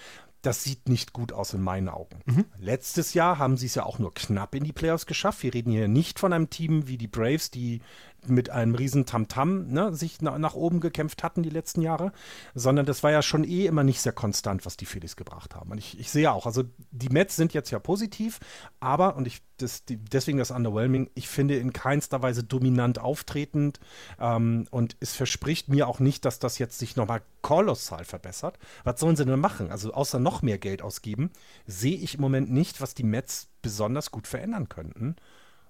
das 0.41 0.63
sieht 0.63 0.87
nicht 0.87 1.13
gut 1.13 1.33
aus 1.33 1.53
in 1.53 1.61
meinen 1.61 1.89
Augen. 1.89 2.19
Mhm. 2.25 2.45
Letztes 2.57 3.13
Jahr 3.13 3.37
haben 3.37 3.57
sie 3.57 3.65
es 3.65 3.75
ja 3.75 3.83
auch 3.85 3.99
nur 3.99 4.13
knapp 4.13 4.55
in 4.55 4.63
die 4.63 4.71
Playoffs 4.71 5.05
geschafft. 5.05 5.43
Wir 5.43 5.53
reden 5.53 5.71
hier 5.71 5.87
nicht 5.87 6.19
von 6.19 6.31
einem 6.31 6.49
Team 6.49 6.87
wie 6.87 6.97
die 6.97 7.07
Braves, 7.07 7.51
die 7.51 7.81
mit 8.27 8.49
einem 8.49 8.75
riesen 8.75 9.05
Tamtam 9.05 9.67
ne, 9.67 9.93
sich 9.93 10.17
na, 10.21 10.37
nach 10.37 10.53
oben 10.53 10.79
gekämpft 10.79 11.23
hatten 11.23 11.43
die 11.43 11.49
letzten 11.49 11.81
Jahre, 11.81 12.11
sondern 12.53 12.85
das 12.85 13.03
war 13.03 13.11
ja 13.11 13.21
schon 13.21 13.43
eh 13.43 13.65
immer 13.65 13.83
nicht 13.83 14.01
sehr 14.01 14.11
konstant, 14.11 14.65
was 14.65 14.77
die 14.77 14.85
Phillies 14.85 15.15
gebracht 15.15 15.55
haben. 15.55 15.71
Und 15.71 15.77
ich, 15.77 15.99
ich 15.99 16.09
sehe 16.09 16.31
auch, 16.31 16.45
also 16.45 16.63
die 16.91 17.09
Mets 17.09 17.35
sind 17.35 17.53
jetzt 17.53 17.71
ja 17.71 17.79
positiv, 17.79 18.39
aber, 18.79 19.15
und 19.15 19.25
ich 19.27 19.41
das, 19.61 19.85
die, 19.85 19.97
deswegen 19.97 20.37
das 20.37 20.51
Underwhelming, 20.51 21.09
ich 21.15 21.27
finde 21.27 21.57
in 21.57 21.73
keinster 21.73 22.21
Weise 22.21 22.43
dominant 22.43 22.99
auftretend 22.99 23.79
ähm, 24.19 24.67
und 24.71 24.95
es 24.99 25.15
verspricht 25.15 25.69
mir 25.69 25.87
auch 25.87 25.99
nicht, 25.99 26.25
dass 26.25 26.39
das 26.39 26.59
jetzt 26.59 26.79
sich 26.79 26.95
nochmal 26.95 27.21
kolossal 27.41 28.05
verbessert. 28.05 28.57
Was 28.83 28.99
sollen 28.99 29.15
sie 29.15 29.25
denn 29.25 29.39
machen? 29.39 29.71
Also 29.71 29.93
außer 29.93 30.19
noch 30.19 30.28
mehr 30.41 30.57
Geld 30.57 30.81
ausgeben, 30.81 31.31
sehe 31.65 31.97
ich 31.97 32.15
im 32.15 32.21
Moment 32.21 32.51
nicht, 32.51 32.81
was 32.81 32.93
die 32.93 33.03
Mets 33.03 33.47
besonders 33.61 34.11
gut 34.11 34.27
verändern 34.27 34.69
könnten 34.69 35.15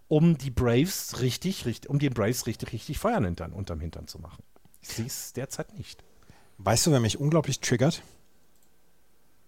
um 0.10 0.38
die 0.38 0.50
Braves 0.50 1.22
richtig, 1.22 1.66
richtig, 1.66 1.90
um 1.90 2.00
die 2.00 2.10
Braves 2.10 2.48
richtig, 2.48 2.74
richtig 2.74 2.98
Feuer 2.98 3.22
hintern, 3.22 3.54
unterm 3.54 3.80
Hintern 3.80 4.08
zu 4.08 4.20
machen. 4.20 4.44
Ich 4.82 4.90
sehe 4.90 5.06
es 5.06 5.34
derzeit 5.34 5.78
nicht. 5.78 6.04
Weißt 6.58 6.86
du, 6.88 6.92
wer 6.92 7.00
mich 7.00 7.20
unglaublich 7.20 7.62
triggert? 7.62 8.02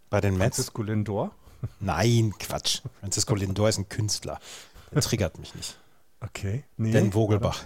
Bei 0.09 0.22
den 0.22 0.38
Mets? 0.38 0.57
Francisco 0.57 0.84
Lindor? 0.84 1.36
Nein, 1.80 2.34
Quatsch. 2.39 2.82
Francisco 2.99 3.36
Lindor 3.36 3.70
ist 3.70 3.80
ein 3.80 3.89
Künstler. 3.89 4.39
Der 4.93 5.01
triggert 5.01 5.39
mich 5.39 5.55
nicht. 5.55 5.78
Okay. 6.22 6.64
Nee, 6.78 6.91
Den 6.91 7.12
Vogelbach. 7.12 7.66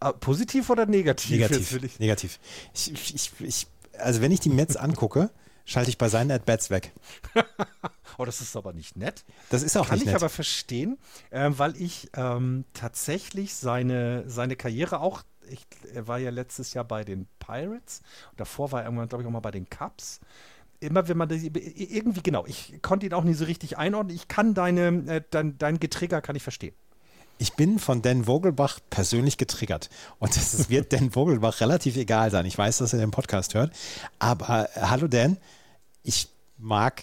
Ah, 0.00 0.12
positiv 0.12 0.70
oder 0.70 0.86
negativ? 0.86 1.30
Negativ. 1.30 1.98
Negativ. 2.00 2.40
Ich, 2.74 3.14
ich, 3.14 3.30
ich, 3.38 3.66
also 3.96 4.20
wenn 4.20 4.32
ich 4.32 4.40
die 4.40 4.48
Mets 4.48 4.76
angucke, 4.76 5.30
schalte 5.64 5.90
ich 5.90 5.98
bei 5.98 6.08
seinen 6.08 6.30
At-Bats 6.30 6.70
weg. 6.70 6.92
oh, 8.18 8.24
das 8.24 8.40
ist 8.40 8.56
aber 8.56 8.72
nicht 8.72 8.96
nett. 8.96 9.24
Das 9.50 9.62
ist 9.62 9.76
auch 9.76 9.88
Kann 9.88 9.96
nicht 9.96 10.06
nett. 10.06 10.14
Kann 10.14 10.18
ich 10.18 10.22
aber 10.22 10.30
verstehen, 10.30 10.98
äh, 11.30 11.50
weil 11.52 11.80
ich 11.80 12.10
ähm, 12.14 12.64
tatsächlich 12.74 13.54
seine, 13.54 14.28
seine 14.28 14.56
Karriere 14.56 15.00
auch, 15.00 15.22
ich, 15.48 15.66
er 15.92 16.06
war 16.08 16.18
ja 16.18 16.30
letztes 16.30 16.74
Jahr 16.74 16.84
bei 16.84 17.04
den 17.04 17.26
Pirates 17.38 18.02
davor 18.36 18.72
war 18.72 18.80
er 18.80 18.86
irgendwann, 18.86 19.08
glaube 19.08 19.22
ich, 19.22 19.28
auch 19.28 19.32
mal 19.32 19.40
bei 19.40 19.50
den 19.50 19.68
Cubs 19.68 20.20
immer 20.82 21.08
wenn 21.08 21.16
man 21.16 21.28
das, 21.28 21.42
irgendwie 21.42 22.22
genau, 22.22 22.44
ich 22.46 22.80
konnte 22.82 23.06
ihn 23.06 23.14
auch 23.14 23.24
nie 23.24 23.34
so 23.34 23.44
richtig 23.44 23.78
einordnen. 23.78 24.14
Ich 24.14 24.28
kann 24.28 24.52
deine, 24.52 24.88
äh, 25.06 25.22
dein, 25.30 25.56
dein 25.58 25.78
Getrigger 25.78 26.20
kann 26.20 26.36
ich 26.36 26.42
verstehen. 26.42 26.74
Ich 27.38 27.54
bin 27.54 27.78
von 27.78 28.02
Dan 28.02 28.24
Vogelbach 28.24 28.78
persönlich 28.90 29.36
getriggert. 29.36 29.90
Und 30.18 30.36
es 30.36 30.70
wird 30.70 30.92
Dan 30.92 31.10
Vogelbach 31.10 31.60
relativ 31.60 31.96
egal 31.96 32.30
sein. 32.30 32.46
Ich 32.46 32.56
weiß, 32.56 32.78
dass 32.78 32.92
er 32.92 33.00
den 33.00 33.10
Podcast 33.10 33.54
hört. 33.54 33.72
Aber 34.18 34.68
äh, 34.76 34.80
hallo 34.82 35.08
Dan, 35.08 35.38
ich 36.02 36.28
mag 36.58 37.02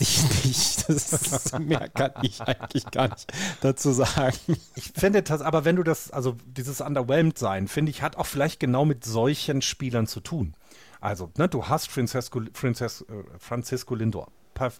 dich 0.00 0.22
nicht. 0.44 0.88
Das 0.88 1.58
mehr 1.58 1.88
kann 1.88 2.12
ich 2.22 2.40
eigentlich 2.40 2.90
gar 2.90 3.08
nicht 3.08 3.32
dazu 3.60 3.92
sagen. 3.92 4.36
Ich 4.74 4.92
finde 4.94 5.22
das, 5.22 5.42
aber 5.42 5.64
wenn 5.64 5.76
du 5.76 5.82
das, 5.82 6.10
also 6.10 6.36
dieses 6.46 6.80
Underwhelmed 6.80 7.38
sein, 7.38 7.68
finde 7.68 7.90
ich, 7.90 8.02
hat 8.02 8.16
auch 8.16 8.26
vielleicht 8.26 8.60
genau 8.60 8.84
mit 8.84 9.04
solchen 9.04 9.62
Spielern 9.62 10.06
zu 10.06 10.20
tun. 10.20 10.54
Also, 11.00 11.30
ne, 11.38 11.48
du 11.48 11.66
hast 11.66 11.88
Francisco, 11.88 12.42
Francisco, 12.52 13.04
äh, 13.12 13.24
Francisco 13.38 13.94
Lindor. 13.94 14.28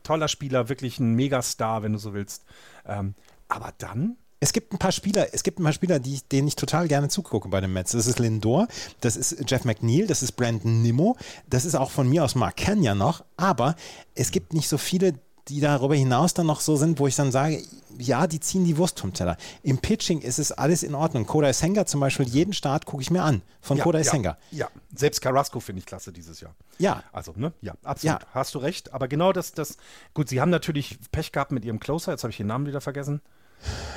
Toller 0.03 0.29
Spieler, 0.29 0.69
wirklich 0.69 0.99
ein 0.99 1.15
Megastar, 1.15 1.83
wenn 1.83 1.95
du 1.95 1.99
so 1.99 2.13
willst. 2.13 2.45
Ähm, 2.85 3.15
aber 3.49 3.73
dann 3.79 4.19
es 4.41 4.53
gibt 4.55 4.73
ein 4.73 4.79
paar 4.79 4.93
Spieler, 4.93 5.29
es 5.33 5.43
gibt 5.43 5.61
ein 5.61 5.65
paar 5.65 5.73
Spieler, 5.73 5.99
die, 5.99 6.19
denen 6.33 6.49
ich 6.49 6.57
total 6.57 6.89
gerne 6.89 7.09
zugucke 7.09 7.49
bei 7.49 7.61
den 7.61 7.73
Mets. 7.73 7.93
Das 7.93 8.07
ist 8.07 8.19
Lindor, 8.19 8.67
das 9.01 9.17
ist 9.17 9.45
Jeff 9.47 9.65
McNeil, 9.65 10.07
das 10.07 10.23
ist 10.23 10.33
Brandon 10.33 10.83
Nimmo, 10.83 11.17
das 11.49 11.67
ist 11.67 11.75
auch 11.75 11.91
von 11.91 12.09
mir 12.09 12.25
aus 12.25 12.35
Mark 12.35 12.57
Kenya 12.57 12.95
noch, 12.95 13.23
aber 13.37 13.77
es 14.15 14.31
gibt 14.31 14.55
nicht 14.55 14.69
so 14.69 14.79
viele, 14.79 15.15
die 15.49 15.61
darüber 15.61 15.95
hinaus 15.95 16.33
dann 16.33 16.47
noch 16.47 16.61
so 16.61 16.77
sind, 16.77 16.99
wo 16.99 17.07
ich 17.07 17.17
dann 17.17 17.33
sage, 17.33 17.63
ja, 17.99 18.27
die 18.27 18.41
ziehen 18.41 18.65
die 18.65 18.79
Wurst 18.79 19.01
vom 19.01 19.13
Teller. 19.13 19.37
Im 19.63 19.79
Pitching 19.79 20.21
ist 20.21 20.39
es 20.39 20.53
alles 20.53 20.83
in 20.83 20.95
Ordnung. 20.95 21.27
Kodai 21.27 21.53
Senga 21.53 21.85
zum 21.87 22.01
Beispiel, 22.01 22.27
jeden 22.27 22.53
Start 22.53 22.87
gucke 22.87 23.03
ich 23.03 23.11
mir 23.11 23.23
an 23.23 23.43
von 23.61 23.77
ja, 23.77 23.85
Kodai 23.85 24.03
ja, 24.03 24.11
Senga. 24.11 24.39
Ja, 24.53 24.69
selbst 24.95 25.21
Carrasco 25.21 25.61
finde 25.61 25.81
ich 25.81 25.87
klasse 25.87 26.13
dieses 26.13 26.41
Jahr. 26.41 26.55
Ja. 26.79 27.03
Also, 27.13 27.33
ne? 27.37 27.53
Ja, 27.61 27.75
absolut. 27.83 28.23
Ja. 28.23 28.29
Hast 28.33 28.55
du 28.55 28.59
recht. 28.59 28.95
Aber 28.95 29.09
genau 29.09 29.33
das, 29.33 29.53
das, 29.53 29.77
gut, 30.15 30.29
sie 30.29 30.41
haben 30.41 30.51
natürlich 30.51 30.99
Pech 31.11 31.33
gehabt 31.33 31.53
mit 31.53 31.65
ihrem 31.65 31.81
Closer, 31.81 32.13
jetzt 32.13 32.23
habe 32.23 32.31
ich 32.31 32.39
den 32.39 32.47
Namen 32.47 32.67
wieder 32.67 32.81
vergessen. 32.81 33.21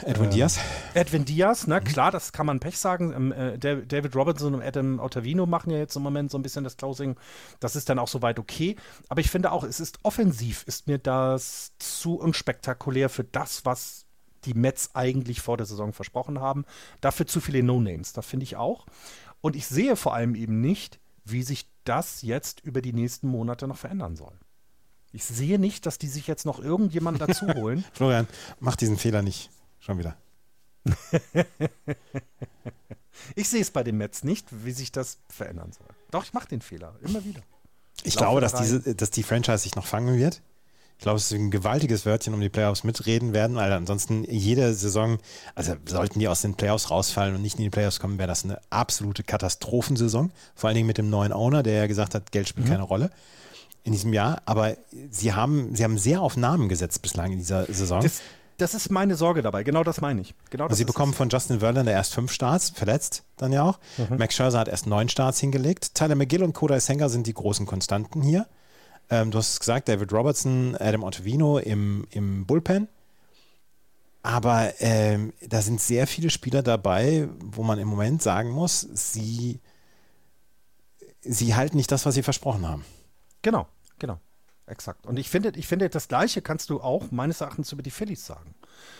Edwin 0.05 0.29
äh, 0.29 0.33
Diaz? 0.33 0.59
Edwin 0.93 1.25
Diaz, 1.25 1.67
ne, 1.67 1.79
mhm. 1.79 1.83
klar, 1.85 2.11
das 2.11 2.31
kann 2.31 2.45
man 2.45 2.59
Pech 2.59 2.77
sagen. 2.77 3.13
Ähm, 3.13 3.31
äh, 3.31 3.57
David 3.57 4.15
Robinson 4.15 4.55
und 4.55 4.61
Adam 4.61 4.99
Ottavino 4.99 5.45
machen 5.45 5.71
ja 5.71 5.77
jetzt 5.77 5.95
im 5.95 6.03
Moment 6.03 6.31
so 6.31 6.37
ein 6.37 6.43
bisschen 6.43 6.63
das 6.63 6.77
Closing. 6.77 7.15
Das 7.59 7.75
ist 7.75 7.89
dann 7.89 7.99
auch 7.99 8.07
soweit 8.07 8.39
okay. 8.39 8.75
Aber 9.09 9.21
ich 9.21 9.29
finde 9.29 9.51
auch, 9.51 9.63
es 9.63 9.79
ist 9.79 9.99
offensiv, 10.03 10.63
ist 10.63 10.87
mir 10.87 10.97
das 10.97 11.71
zu 11.79 12.15
unspektakulär 12.15 13.09
für 13.09 13.23
das, 13.23 13.65
was 13.65 14.05
die 14.45 14.53
Mets 14.53 14.91
eigentlich 14.93 15.41
vor 15.41 15.57
der 15.57 15.65
Saison 15.65 15.93
versprochen 15.93 16.39
haben. 16.39 16.65
Dafür 17.01 17.25
zu 17.25 17.39
viele 17.39 17.63
No-Names, 17.63 18.13
da 18.13 18.21
finde 18.21 18.43
ich 18.43 18.55
auch. 18.57 18.85
Und 19.41 19.55
ich 19.55 19.67
sehe 19.67 19.95
vor 19.95 20.13
allem 20.13 20.35
eben 20.35 20.61
nicht, 20.61 20.99
wie 21.25 21.43
sich 21.43 21.69
das 21.85 22.21
jetzt 22.21 22.59
über 22.61 22.81
die 22.81 22.93
nächsten 22.93 23.27
Monate 23.27 23.67
noch 23.67 23.77
verändern 23.77 24.15
soll. 24.15 24.33
Ich 25.13 25.23
sehe 25.25 25.59
nicht, 25.59 25.85
dass 25.85 25.99
die 25.99 26.07
sich 26.07 26.25
jetzt 26.25 26.43
noch 26.45 26.59
irgendjemanden 26.59 27.25
dazu 27.25 27.47
holen. 27.53 27.85
Florian, 27.93 28.27
mach 28.59 28.75
diesen 28.75 28.97
Fehler 28.97 29.21
nicht. 29.21 29.51
Schon 29.79 29.99
wieder. 29.99 30.17
ich 33.35 33.47
sehe 33.47 33.61
es 33.61 33.69
bei 33.69 33.83
den 33.83 33.97
Mets 33.97 34.23
nicht, 34.23 34.47
wie 34.65 34.71
sich 34.71 34.91
das 34.91 35.19
verändern 35.29 35.71
soll. 35.71 35.87
Doch, 36.09 36.23
ich 36.23 36.33
mache 36.33 36.47
den 36.47 36.61
Fehler. 36.61 36.95
Immer 37.01 37.23
wieder. 37.23 37.41
Ich 38.03 38.17
glaube, 38.17 38.41
dass, 38.41 38.55
diese, 38.55 38.95
dass 38.95 39.11
die 39.11 39.21
Franchise 39.21 39.59
sich 39.59 39.75
noch 39.75 39.85
fangen 39.85 40.17
wird. 40.17 40.41
Ich 40.97 41.03
glaube, 41.03 41.17
es 41.17 41.25
ist 41.25 41.37
ein 41.37 41.51
gewaltiges 41.51 42.05
Wörtchen 42.05 42.33
um 42.33 42.41
die 42.41 42.49
Playoffs 42.49 42.83
mitreden 42.83 43.33
werden, 43.33 43.55
weil 43.55 43.71
ansonsten 43.71 44.23
jede 44.23 44.73
Saison, 44.73 45.19
also 45.53 45.75
sollten 45.85 46.19
die 46.19 46.27
aus 46.27 46.41
den 46.41 46.55
Playoffs 46.55 46.89
rausfallen 46.89 47.35
und 47.35 47.41
nicht 47.41 47.57
in 47.57 47.63
die 47.63 47.69
Playoffs 47.69 47.99
kommen, 47.99 48.17
wäre 48.17 48.27
das 48.27 48.45
eine 48.45 48.59
absolute 48.71 49.23
Katastrophensaison. 49.23 50.31
Vor 50.55 50.69
allen 50.69 50.75
Dingen 50.75 50.87
mit 50.87 50.97
dem 50.97 51.09
neuen 51.09 51.33
Owner, 51.33 51.61
der 51.61 51.73
ja 51.73 51.87
gesagt 51.87 52.15
hat, 52.15 52.31
Geld 52.31 52.47
spielt 52.47 52.67
mhm. 52.67 52.71
keine 52.71 52.83
Rolle 52.83 53.11
in 53.83 53.91
diesem 53.91 54.13
Jahr. 54.13 54.41
Aber 54.45 54.77
sie 55.09 55.33
haben, 55.33 55.75
sie 55.75 55.83
haben 55.83 55.97
sehr 55.97 56.21
auf 56.21 56.37
Namen 56.37 56.69
gesetzt 56.69 57.01
bislang 57.01 57.31
in 57.31 57.39
dieser 57.39 57.65
Saison. 57.65 58.01
Das, 58.01 58.21
das 58.57 58.73
ist 58.73 58.89
meine 58.91 59.15
Sorge 59.15 59.41
dabei. 59.41 59.63
Genau 59.63 59.83
das 59.83 60.01
meine 60.01 60.21
ich. 60.21 60.35
Genau 60.49 60.65
also 60.65 60.75
sie 60.75 60.85
bekommen 60.85 61.13
von 61.13 61.29
Justin 61.29 61.59
Verlander 61.59 61.91
erst 61.91 62.13
fünf 62.13 62.31
Starts, 62.31 62.69
verletzt 62.69 63.23
dann 63.37 63.51
ja 63.51 63.63
auch. 63.63 63.79
Mhm. 63.97 64.17
Max 64.17 64.35
Scherzer 64.35 64.59
hat 64.59 64.67
erst 64.67 64.87
neun 64.87 65.09
Starts 65.09 65.39
hingelegt. 65.39 65.95
Tyler 65.95 66.15
McGill 66.15 66.43
und 66.43 66.53
Kodai 66.53 66.79
Senga 66.79 67.09
sind 67.09 67.27
die 67.27 67.33
großen 67.33 67.65
Konstanten 67.65 68.21
hier. 68.21 68.47
Ähm, 69.09 69.31
du 69.31 69.37
hast 69.37 69.53
es 69.53 69.59
gesagt, 69.59 69.89
David 69.89 70.13
Robertson, 70.13 70.77
Adam 70.79 71.03
Ottavino 71.03 71.57
im, 71.57 72.07
im 72.11 72.45
Bullpen. 72.45 72.87
Aber 74.21 74.71
ähm, 74.79 75.33
da 75.45 75.61
sind 75.61 75.81
sehr 75.81 76.07
viele 76.07 76.29
Spieler 76.29 76.63
dabei, 76.63 77.27
wo 77.39 77.63
man 77.63 77.77
im 77.77 77.89
Moment 77.89 78.21
sagen 78.21 78.51
muss, 78.51 78.87
sie, 78.93 79.59
sie 81.21 81.55
halten 81.55 81.75
nicht 81.75 81.91
das, 81.91 82.05
was 82.05 82.15
sie 82.15 82.23
versprochen 82.23 82.65
haben. 82.65 82.85
Genau, 83.43 83.67
genau. 83.99 84.19
Exakt. 84.65 85.05
Und 85.05 85.19
ich 85.19 85.29
finde, 85.29 85.51
ich 85.55 85.67
finde, 85.67 85.89
das 85.89 86.07
Gleiche 86.07 86.41
kannst 86.41 86.69
du 86.69 86.81
auch 86.81 87.11
meines 87.11 87.41
Erachtens 87.41 87.71
über 87.71 87.83
die 87.83 87.91
Phillies 87.91 88.25
sagen. 88.25 88.55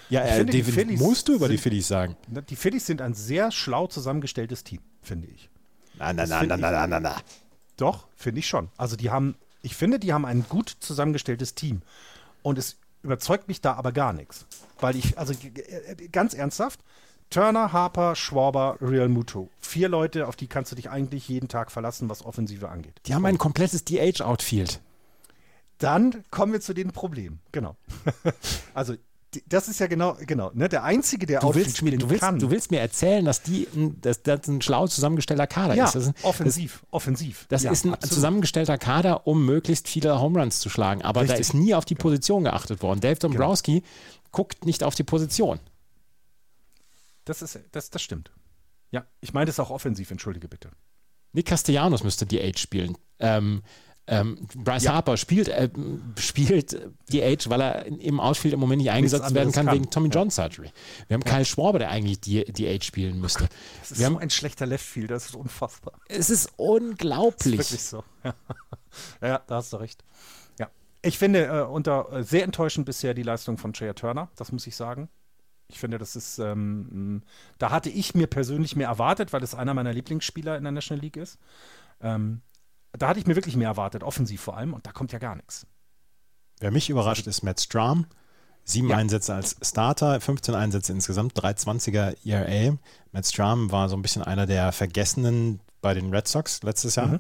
Ja, 0.10 0.22
äh, 0.22 0.38
finde, 0.38 0.52
David, 0.52 0.74
Phillies 0.74 1.00
musst 1.00 1.28
du 1.28 1.36
über 1.36 1.48
sind, 1.48 1.54
die 1.54 1.58
Phillies 1.58 1.88
sagen. 1.88 2.18
Die 2.28 2.56
Phillies 2.56 2.86
sind 2.86 3.02
ein 3.02 3.14
sehr 3.14 3.50
schlau 3.50 3.88
zusammengestelltes 3.88 4.64
Team, 4.64 4.82
finde 5.02 5.30
ich. 5.30 5.50
Na, 5.98 6.12
na, 6.12 6.26
na, 6.26 6.44
na, 6.44 6.58
na, 6.58 6.88
na, 6.88 7.00
na. 7.00 7.16
Doch, 7.78 8.08
finde 8.16 8.40
ich 8.40 8.48
schon. 8.48 8.70
Also 8.78 8.98
die 8.98 9.10
haben, 9.10 9.36
ich 9.62 9.76
finde, 9.76 10.00
die 10.00 10.14
haben 10.14 10.26
ein 10.26 10.46
gut 10.50 10.76
zusammengestelltes 10.80 11.56
Team. 11.56 11.82
Und 12.42 12.58
es 12.58 12.78
überzeugt 13.02 13.48
mich 13.48 13.62
da 13.62 13.74
aber 13.74 13.94
gar 13.94 14.12
nichts. 14.12 14.46
Weil 14.80 14.98
ich, 14.98 15.18
also 15.18 15.34
ganz 16.12 16.34
ernsthaft, 16.34 16.82
Turner, 17.34 17.74
Harper, 17.74 18.16
Schwarber, 18.16 18.78
Real 18.80 19.10
Muto. 19.10 19.50
Vier 19.60 19.90
Leute, 19.90 20.28
auf 20.28 20.36
die 20.36 20.46
kannst 20.46 20.72
du 20.72 20.76
dich 20.76 20.92
eigentlich 20.92 21.28
jeden 21.28 21.48
Tag 21.48 21.72
verlassen, 21.72 22.08
was 22.08 22.24
Offensive 22.24 22.70
angeht. 22.70 23.02
Die 23.08 23.16
haben 23.16 23.26
ein 23.26 23.40
komplettes 23.40 23.84
DH-Outfield. 23.86 24.80
Dann 25.80 26.24
kommen 26.30 26.54
wir 26.54 26.62
zu 26.62 26.76
den 26.76 26.92
Problemen. 26.92 27.40
Genau. 27.52 27.76
also 28.76 28.94
das 29.48 29.68
ist 29.68 29.80
ja 29.80 29.88
genau, 29.88 30.16
genau, 30.20 30.52
ne, 30.54 30.70
der 30.70 30.84
Einzige, 30.84 31.26
der 31.26 31.40
du 31.40 31.56
willst, 31.56 31.78
spielen 31.78 31.98
du 31.98 32.08
willst, 32.08 32.22
kann. 32.22 32.38
Du 32.38 32.52
willst 32.52 32.70
mir 32.70 32.80
erzählen, 32.80 33.26
dass 33.26 33.42
die, 33.42 33.68
dass 34.00 34.22
das 34.22 34.48
ein 34.48 34.62
schlau 34.62 34.86
zusammengestellter 34.86 35.48
Kader 35.48 35.74
ja, 35.74 35.86
ist. 35.86 35.96
Das 35.96 36.12
offensiv, 36.22 36.82
das, 36.82 36.94
offensiv. 36.94 37.48
Das 37.50 37.64
ja, 37.64 37.72
ist 37.72 37.84
ein 37.84 37.96
absolut. 37.96 38.14
zusammengestellter 38.14 38.78
Kader, 38.78 39.26
um 39.26 39.44
möglichst 39.44 39.88
viele 39.88 40.22
Home 40.22 40.40
Runs 40.40 40.60
zu 40.60 40.70
schlagen. 40.70 41.02
Aber 41.02 41.22
Richtig. 41.22 41.38
da 41.38 41.42
ist 41.42 41.56
nie 41.56 41.74
auf 41.74 41.86
die 41.86 41.96
genau. 41.96 42.04
Position 42.04 42.44
geachtet 42.44 42.84
worden. 42.84 43.00
Dave 43.00 43.16
genau. 43.16 43.34
Dombrowski 43.34 43.80
genau. 43.80 43.86
guckt 44.32 44.68
nicht 44.68 44.84
auf 44.84 44.94
die 44.94 45.04
Position. 45.04 45.60
Das 47.26 47.42
ist, 47.42 47.60
das, 47.72 47.90
das 47.90 48.02
stimmt. 48.02 48.32
Ja, 48.92 49.06
ich 49.22 49.34
meine 49.34 49.46
das 49.46 49.60
auch 49.60 49.70
offensiv, 49.70 50.12
entschuldige 50.12 50.48
bitte. 50.48 50.72
Nick 51.32 51.48
Castellanos 51.48 52.04
müsste 52.04 52.26
die 52.26 52.42
Age 52.42 52.60
spielen. 52.60 52.98
Ähm, 53.20 53.64
ähm, 54.06 54.48
Bryce 54.56 54.84
ja. 54.84 54.94
Harper 54.94 55.16
spielt, 55.16 55.48
äh, 55.48 55.70
spielt 56.18 56.78
die 57.10 57.24
Age, 57.24 57.50
weil 57.50 57.62
er 57.62 57.86
im 57.86 58.20
Outfield 58.20 58.54
im 58.54 58.60
Moment 58.60 58.82
nicht 58.82 58.92
eingesetzt 58.92 59.34
werden 59.34 59.54
kann, 59.54 59.68
kann, 59.68 59.76
wegen 59.76 59.90
Tommy 59.90 60.10
ja. 60.10 60.16
John 60.16 60.30
Surgery. 60.30 60.72
Wir 61.08 61.16
haben 61.16 61.24
ja. 61.26 61.32
Kyle 61.32 61.46
Schwarber, 61.46 61.80
der 61.80 61.90
eigentlich 61.90 62.20
die, 62.20 62.44
die 62.52 62.68
Age 62.68 62.84
spielen 62.84 63.22
müsste. 63.22 63.48
Das 63.80 63.92
ist 63.92 64.00
Wir 64.00 64.08
so 64.08 64.14
haben, 64.14 64.22
ein 64.22 64.30
schlechter 64.30 64.66
Leftfield, 64.66 65.10
das 65.10 65.28
ist 65.28 65.36
unfassbar. 65.36 65.94
Es 66.10 66.30
ist 66.30 66.52
unglaublich. 66.58 67.58
Das 67.58 67.72
ist 67.72 67.94
wirklich 67.94 68.34
so. 68.34 68.34
Ja, 69.22 69.42
da 69.48 69.56
hast 69.56 69.74
du 69.74 69.78
recht. 69.78 70.04
Ja. 70.60 70.70
Ich 71.02 71.18
finde 71.18 71.46
äh, 71.46 71.62
unter 71.64 72.12
äh, 72.12 72.24
sehr 72.24 72.44
enttäuschend 72.44 72.86
bisher 72.86 73.16
die 73.16 73.24
Leistung 73.24 73.58
von 73.58 73.72
Jaya 73.74 73.94
Turner, 73.94 74.30
das 74.36 74.52
muss 74.52 74.68
ich 74.68 74.76
sagen. 74.76 75.10
Ich 75.74 75.80
finde, 75.80 75.98
das 75.98 76.16
ist, 76.16 76.38
ähm, 76.38 77.24
da 77.58 77.72
hatte 77.72 77.90
ich 77.90 78.14
mir 78.14 78.28
persönlich 78.28 78.76
mehr 78.76 78.88
erwartet, 78.88 79.34
weil 79.34 79.42
es 79.42 79.56
einer 79.56 79.74
meiner 79.74 79.92
Lieblingsspieler 79.92 80.56
in 80.56 80.64
der 80.64 80.72
National 80.72 81.02
League 81.02 81.18
ist. 81.18 81.40
Ähm, 82.00 82.42
da 82.92 83.08
hatte 83.08 83.20
ich 83.20 83.26
mir 83.26 83.36
wirklich 83.36 83.56
mehr 83.56 83.70
erwartet, 83.70 84.04
offensiv 84.04 84.40
vor 84.40 84.56
allem, 84.56 84.74
und 84.74 84.86
da 84.86 84.92
kommt 84.92 85.12
ja 85.12 85.20
gar 85.20 85.36
nichts. 85.36 85.66
Wer 86.60 86.70
mich 86.70 86.92
überrascht, 86.92 87.26
ist 87.26 87.42
Matt 87.42 87.60
Strom. 87.60 88.06
Sieben 88.66 88.90
ja. 88.90 88.98
Einsätze 88.98 89.34
als 89.34 89.58
Starter, 89.62 90.22
15 90.22 90.56
Einsätze 90.56 90.94
insgesamt, 90.94 91.34
320er 91.34 92.16
ERA. 92.24 92.78
Matt 93.12 93.26
Strom 93.26 93.72
war 93.72 93.90
so 93.90 93.96
ein 93.96 94.04
bisschen 94.04 94.22
einer 94.22 94.46
der 94.46 94.72
Vergessenen 94.72 95.60
bei 95.82 95.94
den 95.96 96.14
Red 96.14 96.28
Sox 96.28 96.62
letztes 96.62 96.96
Jahr. 96.96 97.08
Mhm. 97.08 97.20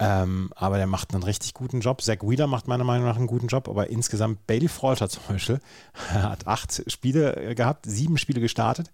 Ähm, 0.00 0.50
aber 0.54 0.76
der 0.76 0.86
macht 0.86 1.12
einen 1.12 1.24
richtig 1.24 1.54
guten 1.54 1.80
Job. 1.80 2.02
Zach 2.02 2.18
Wheeler 2.22 2.46
macht 2.46 2.68
meiner 2.68 2.84
Meinung 2.84 3.06
nach 3.06 3.16
einen 3.16 3.26
guten 3.26 3.48
Job, 3.48 3.68
aber 3.68 3.90
insgesamt 3.90 4.46
Bailey 4.46 4.68
Falter 4.68 5.08
zum 5.08 5.22
Beispiel 5.28 5.60
hat 6.12 6.46
acht 6.46 6.84
Spiele 6.86 7.36
äh, 7.36 7.54
gehabt, 7.54 7.86
sieben 7.86 8.16
Spiele 8.16 8.40
gestartet. 8.40 8.92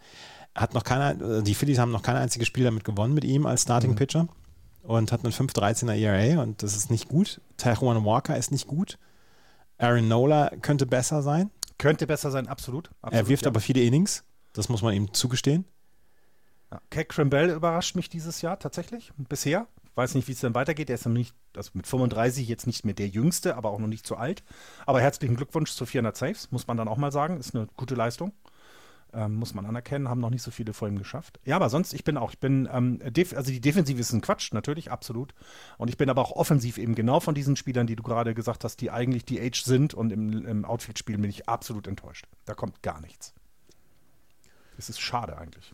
Hat 0.54 0.72
noch 0.72 0.82
keine, 0.82 1.22
äh, 1.22 1.42
die 1.42 1.54
Phillies 1.54 1.78
haben 1.78 1.92
noch 1.92 2.02
kein 2.02 2.16
einziges 2.16 2.48
Spiel 2.48 2.64
damit 2.64 2.84
gewonnen 2.84 3.12
mit 3.12 3.24
ihm 3.24 3.44
als 3.44 3.62
Starting 3.62 3.90
mhm. 3.90 3.96
Pitcher 3.96 4.28
und 4.82 5.12
hat 5.12 5.24
einen 5.24 5.32
5-13er 5.32 5.94
ERA 5.94 6.42
und 6.42 6.62
das 6.62 6.74
ist 6.74 6.90
nicht 6.90 7.08
gut. 7.08 7.40
Taiwan 7.58 8.04
Walker 8.04 8.36
ist 8.36 8.50
nicht 8.50 8.66
gut. 8.66 8.98
Aaron 9.76 10.08
Nola 10.08 10.50
könnte 10.62 10.86
besser 10.86 11.22
sein. 11.22 11.50
Könnte 11.76 12.06
besser 12.06 12.30
sein, 12.30 12.48
absolut. 12.48 12.88
absolut 13.02 13.12
er 13.12 13.28
wirft 13.28 13.44
ja. 13.44 13.50
aber 13.50 13.60
viele 13.60 13.82
Innings, 13.82 14.24
das 14.54 14.70
muss 14.70 14.80
man 14.80 14.94
ihm 14.94 15.12
zugestehen. 15.12 15.66
Ja. 16.70 16.80
Keck 16.88 17.10
Crimble 17.10 17.52
überrascht 17.52 17.94
mich 17.94 18.08
dieses 18.08 18.40
Jahr 18.40 18.58
tatsächlich, 18.58 19.12
bisher 19.16 19.66
weiß 19.94 20.14
nicht, 20.14 20.28
wie 20.28 20.32
es 20.32 20.40
dann 20.40 20.54
weitergeht. 20.54 20.90
Er 20.90 20.94
ist 20.94 21.06
nicht, 21.06 21.34
also 21.56 21.70
mit 21.74 21.86
35 21.86 22.48
jetzt 22.48 22.66
nicht 22.66 22.84
mehr 22.84 22.94
der 22.94 23.08
Jüngste, 23.08 23.56
aber 23.56 23.70
auch 23.70 23.78
noch 23.78 23.88
nicht 23.88 24.06
zu 24.06 24.16
alt. 24.16 24.42
Aber 24.86 25.00
herzlichen 25.00 25.36
Glückwunsch 25.36 25.72
zu 25.72 25.86
400 25.86 26.16
Saves, 26.16 26.50
muss 26.50 26.66
man 26.66 26.76
dann 26.76 26.88
auch 26.88 26.96
mal 26.96 27.12
sagen. 27.12 27.38
Ist 27.38 27.54
eine 27.54 27.68
gute 27.76 27.94
Leistung. 27.94 28.32
Ähm, 29.12 29.36
muss 29.36 29.54
man 29.54 29.64
anerkennen, 29.64 30.08
haben 30.08 30.20
noch 30.20 30.30
nicht 30.30 30.42
so 30.42 30.50
viele 30.50 30.72
vor 30.72 30.88
ihm 30.88 30.98
geschafft. 30.98 31.38
Ja, 31.44 31.54
aber 31.54 31.70
sonst, 31.70 31.94
ich 31.94 32.02
bin 32.02 32.16
auch, 32.16 32.32
ich 32.32 32.40
bin, 32.40 32.68
ähm, 32.72 33.00
also 33.36 33.52
die 33.52 33.60
Defensive 33.60 34.00
ist 34.00 34.12
ein 34.12 34.20
Quatsch, 34.20 34.52
natürlich, 34.52 34.90
absolut. 34.90 35.34
Und 35.78 35.88
ich 35.88 35.96
bin 35.96 36.10
aber 36.10 36.20
auch 36.20 36.32
offensiv 36.32 36.78
eben 36.78 36.96
genau 36.96 37.20
von 37.20 37.32
diesen 37.32 37.54
Spielern, 37.54 37.86
die 37.86 37.94
du 37.94 38.02
gerade 38.02 38.34
gesagt 38.34 38.64
hast, 38.64 38.80
die 38.80 38.90
eigentlich 38.90 39.24
die 39.24 39.40
Age 39.40 39.62
sind 39.62 39.94
und 39.94 40.10
im, 40.10 40.44
im 40.44 40.64
Outfield 40.64 40.98
spielen, 40.98 41.20
bin 41.20 41.30
ich 41.30 41.48
absolut 41.48 41.86
enttäuscht. 41.86 42.26
Da 42.44 42.54
kommt 42.54 42.82
gar 42.82 43.00
nichts. 43.00 43.34
Es 44.76 44.88
ist 44.88 45.00
schade 45.00 45.38
eigentlich. 45.38 45.72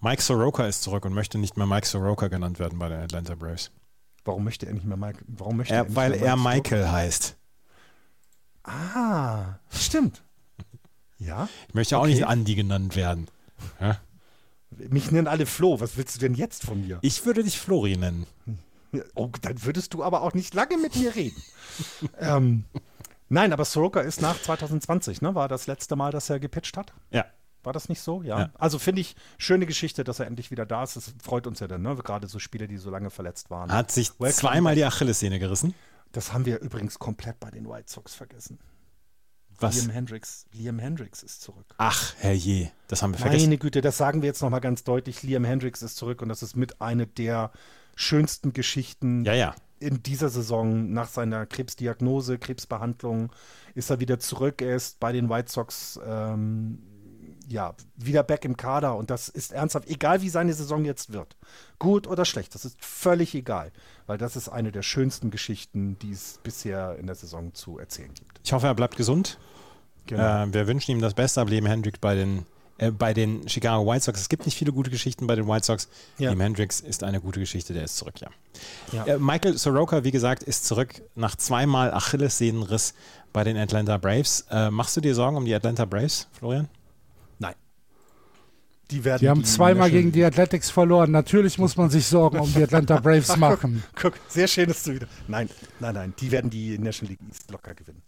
Mike 0.00 0.22
Soroka 0.22 0.66
ist 0.66 0.82
zurück 0.82 1.04
und 1.04 1.14
möchte 1.14 1.38
nicht 1.38 1.56
mehr 1.56 1.66
Mike 1.66 1.86
Soroka 1.86 2.28
genannt 2.28 2.58
werden 2.58 2.78
bei 2.78 2.88
den 2.88 3.00
Atlanta 3.00 3.34
Braves. 3.34 3.70
Warum 4.24 4.44
möchte 4.44 4.66
er 4.66 4.74
nicht 4.74 4.84
mehr 4.86 4.96
Mike? 4.96 5.24
Warum 5.26 5.56
möchte 5.56 5.74
er, 5.74 5.86
er 5.86 5.96
weil 5.96 6.14
er 6.14 6.36
Michael 6.36 6.82
Soroka? 6.82 6.92
heißt. 6.92 7.36
Ah, 8.64 9.58
stimmt. 9.70 10.22
Ja. 11.18 11.48
Ich 11.68 11.74
möchte 11.74 11.98
auch 11.98 12.02
okay. 12.02 12.14
nicht 12.14 12.28
Andy 12.28 12.54
genannt 12.54 12.96
werden. 12.96 13.28
Ja? 13.80 13.98
Mich 14.70 15.10
nennen 15.10 15.26
alle 15.26 15.46
Flo. 15.46 15.80
Was 15.80 15.96
willst 15.96 16.16
du 16.16 16.20
denn 16.20 16.34
jetzt 16.34 16.64
von 16.64 16.86
mir? 16.86 16.98
Ich 17.02 17.24
würde 17.26 17.44
dich 17.44 17.58
Flori 17.58 17.96
nennen. 17.96 18.26
Oh, 19.14 19.30
dann 19.40 19.62
würdest 19.64 19.94
du 19.94 20.02
aber 20.02 20.22
auch 20.22 20.34
nicht 20.34 20.54
lange 20.54 20.76
mit 20.76 20.96
mir 20.96 21.14
reden. 21.14 21.42
ähm, 22.18 22.64
nein, 23.28 23.52
aber 23.52 23.64
Soroka 23.64 24.00
ist 24.00 24.20
nach 24.20 24.40
2020, 24.40 25.22
ne? 25.22 25.34
War 25.34 25.48
das 25.48 25.66
letzte 25.66 25.96
Mal, 25.96 26.12
dass 26.12 26.28
er 26.28 26.40
gepitcht 26.40 26.76
hat? 26.76 26.92
Ja. 27.10 27.24
War 27.64 27.72
das 27.72 27.88
nicht 27.88 28.00
so? 28.00 28.22
Ja. 28.22 28.38
ja. 28.38 28.50
Also 28.54 28.78
finde 28.78 29.00
ich 29.00 29.14
schöne 29.38 29.66
Geschichte, 29.66 30.04
dass 30.04 30.18
er 30.20 30.26
endlich 30.26 30.50
wieder 30.50 30.66
da 30.66 30.82
ist. 30.82 30.96
Das 30.96 31.14
freut 31.22 31.46
uns 31.46 31.60
ja 31.60 31.68
dann, 31.68 31.82
ne? 31.82 31.94
Gerade 31.96 32.26
so 32.26 32.38
Spieler, 32.38 32.66
die 32.66 32.76
so 32.76 32.90
lange 32.90 33.10
verletzt 33.10 33.50
waren. 33.50 33.70
Hat 33.72 33.90
sich 33.90 34.10
Welcome 34.18 34.32
zweimal 34.32 34.74
die 34.74 34.84
Achillessehne 34.84 35.38
gerissen. 35.38 35.74
Das 36.12 36.32
haben 36.32 36.44
wir 36.44 36.60
übrigens 36.60 36.98
komplett 36.98 37.40
bei 37.40 37.50
den 37.50 37.68
White 37.68 37.90
Sox 37.90 38.14
vergessen. 38.14 38.58
Was? 39.58 39.76
Liam 39.80 39.90
Hendricks, 39.90 40.46
Liam 40.52 40.78
Hendricks 40.78 41.22
ist 41.22 41.40
zurück. 41.42 41.74
Ach, 41.78 42.14
herrje, 42.18 42.70
das 42.88 43.02
haben 43.02 43.12
wir 43.12 43.20
Meine 43.20 43.38
vergessen. 43.38 43.58
Güte, 43.58 43.80
das 43.80 43.96
sagen 43.96 44.22
wir 44.22 44.26
jetzt 44.26 44.42
nochmal 44.42 44.60
ganz 44.60 44.82
deutlich. 44.82 45.22
Liam 45.22 45.44
Hendricks 45.44 45.82
ist 45.82 45.96
zurück 45.96 46.20
und 46.20 46.28
das 46.28 46.42
ist 46.42 46.56
mit 46.56 46.80
eine 46.80 47.06
der 47.06 47.52
schönsten 47.94 48.52
Geschichten 48.52 49.24
Ja, 49.24 49.34
ja. 49.34 49.54
in 49.78 50.02
dieser 50.02 50.30
Saison. 50.30 50.92
Nach 50.92 51.08
seiner 51.08 51.46
Krebsdiagnose, 51.46 52.38
Krebsbehandlung 52.38 53.30
ist 53.74 53.90
er 53.90 54.00
wieder 54.00 54.18
zurück. 54.18 54.62
Er 54.62 54.74
ist 54.76 54.98
bei 54.98 55.12
den 55.12 55.28
White 55.30 55.52
Sox 55.52 56.00
ähm, 56.04 56.82
ja, 57.52 57.74
wieder 57.96 58.22
back 58.22 58.44
im 58.44 58.56
Kader 58.56 58.96
und 58.96 59.10
das 59.10 59.28
ist 59.28 59.52
ernsthaft, 59.52 59.88
egal 59.88 60.22
wie 60.22 60.30
seine 60.30 60.54
Saison 60.54 60.84
jetzt 60.84 61.12
wird. 61.12 61.36
Gut 61.78 62.06
oder 62.06 62.24
schlecht, 62.24 62.54
das 62.54 62.64
ist 62.64 62.82
völlig 62.82 63.34
egal, 63.34 63.70
weil 64.06 64.18
das 64.18 64.36
ist 64.36 64.48
eine 64.48 64.72
der 64.72 64.82
schönsten 64.82 65.30
Geschichten, 65.30 65.98
die 66.00 66.12
es 66.12 66.40
bisher 66.42 66.96
in 66.98 67.06
der 67.06 67.14
Saison 67.14 67.52
zu 67.54 67.78
erzählen 67.78 68.12
gibt. 68.14 68.40
Ich 68.42 68.52
hoffe, 68.52 68.66
er 68.66 68.74
bleibt 68.74 68.96
gesund. 68.96 69.38
Genau. 70.06 70.44
Äh, 70.44 70.52
wir 70.52 70.66
wünschen 70.66 70.92
ihm 70.92 71.00
das 71.00 71.14
Beste, 71.14 71.40
aber 71.40 71.50
Liam 71.50 71.66
Hendricks 71.66 71.98
bei 71.98 72.14
den, 72.14 72.46
äh, 72.78 72.90
bei 72.90 73.12
den 73.12 73.46
Chicago 73.48 73.86
White 73.86 74.04
Sox. 74.04 74.20
Es 74.20 74.28
gibt 74.28 74.46
nicht 74.46 74.56
viele 74.56 74.72
gute 74.72 74.90
Geschichten 74.90 75.26
bei 75.26 75.36
den 75.36 75.46
White 75.46 75.66
Sox. 75.66 75.88
Ja. 76.18 76.30
Liam 76.30 76.40
Hendricks 76.40 76.80
ist 76.80 77.04
eine 77.04 77.20
gute 77.20 77.38
Geschichte, 77.38 77.74
der 77.74 77.84
ist 77.84 77.98
zurück, 77.98 78.20
ja. 78.20 78.28
Ja. 78.92 79.04
Äh, 79.04 79.18
Michael 79.18 79.58
Soroka, 79.58 80.04
wie 80.04 80.10
gesagt, 80.10 80.42
ist 80.42 80.64
zurück 80.64 81.02
nach 81.14 81.36
zweimal 81.36 81.92
Achillessehnenriss 81.92 82.94
bei 83.32 83.44
den 83.44 83.56
Atlanta 83.58 83.98
Braves. 83.98 84.46
Äh, 84.50 84.70
machst 84.70 84.96
du 84.96 85.02
dir 85.02 85.14
Sorgen 85.14 85.36
um 85.36 85.44
die 85.44 85.54
Atlanta 85.54 85.84
Braves, 85.84 86.28
Florian? 86.32 86.68
Die, 88.90 89.04
werden 89.04 89.20
Die 89.20 89.28
haben 89.28 89.44
zweimal 89.44 89.90
gegen 89.90 90.12
die 90.12 90.24
Athletics 90.24 90.70
verloren. 90.70 91.10
Natürlich 91.10 91.58
muss 91.58 91.76
man 91.76 91.88
sich 91.88 92.06
Sorgen 92.06 92.38
um 92.40 92.52
die 92.52 92.62
Atlanta 92.62 93.00
Braves 93.00 93.36
machen. 93.38 93.82
Guck, 93.94 94.14
sehr 94.28 94.48
schön, 94.48 94.68
dass 94.68 94.82
du 94.82 94.94
wieder. 94.94 95.06
Nein, 95.28 95.48
nein, 95.80 95.94
nein, 95.94 96.14
die 96.18 96.30
werden 96.30 96.50
die 96.50 96.78
National 96.78 97.12
League 97.12 97.20
East 97.30 97.50
locker 97.50 97.74
gewinnen. 97.74 98.02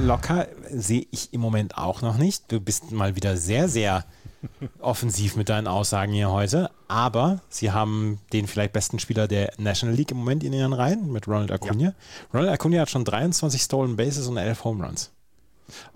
Locker 0.00 0.46
sehe 0.70 1.06
ich 1.10 1.32
im 1.32 1.40
Moment 1.40 1.76
auch 1.76 2.02
noch 2.02 2.16
nicht. 2.16 2.50
Du 2.50 2.60
bist 2.60 2.92
mal 2.92 3.16
wieder 3.16 3.36
sehr, 3.36 3.68
sehr 3.68 4.04
offensiv 4.80 5.36
mit 5.36 5.48
deinen 5.48 5.66
Aussagen 5.66 6.12
hier 6.12 6.30
heute. 6.30 6.70
Aber 6.88 7.40
sie 7.48 7.72
haben 7.72 8.18
den 8.32 8.46
vielleicht 8.46 8.72
besten 8.72 8.98
Spieler 8.98 9.28
der 9.28 9.52
National 9.58 9.96
League 9.96 10.10
im 10.10 10.18
Moment 10.18 10.44
in 10.44 10.52
ihren 10.52 10.72
Reihen 10.72 11.12
mit 11.12 11.26
Ronald 11.28 11.50
Acuna. 11.50 11.94
Ronald 12.32 12.52
Acuna 12.52 12.80
hat 12.80 12.90
schon 12.90 13.04
23 13.04 13.60
Stolen 13.60 13.96
Bases 13.96 14.26
und 14.28 14.36
11 14.36 14.64
Home 14.64 14.84
Runs. 14.84 15.10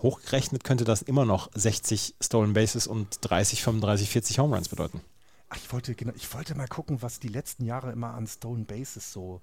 Hochgerechnet 0.03 0.65
könnte 0.65 0.85
das 0.85 1.03
immer 1.03 1.24
noch 1.24 1.51
60 1.55 2.15
Stolen 2.23 2.53
Bases 2.55 2.86
und 2.86 3.19
30, 3.23 3.62
35, 3.62 4.11
40 4.11 4.39
Home 4.39 4.55
Runs 4.55 4.69
bedeuten. 4.69 5.01
Ach, 5.48 5.57
ich 5.57 5.73
wollte, 5.73 5.94
genau, 5.94 6.12
ich 6.16 6.32
wollte 6.35 6.55
mal 6.55 6.66
gucken, 6.69 7.03
was 7.03 7.20
die 7.20 7.28
letzten 7.28 7.65
Jahre 7.65 7.93
immer 7.93 8.15
an 8.15 8.27
Stolen 8.27 8.65
Bases 8.66 9.12
so 9.12 9.40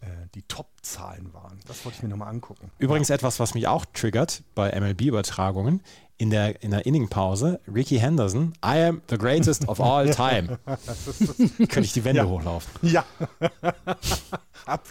äh, 0.00 0.06
die 0.34 0.42
Top-Zahlen 0.42 1.32
waren. 1.34 1.58
Das 1.66 1.84
wollte 1.84 1.96
ich 1.98 2.02
mir 2.04 2.08
nochmal 2.08 2.28
angucken. 2.28 2.70
Übrigens 2.78 3.10
etwas, 3.10 3.40
was 3.40 3.54
mich 3.54 3.66
auch 3.66 3.84
triggert 3.86 4.42
bei 4.54 4.70
MLB-Übertragungen. 4.78 5.82
In 6.16 6.30
der, 6.30 6.62
in 6.62 6.70
der 6.70 6.86
Inningpause, 6.86 7.58
Ricky 7.66 7.98
Henderson, 7.98 8.52
I 8.64 8.78
am 8.84 9.02
the 9.10 9.18
greatest 9.18 9.66
of 9.66 9.80
all 9.80 10.08
time. 10.14 10.60
Könnte 11.58 11.80
ich 11.80 11.92
die 11.92 12.04
Wände 12.04 12.22
Ja. 12.22 12.28
hochlaufen. 12.28 12.70
Ja. 12.88 13.04
Ab, 14.66 14.84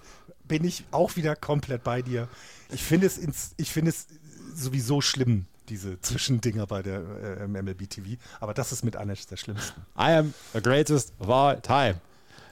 bin 0.44 0.66
ich 0.66 0.84
auch 0.92 1.16
wieder 1.16 1.38
komplett 1.38 1.86
bei 1.86 2.02
dir. 2.02 2.28
Ich 2.74 2.84
finde 2.84 3.08
es, 3.08 3.18
ins, 3.18 3.54
ich 3.56 3.72
finde 3.72 3.92
es 3.92 4.08
sowieso 4.56 5.02
schlimm, 5.02 5.46
diese 5.70 6.00
Zwischendinger 6.02 6.68
bei 6.68 6.82
der 6.82 7.02
äh, 7.42 7.48
MLB 7.48 7.90
TV. 7.90 8.22
Aber 8.40 8.54
das 8.54 8.72
ist 8.72 8.84
mit 8.84 8.96
einer 8.96 9.14
der 9.14 9.38
schlimmsten. 9.38 9.82
I 9.98 10.12
am 10.14 10.34
the 10.54 10.62
greatest 10.62 11.14
of 11.20 11.30
all 11.30 11.60
time. 11.62 11.96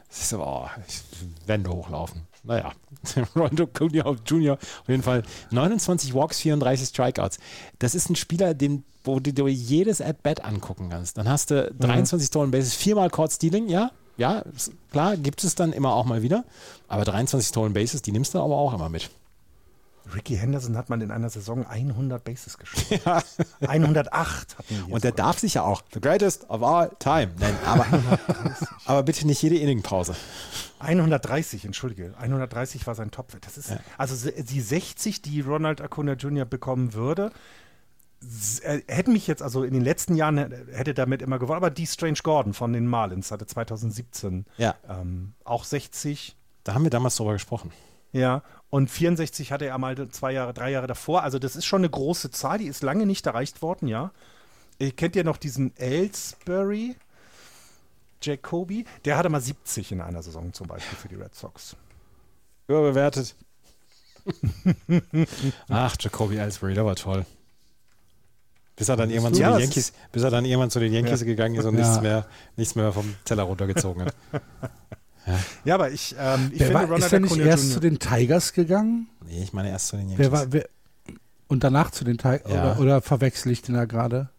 Ist 0.10 0.30
so, 0.30 0.44
oh, 0.44 0.70
ich, 0.88 1.02
Wände 1.48 1.70
hochlaufen. 1.70 2.24
Naja, 2.44 2.72
Rondo 3.36 3.64
Acuna 3.64 4.16
Jr. 4.26 4.54
auf 4.54 4.90
jeden 4.90 5.04
Fall 5.04 5.24
29 5.52 6.14
Walks, 6.14 6.40
34 6.40 6.90
Strikeouts. 6.90 7.38
Das 7.80 7.96
ist 7.96 8.10
ein 8.10 8.16
Spieler, 8.16 8.54
den, 8.54 8.84
wo 9.04 9.20
du 9.20 9.32
dir 9.32 9.48
jedes 9.48 10.02
At-Bat 10.02 10.44
angucken 10.44 10.90
kannst. 10.90 11.18
Dann 11.18 11.30
hast 11.30 11.52
du 11.52 11.72
23 11.80 12.28
Stolen 12.28 12.52
Bases, 12.52 12.74
viermal 12.74 13.10
Caught 13.10 13.34
Stealing, 13.34 13.70
ja, 13.70 13.92
ja, 14.18 14.44
klar, 14.92 15.18
gibt 15.18 15.44
es 15.44 15.56
dann 15.56 15.72
immer 15.72 15.96
auch 15.96 16.06
mal 16.06 16.22
wieder. 16.22 16.44
Aber 16.88 17.06
23 17.06 17.48
Stolen 17.48 17.74
Bases, 17.74 18.02
die 18.02 18.12
nimmst 18.12 18.34
du 18.34 18.40
aber 18.40 18.56
auch 18.56 18.74
immer 18.74 18.90
mit. 18.90 19.10
Ricky 20.16 20.36
Henderson 20.36 20.76
hat 20.78 20.90
man 20.90 21.00
in 21.02 21.12
einer 21.12 21.30
Saison 21.30 21.66
100 21.66 22.24
Bases. 22.24 22.58
108 23.62 24.58
hatten 24.58 24.70
wir 24.70 24.86
hier 24.86 24.94
Und 24.94 25.04
der 25.04 25.12
sogar. 25.12 25.26
darf 25.28 25.40
sich 25.40 25.54
ja 25.56 25.64
auch 25.64 25.82
the 25.94 26.02
greatest 26.02 26.50
of 26.50 26.64
all 26.64 26.90
time 27.00 27.32
nennen. 27.40 27.58
Aber, 27.66 27.86
aber 28.86 29.04
bitte 29.04 29.26
nicht 29.28 29.42
jede 29.42 29.58
Inningpause. 29.58 30.16
130, 30.80 31.66
entschuldige. 31.66 32.14
130 32.20 32.86
war 32.88 32.96
sein 32.96 33.12
Topwert. 33.12 33.46
Das 33.46 33.58
ist 33.58 33.74
also 33.98 34.16
se- 34.16 34.32
die 34.44 34.62
60, 34.62 35.22
die 35.22 35.42
Ronald 35.42 35.80
Acuna 35.82 36.14
Jr. 36.14 36.46
bekommen 36.46 36.94
würde, 36.94 37.32
äh, 38.64 38.82
hätten 38.88 39.14
mich 39.14 39.28
jetzt, 39.28 39.42
also 39.44 39.64
in 39.64 39.74
den 39.74 39.84
letzten 39.84 40.16
Jahren 40.16 40.38
hätte 40.72 40.94
damit 40.94 41.22
immer 41.22 41.40
gewonnen, 41.40 41.58
aber 41.58 41.70
die 41.70 41.88
Strange 41.88 42.20
Gordon 42.24 42.54
von 42.54 42.74
den 42.74 42.88
Marlins 42.88 43.32
hatte 43.32 43.46
2017 43.46 44.46
Ja. 44.58 44.76
ähm, 44.90 45.34
auch 45.44 45.64
60. 45.64 46.36
Da 46.64 46.74
haben 46.74 46.84
wir 46.84 46.92
damals 46.92 47.16
drüber 47.16 47.34
gesprochen. 47.34 47.72
Ja, 48.14 48.44
und 48.70 48.90
64 48.90 49.52
hatte 49.52 49.66
er 49.66 49.78
mal 49.78 49.96
zwei 50.10 50.32
Jahre, 50.34 50.54
drei 50.54 50.72
Jahre 50.72 50.88
davor. 50.88 51.24
Also 51.24 51.40
das 51.40 51.56
ist 51.56 51.66
schon 51.66 51.82
eine 51.82 51.90
große 51.90 52.32
Zahl, 52.32 52.58
die 52.58 52.68
ist 52.68 52.84
lange 52.84 53.06
nicht 53.06 53.26
erreicht 53.26 53.62
worden, 53.62 53.88
ja. 53.88 54.12
Ihr 54.80 54.92
kennt 54.92 55.16
ja 55.16 55.24
noch 55.24 55.38
diesen 55.38 55.76
Ellsbury, 55.78 56.96
Jacoby, 58.22 58.86
der 59.06 59.18
hatte 59.18 59.30
mal 59.30 59.42
70 59.42 59.92
in 59.94 60.02
einer 60.02 60.22
Saison 60.24 60.54
zum 60.54 60.68
Beispiel 60.68 60.98
für 60.98 61.08
die 61.08 61.16
Red 61.16 61.34
Sox. 61.36 61.76
Überbewertet. 62.68 63.36
Ach, 65.70 65.96
Jacoby 66.00 66.38
Ellsbury, 66.38 66.74
der 66.74 66.86
war 66.86 66.96
toll. 66.96 67.26
Bis 68.76 68.90
er 68.90 68.96
dann 68.96 69.10
irgendwann 69.10 69.34
zu 69.34 69.42
Ja, 69.42 69.50
den 69.50 69.58
es 69.58 69.62
Yankees, 69.64 69.94
bis 70.12 70.24
er 70.24 70.30
dann 70.32 70.46
irgendwann 70.46 70.72
zu 70.72 70.80
den 70.80 70.94
Yankees 70.94 71.22
Ja. 71.22 71.26
gegangen 71.26 71.56
ist 71.56 71.66
und 71.66 71.76
Ja. 71.78 71.82
nichts 71.82 72.02
mehr, 72.02 72.26
nichts 72.56 72.76
mehr 72.76 72.92
vom 72.94 73.16
Teller 73.26 73.44
runtergezogen 73.44 74.06
hat. 74.06 74.16
Ja, 75.66 75.76
aber 75.76 75.92
ich, 75.92 76.16
ähm, 76.20 76.52
ich 76.54 76.60
Wer 76.60 76.68
finde 76.68 76.74
war, 76.74 76.84
Ronald 76.84 77.04
ist 77.04 77.14
er 77.14 77.20
nicht 77.20 77.32
Acuna 77.32 77.46
erst 77.46 77.64
Jr. 77.64 77.74
zu 77.74 77.80
den 77.80 78.00
Tigers 78.00 78.54
gegangen? 78.54 79.08
Nee, 79.26 79.44
ich 79.44 79.54
meine 79.54 79.70
erst 79.70 79.88
zu 79.88 79.98
den 79.98 80.10
Yankees. 80.10 80.26
Wer 80.26 80.32
war, 80.32 80.52
wer, 80.52 80.70
und 81.48 81.64
danach 81.64 81.92
zu 81.92 82.04
den 82.04 82.18
Tigers? 82.18 82.50
Ja. 82.50 82.74
Oder, 82.74 82.80
oder 82.80 83.02
verwechsel 83.02 83.52
ich 83.52 83.62
den 83.62 83.76
da 83.76 83.86
gerade? 83.86 84.30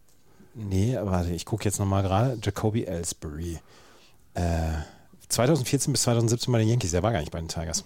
Nee, 0.55 0.99
warte, 1.01 1.31
ich 1.31 1.47
gucke 1.47 1.65
jetzt 1.65 1.79
nochmal 1.79 2.03
gerade. 2.03 2.39
Jacoby 2.43 2.85
Ellsbury. 2.85 3.59
Äh, 4.35 4.73
2014 5.29 5.93
bis 5.93 6.03
2017 6.03 6.53
bei 6.53 6.59
den 6.59 6.69
Yankees, 6.69 6.91
der 6.91 7.03
war 7.03 7.13
gar 7.13 7.21
nicht 7.21 7.33
bei 7.33 7.39
den 7.39 7.49
Tigers. 7.49 7.85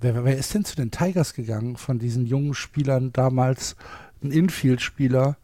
Wer, 0.00 0.24
wer 0.24 0.36
ist 0.36 0.52
denn 0.54 0.64
zu 0.64 0.74
den 0.74 0.90
Tigers 0.90 1.34
gegangen 1.34 1.76
von 1.76 1.98
diesen 1.98 2.26
jungen 2.26 2.54
Spielern 2.54 3.12
damals? 3.12 3.76
Ein 4.22 4.30
Infield-Spieler, 4.30 5.36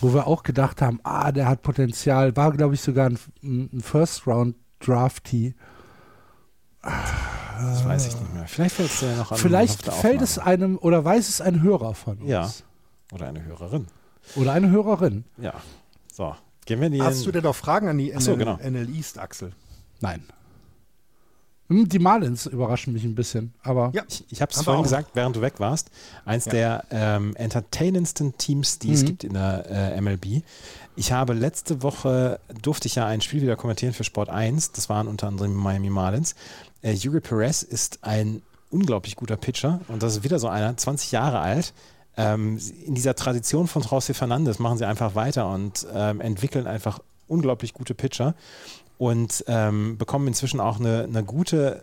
wo 0.00 0.12
wir 0.14 0.26
auch 0.26 0.42
gedacht 0.42 0.82
haben, 0.82 1.00
ah, 1.02 1.32
der 1.32 1.48
hat 1.48 1.62
Potenzial. 1.62 2.36
War, 2.36 2.52
glaube 2.52 2.74
ich, 2.74 2.80
sogar 2.80 3.08
ein, 3.08 3.18
ein 3.42 3.80
First-Round-Draftee. 3.80 5.54
Das 6.82 7.84
weiß 7.84 8.08
ich 8.08 8.20
nicht 8.20 8.34
mehr. 8.34 8.46
Vielleicht 8.46 8.74
fällt 8.76 8.90
es 8.90 9.00
dir 9.00 9.10
ja 9.10 9.16
noch 9.16 9.32
an. 9.32 9.38
Vielleicht 9.38 9.82
fällt 9.82 10.22
es 10.22 10.38
einem 10.38 10.78
oder 10.78 11.04
weiß 11.04 11.28
es 11.28 11.40
ein 11.40 11.62
Hörer 11.62 11.94
von 11.94 12.18
uns. 12.18 12.28
Ja. 12.28 12.50
Oder 13.12 13.28
eine 13.28 13.44
Hörerin. 13.44 13.86
Oder 14.34 14.52
eine 14.52 14.70
Hörerin. 14.70 15.24
Ja. 15.38 15.54
So, 16.12 16.34
gehen 16.64 16.80
wir 16.80 16.88
in 16.88 16.94
die. 16.94 17.02
Hast 17.02 17.24
du 17.26 17.32
denn 17.32 17.44
noch 17.44 17.56
Fragen 17.56 17.88
an 17.88 17.98
die 17.98 18.14
Ach 18.14 18.20
so, 18.20 18.32
NL, 18.32 18.38
genau. 18.38 18.56
NL 18.56 18.94
East, 18.94 19.18
Axel? 19.18 19.52
Nein. 20.00 20.22
Hm, 21.68 21.88
Die 21.88 21.98
Marlins 21.98 22.46
überraschen 22.46 22.92
mich 22.92 23.02
ein 23.04 23.14
bisschen, 23.14 23.52
aber 23.62 23.90
Ja. 23.94 24.02
Ich, 24.08 24.24
ich 24.30 24.40
habe 24.42 24.52
es 24.52 24.62
vorhin 24.62 24.80
auch. 24.80 24.84
gesagt, 24.84 25.10
während 25.14 25.34
du 25.36 25.40
weg 25.40 25.54
warst. 25.58 25.90
Eins 26.24 26.44
Ja. 26.46 26.52
der 26.52 26.84
ähm, 26.90 27.34
entertainendsten 27.36 28.36
Teams, 28.38 28.78
die 28.78 28.92
es 28.92 29.02
Mhm. 29.02 29.06
gibt 29.06 29.24
in 29.24 29.34
der 29.34 29.64
äh, 29.68 30.00
MLB. 30.00 30.42
Ich 30.94 31.12
habe 31.12 31.32
letzte 31.34 31.82
Woche, 31.82 32.40
durfte 32.62 32.86
ich 32.88 32.94
ja 32.94 33.06
ein 33.06 33.20
Spiel 33.20 33.42
wieder 33.42 33.56
kommentieren 33.56 33.92
für 33.94 34.04
Sport 34.04 34.28
1. 34.30 34.72
Das 34.72 34.88
waren 34.88 35.08
unter 35.08 35.26
anderem 35.28 35.50
die 35.50 35.56
Miami 35.58 35.90
Marlins. 35.90 36.34
Äh, 36.82 36.92
Yuri 36.92 37.20
Perez 37.20 37.62
ist 37.62 37.98
ein 38.02 38.42
unglaublich 38.70 39.16
guter 39.16 39.36
Pitcher 39.36 39.80
und 39.88 40.02
das 40.02 40.16
ist 40.16 40.24
wieder 40.24 40.38
so 40.38 40.48
einer, 40.48 40.76
20 40.76 41.12
Jahre 41.12 41.40
alt. 41.40 41.72
Ähm, 42.16 42.58
in 42.86 42.94
dieser 42.94 43.14
Tradition 43.14 43.66
von 43.68 43.82
José 43.82 44.14
Fernandez 44.14 44.58
machen 44.58 44.78
sie 44.78 44.86
einfach 44.86 45.14
weiter 45.14 45.48
und 45.50 45.86
ähm, 45.92 46.20
entwickeln 46.20 46.66
einfach 46.66 46.98
unglaublich 47.28 47.74
gute 47.74 47.92
Pitcher 47.94 48.34
und 48.98 49.44
ähm, 49.46 49.98
bekommen 49.98 50.28
inzwischen 50.28 50.60
auch 50.60 50.80
eine, 50.80 51.04
eine, 51.04 51.22
gute, 51.22 51.82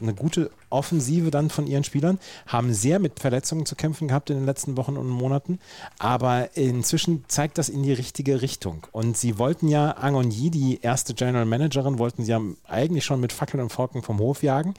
eine 0.00 0.14
gute 0.14 0.50
Offensive 0.70 1.30
dann 1.30 1.50
von 1.50 1.66
ihren 1.66 1.84
Spielern, 1.84 2.18
haben 2.46 2.72
sehr 2.74 2.98
mit 2.98 3.20
Verletzungen 3.20 3.64
zu 3.64 3.76
kämpfen 3.76 4.08
gehabt 4.08 4.30
in 4.30 4.36
den 4.36 4.46
letzten 4.46 4.76
Wochen 4.76 4.96
und 4.96 5.08
Monaten, 5.08 5.60
aber 5.98 6.56
inzwischen 6.56 7.24
zeigt 7.28 7.58
das 7.58 7.68
in 7.68 7.82
die 7.82 7.92
richtige 7.92 8.42
Richtung. 8.42 8.86
Und 8.92 9.16
sie 9.16 9.38
wollten 9.38 9.68
ja 9.68 9.92
Angonier, 9.92 10.50
die 10.50 10.80
erste 10.82 11.14
General 11.14 11.46
Managerin, 11.46 11.98
wollten 11.98 12.24
sie 12.24 12.32
ja 12.32 12.40
eigentlich 12.66 13.04
schon 13.04 13.20
mit 13.20 13.32
Fackeln 13.32 13.62
und 13.62 13.70
Forken 13.70 14.02
vom 14.02 14.18
Hof 14.18 14.42
jagen, 14.42 14.74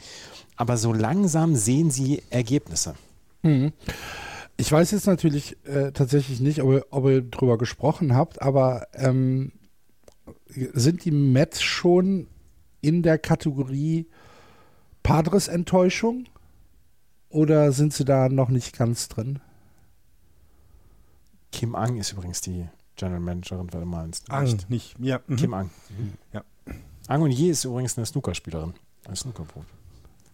aber 0.58 0.78
so 0.78 0.92
langsam 0.92 1.56
sehen 1.56 1.92
sie 1.92 2.22
Ergebnisse. 2.30 2.96
Mhm. 3.44 3.72
Ich 4.58 4.70
weiß 4.70 4.92
jetzt 4.92 5.08
natürlich 5.08 5.56
äh, 5.66 5.94
tatsächlich 5.94 6.42
nicht, 6.42 6.62
ob 6.62 6.72
ihr, 6.74 6.86
ob 6.90 7.06
ihr 7.06 7.22
drüber 7.22 7.58
gesprochen 7.58 8.14
habt, 8.14 8.42
aber 8.42 8.88
ähm, 8.94 9.54
sind 10.73 11.06
die 11.06 11.11
Mets 11.11 11.61
schon 11.61 12.27
in 12.81 13.03
der 13.03 13.18
Kategorie 13.18 14.07
Padres 15.03 15.48
Enttäuschung? 15.48 16.26
Oder 17.30 17.72
sind 17.72 17.94
sie 17.94 18.06
da 18.06 18.27
noch 18.27 18.49
nicht 18.49 18.77
ganz 18.77 19.07
drin? 19.07 19.40
Kim 21.52 21.76
Ang 21.76 21.98
ist 21.98 22.11
übrigens 22.11 22.41
die 22.41 22.68
General 22.95 23.19
Managerin, 23.19 23.72
weil 23.72 23.81
du 23.81 23.86
meinst. 23.86 24.30
Ang, 24.31 24.45
nicht. 24.45 24.69
nicht. 24.69 24.95
Ja. 24.99 25.22
mhm. 25.27 25.36
Kim 25.36 25.53
Ang. 25.53 25.69
Ja. 26.34 26.44
Ang 27.07 27.22
und 27.22 27.31
Ye 27.31 27.49
ist 27.49 27.65
übrigens 27.65 27.98
eine 27.98 28.06
Snookerspielerin. 28.06 28.73
Ein 29.07 29.15
Snookerprofi. 29.15 29.68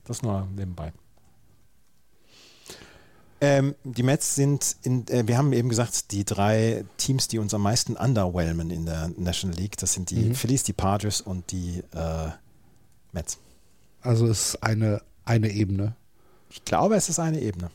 Das 0.05 0.21
nur 0.21 0.47
nebenbei. 0.55 0.93
Ähm, 3.47 3.75
die 3.83 4.03
Mets 4.03 4.35
sind, 4.35 4.75
in, 4.83 5.07
äh, 5.07 5.27
wir 5.27 5.37
haben 5.37 5.53
eben 5.53 5.69
gesagt, 5.69 6.11
die 6.11 6.25
drei 6.25 6.83
Teams, 6.97 7.27
die 7.27 7.37
uns 7.39 7.53
am 7.53 7.61
meisten 7.61 7.95
underwhelmen 7.95 8.71
in 8.71 8.85
der 8.85 9.09
National 9.17 9.55
League, 9.57 9.77
das 9.77 9.93
sind 9.93 10.09
die 10.09 10.29
Mhm. 10.29 10.35
Phillies, 10.35 10.63
die 10.63 10.73
Padres 10.73 11.21
und 11.21 11.51
die 11.51 11.83
äh, 11.93 12.29
Mets. 13.11 13.37
Also 14.01 14.25
es 14.27 14.49
ist 14.55 14.63
eine, 14.63 15.01
eine 15.25 15.49
Ebene. 15.51 15.95
Ich 16.49 16.63
glaube, 16.65 16.95
es 16.95 17.09
ist 17.09 17.19
eine 17.19 17.39
Ebene. 17.41 17.69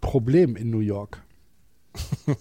Problem 0.00 0.56
in 0.56 0.70
New 0.70 0.80
York. 0.80 1.22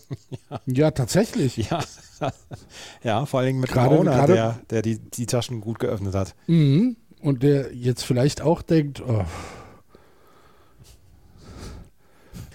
ja. 0.66 0.92
tatsächlich. 0.92 1.58
Ja, 1.58 1.80
ja 3.04 3.26
vor 3.26 3.42
allem 3.42 3.60
mit 3.60 3.70
Gerade- 3.72 3.90
Corona, 3.90 4.12
gerade- 4.16 4.34
der, 4.34 4.60
der 4.70 4.82
die, 4.82 4.98
die 5.00 5.26
Taschen 5.26 5.62
gut 5.62 5.80
geöffnet 5.80 6.16
hat. 6.16 6.36
Mhm. 6.48 6.98
Und 7.22 7.44
der 7.44 7.74
jetzt 7.76 8.04
vielleicht 8.04 8.42
auch 8.42 8.62
denkt, 8.62 9.02
oh, 9.02 9.26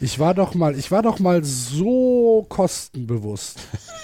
ich 0.00 0.18
war 0.18 0.34
doch 0.34 0.54
mal, 0.54 0.78
ich 0.78 0.90
war 0.90 1.02
doch 1.02 1.18
mal 1.18 1.42
so 1.44 2.46
kostenbewusst. 2.48 3.58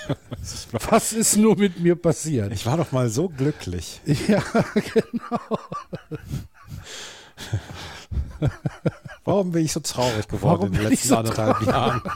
Was 0.90 1.12
ist 1.12 1.36
nur 1.36 1.56
mit 1.56 1.80
mir 1.80 1.96
passiert? 1.96 2.52
Ich 2.52 2.66
war 2.66 2.76
doch 2.76 2.92
mal 2.92 3.08
so 3.08 3.28
glücklich. 3.28 4.00
Ja, 4.28 4.42
genau. 4.94 5.58
Warum 9.24 9.52
bin 9.52 9.64
ich 9.64 9.72
so 9.72 9.80
traurig 9.80 10.26
geworden 10.26 10.60
Warum 10.60 10.66
in 10.68 10.80
den 10.80 10.88
letzten 10.90 11.08
so 11.08 11.16
anderthalb 11.16 11.62
Jahren? 11.62 12.02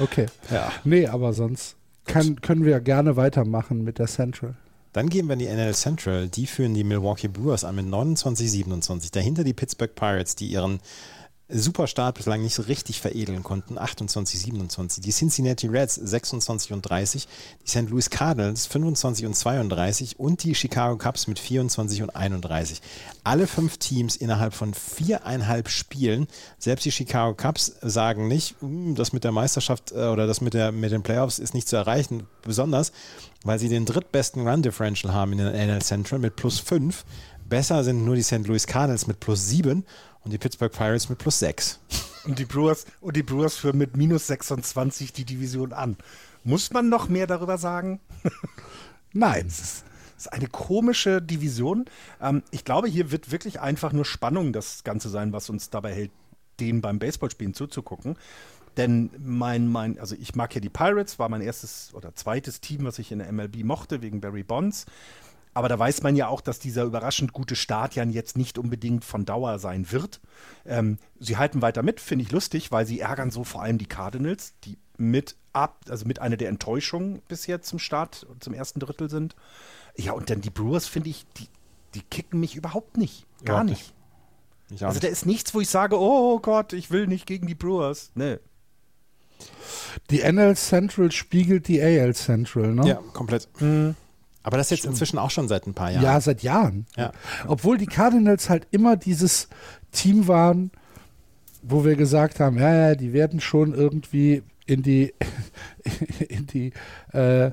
Okay. 0.00 0.26
Ja. 0.50 0.70
Nee, 0.84 1.06
aber 1.06 1.32
sonst 1.32 1.76
kann, 2.06 2.40
können 2.40 2.64
wir 2.64 2.80
gerne 2.80 3.16
weitermachen 3.16 3.84
mit 3.84 3.98
der 3.98 4.06
Central. 4.06 4.54
Dann 4.92 5.08
gehen 5.08 5.26
wir 5.26 5.34
in 5.34 5.38
die 5.38 5.46
NL 5.46 5.74
Central. 5.74 6.28
Die 6.28 6.46
führen 6.46 6.74
die 6.74 6.84
Milwaukee 6.84 7.28
Brewers 7.28 7.64
an 7.64 7.76
mit 7.76 7.86
29, 7.86 8.50
27. 8.50 9.10
Dahinter 9.10 9.44
die 9.44 9.54
Pittsburgh 9.54 9.94
Pirates, 9.94 10.36
die 10.36 10.48
ihren 10.48 10.80
Superstart 11.52 12.16
bislang 12.16 12.42
nicht 12.42 12.54
so 12.54 12.62
richtig 12.62 13.00
veredeln 13.00 13.42
konnten. 13.42 13.76
28, 13.76 14.40
27. 14.40 15.04
Die 15.04 15.10
Cincinnati 15.10 15.66
Reds 15.66 15.96
26 15.96 16.72
und 16.72 16.82
30. 16.82 17.28
Die 17.64 17.70
St. 17.70 17.90
Louis 17.90 18.08
Cardinals 18.08 18.66
25 18.66 19.26
und 19.26 19.34
32. 19.34 20.18
Und 20.18 20.42
die 20.44 20.54
Chicago 20.54 20.96
Cubs 20.96 21.26
mit 21.26 21.38
24 21.38 22.02
und 22.02 22.16
31. 22.16 22.80
Alle 23.22 23.46
fünf 23.46 23.76
Teams 23.78 24.16
innerhalb 24.16 24.54
von 24.54 24.72
viereinhalb 24.72 25.68
Spielen. 25.68 26.26
Selbst 26.58 26.84
die 26.84 26.92
Chicago 26.92 27.34
Cubs 27.34 27.72
sagen 27.82 28.28
nicht, 28.28 28.56
"Hm, 28.60 28.94
das 28.94 29.12
mit 29.12 29.24
der 29.24 29.32
Meisterschaft 29.32 29.92
äh, 29.92 30.06
oder 30.06 30.26
das 30.26 30.40
mit, 30.40 30.54
der, 30.54 30.72
mit 30.72 30.90
den 30.90 31.02
Playoffs 31.02 31.38
ist 31.38 31.54
nicht 31.54 31.68
zu 31.68 31.76
erreichen. 31.76 32.26
Besonders, 32.42 32.92
weil 33.44 33.58
sie 33.58 33.68
den 33.68 33.84
drittbesten 33.84 34.46
Run 34.48 34.62
Differential 34.62 35.12
haben 35.12 35.32
in 35.32 35.38
der 35.38 35.54
NL 35.54 35.82
Central 35.82 36.18
mit 36.18 36.34
plus 36.36 36.58
5. 36.60 37.04
Besser 37.48 37.84
sind 37.84 38.04
nur 38.04 38.14
die 38.14 38.22
St. 38.22 38.46
Louis 38.46 38.66
Cardinals 38.66 39.06
mit 39.06 39.20
plus 39.20 39.48
7 39.48 39.84
und 40.24 40.32
die 40.32 40.38
Pittsburgh 40.38 40.72
Pirates 40.72 41.08
mit 41.08 41.18
plus 41.18 41.38
6. 41.38 41.80
Und 42.24 42.38
die 42.38 42.44
Brewers, 42.44 42.86
und 43.00 43.16
die 43.16 43.22
Brewers 43.22 43.56
führen 43.56 43.78
mit 43.78 43.96
minus 43.96 44.28
26 44.28 45.12
die 45.12 45.24
Division 45.24 45.72
an. 45.72 45.96
Muss 46.44 46.72
man 46.72 46.88
noch 46.88 47.08
mehr 47.08 47.26
darüber 47.26 47.58
sagen? 47.58 48.00
Nein. 49.12 49.46
Das 49.46 49.84
ist 50.16 50.32
eine 50.32 50.46
komische 50.46 51.20
Division. 51.20 51.86
Ähm, 52.20 52.42
ich 52.52 52.64
glaube, 52.64 52.88
hier 52.88 53.10
wird 53.10 53.32
wirklich 53.32 53.60
einfach 53.60 53.92
nur 53.92 54.04
Spannung 54.04 54.52
das 54.52 54.84
Ganze 54.84 55.08
sein, 55.08 55.32
was 55.32 55.50
uns 55.50 55.70
dabei 55.70 55.92
hält, 55.94 56.12
denen 56.60 56.80
beim 56.80 57.00
Baseballspielen 57.00 57.54
zuzugucken. 57.54 58.16
Denn 58.76 59.10
mein, 59.18 59.66
mein, 59.66 59.98
also 59.98 60.14
ich 60.14 60.34
mag 60.34 60.54
ja 60.54 60.60
die 60.60 60.70
Pirates, 60.70 61.18
war 61.18 61.28
mein 61.28 61.42
erstes 61.42 61.90
oder 61.92 62.14
zweites 62.14 62.60
Team, 62.60 62.84
was 62.84 62.98
ich 62.98 63.12
in 63.12 63.18
der 63.18 63.30
MLB 63.32 63.64
mochte, 63.64 64.00
wegen 64.00 64.20
Barry 64.20 64.44
Bonds. 64.44 64.86
Aber 65.54 65.68
da 65.68 65.78
weiß 65.78 66.02
man 66.02 66.16
ja 66.16 66.28
auch, 66.28 66.40
dass 66.40 66.58
dieser 66.58 66.84
überraschend 66.84 67.32
gute 67.32 67.56
Start 67.56 67.94
ja 67.94 68.04
jetzt 68.04 68.36
nicht 68.38 68.58
unbedingt 68.58 69.04
von 69.04 69.24
Dauer 69.24 69.58
sein 69.58 69.92
wird. 69.92 70.20
Ähm, 70.64 70.98
sie 71.20 71.36
halten 71.36 71.60
weiter 71.60 71.82
mit, 71.82 72.00
finde 72.00 72.24
ich 72.24 72.32
lustig, 72.32 72.72
weil 72.72 72.86
sie 72.86 73.00
ärgern 73.00 73.30
so 73.30 73.44
vor 73.44 73.62
allem 73.62 73.76
die 73.76 73.86
Cardinals, 73.86 74.54
die 74.64 74.78
mit 74.96 75.36
ab, 75.52 75.84
also 75.88 76.06
mit 76.06 76.20
einer 76.20 76.36
der 76.36 76.48
Enttäuschungen 76.48 77.20
bisher 77.28 77.60
zum 77.60 77.78
Start, 77.78 78.26
zum 78.40 78.54
ersten 78.54 78.80
Drittel 78.80 79.10
sind. 79.10 79.36
Ja, 79.96 80.12
und 80.12 80.30
dann 80.30 80.40
die 80.40 80.50
Brewers, 80.50 80.86
finde 80.86 81.10
ich, 81.10 81.26
die, 81.36 81.48
die 81.94 82.02
kicken 82.02 82.40
mich 82.40 82.56
überhaupt 82.56 82.96
nicht. 82.96 83.26
Gar 83.44 83.62
Überhaupt 83.62 83.70
nicht. 83.70 83.94
Ich 84.70 84.86
Also 84.86 85.00
da 85.00 85.08
ist 85.08 85.26
nichts, 85.26 85.54
wo 85.54 85.60
ich 85.60 85.68
sage, 85.68 85.98
oh 85.98 86.38
Gott, 86.38 86.72
ich 86.72 86.90
will 86.90 87.06
nicht 87.06 87.26
gegen 87.26 87.46
die 87.46 87.54
Brewers. 87.54 88.10
Nee. 88.14 88.38
Die 90.10 90.20
NL 90.20 90.56
Central 90.56 91.10
spiegelt 91.12 91.68
die 91.68 91.82
AL 91.82 92.14
Central, 92.14 92.74
ne? 92.74 92.88
ja, 92.88 92.94
komplett. 93.12 93.48
Aber 94.42 94.56
das 94.56 94.70
jetzt 94.70 94.84
inzwischen 94.84 95.18
auch 95.18 95.30
schon 95.30 95.48
seit 95.48 95.66
ein 95.66 95.74
paar 95.74 95.90
Jahren. 95.90 96.02
Ja, 96.02 96.20
seit 96.20 96.42
Jahren. 96.42 96.86
Ja. 96.96 97.12
Obwohl 97.46 97.78
die 97.78 97.86
Cardinals 97.86 98.48
halt 98.48 98.66
immer 98.70 98.96
dieses 98.96 99.48
Team 99.92 100.26
waren, 100.26 100.70
wo 101.62 101.84
wir 101.84 101.94
gesagt 101.94 102.40
haben, 102.40 102.58
ja, 102.58 102.74
ja, 102.74 102.94
die 102.94 103.12
werden 103.12 103.40
schon 103.40 103.72
irgendwie 103.72 104.42
in 104.66 104.82
die, 104.82 105.14
in 106.28 106.46
die 106.46 106.72
äh, 107.12 107.52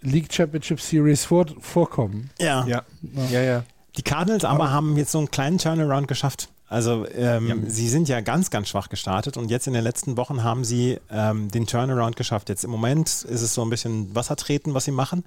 League 0.00 0.32
Championship 0.32 0.80
Series 0.80 1.24
vor, 1.24 1.46
vorkommen. 1.60 2.30
Ja. 2.38 2.66
Ja, 2.66 2.82
ja, 3.30 3.40
ja. 3.42 3.64
Die 3.96 4.02
Cardinals 4.02 4.44
aber 4.44 4.70
haben 4.70 4.96
jetzt 4.96 5.12
so 5.12 5.18
einen 5.18 5.30
kleinen 5.30 5.58
Turnaround 5.58 6.08
geschafft. 6.08 6.50
Also 6.68 7.06
ähm, 7.14 7.64
sie 7.68 7.88
sind 7.88 8.08
ja 8.08 8.20
ganz, 8.20 8.50
ganz 8.50 8.68
schwach 8.68 8.88
gestartet 8.88 9.36
und 9.36 9.50
jetzt 9.50 9.68
in 9.68 9.72
den 9.72 9.84
letzten 9.84 10.16
Wochen 10.16 10.42
haben 10.42 10.64
sie 10.64 10.98
ähm, 11.10 11.48
den 11.48 11.66
Turnaround 11.66 12.16
geschafft. 12.16 12.48
Jetzt 12.48 12.64
im 12.64 12.70
Moment 12.70 13.06
ist 13.08 13.42
es 13.42 13.54
so 13.54 13.62
ein 13.62 13.70
bisschen 13.70 14.12
Wassertreten, 14.16 14.74
was 14.74 14.84
sie 14.84 14.90
machen, 14.90 15.24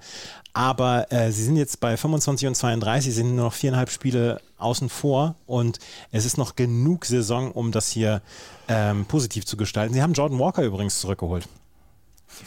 aber 0.52 1.10
äh, 1.10 1.32
sie 1.32 1.44
sind 1.44 1.56
jetzt 1.56 1.80
bei 1.80 1.96
25 1.96 2.48
und 2.48 2.54
32, 2.56 3.14
sind 3.14 3.36
nur 3.36 3.46
noch 3.46 3.54
viereinhalb 3.54 3.88
Spiele 3.88 4.42
außen 4.58 4.90
vor 4.90 5.36
und 5.46 5.78
es 6.12 6.26
ist 6.26 6.36
noch 6.36 6.56
genug 6.56 7.06
Saison, 7.06 7.52
um 7.52 7.72
das 7.72 7.88
hier 7.88 8.20
ähm, 8.68 9.06
positiv 9.06 9.46
zu 9.46 9.56
gestalten. 9.56 9.94
Sie 9.94 10.02
haben 10.02 10.12
Jordan 10.12 10.38
Walker 10.38 10.62
übrigens 10.62 11.00
zurückgeholt. 11.00 11.48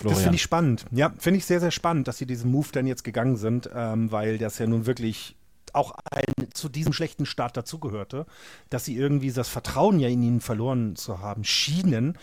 Das 0.03 0.21
finde 0.21 0.35
ich 0.35 0.41
spannend. 0.41 0.85
Ja, 0.91 1.11
finde 1.17 1.39
ich 1.39 1.45
sehr, 1.45 1.59
sehr 1.59 1.71
spannend, 1.71 2.07
dass 2.07 2.17
sie 2.17 2.25
diesen 2.25 2.51
Move 2.51 2.67
dann 2.71 2.87
jetzt 2.87 3.03
gegangen 3.03 3.37
sind, 3.37 3.69
ähm, 3.75 4.11
weil 4.11 4.37
das 4.37 4.59
ja 4.59 4.67
nun 4.67 4.85
wirklich 4.85 5.35
auch 5.73 5.93
ein, 6.11 6.51
zu 6.53 6.69
diesem 6.69 6.93
schlechten 6.93 7.25
Start 7.25 7.57
dazugehörte, 7.57 8.25
dass 8.69 8.85
sie 8.85 8.95
irgendwie 8.95 9.31
das 9.31 9.49
Vertrauen 9.49 9.99
ja 9.99 10.07
in 10.07 10.23
ihn 10.23 10.41
verloren 10.41 10.95
zu 10.95 11.19
haben 11.19 11.43
schienen. 11.43 12.17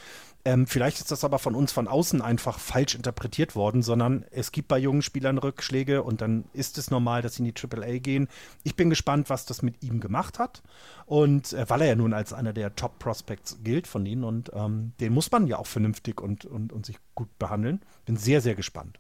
Ähm, 0.45 0.67
vielleicht 0.67 0.99
ist 0.99 1.11
das 1.11 1.23
aber 1.23 1.39
von 1.39 1.55
uns 1.55 1.71
von 1.71 1.87
außen 1.87 2.23
einfach 2.23 2.59
falsch 2.59 2.95
interpretiert 2.95 3.55
worden, 3.55 3.83
sondern 3.83 4.25
es 4.31 4.53
gibt 4.53 4.69
bei 4.69 4.79
jungen 4.79 5.03
Spielern 5.03 5.37
Rückschläge 5.37 6.03
und 6.03 6.23
dann 6.23 6.45
ist 6.55 6.79
es 6.79 6.91
normal, 6.91 7.21
dass 7.21 7.35
sie 7.35 7.47
in 7.47 7.53
die 7.53 7.61
AAA 7.61 7.99
gehen. 7.99 8.27
Ich 8.63 8.75
bin 8.75 8.89
gespannt, 8.89 9.29
was 9.29 9.45
das 9.45 9.61
mit 9.61 9.83
ihm 9.83 10.01
gemacht 10.01 10.39
hat. 10.39 10.63
Und 11.05 11.53
äh, 11.53 11.69
weil 11.69 11.83
er 11.83 11.89
ja 11.89 11.95
nun 11.95 12.15
als 12.15 12.33
einer 12.33 12.55
der 12.55 12.75
Top-Prospects 12.75 13.59
gilt 13.65 13.87
von 13.87 14.07
ihnen 14.07 14.25
und 14.25 14.51
ähm, 14.55 14.93
den 15.01 15.13
muss 15.13 15.31
man 15.31 15.47
ja 15.47 15.59
auch 15.59 15.67
vernünftig 15.67 16.21
und, 16.21 16.47
und, 16.47 16.73
und 16.73 16.87
sich 16.87 16.97
gut 17.15 17.29
behandeln. 17.39 17.83
Bin 18.07 18.17
sehr, 18.17 18.41
sehr 18.41 18.55
gespannt. 18.55 18.99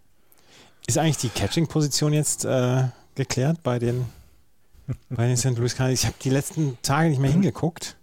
Ist 0.86 0.98
eigentlich 0.98 1.18
die 1.18 1.28
Catching-Position 1.28 2.12
jetzt 2.12 2.44
äh, 2.44 2.88
geklärt 3.14 3.62
bei 3.62 3.78
den, 3.78 4.06
bei 5.08 5.26
den 5.26 5.36
St. 5.36 5.56
Louis 5.56 5.74
Cardinals? 5.76 6.00
Ich 6.00 6.06
habe 6.06 6.16
die 6.22 6.30
letzten 6.30 6.78
Tage 6.82 7.10
nicht 7.10 7.20
mehr 7.20 7.30
hingeguckt. 7.30 7.96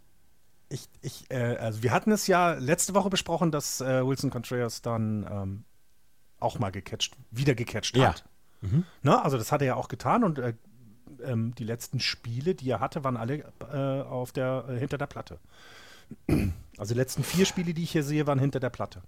Ich, 0.69 0.87
ich, 1.01 1.29
äh, 1.31 1.55
also 1.57 1.81
wir 1.83 1.91
hatten 1.91 2.11
es 2.11 2.27
ja 2.27 2.53
letzte 2.53 2.93
Woche 2.93 3.09
besprochen, 3.09 3.51
dass 3.51 3.79
äh, 3.81 4.05
Wilson 4.05 4.29
Contreras 4.29 4.81
dann 4.81 5.25
ähm, 5.29 5.63
auch 6.39 6.59
mal 6.59 6.71
gecatcht, 6.71 7.15
wieder 7.31 7.55
gecatcht 7.55 7.95
Ja. 7.95 8.09
hat. 8.09 8.25
Na, 9.03 9.21
also 9.21 9.37
das 9.37 9.51
hat 9.51 9.61
er 9.61 9.67
ja 9.67 9.75
auch 9.75 9.87
getan 9.87 10.23
und 10.23 10.39
äh, 10.39 10.53
ähm, 11.23 11.53
die 11.55 11.63
letzten 11.63 11.99
Spiele, 11.99 12.55
die 12.55 12.69
er 12.69 12.79
hatte, 12.79 13.03
waren 13.03 13.15
alle 13.15 13.45
äh, 13.71 14.01
auf 14.01 14.31
der, 14.31 14.65
äh, 14.67 14.77
hinter 14.79 14.97
der 14.97 15.05
Platte. 15.07 15.39
Also 16.77 16.93
die 16.93 16.99
letzten 16.99 17.23
vier 17.23 17.45
Spiele, 17.45 17.73
die 17.73 17.83
ich 17.83 17.91
hier 17.91 18.03
sehe, 18.03 18.25
waren 18.27 18.39
hinter 18.39 18.59
der 18.59 18.69
Platte. 18.71 19.01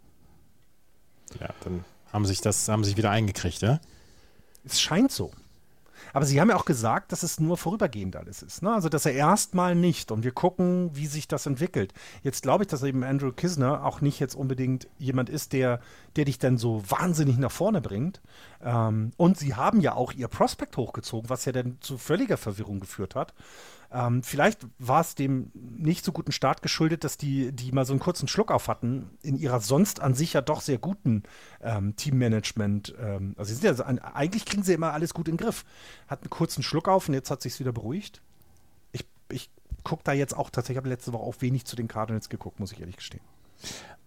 Ja, 1.40 1.50
dann 1.64 1.84
haben 2.14 2.26
sich 2.26 2.42
das, 2.42 2.68
haben 2.70 2.84
sich 2.84 2.96
wieder 2.96 3.10
eingekriegt, 3.12 3.62
ja? 3.62 3.80
Es 4.64 4.80
scheint 4.80 5.12
so. 5.12 5.32
Aber 6.14 6.26
sie 6.26 6.40
haben 6.40 6.50
ja 6.50 6.56
auch 6.56 6.66
gesagt, 6.66 7.12
dass 7.12 7.24
es 7.24 7.40
nur 7.40 7.58
vorübergehend 7.58 8.16
alles 8.16 8.42
ist. 8.42 8.62
Ne? 8.62 8.74
Also, 8.74 8.90
dass 8.90 9.06
er 9.06 9.14
erstmal 9.14 9.76
nicht. 9.76 10.12
Und 10.12 10.24
wir 10.24 10.32
gucken, 10.32 10.92
wie 10.94 11.08
sich 11.08 11.28
das 11.28 11.46
entwickelt. 11.46 11.94
Jetzt 12.24 12.44
glaube 12.44 12.64
ich, 12.64 12.68
dass 12.68 12.84
eben 12.84 13.04
Andrew 13.04 13.32
Kisner 13.32 13.86
auch 13.86 14.02
nicht 14.02 14.20
jetzt 14.20 14.36
unbedingt 14.36 14.88
jemand 14.98 15.30
ist, 15.30 15.54
der, 15.54 15.80
der 16.16 16.26
dich 16.26 16.40
dann 16.40 16.58
so 16.58 16.84
wahnsinnig 16.90 17.38
nach 17.38 17.52
vorne 17.52 17.82
bringt. 17.82 18.22
Ähm, 18.64 19.12
und 19.18 19.38
sie 19.38 19.56
haben 19.56 19.82
ja 19.82 19.94
auch 19.94 20.12
ihr 20.14 20.28
Prospect 20.28 20.78
hochgezogen, 20.78 21.30
was 21.30 21.46
ja 21.46 21.52
dann 21.52 21.78
zu 21.82 21.98
völliger 21.98 22.38
Verwirrung 22.38 22.80
geführt 22.80 23.16
hat. 23.16 23.34
Ähm, 23.92 24.22
vielleicht 24.22 24.68
war 24.78 25.02
es 25.02 25.16
dem 25.16 25.52
nicht 25.54 26.06
so 26.06 26.12
guten 26.12 26.32
Start 26.32 26.62
geschuldet, 26.62 27.04
dass 27.04 27.18
die, 27.18 27.52
die 27.52 27.72
mal 27.72 27.86
so 27.86 27.94
einen 27.94 28.00
kurzen 28.00 28.28
Schluck 28.28 28.52
auf 28.52 28.68
hatten 28.68 29.10
in 29.24 29.36
ihrer 29.36 29.60
sonst 29.62 30.00
an 30.00 30.14
sich 30.14 30.34
ja 30.34 30.42
doch 30.42 30.62
sehr 30.62 30.78
guten 30.78 31.24
ähm, 31.62 31.96
Teammanagement. 31.96 32.94
Ähm, 33.00 33.34
also 33.38 33.54
sie 33.54 33.60
sind 33.60 33.80
ja, 33.80 33.86
eigentlich 33.86 34.46
kriegen 34.46 34.64
sie 34.64 34.74
immer 34.74 34.94
alles 34.94 35.14
gut 35.14 35.28
in 35.28 35.38
den 35.38 35.44
Griff. 35.44 35.66
Hat 36.08 36.22
einen 36.22 36.30
kurzen 36.30 36.62
Schluck 36.62 36.88
auf 36.88 37.08
und 37.08 37.16
jetzt 37.16 37.32
hat 37.32 37.42
sich 37.42 37.60
wieder 37.60 37.72
beruhigt. 37.72 38.22
Ich, 38.92 39.06
ich 39.32 39.50
gucke 39.84 40.04
da 40.04 40.14
jetzt 40.14 40.38
auch 40.38 40.52
tatsächlich, 40.52 40.78
habe 40.78 40.90
letzte 40.90 41.14
Woche 41.14 41.24
auch 41.24 41.36
wenig 41.40 41.66
zu 41.66 41.76
den 41.76 41.88
Cardinals 41.88 42.30
geguckt, 42.30 42.60
muss 42.60 42.72
ich 42.72 42.80
ehrlich 42.80 42.98
gestehen. 42.98 43.24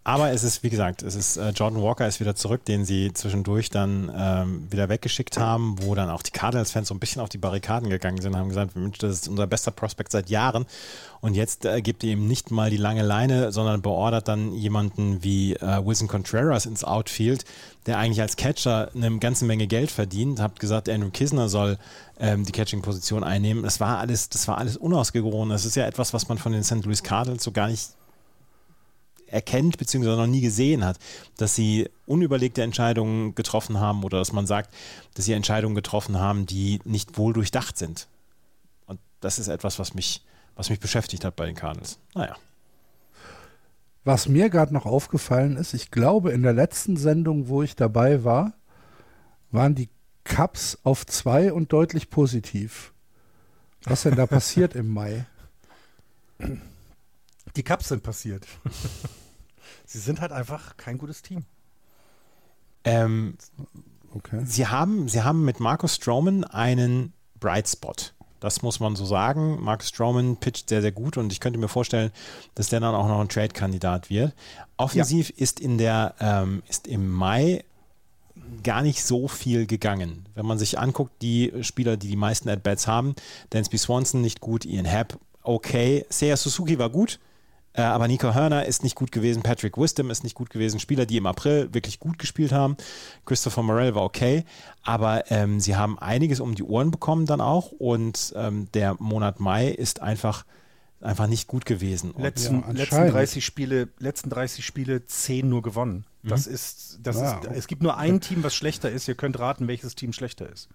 Aber 0.05 0.33
es 0.33 0.43
ist, 0.43 0.65
wie 0.65 0.71
gesagt, 0.71 1.05
es 1.05 1.15
ist 1.15 1.37
äh, 1.37 1.51
Jordan 1.51 1.81
Walker 1.81 2.09
ist 2.09 2.19
wieder 2.19 2.35
zurück, 2.35 2.65
den 2.65 2.85
sie 2.85 3.13
zwischendurch 3.13 3.71
dann 3.71 4.11
ähm, 4.17 4.67
wieder 4.69 4.89
weggeschickt 4.89 5.39
haben, 5.39 5.77
wo 5.81 5.95
dann 5.95 6.11
auch 6.11 6.23
die 6.23 6.33
Cardinals-Fans 6.33 6.89
so 6.89 6.95
ein 6.95 6.99
bisschen 6.99 7.23
auf 7.23 7.29
die 7.29 7.39
Barrikaden 7.39 7.89
gegangen 7.89 8.21
sind, 8.21 8.37
haben 8.37 8.49
gesagt, 8.49 8.75
Mensch, 8.75 8.99
das 8.99 9.13
ist 9.13 9.29
unser 9.29 9.47
bester 9.47 9.71
Prospekt 9.71 10.11
seit 10.11 10.29
Jahren. 10.29 10.67
Und 11.21 11.35
jetzt 11.35 11.65
äh, 11.67 11.81
gibt 11.83 12.03
ihr 12.03 12.15
ihm 12.15 12.27
nicht 12.27 12.51
mal 12.51 12.69
die 12.69 12.79
lange 12.79 13.03
Leine, 13.03 13.53
sondern 13.53 13.81
beordert 13.81 14.27
dann 14.27 14.53
jemanden 14.55 15.23
wie 15.23 15.55
äh, 15.55 15.87
Wilson 15.87 16.09
Contreras 16.09 16.67
ins 16.67 16.83
Outfield, 16.83 17.45
der 17.87 17.99
eigentlich 17.99 18.21
als 18.21 18.35
Catcher 18.35 18.91
eine 18.97 19.19
ganze 19.19 19.45
Menge 19.45 19.69
Geld 19.69 19.93
verdient. 19.93 20.41
Habt 20.41 20.59
gesagt, 20.59 20.89
Andrew 20.89 21.11
Kisner 21.11 21.49
soll 21.49 21.79
ähm, 22.19 22.45
die 22.45 22.51
Catching-Position 22.51 23.23
einnehmen. 23.23 23.63
Das 23.63 23.79
war 23.79 23.99
alles, 23.99 24.29
das 24.29 24.49
war 24.49 24.59
alles 24.59 24.77
unausgegoren. 24.77 25.51
Das 25.51 25.65
ist 25.65 25.77
ja 25.77 25.87
etwas, 25.87 26.13
was 26.13 26.29
man 26.29 26.39
von 26.39 26.51
den 26.51 26.65
St. 26.65 26.85
Louis 26.85 27.05
Cardinals 27.05 27.45
so 27.45 27.53
gar 27.53 27.69
nicht 27.69 27.91
erkennt 29.33 29.79
bzw. 29.79 30.17
noch 30.17 30.27
nie 30.27 30.41
gesehen 30.41 30.85
hat, 30.85 30.99
dass 31.37 31.55
sie 31.55 31.89
unüberlegte 32.07 32.63
Entscheidungen 32.63 33.35
getroffen 33.35 33.81
haben 33.81 34.05
oder 34.05 34.19
dass 34.19 34.33
man 34.33 34.47
sagt, 34.47 34.75
dass 35.15 35.25
sie 35.25 35.33
Entscheidungen 35.33 35.75
getroffen 35.75 36.19
haben, 36.19 36.47
die 36.47 36.81
nicht 36.85 37.17
wohl 37.19 37.33
durchdacht 37.33 37.79
sind. 37.79 38.09
Und 38.87 39.01
das 39.21 39.39
ist 39.39 39.49
etwas, 39.49 39.79
was 39.79 39.95
mich, 39.95 40.23
was 40.55 40.71
mich 40.71 40.81
beschäftigt 40.81 41.25
hat 41.25 41.37
bei 41.37 41.47
den 41.47 41.55
Cardinals. 41.55 41.99
Naja. 42.15 42.37
Was 44.05 44.29
mir 44.29 44.51
gerade 44.51 44.75
noch 44.75 44.85
aufgefallen 44.85 45.57
ist, 45.57 45.75
ich 45.75 45.91
glaube, 45.91 46.33
in 46.33 46.43
der 46.43 46.53
letzten 46.53 46.97
Sendung, 46.97 47.49
wo 47.49 47.63
ich 47.63 47.77
dabei 47.77 48.25
war, 48.25 48.53
waren 49.51 49.75
die 49.75 49.89
Cups 50.25 50.79
auf 50.83 51.07
zwei 51.07 51.53
und 51.53 51.73
deutlich 51.73 52.11
positiv. 52.11 52.93
Was 53.85 54.03
denn 54.03 54.17
da 54.17 54.27
passiert 54.27 54.75
im 54.75 54.89
Mai? 54.89 55.25
Die 57.57 57.63
Cups 57.63 57.89
sind 57.89 58.03
passiert. 58.03 58.47
Sie 59.87 59.99
sind 59.99 60.21
halt 60.21 60.33
einfach 60.33 60.77
kein 60.77 60.99
gutes 60.99 61.23
Team. 61.23 61.45
Ähm, 62.85 63.37
okay. 64.15 64.41
sie, 64.45 64.67
haben, 64.67 65.09
sie 65.09 65.23
haben 65.23 65.45
mit 65.45 65.61
Marcus 65.61 65.97
Stroman 65.97 66.45
einen 66.45 67.13
Bright 67.39 67.69
Spot. 67.69 67.95
Das 68.41 68.63
muss 68.63 68.81
man 68.81 68.97
so 68.97 69.05
sagen. 69.05 69.63
Marcus 69.63 69.91
Stroman 69.91 70.37
pitcht 70.37 70.69
sehr, 70.69 70.81
sehr 70.81 70.93
gut 70.93 71.17
und 71.17 71.31
ich 71.31 71.41
könnte 71.41 71.59
mir 71.59 71.69
vorstellen, 71.69 72.11
dass 72.55 72.71
der 72.71 72.81
dann 72.81 72.95
auch 72.95 73.07
noch 73.07 73.21
ein 73.21 73.29
Trade-Kandidat 73.29 74.11
wird. 74.11 74.35
Offensiv 74.79 75.31
ja. 75.31 75.37
ist 75.39 75.61
in 75.61 75.79
der 75.79 76.15
ähm, 76.19 76.63
ist 76.69 76.89
im 76.89 77.09
Mai 77.11 77.65
gar 78.65 78.83
nicht 78.83 79.05
so 79.05 79.29
viel 79.29 79.67
gegangen. 79.67 80.27
Wenn 80.35 80.47
man 80.47 80.59
sich 80.59 80.79
anguckt, 80.79 81.13
die 81.23 81.53
Spieler, 81.61 81.97
die 81.97 82.09
die 82.09 82.17
meisten 82.17 82.49
At-Bats 82.49 82.89
haben, 82.89 83.15
Dansby 83.51 83.79
Swanson 83.79 84.23
nicht 84.23 84.41
gut, 84.41 84.65
Ian 84.65 84.87
Happ 84.87 85.19
okay, 85.43 86.07
Seiya 86.09 86.37
Suzuki 86.37 86.79
war 86.79 86.91
gut, 86.91 87.19
äh, 87.75 87.83
aber 87.83 88.07
Nico 88.09 88.35
Hörner 88.35 88.67
ist 88.67 88.83
nicht 88.83 88.97
gut 88.97 89.13
gewesen, 89.13 89.43
Patrick 89.43 89.79
Wisdom 89.79 90.11
ist 90.11 90.25
nicht 90.25 90.35
gut 90.35 90.51
gewesen. 90.51 90.79
Spieler, 90.79 91.07
die 91.07 91.17
im 91.17 91.27
April 91.27 91.73
wirklich 91.73 91.99
gut 91.99 92.19
gespielt 92.19 92.53
haben. 92.53 92.77
Christopher 93.25 93.63
Morell 93.63 93.95
war 93.95 94.03
okay, 94.03 94.45
aber 94.83 95.31
ähm, 95.31 95.61
sie 95.61 95.77
haben 95.77 95.99
einiges 95.99 96.41
um 96.41 96.55
die 96.55 96.65
Ohren 96.65 96.91
bekommen 96.91 97.27
dann 97.27 97.41
auch 97.41 97.73
und 97.73 98.35
ähm, 98.37 98.69
der 98.75 98.97
Monat 98.99 99.41
Mai 99.41 99.69
ist 99.69 100.03
einfach 100.03 100.45
einfach 101.01 101.27
nicht 101.27 101.49
gut 101.49 101.67
gewesen. 101.67 102.15
Letzten, 102.17 102.61
ja, 102.61 102.71
letzten 102.71 103.09
30 103.09 103.45
Spiele, 103.45 103.89
letzten 103.99 104.31
30 104.31 104.65
Spiele 104.65 105.05
10 105.05 105.49
nur 105.49 105.63
gewonnen. 105.63 106.07
Das 106.23 106.47
mhm. 106.47 106.55
ist, 106.55 107.01
das 107.03 107.17
ja. 107.17 107.39
ist, 107.39 107.51
es 107.51 107.67
gibt 107.67 107.83
nur 107.83 107.97
ein 107.97 108.21
Team, 108.21 108.45
was 108.45 108.55
schlechter 108.55 108.91
ist. 108.91 109.09
Ihr 109.09 109.17
könnt 109.17 109.39
raten, 109.39 109.67
welches 109.67 109.95
Team 109.97 110.13
schlechter 110.13 110.49
ist. 110.49 110.69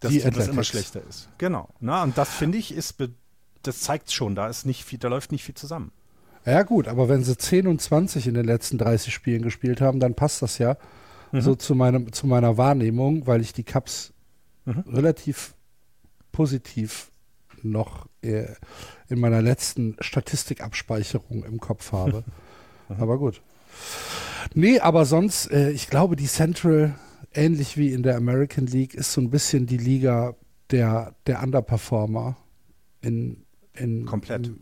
Das 0.00 0.10
die 0.10 0.20
Team, 0.20 0.30
das 0.32 0.48
immer 0.48 0.64
schlechter 0.64 1.02
ist. 1.08 1.28
Genau. 1.38 1.68
Na, 1.80 2.02
und 2.02 2.16
das 2.16 2.30
finde 2.30 2.58
ich 2.58 2.72
ist 2.72 2.94
das 3.66 3.80
zeigt 3.80 4.12
schon, 4.12 4.34
da 4.34 4.48
ist 4.48 4.66
nicht 4.66 4.84
viel, 4.84 4.98
da 4.98 5.08
läuft 5.08 5.32
nicht 5.32 5.44
viel 5.44 5.54
zusammen. 5.54 5.92
Ja, 6.44 6.62
gut, 6.62 6.86
aber 6.86 7.08
wenn 7.08 7.24
sie 7.24 7.36
10 7.36 7.66
und 7.66 7.80
20 7.80 8.28
in 8.28 8.34
den 8.34 8.46
letzten 8.46 8.78
30 8.78 9.12
Spielen 9.12 9.42
gespielt 9.42 9.80
haben, 9.80 9.98
dann 9.98 10.14
passt 10.14 10.42
das 10.42 10.58
ja 10.58 10.76
mhm. 11.32 11.40
so 11.40 11.54
zu, 11.54 11.74
meinem, 11.74 12.12
zu 12.12 12.26
meiner 12.26 12.56
Wahrnehmung, 12.56 13.26
weil 13.26 13.40
ich 13.40 13.52
die 13.52 13.64
Cups 13.64 14.12
mhm. 14.64 14.84
relativ 14.86 15.54
positiv 16.30 17.10
noch 17.62 18.06
äh, 18.22 18.46
in 19.08 19.18
meiner 19.18 19.42
letzten 19.42 19.96
Statistikabspeicherung 20.00 21.44
im 21.44 21.58
Kopf 21.60 21.92
habe. 21.92 22.24
Mhm. 22.88 23.02
aber 23.02 23.18
gut. 23.18 23.42
Nee, 24.54 24.78
aber 24.78 25.06
sonst, 25.06 25.50
äh, 25.50 25.70
ich 25.70 25.90
glaube, 25.90 26.14
die 26.14 26.28
Central, 26.28 26.94
ähnlich 27.34 27.76
wie 27.76 27.92
in 27.92 28.04
der 28.04 28.16
American 28.16 28.66
League, 28.66 28.94
ist 28.94 29.12
so 29.12 29.20
ein 29.20 29.30
bisschen 29.30 29.66
die 29.66 29.76
Liga 29.76 30.36
der, 30.70 31.16
der 31.26 31.42
Underperformer 31.42 32.36
in, 33.00 33.44
in, 33.76 34.06
Komplett. 34.06 34.52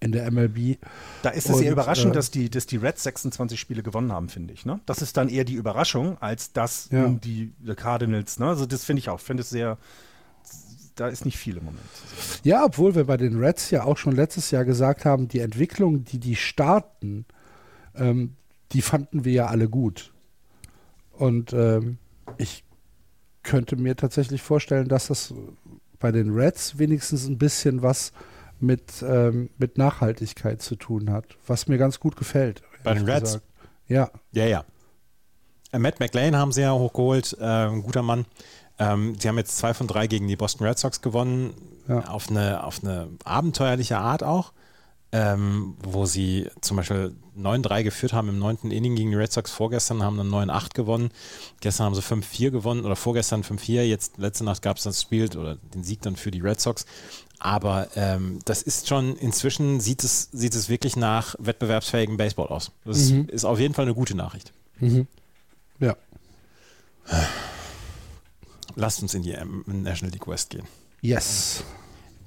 In, 0.00 0.12
der 0.12 0.30
MLB. 0.30 0.78
Da 1.22 1.30
ist 1.30 1.48
es 1.48 1.58
sehr 1.58 1.72
überraschend, 1.72 2.12
äh, 2.12 2.14
dass, 2.14 2.30
die, 2.30 2.50
dass 2.50 2.66
die 2.66 2.76
Reds 2.76 3.02
26 3.04 3.58
Spiele 3.58 3.82
gewonnen 3.82 4.12
haben, 4.12 4.28
finde 4.28 4.52
ich. 4.52 4.66
Ne? 4.66 4.80
Das 4.84 5.00
ist 5.00 5.16
dann 5.16 5.30
eher 5.30 5.44
die 5.44 5.54
Überraschung, 5.54 6.18
als 6.20 6.52
dass 6.52 6.90
ja. 6.90 7.08
die, 7.08 7.52
die 7.58 7.74
Cardinals. 7.74 8.38
Ne? 8.38 8.48
Also 8.48 8.66
das 8.66 8.84
finde 8.84 9.00
ich 9.00 9.08
auch. 9.08 9.20
Finde 9.20 9.40
es 9.40 9.50
sehr, 9.50 9.78
da 10.94 11.08
ist 11.08 11.24
nicht 11.24 11.38
viel 11.38 11.56
im 11.56 11.64
Moment. 11.64 11.84
Ja, 12.42 12.64
obwohl 12.64 12.94
wir 12.94 13.04
bei 13.04 13.16
den 13.16 13.38
Reds 13.38 13.70
ja 13.70 13.84
auch 13.84 13.96
schon 13.96 14.14
letztes 14.14 14.50
Jahr 14.50 14.64
gesagt 14.64 15.04
haben, 15.04 15.28
die 15.28 15.40
Entwicklung, 15.40 16.04
die 16.04 16.18
die 16.18 16.36
starten, 16.36 17.24
ähm, 17.94 18.36
die 18.72 18.82
fanden 18.82 19.24
wir 19.24 19.32
ja 19.32 19.46
alle 19.46 19.68
gut. 19.68 20.12
Und 21.12 21.52
ähm, 21.52 21.98
ich 22.38 22.64
könnte 23.42 23.76
mir 23.76 23.96
tatsächlich 23.96 24.42
vorstellen, 24.42 24.88
dass 24.88 25.08
das 25.08 25.32
bei 26.04 26.12
den 26.12 26.34
Reds 26.34 26.76
wenigstens 26.76 27.26
ein 27.26 27.38
bisschen 27.38 27.80
was 27.80 28.12
mit, 28.60 29.02
ähm, 29.08 29.48
mit 29.56 29.78
Nachhaltigkeit 29.78 30.60
zu 30.60 30.76
tun 30.76 31.10
hat, 31.10 31.24
was 31.46 31.66
mir 31.66 31.78
ganz 31.78 31.98
gut 31.98 32.14
gefällt. 32.16 32.60
Bei 32.82 32.92
den 32.92 33.06
Reds? 33.06 33.32
Gesagt. 33.32 33.44
Ja. 33.88 34.10
Ja, 34.32 34.44
ja. 34.44 34.64
Äh, 35.72 35.78
Matt 35.78 36.00
McLean 36.00 36.36
haben 36.36 36.52
sie 36.52 36.60
ja 36.60 36.74
hochgeholt, 36.74 37.38
äh, 37.40 37.44
ein 37.44 37.82
guter 37.82 38.02
Mann. 38.02 38.26
Ähm, 38.78 39.16
sie 39.18 39.28
haben 39.28 39.38
jetzt 39.38 39.56
zwei 39.56 39.72
von 39.72 39.86
drei 39.86 40.06
gegen 40.06 40.28
die 40.28 40.36
Boston 40.36 40.66
Red 40.66 40.78
Sox 40.78 41.00
gewonnen, 41.00 41.54
ja. 41.88 42.00
auf, 42.00 42.28
eine, 42.28 42.64
auf 42.64 42.84
eine 42.84 43.08
abenteuerliche 43.24 43.96
Art 43.96 44.22
auch 44.22 44.52
ähm, 45.14 45.76
wo 45.80 46.06
sie 46.06 46.48
zum 46.60 46.76
Beispiel 46.76 47.14
9-3 47.38 47.84
geführt 47.84 48.12
haben 48.12 48.28
im 48.28 48.40
neunten 48.40 48.72
Inning 48.72 48.96
gegen 48.96 49.10
die 49.10 49.16
Red 49.16 49.32
Sox 49.32 49.52
vorgestern, 49.52 50.02
haben 50.02 50.16
dann 50.16 50.28
9-8 50.28 50.74
gewonnen. 50.74 51.10
Gestern 51.60 51.86
haben 51.86 51.94
sie 51.94 52.02
5-4 52.02 52.50
gewonnen 52.50 52.84
oder 52.84 52.96
vorgestern 52.96 53.42
5-4. 53.44 53.82
Jetzt 53.82 54.18
letzte 54.18 54.42
Nacht 54.42 54.60
gab 54.60 54.76
es 54.76 54.82
das 54.82 55.00
Spiel 55.00 55.26
oder 55.38 55.54
den 55.72 55.84
Sieg 55.84 56.02
dann 56.02 56.16
für 56.16 56.32
die 56.32 56.40
Red 56.40 56.60
Sox. 56.60 56.84
Aber 57.38 57.86
ähm, 57.94 58.40
das 58.44 58.62
ist 58.62 58.88
schon, 58.88 59.14
inzwischen 59.14 59.78
sieht 59.78 60.02
es, 60.02 60.30
sieht 60.32 60.56
es 60.56 60.68
wirklich 60.68 60.96
nach 60.96 61.36
wettbewerbsfähigem 61.38 62.16
Baseball 62.16 62.48
aus. 62.48 62.72
Das 62.84 63.10
mhm. 63.10 63.28
ist 63.28 63.44
auf 63.44 63.60
jeden 63.60 63.74
Fall 63.74 63.84
eine 63.84 63.94
gute 63.94 64.16
Nachricht. 64.16 64.52
Mhm. 64.80 65.06
Ja. 65.78 65.96
Lasst 68.74 69.00
uns 69.00 69.14
in 69.14 69.22
die 69.22 69.36
National 69.66 70.12
League 70.12 70.26
West 70.26 70.50
gehen. 70.50 70.66
Yes. 71.02 71.62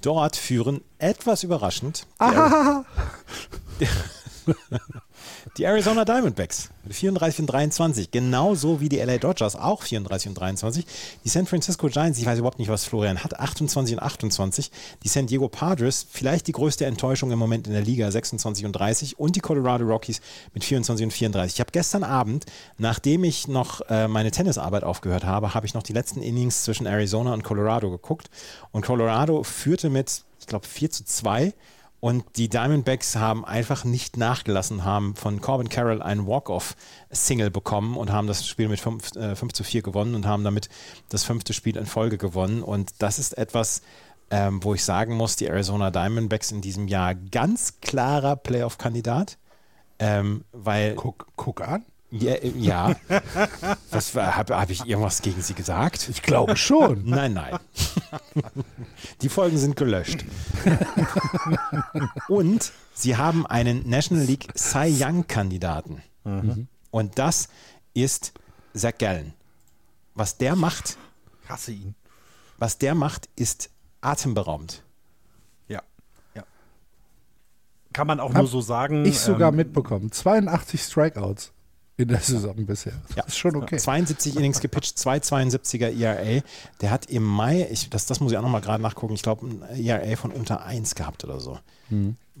Dort 0.02 0.36
führen. 0.36 0.82
Etwas 0.98 1.42
überraschend. 1.42 2.06
Die, 3.80 3.88
die 5.56 5.64
Arizona 5.64 6.04
Diamondbacks 6.04 6.70
mit 6.84 6.94
34 6.94 7.40
und 7.40 7.46
23, 7.46 8.10
genauso 8.10 8.80
wie 8.80 8.88
die 8.88 8.98
LA 8.98 9.18
Dodgers 9.18 9.56
auch 9.56 9.82
34 9.82 10.28
und 10.30 10.34
23. 10.34 10.86
Die 11.24 11.28
San 11.28 11.46
Francisco 11.46 11.88
Giants, 11.88 12.18
ich 12.18 12.26
weiß 12.26 12.38
überhaupt 12.38 12.58
nicht, 12.58 12.68
was 12.68 12.84
Florian 12.84 13.22
hat, 13.22 13.38
28 13.38 13.96
und 13.96 14.02
28. 14.02 14.70
Die 15.02 15.08
San 15.08 15.26
Diego 15.26 15.48
Padres, 15.48 16.06
vielleicht 16.10 16.46
die 16.46 16.52
größte 16.52 16.86
Enttäuschung 16.86 17.30
im 17.30 17.38
Moment 17.38 17.66
in 17.66 17.72
der 17.72 17.82
Liga, 17.82 18.10
26 18.10 18.66
und 18.66 18.72
30. 18.72 19.18
Und 19.18 19.36
die 19.36 19.40
Colorado 19.40 19.84
Rockies 19.84 20.20
mit 20.54 20.64
24 20.64 21.04
und 21.04 21.12
34. 21.12 21.54
Ich 21.54 21.60
habe 21.60 21.70
gestern 21.72 22.04
Abend, 22.04 22.46
nachdem 22.76 23.24
ich 23.24 23.48
noch 23.48 23.80
äh, 23.88 24.08
meine 24.08 24.30
Tennisarbeit 24.30 24.84
aufgehört 24.84 25.24
habe, 25.24 25.54
habe 25.54 25.66
ich 25.66 25.74
noch 25.74 25.82
die 25.82 25.92
letzten 25.92 26.22
Innings 26.22 26.64
zwischen 26.64 26.86
Arizona 26.86 27.32
und 27.32 27.44
Colorado 27.44 27.90
geguckt. 27.90 28.28
Und 28.72 28.84
Colorado 28.84 29.42
führte 29.42 29.90
mit, 29.90 30.24
ich 30.40 30.46
glaube, 30.46 30.66
4 30.66 30.90
zu 30.90 31.04
2 31.04 31.54
und 32.00 32.24
die 32.36 32.48
Diamondbacks 32.48 33.16
haben 33.16 33.44
einfach 33.44 33.84
nicht 33.84 34.16
nachgelassen, 34.16 34.84
haben 34.84 35.16
von 35.16 35.40
Corbin 35.40 35.68
Carroll 35.68 36.00
einen 36.00 36.26
Walk-Off-Single 36.26 37.50
bekommen 37.50 37.96
und 37.96 38.12
haben 38.12 38.28
das 38.28 38.46
Spiel 38.46 38.68
mit 38.68 38.78
5, 38.78 39.16
äh, 39.16 39.34
5 39.34 39.52
zu 39.52 39.64
4 39.64 39.82
gewonnen 39.82 40.14
und 40.14 40.24
haben 40.24 40.44
damit 40.44 40.68
das 41.08 41.24
fünfte 41.24 41.52
Spiel 41.52 41.76
in 41.76 41.86
Folge 41.86 42.16
gewonnen. 42.16 42.62
Und 42.62 42.92
das 43.00 43.18
ist 43.18 43.36
etwas, 43.36 43.82
ähm, 44.30 44.62
wo 44.62 44.74
ich 44.74 44.84
sagen 44.84 45.16
muss, 45.16 45.34
die 45.34 45.46
Arizona 45.46 45.90
Diamondbacks 45.90 46.52
in 46.52 46.60
diesem 46.60 46.86
Jahr 46.86 47.16
ganz 47.16 47.80
klarer 47.80 48.36
Playoff-Kandidat. 48.36 49.36
Ähm, 49.98 50.44
weil. 50.52 50.94
Guck, 50.94 51.26
guck 51.34 51.66
an. 51.66 51.84
Ja, 52.10 52.32
äh, 52.32 52.48
ja. 52.56 52.96
habe 53.10 54.56
hab 54.56 54.70
ich 54.70 54.86
irgendwas 54.86 55.20
gegen 55.20 55.42
sie 55.42 55.54
gesagt? 55.54 56.08
Ich 56.08 56.22
glaube 56.22 56.56
schon. 56.56 57.04
nein, 57.04 57.34
nein. 57.34 57.58
Die 59.20 59.28
Folgen 59.28 59.58
sind 59.58 59.76
gelöscht. 59.76 60.24
Und 62.28 62.72
sie 62.94 63.16
haben 63.16 63.46
einen 63.46 63.88
National 63.88 64.24
League 64.24 64.48
Cy 64.56 64.96
Young-Kandidaten. 64.98 66.02
Und 66.90 67.18
das 67.18 67.48
ist 67.94 68.32
Zach 68.74 68.98
Gallen. 68.98 69.32
Was 70.14 70.36
der 70.36 70.56
macht, 70.56 70.98
Hasse 71.48 71.72
ihn. 71.72 71.94
was 72.58 72.76
der 72.76 72.94
macht, 72.94 73.28
ist 73.36 73.70
atemberaubend. 74.02 74.82
Ja. 75.68 75.82
ja. 76.34 76.42
Kann 77.92 78.06
man 78.06 78.20
auch 78.20 78.32
nur 78.32 78.46
so 78.46 78.60
sagen. 78.60 79.06
Ich 79.06 79.20
sogar 79.20 79.50
ähm, 79.50 79.56
mitbekommen. 79.56 80.12
82 80.12 80.82
Strikeouts 80.82 81.52
in 81.98 82.08
der 82.08 82.20
Saison 82.20 82.54
bisher. 82.64 82.94
Das 83.08 83.16
Ja. 83.16 83.24
ist 83.24 83.36
schon 83.36 83.56
okay. 83.56 83.76
72 83.76 84.36
Innings 84.36 84.60
gepitcht, 84.60 84.96
2,72er 84.96 85.88
ERA. 86.00 86.42
Der 86.80 86.90
hat 86.90 87.06
im 87.06 87.24
Mai, 87.24 87.66
ich, 87.70 87.90
das, 87.90 88.06
das 88.06 88.20
muss 88.20 88.32
ich 88.32 88.38
auch 88.38 88.42
nochmal 88.42 88.60
gerade 88.62 88.82
nachgucken, 88.82 89.14
ich 89.14 89.22
glaube 89.22 89.46
ein 89.46 89.62
ERA 89.84 90.16
von 90.16 90.30
unter 90.30 90.64
1 90.64 90.94
gehabt 90.94 91.24
oder 91.24 91.40
so. 91.40 91.58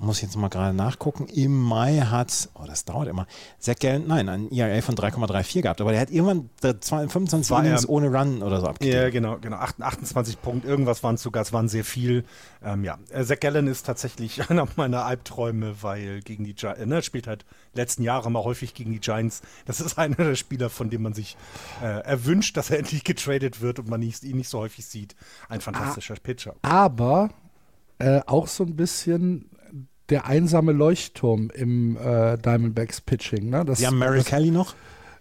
Muss 0.00 0.18
ich 0.18 0.22
jetzt 0.22 0.36
mal 0.36 0.46
gerade 0.48 0.76
nachgucken. 0.76 1.26
Im 1.26 1.60
Mai 1.60 1.98
hat, 1.98 2.48
oh, 2.54 2.62
das 2.66 2.84
dauert 2.84 3.08
immer, 3.08 3.26
Zach 3.58 3.74
Gallen, 3.80 4.06
nein, 4.06 4.28
ein 4.28 4.52
ERA 4.52 4.80
von 4.80 4.94
3,34 4.94 5.62
gehabt, 5.62 5.80
aber 5.80 5.90
der 5.90 6.00
hat 6.00 6.10
irgendwann 6.10 6.50
der 6.62 6.80
zwei- 6.80 7.08
25 7.08 7.50
War 7.50 7.64
Innings 7.64 7.88
ohne 7.88 8.06
Run 8.08 8.42
oder 8.44 8.60
so 8.60 8.68
abgegeben. 8.68 8.96
Ja, 8.96 9.10
genau, 9.10 9.38
genau. 9.38 9.56
Acht- 9.56 9.82
28 9.82 10.40
Punkte, 10.40 10.68
irgendwas 10.68 11.02
waren 11.02 11.16
es 11.16 11.22
sogar, 11.22 11.42
es 11.42 11.52
waren 11.52 11.68
sehr 11.68 11.84
viel. 11.84 12.24
Ähm, 12.62 12.84
ja, 12.84 12.96
äh, 13.10 13.24
Zach 13.24 13.40
Gallen 13.40 13.66
ist 13.66 13.86
tatsächlich 13.86 14.40
einer 14.50 14.68
meiner 14.76 15.04
Albträume, 15.04 15.82
weil 15.82 16.20
gegen 16.20 16.44
die 16.44 16.54
Giants, 16.54 16.86
ne, 16.86 17.02
spielt 17.02 17.26
halt 17.26 17.44
letzten 17.74 18.04
Jahre 18.04 18.30
mal 18.30 18.44
häufig 18.44 18.74
gegen 18.74 18.92
die 18.92 19.00
Giants. 19.00 19.42
Das 19.66 19.80
ist 19.80 19.98
einer 19.98 20.14
der 20.14 20.36
Spieler, 20.36 20.70
von 20.70 20.90
dem 20.90 21.02
man 21.02 21.12
sich 21.12 21.36
äh, 21.82 22.02
erwünscht, 22.04 22.56
dass 22.56 22.70
er 22.70 22.78
endlich 22.78 23.02
getradet 23.02 23.60
wird 23.60 23.80
und 23.80 23.88
man 23.88 24.00
ihn 24.00 24.14
nicht 24.36 24.48
so 24.48 24.60
häufig 24.60 24.86
sieht. 24.86 25.16
Ein 25.48 25.60
fantastischer 25.60 26.14
Pitcher. 26.22 26.54
Aber 26.62 27.30
äh, 27.98 28.20
auch 28.26 28.46
so 28.46 28.62
ein 28.62 28.76
bisschen 28.76 29.46
der 30.10 30.26
einsame 30.26 30.72
Leuchtturm 30.72 31.50
im 31.54 31.96
äh, 31.96 32.38
Diamondbacks 32.38 33.00
Pitching. 33.00 33.50
Ne? 33.50 33.64
Das, 33.64 33.78
Sie 33.78 33.86
haben 33.86 33.98
Merrill 33.98 34.24
Kelly 34.24 34.50
noch. 34.50 34.74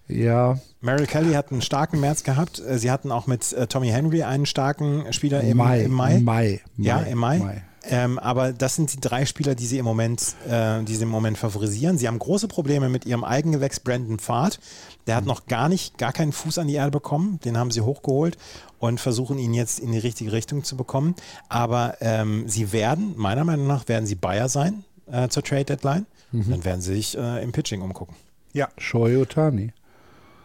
Ja, 0.07 0.57
Merrill 0.79 1.07
Kelly 1.07 1.33
hat 1.33 1.51
einen 1.51 1.61
starken 1.61 1.99
März 1.99 2.23
gehabt. 2.23 2.59
Äh, 2.59 2.77
Sie 2.79 2.89
hatten 2.91 3.11
auch 3.11 3.27
mit 3.27 3.51
äh, 3.53 3.67
Tommy 3.67 3.89
Henry 3.89 4.23
einen 4.23 4.45
starken 4.45 5.11
Spieler 5.11 5.41
im 5.41 5.57
Mai, 5.57 5.83
Im 5.83 5.91
Mai. 5.91 6.19
Mai, 6.19 6.61
Ja, 6.77 6.99
im 6.99 7.17
Mai. 7.17 7.39
Mai. 7.39 7.63
Ähm, 7.89 8.19
aber 8.19 8.51
das 8.51 8.75
sind 8.75 8.93
die 8.93 8.99
drei 8.99 9.25
Spieler, 9.25 9.55
die 9.55 9.65
sie 9.65 9.77
im 9.77 9.85
Moment, 9.85 10.35
äh, 10.49 10.83
die 10.83 10.95
sie 10.95 11.03
im 11.03 11.09
Moment 11.09 11.37
favorisieren. 11.37 11.97
Sie 11.97 12.07
haben 12.07 12.19
große 12.19 12.47
Probleme 12.47 12.89
mit 12.89 13.05
ihrem 13.05 13.23
Eigengewächs 13.23 13.79
Brandon 13.79 14.19
Pfad. 14.19 14.59
Der 15.07 15.15
hat 15.15 15.25
noch 15.25 15.45
gar 15.45 15.69
nicht, 15.69 15.97
gar 15.97 16.11
keinen 16.11 16.33
Fuß 16.33 16.57
an 16.57 16.67
die 16.67 16.73
Erde 16.73 16.91
bekommen. 16.91 17.39
Den 17.45 17.57
haben 17.57 17.71
sie 17.71 17.81
hochgeholt 17.81 18.37
und 18.79 18.99
versuchen 18.99 19.37
ihn 19.39 19.53
jetzt 19.53 19.79
in 19.79 19.91
die 19.91 19.97
richtige 19.99 20.31
Richtung 20.31 20.63
zu 20.63 20.77
bekommen. 20.77 21.15
Aber 21.49 21.97
ähm, 22.01 22.47
sie 22.47 22.71
werden, 22.71 23.13
meiner 23.17 23.43
Meinung 23.43 23.67
nach, 23.67 23.87
werden 23.87 24.05
sie 24.05 24.15
Buyer 24.15 24.49
sein 24.49 24.83
äh, 25.11 25.27
zur 25.29 25.43
Trade 25.43 25.65
Deadline. 25.65 26.05
Dann 26.31 26.65
werden 26.65 26.81
sie 26.81 26.95
sich 26.95 27.17
äh, 27.17 27.41
im 27.41 27.53
Pitching 27.53 27.81
umgucken. 27.81 28.15
Ja, 28.53 28.67
Shohei 28.77 29.17
Otani. 29.17 29.71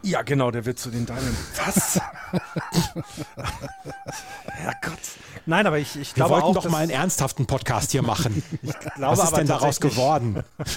Ja, 0.02 0.22
genau, 0.22 0.50
der 0.50 0.64
wird 0.64 0.78
zu 0.78 0.90
den 0.90 1.06
Diamonds. 1.06 1.38
Was? 1.64 2.00
Herrgott. 4.46 4.98
Nein, 5.46 5.66
aber 5.66 5.78
ich, 5.78 5.96
ich 5.96 6.10
Wir 6.10 6.14
glaube 6.14 6.34
wollten 6.34 6.46
auch, 6.46 6.62
doch 6.62 6.70
mal 6.70 6.82
einen 6.82 6.90
ernsthaften 6.90 7.46
Podcast 7.46 7.92
hier 7.92 8.02
machen. 8.02 8.42
glaube 8.62 8.76
Was 8.98 9.18
ist 9.18 9.26
aber 9.26 9.38
denn 9.38 9.46
daraus 9.48 9.80
geworden? 9.80 10.42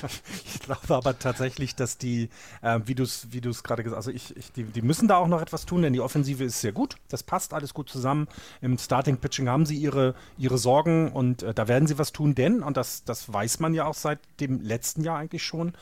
Ich 0.46 0.60
glaube 0.62 0.96
aber 0.96 1.20
tatsächlich, 1.20 1.76
dass 1.76 1.98
die, 2.00 2.30
äh, 2.62 2.80
wie 2.86 2.96
du 2.96 3.04
es 3.04 3.28
wie 3.32 3.42
du's 3.42 3.62
gerade 3.62 3.84
gesagt 3.84 4.00
hast, 4.00 4.08
also 4.08 4.16
ich, 4.16 4.36
ich, 4.36 4.52
die, 4.52 4.64
die 4.64 4.82
müssen 4.82 5.08
da 5.08 5.18
auch 5.18 5.28
noch 5.28 5.42
etwas 5.42 5.66
tun, 5.66 5.84
denn 5.84 5.94
die 5.94 6.02
Offensive 6.02 6.44
ist 6.44 6.62
sehr 6.62 6.72
gut. 6.72 6.96
Das 7.10 7.22
passt 7.22 7.54
alles 7.54 7.74
gut 7.74 7.90
zusammen. 7.90 8.28
Im 8.62 8.78
Starting-Pitching 8.78 9.48
haben 9.48 9.66
sie 9.66 9.76
ihre, 9.76 10.16
ihre 10.38 10.58
Sorgen 10.58 11.12
und 11.12 11.44
äh, 11.44 11.54
da 11.54 11.68
werden 11.68 11.88
sie 11.88 12.00
was 12.00 12.12
tun, 12.12 12.34
denn, 12.34 12.64
und 12.64 12.78
das, 12.78 13.04
das 13.04 13.32
weiß 13.32 13.60
man 13.60 13.74
ja 13.76 13.86
auch 13.86 13.94
seit 13.94 14.20
dem 14.40 14.62
letzten 14.62 15.04
Jahr 15.04 15.20
eigentlich 15.20 15.44
schon, 15.44 15.74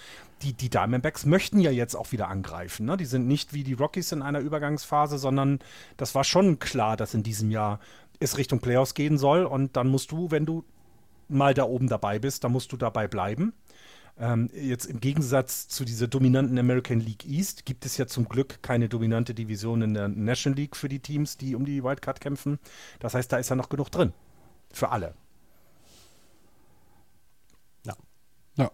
die, 0.43 0.53
die 0.53 0.69
Diamondbacks 0.69 1.25
möchten 1.25 1.59
ja 1.59 1.71
jetzt 1.71 1.95
auch 1.95 2.11
wieder 2.11 2.27
angreifen. 2.27 2.85
Ne? 2.85 2.97
Die 2.97 3.05
sind 3.05 3.27
nicht 3.27 3.53
wie 3.53 3.63
die 3.63 3.73
Rockies 3.73 4.11
in 4.11 4.21
einer 4.21 4.39
Übergangsphase, 4.39 5.17
sondern 5.17 5.59
das 5.97 6.15
war 6.15 6.23
schon 6.23 6.59
klar, 6.59 6.97
dass 6.97 7.13
in 7.13 7.23
diesem 7.23 7.51
Jahr 7.51 7.79
es 8.19 8.37
Richtung 8.37 8.59
Playoffs 8.59 8.93
gehen 8.93 9.17
soll 9.17 9.45
und 9.45 9.75
dann 9.75 9.87
musst 9.87 10.11
du, 10.11 10.31
wenn 10.31 10.45
du 10.45 10.63
mal 11.27 11.53
da 11.53 11.63
oben 11.63 11.87
dabei 11.87 12.19
bist, 12.19 12.43
dann 12.43 12.51
musst 12.51 12.71
du 12.71 12.77
dabei 12.77 13.07
bleiben. 13.07 13.53
Ähm, 14.17 14.49
jetzt 14.53 14.85
im 14.85 14.99
Gegensatz 14.99 15.67
zu 15.67 15.85
dieser 15.85 16.07
dominanten 16.07 16.59
American 16.59 16.99
League 16.99 17.25
East 17.25 17.65
gibt 17.65 17.85
es 17.85 17.97
ja 17.97 18.05
zum 18.05 18.29
Glück 18.29 18.61
keine 18.61 18.87
dominante 18.87 19.33
Division 19.33 19.81
in 19.81 19.93
der 19.95 20.07
National 20.07 20.57
League 20.57 20.75
für 20.75 20.87
die 20.87 20.99
Teams, 20.99 21.37
die 21.37 21.55
um 21.55 21.65
die 21.65 21.83
Wildcard 21.83 22.21
kämpfen. 22.21 22.59
Das 22.99 23.15
heißt, 23.15 23.31
da 23.31 23.37
ist 23.37 23.49
ja 23.49 23.55
noch 23.55 23.69
genug 23.69 23.89
drin. 23.89 24.13
Für 24.71 24.89
alle. 24.89 25.15
Ja. 27.85 27.95
Ja. 28.55 28.71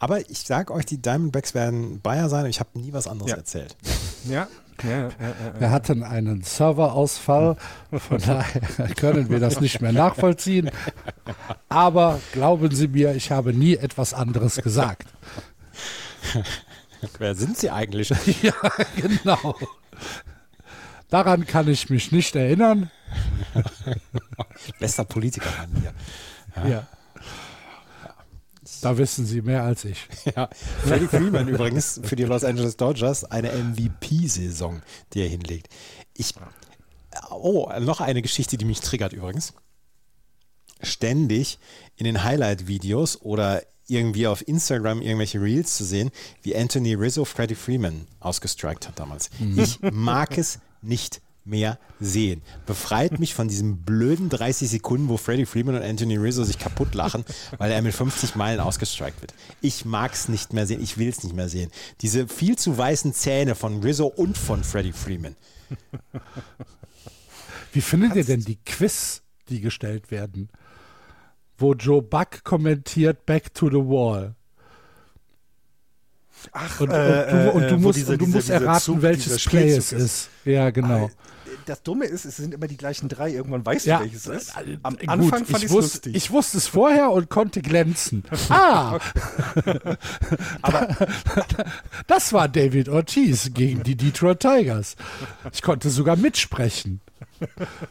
Aber 0.00 0.28
ich 0.30 0.38
sage 0.40 0.72
euch, 0.72 0.86
die 0.86 1.00
Diamondbacks 1.00 1.54
werden 1.54 2.00
Bayer 2.00 2.28
sein. 2.28 2.46
Ich 2.46 2.58
habe 2.58 2.70
nie 2.78 2.92
was 2.92 3.06
anderes 3.06 3.30
Ja. 3.30 3.36
erzählt. 3.36 3.76
Ja. 4.24 4.48
ja, 4.82 4.90
ja, 4.90 5.08
ja, 5.08 5.60
Wir 5.60 5.70
hatten 5.70 6.02
einen 6.02 6.42
Serverausfall, 6.42 7.56
von 7.92 8.18
daher 8.18 8.60
können 8.96 9.28
wir 9.28 9.38
das 9.40 9.60
nicht 9.60 9.80
mehr 9.82 9.92
nachvollziehen. 9.92 10.70
Aber 11.68 12.18
glauben 12.32 12.74
Sie 12.74 12.88
mir, 12.88 13.14
ich 13.14 13.30
habe 13.30 13.52
nie 13.52 13.76
etwas 13.76 14.14
anderes 14.14 14.56
gesagt. 14.56 15.06
Wer 17.18 17.34
sind 17.34 17.56
sie 17.58 17.70
eigentlich? 17.70 18.08
Ja, 18.42 18.52
genau. 18.96 19.54
Daran 21.10 21.46
kann 21.46 21.68
ich 21.68 21.90
mich 21.90 22.12
nicht 22.12 22.36
erinnern. 22.36 22.90
Bester 24.78 25.04
Politiker 25.04 25.50
Mann 25.58 25.82
hier. 26.62 26.70
Ja. 26.70 26.86
Da 28.80 28.98
wissen 28.98 29.26
Sie 29.26 29.42
mehr 29.42 29.62
als 29.62 29.84
ich. 29.84 30.06
Ja. 30.36 30.48
Freddie 30.84 31.06
Freeman 31.06 31.48
übrigens 31.48 32.00
für 32.04 32.16
die 32.16 32.24
Los 32.24 32.44
Angeles 32.44 32.76
Dodgers 32.76 33.24
eine 33.24 33.52
MVP-Saison, 33.52 34.82
die 35.12 35.22
er 35.22 35.28
hinlegt. 35.28 35.68
Ich, 36.14 36.34
oh, 37.30 37.70
noch 37.80 38.00
eine 38.00 38.22
Geschichte, 38.22 38.56
die 38.56 38.64
mich 38.64 38.80
triggert 38.80 39.12
übrigens. 39.12 39.54
Ständig 40.82 41.58
in 41.96 42.04
den 42.04 42.22
Highlight-Videos 42.22 43.22
oder 43.22 43.62
irgendwie 43.86 44.26
auf 44.26 44.46
Instagram 44.46 45.02
irgendwelche 45.02 45.40
Reels 45.42 45.76
zu 45.76 45.84
sehen, 45.84 46.10
wie 46.42 46.56
Anthony 46.56 46.94
Rizzo 46.94 47.24
Freddie 47.24 47.56
Freeman 47.56 48.06
ausgestrikt 48.20 48.86
hat 48.86 48.98
damals. 48.98 49.30
Ich 49.56 49.80
mag 49.80 50.38
es 50.38 50.60
nicht 50.80 51.20
mehr 51.44 51.78
sehen. 52.00 52.42
Befreit 52.66 53.18
mich 53.18 53.34
von 53.34 53.48
diesen 53.48 53.82
blöden 53.82 54.28
30 54.28 54.68
Sekunden, 54.68 55.08
wo 55.08 55.16
Freddie 55.16 55.46
Freeman 55.46 55.74
und 55.76 55.82
Anthony 55.82 56.16
Rizzo 56.16 56.44
sich 56.44 56.58
kaputt 56.58 56.94
lachen, 56.94 57.24
weil 57.58 57.72
er 57.72 57.82
mit 57.82 57.94
50 57.94 58.34
Meilen 58.36 58.60
ausgestrikt 58.60 59.20
wird. 59.20 59.34
Ich 59.60 59.84
mag 59.84 60.12
es 60.12 60.28
nicht 60.28 60.52
mehr 60.52 60.66
sehen, 60.66 60.82
ich 60.82 60.98
will 60.98 61.08
es 61.08 61.22
nicht 61.24 61.34
mehr 61.34 61.48
sehen. 61.48 61.70
Diese 62.00 62.28
viel 62.28 62.56
zu 62.56 62.76
weißen 62.76 63.12
Zähne 63.14 63.54
von 63.54 63.82
Rizzo 63.82 64.06
und 64.06 64.36
von 64.38 64.62
Freddie 64.64 64.92
Freeman. 64.92 65.36
Wie 67.72 67.80
findet 67.80 68.16
ihr 68.16 68.24
denn 68.24 68.40
die 68.40 68.56
Quiz, 68.64 69.22
die 69.48 69.60
gestellt 69.60 70.10
werden? 70.10 70.48
Wo 71.58 71.74
Joe 71.74 72.02
Buck 72.02 72.42
kommentiert 72.42 73.26
Back 73.26 73.54
to 73.54 73.68
the 73.68 73.76
Wall. 73.76 74.34
Ach, 76.52 76.80
Und, 76.80 76.88
und 76.88 76.94
äh, 76.94 77.30
du, 77.30 77.50
und 77.50 77.62
du 77.62 77.74
äh, 77.74 77.76
musst, 77.76 77.98
dieser- 77.98 78.12
und 78.14 78.22
du 78.22 78.26
musst 78.26 78.48
dieser 78.48 78.62
erraten, 78.62 78.80
Zug, 78.80 79.02
welches 79.02 79.44
Play 79.44 79.70
es 79.76 79.92
ist. 79.92 80.30
Ja, 80.44 80.70
genau. 80.70 81.10
Das 81.70 81.84
Dumme 81.84 82.06
ist, 82.06 82.24
es 82.24 82.36
sind 82.38 82.52
immer 82.52 82.66
die 82.66 82.76
gleichen 82.76 83.08
drei. 83.08 83.30
Irgendwann 83.30 83.64
weißt 83.64 83.86
Ja, 83.86 83.98
du, 83.98 84.04
welches 84.04 84.26
es 84.26 84.48
ist. 84.48 84.56
Am 84.82 84.96
Gut, 84.96 85.08
Anfang 85.08 85.44
fand 85.44 85.58
ich 85.62 85.66
es 85.66 85.70
lustig. 85.70 86.16
ich 86.16 86.32
wusste 86.32 86.58
es 86.58 86.66
vorher 86.66 87.10
und 87.12 87.30
konnte 87.30 87.62
glänzen. 87.62 88.24
Ah! 88.48 88.98
Aber 90.62 90.88
Das 92.08 92.32
war 92.32 92.48
David 92.48 92.88
Ortiz 92.88 93.52
gegen 93.54 93.84
die 93.84 93.94
Detroit 93.94 94.40
Tigers. 94.40 94.96
Ich 95.52 95.62
konnte 95.62 95.90
sogar 95.90 96.16
mitsprechen. 96.16 97.00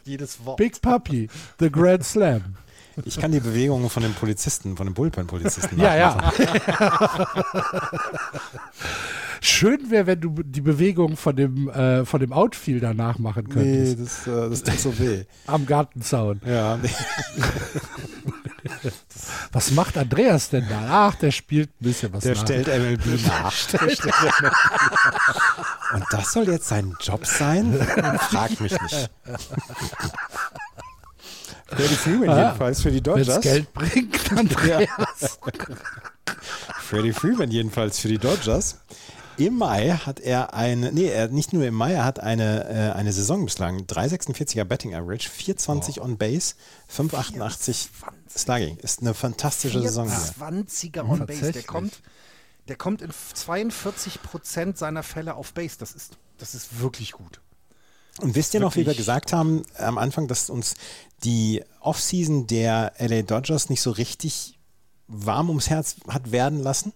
jedes 0.04 0.44
Wort. 0.44 0.58
Big 0.58 0.82
Puppy, 0.82 1.30
The 1.58 1.70
Grand 1.70 2.04
Slam. 2.04 2.56
Ich 3.04 3.18
kann 3.20 3.32
die 3.32 3.40
Bewegungen 3.40 3.90
von 3.90 4.02
den 4.02 4.14
Polizisten, 4.14 4.76
von 4.76 4.86
den 4.86 4.94
Bullpen-Polizisten 4.94 5.78
Ja, 5.80 6.14
nachmachen. 6.14 6.46
ja. 6.78 7.28
Schön 9.42 9.90
wäre, 9.90 10.06
wenn 10.06 10.20
du 10.20 10.42
die 10.42 10.60
Bewegung 10.60 11.16
von 11.16 11.34
dem, 11.34 11.70
äh, 11.70 12.04
von 12.04 12.20
dem 12.20 12.30
Outfielder 12.32 12.92
nachmachen 12.92 13.44
Nee, 13.48 13.54
könntest. 13.94 14.26
das, 14.26 14.28
äh, 14.46 14.50
das 14.50 14.62
tut 14.62 14.78
so 14.80 14.98
weh. 14.98 15.24
Am 15.46 15.64
Gartenzaun. 15.64 16.42
Ja, 16.44 16.76
nee. 16.76 16.90
Was 19.52 19.70
macht 19.70 19.96
Andreas 19.96 20.50
denn 20.50 20.66
da? 20.68 21.08
Ach, 21.08 21.14
der 21.14 21.30
spielt 21.30 21.70
ein 21.70 21.84
bisschen 21.84 22.12
was 22.12 22.24
Der 22.24 22.34
nach. 22.34 22.42
stellt 22.42 22.66
MLB 22.68 23.22
nach. 23.26 23.52
Und 25.94 26.04
das 26.10 26.32
soll 26.32 26.46
jetzt 26.48 26.68
sein 26.68 26.94
Job 27.00 27.24
sein? 27.26 27.72
Frag 28.28 28.60
mich 28.60 28.72
nicht. 28.72 29.10
Freddie 31.70 31.94
Freeman 31.94 32.28
Ah, 32.28 32.44
jedenfalls 32.46 32.82
für 32.82 32.90
die 32.90 33.04
Wenn's 33.04 33.26
Dodgers. 33.26 33.40
Geld 33.42 33.72
bringt, 33.72 34.32
Andreas. 34.32 35.38
Freddie 36.80 37.12
Freeman 37.12 37.50
jedenfalls 37.50 38.00
für 38.00 38.08
die 38.08 38.18
Dodgers 38.18 38.78
Im 39.36 39.56
Mai 39.56 39.90
hat 39.90 40.20
er 40.20 40.52
eine, 40.54 40.92
nee, 40.92 41.06
er, 41.06 41.28
nicht 41.28 41.52
nur 41.52 41.64
im 41.64 41.74
Mai, 41.74 41.92
er 41.92 42.04
hat 42.04 42.20
eine, 42.20 42.68
äh, 42.68 42.92
eine 42.92 43.12
Saison 43.12 43.44
bislang. 43.44 43.82
3,46er 43.82 44.64
Betting 44.64 44.94
Average, 44.94 45.30
4,20 45.30 46.00
oh. 46.00 46.04
on 46.04 46.18
Base, 46.18 46.54
5,88 46.94 47.88
Slugging. 48.36 48.76
Ist 48.78 49.00
eine 49.00 49.14
fantastische 49.14 49.80
Saison. 49.80 50.08
20er 50.08 51.08
on 51.08 51.26
Base, 51.26 51.52
der 51.52 51.62
kommt, 51.62 52.02
der 52.68 52.76
kommt 52.76 53.00
in 53.00 53.10
42 53.10 54.22
Prozent 54.22 54.76
seiner 54.76 55.02
Fälle 55.02 55.34
auf 55.36 55.54
Base. 55.54 55.76
Das 55.78 55.92
ist, 55.92 56.18
das 56.38 56.54
ist 56.54 56.80
wirklich 56.80 57.12
gut. 57.12 57.40
Und 58.20 58.34
wisst 58.34 58.54
ihr 58.54 58.60
noch, 58.60 58.76
wie 58.76 58.86
wir 58.86 58.94
gesagt 58.94 59.32
haben 59.32 59.62
am 59.78 59.98
Anfang, 59.98 60.28
dass 60.28 60.50
uns 60.50 60.74
die 61.24 61.62
Offseason 61.80 62.46
der 62.46 62.92
LA 62.98 63.22
Dodgers 63.22 63.68
nicht 63.68 63.80
so 63.80 63.90
richtig 63.90 64.58
warm 65.06 65.48
ums 65.48 65.68
Herz 65.68 65.96
hat 66.08 66.32
werden 66.32 66.60
lassen? 66.60 66.92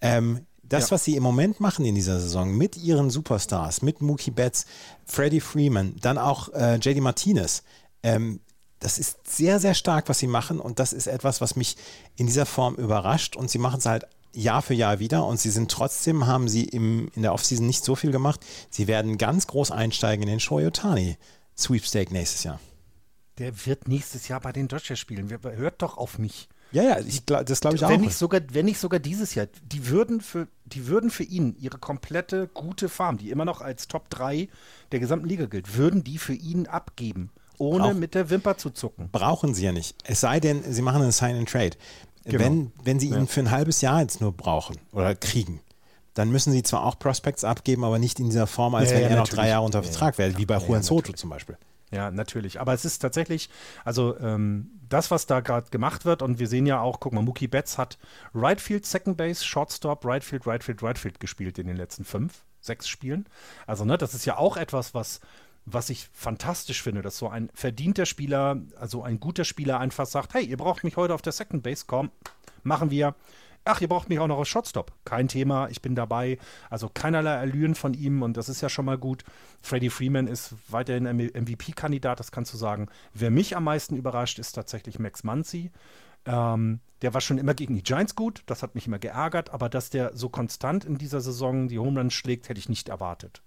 Ähm, 0.00 0.46
das, 0.62 0.84
ja. 0.84 0.90
was 0.92 1.04
sie 1.04 1.16
im 1.16 1.22
Moment 1.22 1.60
machen 1.60 1.84
in 1.84 1.96
dieser 1.96 2.20
Saison 2.20 2.56
mit 2.56 2.76
ihren 2.76 3.10
Superstars, 3.10 3.82
mit 3.82 4.00
Mookie 4.00 4.30
Betts, 4.30 4.66
Freddie 5.04 5.40
Freeman, 5.40 5.96
dann 6.00 6.16
auch 6.16 6.48
äh, 6.52 6.76
JD 6.76 7.00
Martinez, 7.00 7.64
ähm, 8.02 8.40
das 8.78 8.98
ist 8.98 9.18
sehr, 9.28 9.60
sehr 9.60 9.74
stark, 9.74 10.08
was 10.08 10.18
sie 10.18 10.26
machen 10.26 10.58
und 10.58 10.78
das 10.78 10.92
ist 10.92 11.06
etwas, 11.06 11.40
was 11.40 11.54
mich 11.54 11.76
in 12.16 12.26
dieser 12.26 12.46
Form 12.46 12.76
überrascht 12.76 13.36
und 13.36 13.50
sie 13.50 13.58
machen 13.58 13.78
es 13.78 13.86
halt 13.86 14.06
Jahr 14.32 14.62
für 14.62 14.74
Jahr 14.74 14.98
wieder 14.98 15.26
und 15.26 15.40
sie 15.40 15.50
sind 15.50 15.70
trotzdem, 15.70 16.26
haben 16.26 16.48
sie 16.48 16.64
im, 16.64 17.10
in 17.14 17.22
der 17.22 17.32
Offseason 17.32 17.66
nicht 17.66 17.84
so 17.84 17.96
viel 17.96 18.12
gemacht. 18.12 18.40
Sie 18.70 18.86
werden 18.86 19.18
ganz 19.18 19.46
groß 19.46 19.70
einsteigen 19.70 20.22
in 20.22 20.28
den 20.28 20.40
Shoyotani 20.40 21.16
Sweepstake 21.56 22.12
nächstes 22.12 22.44
Jahr. 22.44 22.60
Der 23.38 23.66
wird 23.66 23.88
nächstes 23.88 24.28
Jahr 24.28 24.40
bei 24.40 24.52
den 24.52 24.68
Dodgers 24.68 24.98
spielen. 24.98 25.30
Hört 25.30 25.82
doch 25.82 25.96
auf 25.96 26.18
mich. 26.18 26.48
Ja, 26.72 26.82
ja, 26.82 26.98
ich, 27.00 27.24
das 27.24 27.60
glaube 27.60 27.76
ich 27.76 27.82
wenn 27.82 27.88
auch. 27.88 27.98
Nicht 28.00 28.14
sogar, 28.14 28.40
wenn 28.52 28.66
nicht 28.66 28.78
sogar 28.78 29.00
dieses 29.00 29.34
Jahr. 29.34 29.46
Die 29.64 29.88
würden, 29.88 30.20
für, 30.20 30.46
die 30.66 30.86
würden 30.86 31.10
für 31.10 31.24
ihn 31.24 31.56
ihre 31.58 31.78
komplette 31.78 32.48
gute 32.48 32.88
Farm, 32.88 33.18
die 33.18 33.30
immer 33.30 33.44
noch 33.44 33.60
als 33.60 33.88
Top 33.88 34.08
3 34.10 34.48
der 34.92 35.00
gesamten 35.00 35.26
Liga 35.26 35.46
gilt, 35.46 35.76
würden 35.76 36.04
die 36.04 36.18
für 36.18 36.34
ihn 36.34 36.66
abgeben, 36.68 37.30
ohne 37.58 37.84
Brauch, 37.84 37.94
mit 37.94 38.14
der 38.14 38.30
Wimper 38.30 38.56
zu 38.56 38.70
zucken. 38.70 39.08
Brauchen 39.10 39.54
sie 39.54 39.64
ja 39.64 39.72
nicht. 39.72 39.96
Es 40.04 40.20
sei 40.20 40.38
denn, 40.38 40.62
sie 40.72 40.82
machen 40.82 41.02
einen 41.02 41.12
Sign 41.12 41.36
and 41.36 41.48
Trade. 41.48 41.76
Genau. 42.24 42.44
Wenn, 42.44 42.72
wenn 42.84 43.00
sie 43.00 43.08
ihn 43.08 43.14
ja. 43.14 43.26
für 43.26 43.40
ein 43.40 43.50
halbes 43.50 43.80
Jahr 43.80 44.00
jetzt 44.00 44.20
nur 44.20 44.32
brauchen 44.32 44.76
oder 44.92 45.14
kriegen, 45.14 45.60
dann 46.14 46.30
müssen 46.30 46.52
sie 46.52 46.62
zwar 46.62 46.84
auch 46.84 46.98
Prospects 46.98 47.44
abgeben, 47.44 47.84
aber 47.84 47.98
nicht 47.98 48.20
in 48.20 48.26
dieser 48.26 48.46
Form, 48.46 48.74
als 48.74 48.90
ja, 48.90 48.96
wenn 48.96 49.04
ja, 49.04 49.08
er 49.10 49.16
noch 49.16 49.28
drei 49.28 49.48
Jahre 49.48 49.64
unter 49.64 49.82
Vertrag 49.82 50.18
wäre, 50.18 50.36
wie 50.36 50.46
bei 50.46 50.58
Juan 50.58 50.82
Soto 50.82 51.12
zum 51.12 51.30
Beispiel. 51.30 51.56
Ja, 51.90 52.10
natürlich. 52.10 52.60
Aber 52.60 52.72
es 52.72 52.84
ist 52.84 53.00
tatsächlich, 53.00 53.50
also 53.84 54.16
ähm, 54.20 54.70
das, 54.88 55.10
was 55.10 55.26
da 55.26 55.40
gerade 55.40 55.70
gemacht 55.70 56.04
wird, 56.04 56.22
und 56.22 56.38
wir 56.38 56.46
sehen 56.46 56.66
ja 56.66 56.80
auch, 56.80 57.00
guck 57.00 57.12
mal, 57.12 57.22
Mookie 57.22 57.48
Betts 57.48 57.78
hat 57.78 57.98
Right 58.34 58.60
Field, 58.60 58.86
Second 58.86 59.16
Base, 59.16 59.44
Shortstop, 59.44 60.04
Right 60.04 60.22
Field, 60.22 60.46
Right 60.46 60.62
Field, 60.62 60.82
Right 60.82 60.98
Field 60.98 61.18
gespielt 61.18 61.58
in 61.58 61.66
den 61.66 61.76
letzten 61.76 62.04
fünf, 62.04 62.44
sechs 62.60 62.88
Spielen. 62.88 63.26
Also, 63.66 63.84
ne, 63.84 63.98
das 63.98 64.14
ist 64.14 64.24
ja 64.24 64.36
auch 64.36 64.56
etwas, 64.56 64.94
was, 64.94 65.20
was 65.72 65.90
ich 65.90 66.08
fantastisch 66.12 66.82
finde, 66.82 67.02
dass 67.02 67.18
so 67.18 67.28
ein 67.28 67.50
verdienter 67.54 68.06
Spieler, 68.06 68.60
also 68.78 69.02
ein 69.02 69.20
guter 69.20 69.44
Spieler 69.44 69.80
einfach 69.80 70.06
sagt, 70.06 70.34
hey, 70.34 70.44
ihr 70.44 70.56
braucht 70.56 70.84
mich 70.84 70.96
heute 70.96 71.14
auf 71.14 71.22
der 71.22 71.32
Second 71.32 71.62
Base, 71.62 71.84
komm, 71.86 72.10
machen 72.62 72.90
wir. 72.90 73.14
Ach, 73.64 73.80
ihr 73.82 73.88
braucht 73.88 74.08
mich 74.08 74.18
auch 74.18 74.26
noch 74.26 74.38
als 74.38 74.48
Shotstop. 74.48 74.92
Kein 75.04 75.28
Thema, 75.28 75.68
ich 75.68 75.82
bin 75.82 75.94
dabei. 75.94 76.38
Also 76.70 76.88
keinerlei 76.92 77.36
Allüren 77.36 77.74
von 77.74 77.92
ihm 77.92 78.22
und 78.22 78.38
das 78.38 78.48
ist 78.48 78.62
ja 78.62 78.70
schon 78.70 78.86
mal 78.86 78.96
gut. 78.96 79.22
Freddie 79.60 79.90
Freeman 79.90 80.26
ist 80.26 80.54
weiterhin 80.68 81.04
MVP-Kandidat, 81.04 82.18
das 82.20 82.32
kannst 82.32 82.54
du 82.54 82.56
sagen. 82.56 82.88
Wer 83.12 83.30
mich 83.30 83.56
am 83.56 83.64
meisten 83.64 83.96
überrascht, 83.96 84.38
ist 84.38 84.52
tatsächlich 84.52 84.98
Max 84.98 85.24
Muncy. 85.24 85.70
Ähm, 86.24 86.80
der 87.02 87.14
war 87.14 87.20
schon 87.20 87.38
immer 87.38 87.54
gegen 87.54 87.74
die 87.74 87.82
Giants 87.82 88.14
gut, 88.14 88.42
das 88.46 88.62
hat 88.62 88.74
mich 88.74 88.86
immer 88.86 88.98
geärgert, 88.98 89.50
aber 89.50 89.68
dass 89.68 89.90
der 89.90 90.16
so 90.16 90.28
konstant 90.28 90.84
in 90.84 90.98
dieser 90.98 91.20
Saison 91.20 91.68
die 91.68 91.78
Home 91.78 91.98
Runs 91.98 92.14
schlägt, 92.14 92.48
hätte 92.48 92.60
ich 92.60 92.68
nicht 92.68 92.88
erwartet. 92.88 93.42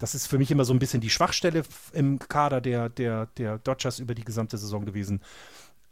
Das 0.00 0.16
ist 0.16 0.26
für 0.26 0.38
mich 0.38 0.50
immer 0.50 0.64
so 0.64 0.72
ein 0.72 0.80
bisschen 0.80 1.00
die 1.00 1.10
Schwachstelle 1.10 1.62
im 1.92 2.18
Kader 2.18 2.60
der, 2.60 2.88
der, 2.88 3.26
der 3.36 3.58
Dodgers 3.58 4.00
über 4.00 4.14
die 4.14 4.24
gesamte 4.24 4.58
Saison 4.58 4.84
gewesen 4.84 5.20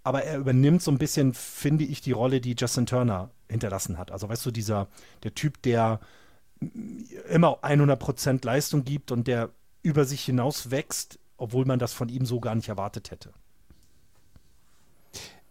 aber 0.08 0.24
er 0.24 0.38
übernimmt 0.38 0.82
so 0.82 0.90
ein 0.90 0.96
bisschen, 0.96 1.34
finde 1.34 1.84
ich, 1.84 2.00
die 2.00 2.12
Rolle, 2.12 2.40
die 2.40 2.54
Justin 2.58 2.86
Turner 2.86 3.30
hinterlassen 3.50 3.98
hat. 3.98 4.10
Also 4.10 4.26
weißt 4.26 4.46
du, 4.46 4.50
dieser, 4.50 4.88
der 5.22 5.34
Typ, 5.34 5.60
der 5.60 6.00
immer 7.28 7.62
100% 7.62 8.42
Leistung 8.42 8.84
gibt 8.84 9.12
und 9.12 9.26
der 9.26 9.50
über 9.82 10.06
sich 10.06 10.24
hinaus 10.24 10.70
wächst, 10.70 11.18
obwohl 11.36 11.66
man 11.66 11.78
das 11.78 11.92
von 11.92 12.08
ihm 12.08 12.24
so 12.24 12.40
gar 12.40 12.54
nicht 12.54 12.70
erwartet 12.70 13.10
hätte. 13.10 13.34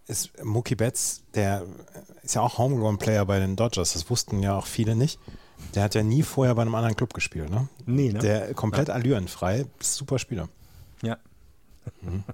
Ist 0.08 0.44
Mookie 0.44 0.76
Betts, 0.76 1.24
der 1.36 1.66
ist 2.24 2.34
ja 2.34 2.42
auch 2.42 2.58
Homegrown-Player 2.58 3.26
bei 3.26 3.40
den 3.40 3.58
Dodgers, 3.58 3.94
das 3.94 4.10
wussten 4.10 4.42
ja 4.42 4.58
auch 4.58 4.66
viele 4.66 4.96
nicht. 4.96 5.20
Der 5.76 5.84
hat 5.84 5.96
ja 5.96 6.04
nie 6.04 6.24
vorher 6.24 6.56
bei 6.56 6.62
einem 6.62 6.76
anderen 6.76 6.96
Club 6.96 7.14
gespielt, 7.14 7.50
ne? 7.50 7.68
Nee, 7.86 8.12
ne? 8.12 8.20
Der 8.20 8.54
komplett 8.54 8.88
ja. 8.88 8.94
allürenfrei, 8.94 9.66
super 9.80 10.20
Spieler. 10.20 10.50
Ja. 11.02 11.18
Mhm. 12.02 12.24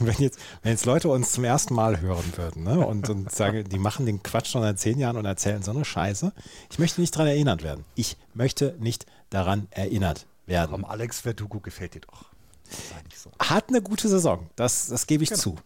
wenn 0.00 0.16
jetzt, 0.18 0.38
wenn 0.62 0.72
jetzt 0.72 0.86
Leute 0.86 1.08
uns 1.08 1.32
zum 1.32 1.44
ersten 1.44 1.74
Mal 1.74 2.00
hören 2.00 2.32
würden 2.36 2.64
ne, 2.64 2.84
und, 2.84 3.08
und 3.08 3.30
sagen, 3.30 3.64
die 3.68 3.78
machen 3.78 4.06
den 4.06 4.22
Quatsch 4.22 4.48
schon 4.50 4.62
seit 4.62 4.78
zehn 4.78 4.98
Jahren 4.98 5.16
und 5.16 5.24
erzählen 5.24 5.62
so 5.62 5.70
eine 5.70 5.84
Scheiße, 5.84 6.32
ich 6.70 6.78
möchte 6.78 7.00
nicht 7.00 7.14
daran 7.14 7.28
erinnert 7.28 7.62
werden. 7.62 7.84
Ich 7.94 8.16
möchte 8.34 8.76
nicht 8.80 9.06
daran 9.30 9.68
erinnert 9.70 10.26
werden. 10.46 10.70
Komm, 10.72 10.84
Alex 10.84 11.20
Verdugo 11.20 11.60
gefällt 11.60 11.94
dir 11.94 12.00
doch. 12.00 12.24
So. 13.14 13.30
Hat 13.38 13.68
eine 13.68 13.82
gute 13.82 14.08
Saison, 14.08 14.48
das, 14.56 14.86
das 14.86 15.06
gebe 15.06 15.24
ich 15.24 15.30
genau. 15.30 15.42
zu. 15.42 15.56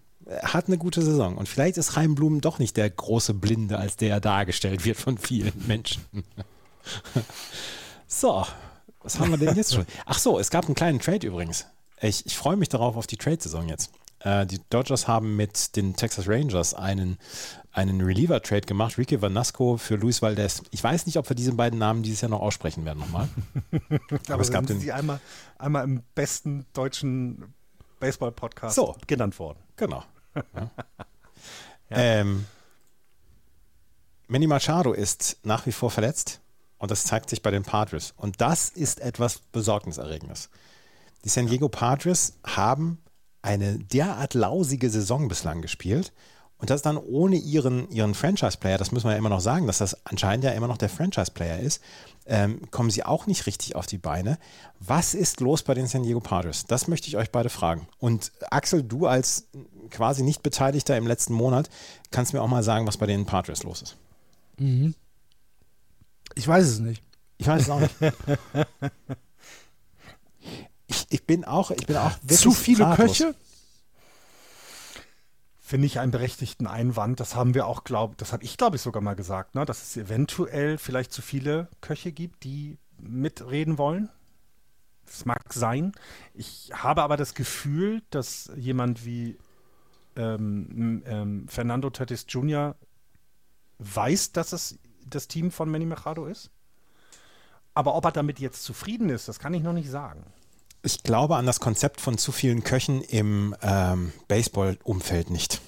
Hat 0.42 0.68
eine 0.68 0.78
gute 0.78 1.02
Saison. 1.02 1.36
Und 1.36 1.48
vielleicht 1.48 1.76
ist 1.76 1.92
Chaim 1.92 2.14
Blum 2.14 2.40
doch 2.40 2.59
nicht 2.59 2.76
der 2.76 2.88
große 2.88 3.34
Blinde, 3.34 3.78
als 3.78 3.96
der 3.96 4.10
er 4.10 4.20
dargestellt 4.20 4.84
wird 4.84 4.96
von 4.96 5.18
vielen 5.18 5.52
Menschen. 5.66 6.02
so, 8.06 8.46
was 9.02 9.18
haben 9.18 9.30
wir 9.30 9.38
denn 9.38 9.55
jetzt 9.55 9.74
schon? 9.74 9.86
Ach 10.06 10.18
so, 10.18 10.38
es 10.38 10.51
gab 10.51 10.64
einen 10.64 10.74
kleinen 10.74 10.98
Trade 10.98 11.26
übrigens. 11.26 11.66
Ich, 12.01 12.24
ich 12.26 12.36
freue 12.36 12.56
mich 12.56 12.68
darauf 12.68 12.96
auf 12.96 13.06
die 13.06 13.16
Trade-Saison 13.16 13.68
jetzt. 13.68 13.90
Äh, 14.20 14.46
die 14.46 14.60
Dodgers 14.70 15.06
haben 15.06 15.36
mit 15.36 15.76
den 15.76 15.94
Texas 15.94 16.26
Rangers 16.26 16.74
einen, 16.74 17.18
einen 17.72 18.01
Reliever-Trade 18.01 18.62
gemacht, 18.62 18.98
Ricky 18.98 19.20
Vanasco 19.20 19.76
für 19.76 19.96
Luis 19.96 20.22
Valdez. 20.22 20.62
Ich 20.70 20.82
weiß 20.82 21.06
nicht, 21.06 21.18
ob 21.18 21.28
wir 21.28 21.36
diese 21.36 21.52
beiden 21.52 21.78
Namen 21.78 22.02
dieses 22.02 22.22
Jahr 22.22 22.30
noch 22.30 22.40
aussprechen 22.40 22.84
werden 22.84 23.01
nochmal. 23.01 23.28
Aber, 23.70 24.20
Aber 24.30 24.42
es 24.42 24.51
gab 24.51 24.66
den, 24.66 24.80
sie 24.80 24.92
einmal, 24.92 25.20
einmal 25.59 25.84
im 25.84 26.02
besten 26.14 26.66
deutschen 26.72 27.55
Baseball-Podcast 28.01 28.74
so. 28.74 28.96
genannt 29.06 29.38
worden. 29.38 29.59
Genau. 29.76 30.05
Ja. 31.90 31.98
Ähm, 31.98 32.47
Manny 34.27 34.47
Machado 34.47 34.94
ist 34.94 35.36
nach 35.43 35.66
wie 35.66 35.73
vor 35.73 35.90
verletzt 35.90 36.40
und 36.78 36.90
das 36.90 37.05
zeigt 37.05 37.28
sich 37.28 37.43
bei 37.43 37.51
den 37.51 37.62
Padres. 37.62 38.15
Und 38.16 38.40
das 38.40 38.70
ist 38.70 39.01
etwas 39.01 39.40
Besorgniserregendes. 39.52 40.48
Die 41.24 41.28
San 41.28 41.47
Diego 41.47 41.69
Padres 41.69 42.39
haben 42.44 43.02
eine 43.43 43.78
derart 43.78 44.35
lausige 44.35 44.89
Saison 44.89 45.28
bislang 45.28 45.61
gespielt. 45.61 46.12
Und 46.56 46.70
das 46.70 46.82
dann 46.82 46.97
ohne 46.97 47.36
ihren, 47.36 47.90
ihren 47.90 48.15
Franchise-Player, 48.15 48.78
das 48.78 48.90
müssen 48.90 49.06
wir 49.06 49.12
ja 49.12 49.19
immer 49.19 49.28
noch 49.28 49.40
sagen, 49.40 49.66
dass 49.66 49.78
das 49.78 50.06
anscheinend 50.06 50.44
ja 50.44 50.52
immer 50.52 50.69
noch 50.69 50.78
der 50.78 50.89
Franchise-Player 50.89 51.59
ist, 51.59 51.82
ähm, 52.27 52.70
kommen 52.70 52.90
sie 52.90 53.05
auch 53.05 53.27
nicht 53.27 53.47
richtig 53.47 53.77
auf 53.77 53.86
die 53.86 53.98
Beine. 53.98 54.39
Was 54.81 55.12
ist 55.12 55.40
los 55.40 55.62
bei 55.62 55.74
den 55.74 55.86
San 55.86 56.05
Diego 56.05 56.20
Padres? 56.20 56.65
Das 56.65 56.89
möchte 56.89 57.09
ich 57.09 57.19
euch 57.19 57.31
beide 57.31 57.51
fragen. 57.51 57.86
Und 57.98 58.32
Axel, 58.51 58.82
du 58.82 59.06
als 59.06 59.48
quasi 59.90 60.23
nicht 60.23 60.43
Beteiligter 60.43 60.97
im 60.97 61.06
letzten 61.06 61.32
Monat, 61.32 61.70
kannst 62.11 62.32
mir 62.32 62.43
auch 62.43 62.48
mal 62.48 62.62
sagen, 62.62 62.86
was 62.86 62.97
bei 62.97 63.06
den 63.06 63.27
Padres 63.27 63.62
los 63.62 63.82
ist. 63.82 63.97
Mhm. 64.59 64.94
Ich 66.35 66.47
weiß 66.47 66.66
es 66.66 66.78
nicht. 66.81 67.02
Ich 67.39 67.47
weiß 67.47 67.62
es 67.62 67.70
auch 67.70 67.81
nicht. 67.81 67.94
ich, 70.86 71.06
ich 71.11 71.27
bin 71.27 71.44
auch, 71.44 71.70
ich 71.70 71.86
bin 71.86 71.97
auch 71.97 72.12
zu 72.27 72.51
viele 72.52 72.85
ratlos. 72.85 73.19
Köche. 73.19 73.35
Finde 75.61 75.86
ich 75.86 75.98
einen 75.98 76.12
berechtigten 76.12 76.66
Einwand. 76.66 77.20
Das 77.20 77.35
haben 77.35 77.55
wir 77.55 77.66
auch, 77.66 77.85
glaube 77.85 78.15
das 78.19 78.32
habe 78.32 78.44
ich, 78.44 78.56
glaube 78.56 78.77
ich, 78.77 78.82
sogar 78.82 79.02
mal 79.02 79.15
gesagt, 79.15 79.55
ne? 79.55 79.65
dass 79.65 79.82
es 79.82 79.97
eventuell 79.97 80.78
vielleicht 80.78 81.12
zu 81.12 81.23
viele 81.23 81.69
Köche 81.81 82.12
gibt, 82.12 82.44
die 82.44 82.78
mitreden 82.98 83.78
wollen. 83.78 84.11
Das 85.06 85.24
mag 85.24 85.52
sein. 85.52 85.93
Ich 86.32 86.70
habe 86.74 87.02
aber 87.02 87.16
das 87.16 87.35
Gefühl, 87.35 88.02
dass 88.11 88.51
jemand 88.56 89.05
wie 89.05 89.39
ähm, 90.16 91.03
ähm, 91.07 91.49
Fernando 91.49 91.91
Tatis 91.91 92.27
Jr. 92.28 92.77
weiß, 93.78 94.32
dass 94.32 94.53
es 94.53 94.78
das 95.07 95.28
Team 95.28 95.51
von 95.51 95.70
Manny 95.70 95.86
Machado 95.86 96.27
ist. 96.27 96.51
Aber 97.74 97.95
ob 97.95 98.05
er 98.05 98.12
damit 98.12 98.39
jetzt 98.39 98.62
zufrieden 98.62 99.11
ist, 99.11 99.28
das 99.28 99.39
kann 99.39 99.53
ich 99.53 99.62
noch 99.62 99.73
nicht 99.73 99.91
sagen. 99.91 100.24
Ich 100.82 101.03
glaube 101.03 101.36
an 101.36 101.47
das 101.47 101.61
Konzept 101.61 102.01
von 102.01 102.19
zu 102.19 102.31
vielen 102.31 102.62
Köchen 102.62 103.01
im 103.03 103.57
ähm, 103.62 104.12
Baseball-Umfeld 104.28 105.31
nicht. 105.31 105.61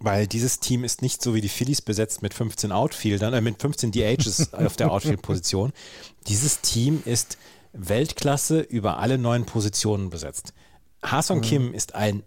Weil 0.00 0.26
dieses 0.26 0.60
Team 0.60 0.84
ist 0.84 1.02
nicht 1.02 1.22
so 1.22 1.34
wie 1.34 1.40
die 1.40 1.48
Phillies 1.48 1.82
besetzt 1.82 2.22
mit 2.22 2.32
15 2.32 2.72
Outfieldern, 2.72 3.34
äh, 3.34 3.40
mit 3.40 3.60
15 3.60 3.92
DHs 3.92 4.52
auf 4.54 4.76
der 4.76 4.90
Outfield-Position. 4.90 5.72
Dieses 6.26 6.60
Team 6.60 7.02
ist 7.04 7.36
Weltklasse 7.72 8.60
über 8.60 8.98
alle 8.98 9.18
neun 9.18 9.44
Positionen 9.44 10.10
besetzt. 10.10 10.52
Hason 11.02 11.38
mhm. 11.38 11.42
Kim 11.42 11.74
ist 11.74 11.94
ein, 11.94 12.22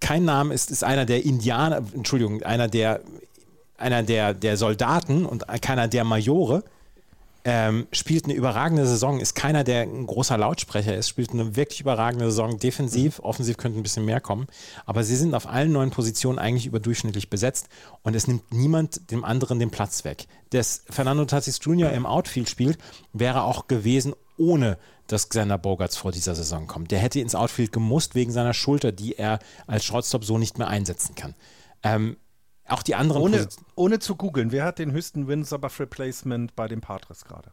kein 0.00 0.24
Name, 0.24 0.54
ist, 0.54 0.70
ist 0.70 0.84
einer 0.84 1.04
der 1.04 1.24
Indianer, 1.24 1.82
Entschuldigung, 1.94 2.42
einer 2.42 2.68
der 2.68 3.00
einer 3.78 4.02
der, 4.02 4.34
der 4.34 4.56
Soldaten 4.56 5.24
und 5.24 5.44
keiner 5.62 5.86
der 5.88 6.04
Majore, 6.04 6.64
ähm, 7.44 7.86
spielt 7.92 8.24
eine 8.24 8.34
überragende 8.34 8.86
Saison, 8.86 9.20
ist 9.20 9.34
keiner, 9.34 9.64
der 9.64 9.82
ein 9.82 10.06
großer 10.06 10.36
Lautsprecher 10.36 10.96
ist, 10.96 11.08
spielt 11.08 11.30
eine 11.30 11.56
wirklich 11.56 11.80
überragende 11.80 12.26
Saison, 12.26 12.58
defensiv, 12.58 13.20
offensiv 13.20 13.56
könnte 13.56 13.78
ein 13.78 13.82
bisschen 13.82 14.04
mehr 14.04 14.20
kommen, 14.20 14.46
aber 14.86 15.04
sie 15.04 15.16
sind 15.16 15.34
auf 15.34 15.46
allen 15.46 15.72
neuen 15.72 15.90
Positionen 15.90 16.38
eigentlich 16.38 16.66
überdurchschnittlich 16.66 17.30
besetzt 17.30 17.68
und 18.02 18.14
es 18.14 18.26
nimmt 18.26 18.52
niemand 18.52 19.10
dem 19.10 19.24
anderen 19.24 19.58
den 19.58 19.70
Platz 19.70 20.04
weg. 20.04 20.26
Dass 20.50 20.84
Fernando 20.90 21.24
Tatis 21.24 21.60
Jr. 21.62 21.92
im 21.92 22.06
Outfield 22.06 22.48
spielt, 22.48 22.78
wäre 23.12 23.42
auch 23.42 23.68
gewesen 23.68 24.14
ohne 24.36 24.78
dass 25.08 25.28
Xander 25.28 25.58
Bogarts 25.58 25.96
vor 25.96 26.12
dieser 26.12 26.34
Saison 26.34 26.66
kommt. 26.66 26.90
Der 26.90 26.98
hätte 26.98 27.20
ins 27.20 27.34
Outfield 27.34 27.72
gemusst 27.72 28.14
wegen 28.14 28.30
seiner 28.30 28.54
Schulter, 28.54 28.92
die 28.92 29.16
er 29.16 29.40
als 29.66 29.84
Shortstop 29.84 30.24
so 30.24 30.38
nicht 30.38 30.58
mehr 30.58 30.68
einsetzen 30.68 31.14
kann. 31.14 31.34
Ähm, 31.82 32.16
auch 32.68 32.82
die 32.82 32.94
anderen. 32.94 33.22
Ohne, 33.22 33.48
ohne 33.74 33.98
zu 33.98 34.16
googeln, 34.16 34.52
wer 34.52 34.64
hat 34.64 34.78
den 34.78 34.92
höchsten 34.92 35.28
Wins 35.28 35.52
above 35.52 35.80
Replacement 35.80 36.54
bei 36.54 36.68
den 36.68 36.80
Padres 36.80 37.24
gerade? 37.24 37.50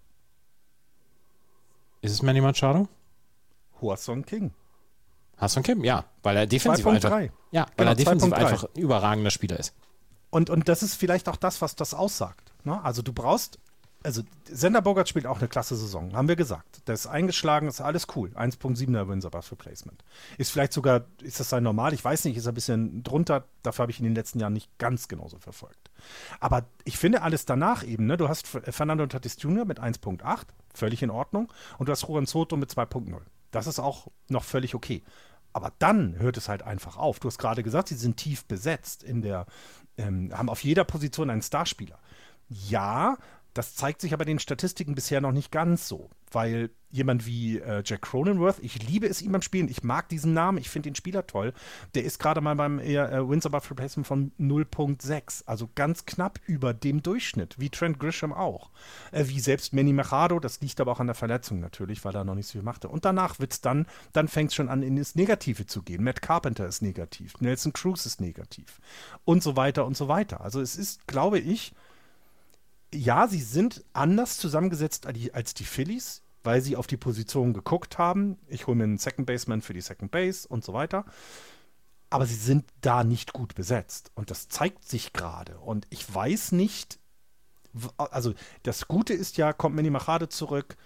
Ist 2.01 2.11
es 2.11 2.21
Manny 2.21 2.41
Machado? 2.41 2.87
Huasson 3.81 4.25
King. 4.25 4.53
Hasson 5.37 5.63
Kim, 5.63 5.83
ja, 5.83 6.05
weil 6.23 6.37
er 6.37 6.47
defensiv 6.47 6.87
einfach, 6.87 7.11
ja, 7.51 7.65
weil 7.65 7.71
genau, 7.75 7.91
er 7.91 7.95
defensiv 7.95 8.33
einfach 8.33 8.63
ein 8.63 8.81
überragender 8.81 9.31
Spieler 9.31 9.59
ist. 9.59 9.73
Und, 10.29 10.49
und 10.49 10.69
das 10.69 10.81
ist 10.81 10.95
vielleicht 10.95 11.27
auch 11.29 11.35
das, 11.35 11.61
was 11.61 11.75
das 11.75 11.93
aussagt. 11.93 12.53
Ne? 12.63 12.81
Also 12.83 13.01
du 13.01 13.13
brauchst 13.13 13.59
also 14.05 14.21
Sender 14.45 14.81
Bogart 14.81 15.09
spielt 15.09 15.25
auch 15.25 15.39
eine 15.39 15.47
klasse 15.47 15.75
Saison, 15.75 16.15
haben 16.15 16.27
wir 16.27 16.35
gesagt. 16.35 16.87
Der 16.87 16.93
ist 16.93 17.07
eingeschlagen, 17.07 17.67
ist 17.67 17.81
alles 17.81 18.07
cool. 18.15 18.29
1.7er 18.35 19.09
Wins 19.09 19.25
aber 19.25 19.41
für 19.41 19.55
Placement. 19.55 20.03
Ist 20.37 20.51
vielleicht 20.51 20.73
sogar, 20.73 21.05
ist 21.21 21.39
das 21.39 21.49
sein 21.49 21.63
normal? 21.63 21.93
Ich 21.93 22.05
weiß 22.05 22.25
nicht, 22.25 22.37
ist 22.37 22.45
er 22.45 22.51
ein 22.51 22.55
bisschen 22.55 23.03
drunter. 23.03 23.45
Dafür 23.63 23.83
habe 23.83 23.91
ich 23.91 23.99
ihn 23.99 24.05
in 24.05 24.11
den 24.11 24.15
letzten 24.15 24.39
Jahren 24.39 24.53
nicht 24.53 24.69
ganz 24.77 25.07
genauso 25.07 25.39
verfolgt. 25.39 25.89
Aber 26.39 26.65
ich 26.83 26.97
finde 26.97 27.23
alles 27.23 27.45
danach 27.45 27.83
eben, 27.83 28.05
ne? 28.05 28.17
Du 28.17 28.29
hast 28.29 28.47
Fernando 28.47 29.05
Tatis 29.07 29.37
Jr. 29.39 29.65
mit 29.65 29.81
1.8, 29.81 30.43
völlig 30.73 31.01
in 31.01 31.09
Ordnung. 31.09 31.51
Und 31.77 31.87
du 31.87 31.91
hast 31.91 32.07
Juan 32.07 32.27
Soto 32.27 32.55
mit 32.55 32.71
2.0. 32.71 33.13
Das 33.51 33.67
ist 33.67 33.79
auch 33.79 34.07
noch 34.29 34.43
völlig 34.43 34.75
okay. 34.75 35.03
Aber 35.53 35.71
dann 35.79 36.19
hört 36.19 36.37
es 36.37 36.49
halt 36.49 36.63
einfach 36.63 36.97
auf. 36.97 37.19
Du 37.19 37.27
hast 37.29 37.37
gerade 37.37 37.63
gesagt, 37.63 37.87
sie 37.87 37.95
sind 37.95 38.17
tief 38.17 38.45
besetzt 38.45 39.03
in 39.03 39.21
der, 39.21 39.45
ähm, 39.97 40.31
haben 40.37 40.49
auf 40.49 40.63
jeder 40.63 40.83
Position 40.83 41.29
einen 41.29 41.41
Starspieler. 41.41 41.97
Ja, 42.49 43.17
das 43.55 43.73
zeigt 43.73 44.01
sich 44.01 44.13
aber 44.13 44.25
den 44.25 44.37
Statistiken 44.37 44.95
bisher 44.95 45.21
noch 45.21 45.31
nicht 45.31 45.49
ganz 45.49 45.87
so, 45.87 46.09
weil 46.29 46.69
jemand 46.91 47.25
wie 47.25 47.59
äh, 47.59 47.81
Jack 47.85 48.01
Cronenworth, 48.01 48.59
ich 48.61 48.85
liebe 48.85 49.07
es 49.07 49.21
ihm 49.21 49.31
beim 49.31 49.41
Spielen, 49.41 49.69
ich 49.69 49.81
mag 49.81 50.09
diesen 50.09 50.33
Namen, 50.33 50.57
ich 50.57 50.69
finde 50.69 50.89
den 50.89 50.95
Spieler 50.95 51.25
toll, 51.25 51.53
der 51.93 52.03
ist 52.03 52.19
gerade 52.19 52.41
mal 52.41 52.55
beim 52.55 52.79
äh, 52.79 53.29
Wins 53.29 53.45
Above 53.45 53.69
Replacement 53.69 54.05
von 54.05 54.33
0.6, 54.37 55.43
also 55.45 55.69
ganz 55.73 56.05
knapp 56.05 56.39
über 56.45 56.73
dem 56.73 57.01
Durchschnitt, 57.01 57.55
wie 57.57 57.69
Trent 57.69 57.97
Grisham 57.97 58.33
auch. 58.33 58.71
Äh, 59.13 59.25
wie 59.27 59.39
selbst 59.39 59.73
Manny 59.73 59.93
Machado, 59.93 60.39
das 60.41 60.59
liegt 60.59 60.81
aber 60.81 60.91
auch 60.91 60.99
an 60.99 61.07
der 61.07 61.15
Verletzung 61.15 61.61
natürlich, 61.61 62.03
weil 62.03 62.13
er 62.13 62.25
noch 62.25 62.35
nicht 62.35 62.47
so 62.47 62.53
viel 62.53 62.61
machte. 62.61 62.89
Und 62.89 63.05
danach 63.05 63.39
wird 63.39 63.53
es 63.53 63.61
dann, 63.61 63.85
dann 64.11 64.27
fängt 64.27 64.49
es 64.49 64.55
schon 64.55 64.67
an, 64.67 64.83
in 64.83 64.97
das 64.97 65.15
Negative 65.15 65.65
zu 65.65 65.81
gehen. 65.81 66.03
Matt 66.03 66.21
Carpenter 66.21 66.67
ist 66.67 66.81
negativ, 66.81 67.39
Nelson 67.39 67.71
Cruz 67.71 68.05
ist 68.05 68.19
negativ 68.19 68.81
und 69.23 69.43
so 69.43 69.55
weiter 69.55 69.85
und 69.85 69.95
so 69.95 70.09
weiter. 70.09 70.41
Also 70.41 70.59
es 70.59 70.75
ist, 70.75 71.07
glaube 71.07 71.39
ich, 71.39 71.73
ja, 72.93 73.27
sie 73.27 73.41
sind 73.41 73.83
anders 73.93 74.37
zusammengesetzt 74.37 75.05
als 75.33 75.53
die 75.53 75.63
Phillies, 75.63 76.23
weil 76.43 76.61
sie 76.61 76.75
auf 76.75 76.87
die 76.87 76.97
Position 76.97 77.53
geguckt 77.53 77.97
haben. 77.97 78.37
Ich 78.47 78.67
hole 78.67 78.77
mir 78.77 78.83
einen 78.83 78.97
Second 78.97 79.25
Baseman 79.27 79.61
für 79.61 79.73
die 79.73 79.81
Second 79.81 80.11
Base 80.11 80.47
und 80.47 80.63
so 80.63 80.73
weiter. 80.73 81.05
Aber 82.09 82.25
sie 82.25 82.35
sind 82.35 82.65
da 82.81 83.03
nicht 83.03 83.33
gut 83.33 83.55
besetzt. 83.55 84.11
Und 84.15 84.31
das 84.31 84.47
zeigt 84.47 84.87
sich 84.87 85.11
gerade. 85.11 85.57
Und 85.57 85.87
ich 85.89 86.13
weiß 86.13 86.51
nicht, 86.51 86.99
also 87.97 88.33
das 88.63 88.87
Gute 88.87 89.13
ist 89.13 89.37
ja, 89.37 89.53
kommt 89.53 89.75
Manny 89.75 89.89
Machado 89.89 90.27
zurück, 90.27 90.77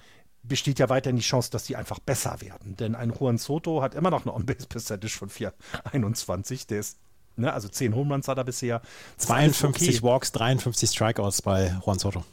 besteht 0.41 0.79
ja 0.79 0.89
weiterhin 0.89 1.17
die 1.17 1.21
Chance, 1.21 1.51
dass 1.51 1.65
sie 1.65 1.75
einfach 1.75 1.99
besser 1.99 2.41
werden. 2.41 2.75
Denn 2.77 2.95
ein 2.95 3.11
Juan 3.11 3.37
Soto 3.37 3.81
hat 3.81 3.93
immer 3.93 4.09
noch 4.09 4.25
eine 4.25 4.33
On-Base-Percentage 4.33 5.17
von 5.17 5.29
4,21. 5.29 6.67
Der 6.67 6.79
ist 6.79 6.97
Ne? 7.39 7.53
Also 7.53 7.67
10 7.67 7.95
Home 7.95 8.13
Runs 8.13 8.27
hat 8.27 8.37
er 8.37 8.43
bisher. 8.43 8.81
52 9.17 9.89
okay. 9.89 10.03
Walks, 10.03 10.31
53 10.31 10.89
Strikeouts 10.89 11.41
bei 11.41 11.75
Juan 11.85 11.99
Soto. 11.99 12.23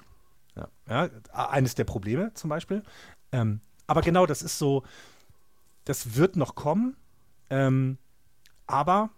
Ja, 0.55 0.69
ja 0.89 1.11
eines 1.33 1.75
der 1.75 1.85
Probleme 1.85 2.33
zum 2.35 2.51
Beispiel. 2.51 2.83
Ähm, 3.33 3.61
aber 3.87 4.03
genau, 4.03 4.27
das 4.27 4.43
ist 4.43 4.59
so, 4.59 4.83
das 5.85 6.17
wird 6.17 6.37
noch 6.37 6.55
kommen. 6.55 6.97
Ähm, 7.51 7.99
aber 8.67 9.11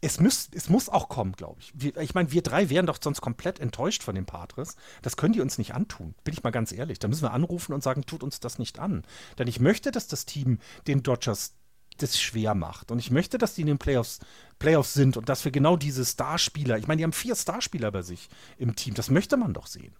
es, 0.00 0.20
müß, 0.20 0.50
es 0.52 0.68
muss 0.68 0.88
auch 0.88 1.08
kommen, 1.08 1.32
glaube 1.32 1.60
ich. 1.60 1.72
Wir, 1.74 1.96
ich 1.96 2.14
meine, 2.14 2.30
wir 2.30 2.42
drei 2.42 2.70
wären 2.70 2.86
doch 2.86 2.98
sonst 3.02 3.20
komplett 3.20 3.58
enttäuscht 3.58 4.02
von 4.02 4.14
den 4.14 4.26
Patres. 4.26 4.76
Das 5.02 5.16
können 5.16 5.32
die 5.32 5.40
uns 5.40 5.58
nicht 5.58 5.74
antun, 5.74 6.14
bin 6.22 6.34
ich 6.34 6.42
mal 6.42 6.50
ganz 6.50 6.72
ehrlich. 6.72 6.98
Da 6.98 7.08
müssen 7.08 7.22
wir 7.22 7.32
anrufen 7.32 7.72
und 7.72 7.82
sagen, 7.82 8.04
tut 8.04 8.22
uns 8.22 8.38
das 8.40 8.58
nicht 8.58 8.78
an. 8.78 9.04
Denn 9.38 9.48
ich 9.48 9.58
möchte, 9.58 9.90
dass 9.90 10.06
das 10.06 10.26
Team 10.26 10.58
den 10.86 11.02
Dodgers 11.02 11.54
das 11.96 12.20
schwer 12.20 12.54
macht. 12.54 12.90
Und 12.90 12.98
ich 12.98 13.10
möchte, 13.10 13.38
dass 13.38 13.54
die 13.54 13.62
in 13.62 13.66
den 13.66 13.78
Playoffs, 13.78 14.20
Playoffs 14.58 14.94
sind 14.94 15.16
und 15.16 15.28
dass 15.28 15.44
wir 15.44 15.52
genau 15.52 15.76
diese 15.76 16.04
Starspieler, 16.04 16.78
ich 16.78 16.86
meine, 16.86 16.98
die 16.98 17.04
haben 17.04 17.12
vier 17.12 17.36
Starspieler 17.36 17.90
bei 17.90 18.02
sich 18.02 18.28
im 18.58 18.76
Team. 18.76 18.94
Das 18.94 19.10
möchte 19.10 19.36
man 19.36 19.52
doch 19.52 19.66
sehen. 19.66 19.94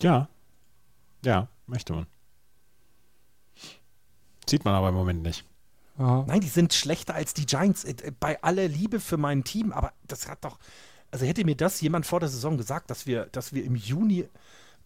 Ja. 0.00 0.28
Ja, 1.24 1.48
möchte 1.66 1.92
man. 1.92 2.06
Sieht 4.48 4.64
man 4.64 4.74
aber 4.74 4.88
im 4.88 4.94
Moment 4.94 5.22
nicht. 5.22 5.44
Aha. 5.98 6.24
Nein, 6.26 6.40
die 6.40 6.48
sind 6.48 6.72
schlechter 6.72 7.14
als 7.14 7.34
die 7.34 7.46
Giants. 7.46 7.84
Äh, 7.84 7.90
äh, 8.02 8.12
bei 8.18 8.42
aller 8.42 8.68
Liebe 8.68 9.00
für 9.00 9.18
mein 9.18 9.44
Team, 9.44 9.72
aber 9.72 9.92
das 10.08 10.28
hat 10.28 10.44
doch. 10.44 10.58
Also 11.10 11.26
hätte 11.26 11.44
mir 11.44 11.56
das 11.56 11.80
jemand 11.80 12.06
vor 12.06 12.20
der 12.20 12.28
Saison 12.28 12.56
gesagt, 12.56 12.90
dass 12.90 13.06
wir, 13.06 13.26
dass 13.26 13.52
wir 13.52 13.64
im 13.64 13.74
Juni 13.74 14.28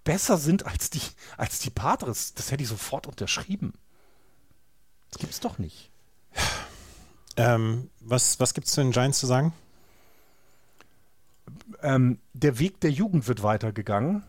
besser 0.05 0.39
sind 0.39 0.67
als 0.67 0.91
die, 0.91 1.01
als 1.37 1.61
die 1.61 1.71
Padres, 1.71 2.35
das 2.35 2.51
hätte 2.51 2.63
ich 2.63 2.69
sofort 2.69 3.07
unterschrieben. 3.07 3.75
Das 5.15 5.21
gibt's 5.21 5.39
doch 5.39 5.59
nicht. 5.59 5.91
Ähm, 7.37 7.89
was 8.01 8.41
was 8.41 8.53
gibt 8.53 8.67
es 8.67 8.73
zu 8.73 8.81
den 8.81 8.91
Giants 8.91 9.21
zu 9.21 9.27
sagen? 9.27 9.53
Ähm, 11.83 12.19
der 12.33 12.59
Weg 12.59 12.81
der 12.81 12.91
Jugend 12.91 13.29
wird 13.29 13.45
weitergegangen. 13.45 14.25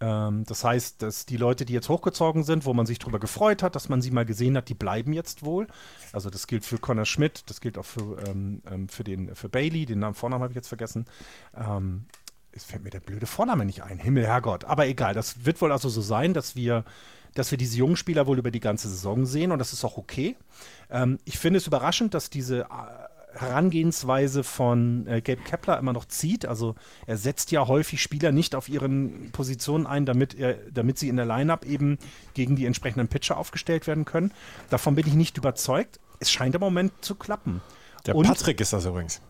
Ähm, 0.00 0.44
das 0.44 0.62
heißt, 0.62 1.02
dass 1.02 1.26
die 1.26 1.36
Leute, 1.36 1.64
die 1.64 1.72
jetzt 1.72 1.88
hochgezogen 1.88 2.44
sind, 2.44 2.64
wo 2.64 2.74
man 2.74 2.86
sich 2.86 3.00
darüber 3.00 3.18
gefreut 3.18 3.64
hat, 3.64 3.74
dass 3.74 3.88
man 3.88 4.02
sie 4.02 4.12
mal 4.12 4.24
gesehen 4.24 4.56
hat, 4.56 4.68
die 4.68 4.74
bleiben 4.74 5.12
jetzt 5.12 5.44
wohl. 5.44 5.66
Also 6.12 6.30
das 6.30 6.46
gilt 6.46 6.64
für 6.64 6.78
Connor 6.78 7.06
Schmidt, 7.06 7.42
das 7.50 7.60
gilt 7.60 7.76
auch 7.76 7.84
für, 7.84 8.22
ähm, 8.28 8.62
ähm 8.70 8.88
für, 8.88 9.02
den, 9.02 9.34
für 9.34 9.48
Bailey, 9.48 9.84
den 9.84 9.98
Namen, 9.98 10.14
Vornamen 10.14 10.44
habe 10.44 10.52
ich 10.52 10.56
jetzt 10.56 10.68
vergessen. 10.68 11.06
Ähm, 11.56 12.06
es 12.52 12.62
fällt 12.62 12.84
mir 12.84 12.90
der 12.90 13.00
blöde 13.00 13.26
Vorname 13.26 13.64
nicht 13.64 13.82
ein. 13.82 13.98
Himmel, 13.98 14.26
Herrgott. 14.26 14.64
Aber 14.64 14.86
egal, 14.86 15.12
das 15.12 15.44
wird 15.44 15.60
wohl 15.60 15.72
also 15.72 15.88
so 15.88 16.02
sein, 16.02 16.34
dass 16.34 16.54
wir 16.54 16.84
dass 17.34 17.50
wir 17.50 17.58
diese 17.58 17.76
jungen 17.76 17.96
Spieler 17.96 18.26
wohl 18.26 18.38
über 18.38 18.50
die 18.50 18.60
ganze 18.60 18.88
Saison 18.88 19.26
sehen 19.26 19.52
und 19.52 19.58
das 19.58 19.72
ist 19.72 19.84
auch 19.84 19.96
okay. 19.96 20.36
Ähm, 20.90 21.18
ich 21.24 21.38
finde 21.38 21.58
es 21.58 21.66
überraschend, 21.66 22.14
dass 22.14 22.30
diese 22.30 22.62
äh, 22.62 22.66
Herangehensweise 23.32 24.42
von 24.42 25.06
äh, 25.06 25.20
Gabe 25.20 25.42
Kepler 25.42 25.78
immer 25.78 25.92
noch 25.92 26.04
zieht. 26.06 26.46
Also 26.46 26.74
er 27.06 27.16
setzt 27.16 27.50
ja 27.52 27.68
häufig 27.68 28.02
Spieler 28.02 28.32
nicht 28.32 28.54
auf 28.54 28.68
ihren 28.68 29.30
Positionen 29.32 29.86
ein, 29.86 30.06
damit, 30.06 30.34
er, 30.34 30.54
damit 30.70 30.98
sie 30.98 31.08
in 31.08 31.16
der 31.16 31.26
Lineup 31.26 31.64
eben 31.64 31.98
gegen 32.34 32.56
die 32.56 32.66
entsprechenden 32.66 33.08
Pitcher 33.08 33.36
aufgestellt 33.36 33.86
werden 33.86 34.04
können. 34.04 34.32
Davon 34.68 34.94
bin 34.94 35.06
ich 35.06 35.14
nicht 35.14 35.38
überzeugt. 35.38 36.00
Es 36.18 36.30
scheint 36.30 36.54
im 36.54 36.60
Moment 36.60 36.92
zu 37.00 37.14
klappen. 37.14 37.62
Der 38.06 38.16
und 38.16 38.26
Patrick 38.26 38.60
ist 38.60 38.72
das 38.72 38.84
übrigens. 38.84 39.20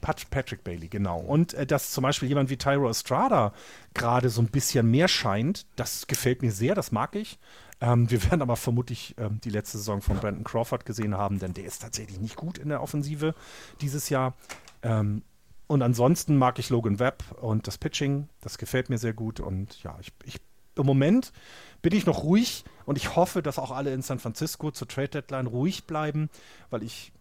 Pat 0.00 0.28
Patrick 0.30 0.64
Bailey, 0.64 0.88
genau. 0.88 1.18
Und 1.18 1.54
äh, 1.54 1.66
dass 1.66 1.90
zum 1.90 2.02
Beispiel 2.02 2.28
jemand 2.28 2.50
wie 2.50 2.56
Tyro 2.56 2.88
Estrada 2.88 3.52
gerade 3.94 4.30
so 4.30 4.40
ein 4.40 4.48
bisschen 4.48 4.90
mehr 4.90 5.08
scheint, 5.08 5.66
das 5.76 6.06
gefällt 6.06 6.42
mir 6.42 6.52
sehr, 6.52 6.74
das 6.74 6.92
mag 6.92 7.14
ich. 7.14 7.38
Ähm, 7.80 8.10
wir 8.10 8.22
werden 8.30 8.42
aber 8.42 8.56
vermutlich 8.56 9.14
ähm, 9.18 9.40
die 9.42 9.50
letzte 9.50 9.78
Saison 9.78 10.00
von 10.00 10.18
Brandon 10.18 10.44
Crawford 10.44 10.86
gesehen 10.86 11.16
haben, 11.16 11.38
denn 11.38 11.54
der 11.54 11.64
ist 11.64 11.82
tatsächlich 11.82 12.20
nicht 12.20 12.36
gut 12.36 12.58
in 12.58 12.68
der 12.68 12.82
Offensive 12.82 13.34
dieses 13.80 14.08
Jahr. 14.08 14.34
Ähm, 14.82 15.22
und 15.68 15.82
ansonsten 15.82 16.36
mag 16.36 16.58
ich 16.58 16.70
Logan 16.70 17.00
Webb 17.00 17.24
und 17.40 17.66
das 17.66 17.76
Pitching, 17.76 18.28
das 18.40 18.56
gefällt 18.56 18.88
mir 18.88 18.98
sehr 18.98 19.14
gut. 19.14 19.40
Und 19.40 19.82
ja, 19.82 19.96
ich, 20.00 20.12
ich 20.24 20.40
im 20.76 20.86
Moment 20.86 21.32
bin 21.82 21.94
ich 21.94 22.06
noch 22.06 22.22
ruhig 22.22 22.64
und 22.84 22.98
ich 22.98 23.16
hoffe, 23.16 23.42
dass 23.42 23.58
auch 23.58 23.70
alle 23.70 23.92
in 23.92 24.02
San 24.02 24.18
Francisco 24.18 24.70
zur 24.70 24.86
Trade 24.88 25.08
Deadline 25.08 25.46
ruhig 25.46 25.86
bleiben, 25.86 26.28
weil 26.70 26.82
ich 26.82 27.12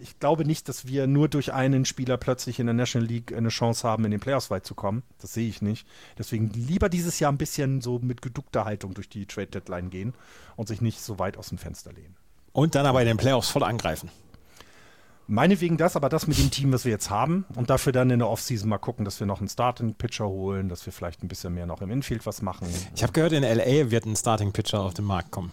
ich 0.00 0.18
glaube 0.18 0.44
nicht, 0.44 0.68
dass 0.68 0.86
wir 0.86 1.06
nur 1.06 1.28
durch 1.28 1.52
einen 1.52 1.84
Spieler 1.84 2.16
plötzlich 2.16 2.60
in 2.60 2.66
der 2.66 2.74
National 2.74 3.08
League 3.08 3.32
eine 3.32 3.48
Chance 3.48 3.86
haben, 3.86 4.04
in 4.04 4.10
den 4.10 4.20
Playoffs 4.20 4.50
weit 4.50 4.66
zu 4.66 4.74
kommen. 4.74 5.02
Das 5.20 5.32
sehe 5.32 5.48
ich 5.48 5.62
nicht. 5.62 5.86
Deswegen 6.18 6.50
lieber 6.50 6.88
dieses 6.88 7.18
Jahr 7.18 7.32
ein 7.32 7.38
bisschen 7.38 7.80
so 7.80 7.98
mit 7.98 8.22
geduckter 8.22 8.64
Haltung 8.64 8.94
durch 8.94 9.08
die 9.08 9.26
Trade 9.26 9.48
Deadline 9.48 9.90
gehen 9.90 10.14
und 10.56 10.68
sich 10.68 10.80
nicht 10.80 11.00
so 11.00 11.18
weit 11.18 11.36
aus 11.36 11.48
dem 11.48 11.58
Fenster 11.58 11.92
lehnen. 11.92 12.16
Und 12.52 12.74
dann 12.74 12.86
aber 12.86 13.00
in 13.00 13.08
den 13.08 13.16
Playoffs 13.16 13.48
voll 13.48 13.62
angreifen. 13.62 14.10
Meinetwegen 15.26 15.76
das, 15.76 15.94
aber 15.94 16.08
das 16.08 16.26
mit 16.26 16.38
dem 16.38 16.50
Team, 16.50 16.72
was 16.72 16.86
wir 16.86 16.92
jetzt 16.92 17.10
haben 17.10 17.44
und 17.54 17.68
dafür 17.68 17.92
dann 17.92 18.08
in 18.08 18.18
der 18.18 18.28
Offseason 18.28 18.68
mal 18.68 18.78
gucken, 18.78 19.04
dass 19.04 19.20
wir 19.20 19.26
noch 19.26 19.40
einen 19.40 19.48
Starting-Pitcher 19.48 20.26
holen, 20.26 20.70
dass 20.70 20.86
wir 20.86 20.92
vielleicht 20.92 21.22
ein 21.22 21.28
bisschen 21.28 21.52
mehr 21.52 21.66
noch 21.66 21.82
im 21.82 21.90
Infield 21.90 22.24
was 22.24 22.40
machen. 22.40 22.66
Ich 22.94 23.02
habe 23.02 23.12
gehört, 23.12 23.32
in 23.32 23.42
LA 23.42 23.90
wird 23.90 24.06
ein 24.06 24.16
Starting-Pitcher 24.16 24.80
auf 24.80 24.94
den 24.94 25.04
Markt 25.04 25.30
kommen 25.30 25.52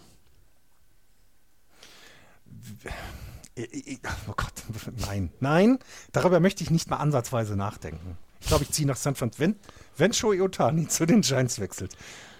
Oh 3.57 4.33
Gott, 4.35 4.53
nein, 5.07 5.31
nein, 5.39 5.79
darüber 6.11 6.39
möchte 6.39 6.63
ich 6.63 6.71
nicht 6.71 6.89
mal 6.89 6.97
ansatzweise 6.97 7.55
nachdenken. 7.55 8.17
Ich 8.41 8.47
glaube, 8.47 8.63
ich 8.63 8.71
ziehe 8.71 8.87
nach 8.87 8.97
San 8.97 9.15
Francisco. 9.15 9.43
Wenn, 9.43 9.55
wenn 9.97 10.13
Shohei 10.13 10.41
Otani 10.41 10.87
zu 10.87 11.05
den 11.05 11.21
Giants 11.21 11.59
wechselt, 11.59 11.95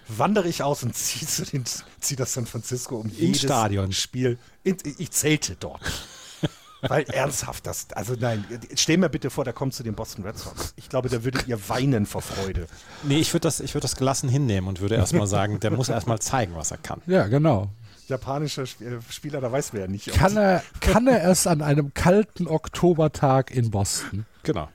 wandere 0.08 0.48
ich 0.48 0.62
aus 0.62 0.82
und 0.82 0.94
ziehe 0.94 1.26
zu 1.26 1.44
den, 1.44 1.64
ziehe 2.00 2.16
das 2.16 2.34
San 2.34 2.46
Francisco 2.46 2.96
um 2.96 3.08
jedes 3.08 3.42
Stadion. 3.42 3.92
Spiel. 3.92 4.38
In, 4.62 4.76
ich 4.98 5.10
zelte 5.10 5.56
dort. 5.58 5.80
Weil 6.82 7.04
ernsthaft, 7.04 7.66
das, 7.66 7.88
also 7.94 8.14
nein, 8.18 8.44
stell 8.74 8.98
mir 8.98 9.08
bitte 9.08 9.30
vor, 9.30 9.44
der 9.44 9.54
kommt 9.54 9.74
zu 9.74 9.82
den 9.82 9.94
Boston 9.94 10.24
Red 10.24 10.38
Sox. 10.38 10.74
Ich 10.76 10.90
glaube, 10.90 11.08
da 11.08 11.24
würdet 11.24 11.48
ihr 11.48 11.68
weinen 11.68 12.04
vor 12.04 12.20
Freude. 12.20 12.66
Nee, 13.02 13.18
ich 13.18 13.32
würde 13.32 13.44
das, 13.44 13.60
ich 13.60 13.74
würd 13.74 13.82
das 13.82 13.96
gelassen 13.96 14.28
hinnehmen 14.28 14.68
und 14.68 14.80
würde 14.80 14.94
erstmal 14.94 15.26
sagen, 15.26 15.58
der 15.58 15.70
muss 15.70 15.88
erstmal 15.88 16.20
zeigen, 16.20 16.54
was 16.54 16.70
er 16.70 16.76
kann. 16.76 17.00
Ja, 17.06 17.26
genau. 17.26 17.70
Japanischer 18.08 18.62
Sp- 18.64 19.00
Spieler, 19.10 19.40
da 19.40 19.50
weiß 19.50 19.72
man 19.72 19.82
ja 19.82 19.88
nicht. 19.88 20.12
Kann 20.12 20.36
er, 20.36 20.62
kann 20.80 21.06
er 21.06 21.28
es 21.28 21.46
an 21.46 21.62
einem 21.62 21.92
kalten 21.94 22.46
Oktobertag 22.46 23.50
in 23.50 23.70
Boston? 23.70 24.26
Genau. 24.42 24.68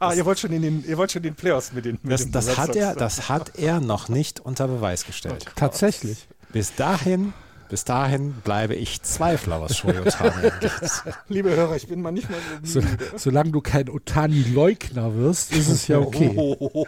Ah, 0.00 0.12
ihr 0.14 0.24
wollt 0.24 0.38
schon 0.38 0.52
in 0.52 0.62
den, 0.62 0.84
ihr 0.86 0.96
wollt 0.96 1.10
schon 1.10 1.20
in 1.24 1.30
den 1.30 1.34
Playoffs 1.34 1.72
mit 1.72 1.84
den, 1.84 1.98
mit 2.02 2.12
Das, 2.12 2.22
den 2.22 2.32
das, 2.32 2.56
hat 2.56 2.76
er, 2.76 2.94
das 2.94 3.28
hat 3.28 3.58
er 3.58 3.80
noch 3.80 4.08
nicht 4.08 4.38
unter 4.38 4.68
Beweis 4.68 5.04
gestellt. 5.04 5.46
Tatsächlich. 5.56 6.28
Bis 6.52 6.72
dahin, 6.76 7.32
bis 7.68 7.82
dahin 7.84 8.32
bleibe 8.44 8.76
ich 8.76 9.02
Zweifler, 9.02 9.60
was 9.60 9.76
Shohei 9.76 10.00
Otani. 10.00 10.50
Liebe 11.28 11.50
Hörer, 11.50 11.74
ich 11.74 11.88
bin 11.88 12.00
mal 12.00 12.12
nicht 12.12 12.30
mal 12.30 12.38
so 12.62 12.80
So, 12.80 12.86
solange 13.16 13.50
du 13.50 13.60
kein 13.60 13.88
Otani-Leugner 13.90 15.16
wirst, 15.16 15.52
ist 15.52 15.68
es 15.68 15.88
ja 15.88 15.98
okay. 15.98 16.32
Oh, 16.36 16.86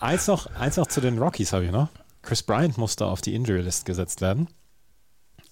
Eins 0.00 0.26
noch, 0.28 0.46
eins 0.56 0.76
noch 0.76 0.86
zu 0.86 1.00
den 1.02 1.18
Rockies 1.18 1.52
habe 1.52 1.66
ich 1.66 1.70
noch. 1.72 1.88
Chris 2.22 2.42
Bryant 2.42 2.78
musste 2.78 3.06
auf 3.06 3.20
die 3.20 3.34
Injury 3.34 3.62
List 3.62 3.84
gesetzt 3.84 4.20
werden. 4.20 4.48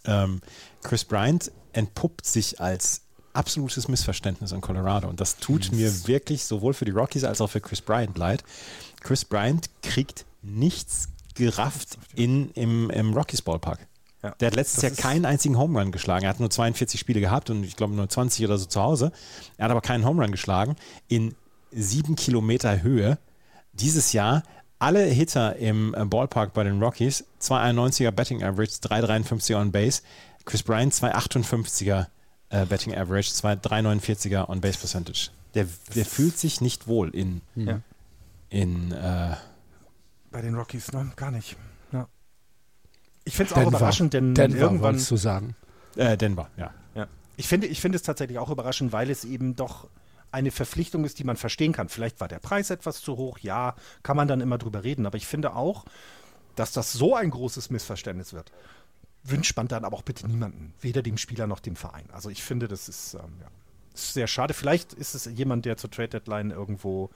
Ähm, 0.04 0.40
Chris 0.82 1.04
Bryant 1.04 1.50
entpuppt 1.72 2.26
sich 2.26 2.60
als 2.60 3.02
absolutes 3.32 3.88
Missverständnis 3.88 4.52
in 4.52 4.60
Colorado 4.60 5.08
und 5.08 5.20
das 5.20 5.36
tut 5.36 5.70
mir 5.72 6.06
wirklich 6.08 6.44
sowohl 6.44 6.74
für 6.74 6.84
die 6.84 6.90
Rockies 6.90 7.24
als 7.24 7.40
auch 7.40 7.48
für 7.48 7.60
Chris 7.60 7.80
Bryant 7.80 8.18
leid. 8.18 8.42
Chris 9.00 9.24
Bryant 9.24 9.70
kriegt 9.82 10.26
nichts 10.42 11.08
gerafft 11.34 11.98
in, 12.14 12.50
im, 12.50 12.90
im 12.90 13.14
Rockies 13.14 13.42
Ballpark. 13.42 13.86
Ja, 14.22 14.30
Der 14.40 14.48
hat 14.48 14.56
letztes 14.56 14.80
das 14.80 14.98
Jahr 14.98 15.10
keinen 15.10 15.24
einzigen 15.24 15.56
Home 15.56 15.78
Run 15.78 15.92
geschlagen. 15.92 16.24
Er 16.24 16.30
hat 16.30 16.40
nur 16.40 16.50
42 16.50 16.98
Spiele 16.98 17.20
gehabt 17.20 17.50
und 17.50 17.62
ich 17.62 17.76
glaube 17.76 17.94
nur 17.94 18.08
20 18.08 18.44
oder 18.44 18.58
so 18.58 18.66
zu 18.66 18.82
Hause. 18.82 19.12
Er 19.56 19.66
hat 19.66 19.70
aber 19.70 19.80
keinen 19.80 20.04
Home 20.04 20.20
Run 20.22 20.32
geschlagen. 20.32 20.74
In 21.06 21.34
sieben 21.70 22.16
Kilometer 22.16 22.82
Höhe. 22.82 23.18
Dieses 23.72 24.12
Jahr 24.12 24.42
alle 24.78 25.02
Hitter 25.04 25.56
im 25.56 25.94
äh, 25.94 26.04
Ballpark 26.04 26.52
bei 26.54 26.64
den 26.64 26.82
Rockies. 26.82 27.24
291er 27.40 28.10
Betting 28.10 28.42
Average, 28.42 28.72
353er 28.82 29.56
on 29.60 29.72
Base. 29.72 30.02
Chris 30.44 30.62
Bryant 30.62 30.94
258er 30.94 32.06
äh, 32.50 32.64
Betting 32.66 32.94
Average, 32.96 33.30
249er 33.32 34.48
on 34.48 34.60
Base 34.60 34.78
Percentage. 34.78 35.30
Der, 35.54 35.66
der 35.94 36.04
fühlt 36.04 36.38
sich 36.38 36.60
nicht 36.60 36.86
wohl 36.86 37.10
in, 37.14 37.40
Ja. 37.54 37.80
in 38.50 38.92
äh, 38.92 39.34
Bei 40.30 40.42
den 40.42 40.54
Rockies, 40.54 40.92
ne? 40.92 41.10
Gar 41.16 41.30
nicht. 41.32 41.56
Ja. 41.92 42.06
Ich 43.24 43.34
finde 43.36 43.52
es 43.54 43.58
auch 43.58 43.66
überraschend, 43.66 44.14
denn, 44.14 44.34
Denver, 44.34 44.58
irgendwann. 44.58 44.96
du 44.96 45.16
sagen. 45.16 45.54
äh, 45.96 46.16
Denver, 46.16 46.48
ja. 46.56 46.70
Ja. 46.94 47.06
Ich 47.36 47.48
finde, 47.48 47.66
ich 47.66 47.80
finde 47.80 47.96
es 47.96 48.02
tatsächlich 48.02 48.38
auch 48.38 48.50
überraschend, 48.50 48.92
weil 48.92 49.10
es 49.10 49.24
eben 49.24 49.56
doch 49.56 49.88
eine 50.30 50.50
Verpflichtung 50.50 51.04
ist, 51.04 51.18
die 51.18 51.24
man 51.24 51.36
verstehen 51.36 51.72
kann. 51.72 51.88
Vielleicht 51.88 52.20
war 52.20 52.28
der 52.28 52.38
Preis 52.38 52.70
etwas 52.70 53.00
zu 53.00 53.16
hoch, 53.16 53.38
ja, 53.38 53.74
kann 54.02 54.16
man 54.16 54.28
dann 54.28 54.40
immer 54.40 54.58
drüber 54.58 54.84
reden. 54.84 55.06
Aber 55.06 55.16
ich 55.16 55.26
finde 55.26 55.54
auch, 55.54 55.84
dass 56.54 56.72
das 56.72 56.92
so 56.92 57.14
ein 57.14 57.30
großes 57.30 57.70
Missverständnis 57.70 58.32
wird, 58.32 58.52
wünscht 59.22 59.56
man 59.56 59.68
dann 59.68 59.84
aber 59.84 59.96
auch 59.96 60.02
bitte 60.02 60.26
niemanden, 60.26 60.74
weder 60.80 61.02
dem 61.02 61.18
Spieler 61.18 61.46
noch 61.46 61.60
dem 61.60 61.76
Verein. 61.76 62.08
Also 62.12 62.30
ich 62.30 62.42
finde, 62.42 62.68
das 62.68 62.88
ist, 62.88 63.14
ähm, 63.14 63.38
ja, 63.40 63.48
sehr 63.94 64.26
schade. 64.26 64.54
Vielleicht 64.54 64.92
ist 64.92 65.14
es 65.14 65.24
jemand, 65.26 65.64
der 65.64 65.76
zur 65.76 65.90
Trade 65.90 66.08
Deadline 66.08 66.50
irgendwo. 66.50 67.10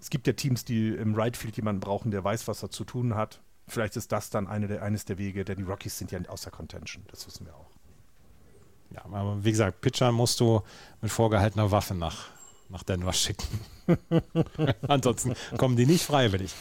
Es 0.00 0.10
gibt 0.10 0.26
ja 0.26 0.32
Teams, 0.32 0.64
die 0.64 0.88
im 0.88 1.14
Right 1.14 1.36
Field 1.36 1.56
jemanden 1.56 1.80
brauchen, 1.80 2.10
der 2.10 2.24
weiß, 2.24 2.48
was 2.48 2.62
er 2.62 2.70
zu 2.70 2.84
tun 2.84 3.14
hat. 3.14 3.40
Vielleicht 3.68 3.96
ist 3.96 4.10
das 4.10 4.30
dann 4.30 4.48
eine 4.48 4.66
der, 4.66 4.82
eines 4.82 5.04
der 5.04 5.18
Wege, 5.18 5.44
denn 5.44 5.58
die 5.58 5.64
Rockies 5.64 5.98
sind 5.98 6.10
ja 6.10 6.18
außer 6.26 6.50
Contention. 6.50 7.04
Das 7.10 7.26
wissen 7.26 7.46
wir 7.46 7.54
auch. 7.54 7.69
Ja, 8.94 9.04
aber 9.04 9.44
wie 9.44 9.50
gesagt, 9.50 9.80
Pitcher 9.80 10.10
musst 10.12 10.40
du 10.40 10.62
mit 11.00 11.10
vorgehaltener 11.12 11.70
Waffe 11.70 11.94
nach, 11.94 12.26
nach 12.68 12.82
Denver 12.82 13.12
schicken. 13.12 13.46
Ansonsten 14.88 15.34
kommen 15.56 15.76
die 15.76 15.86
nicht 15.86 16.04
freiwillig. 16.04 16.54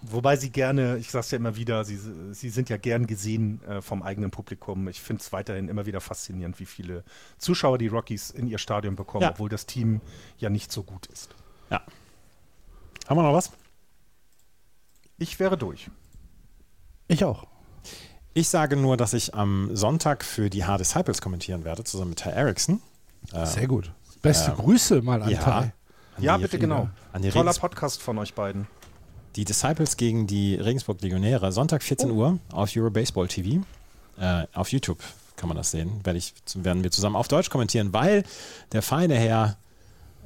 Wobei 0.00 0.36
sie 0.36 0.50
gerne, 0.50 0.96
ich 0.96 1.10
sag's 1.10 1.30
ja 1.32 1.36
immer 1.36 1.54
wieder, 1.54 1.84
sie, 1.84 1.98
sie 2.32 2.48
sind 2.48 2.70
ja 2.70 2.78
gern 2.78 3.06
gesehen 3.06 3.62
äh, 3.64 3.82
vom 3.82 4.02
eigenen 4.02 4.30
Publikum. 4.30 4.88
Ich 4.88 5.02
finde 5.02 5.20
es 5.20 5.32
weiterhin 5.32 5.68
immer 5.68 5.84
wieder 5.84 6.00
faszinierend, 6.00 6.58
wie 6.60 6.64
viele 6.66 7.04
Zuschauer 7.36 7.76
die 7.76 7.88
Rockies 7.88 8.30
in 8.30 8.46
ihr 8.46 8.56
Stadion 8.56 8.96
bekommen, 8.96 9.22
Ja. 9.22 9.30
obwohl 9.32 9.50
das 9.50 9.66
Team 9.66 10.00
ja 10.38 10.48
nicht 10.48 10.72
so 10.72 10.82
gut 10.82 11.06
ist. 11.08 11.34
Ja. 11.68 11.82
Haben 13.06 13.18
wir 13.18 13.22
noch 13.22 13.34
was? 13.34 13.52
Ich 15.18 15.38
wäre 15.38 15.58
durch. 15.58 15.90
Ich 17.08 17.22
auch. 17.24 17.46
Ich 18.32 18.48
sage 18.48 18.76
nur, 18.76 18.96
dass 18.96 19.12
ich 19.12 19.34
am 19.34 19.74
Sonntag 19.74 20.24
für 20.24 20.50
die 20.50 20.64
Hard 20.64 20.80
Disciples 20.80 21.20
kommentieren 21.20 21.64
werde, 21.64 21.82
zusammen 21.84 22.10
mit 22.10 22.20
Ty 22.20 22.30
Erickson. 22.30 22.80
Sehr 23.44 23.66
gut. 23.66 23.92
Beste 24.22 24.52
Grüße 24.52 25.02
mal 25.02 25.22
an 25.22 25.30
Ja. 25.30 25.40
Tai. 25.40 25.72
An 26.16 26.22
Ja, 26.22 26.36
bitte 26.36 26.58
genau. 26.58 26.88
An 27.12 27.22
die, 27.22 27.30
Toller 27.30 27.52
Podcast 27.54 28.00
von 28.02 28.18
euch 28.18 28.34
beiden. 28.34 28.66
die 29.36 29.44
Disciples 29.44 29.96
gegen 29.96 30.26
die 30.26 30.54
Regensburg 30.54 31.00
Legionäre. 31.02 31.50
Sonntag 31.52 31.82
14 31.82 32.10
Uhr 32.10 32.38
auf 32.52 32.74
Eurobaseball 32.76 33.28
TV. 33.28 33.64
Äh, 34.18 34.46
auf 34.54 34.70
YouTube 34.70 34.98
kann 35.36 35.48
man 35.48 35.56
das 35.56 35.70
sehen. 35.70 36.00
Werde 36.04 36.18
ich, 36.18 36.34
werden 36.54 36.82
wir 36.84 36.90
zusammen 36.90 37.16
auf 37.16 37.28
Deutsch 37.28 37.50
kommentieren, 37.50 37.92
weil 37.92 38.24
der 38.72 38.82
feine 38.82 39.14
Herr 39.14 39.56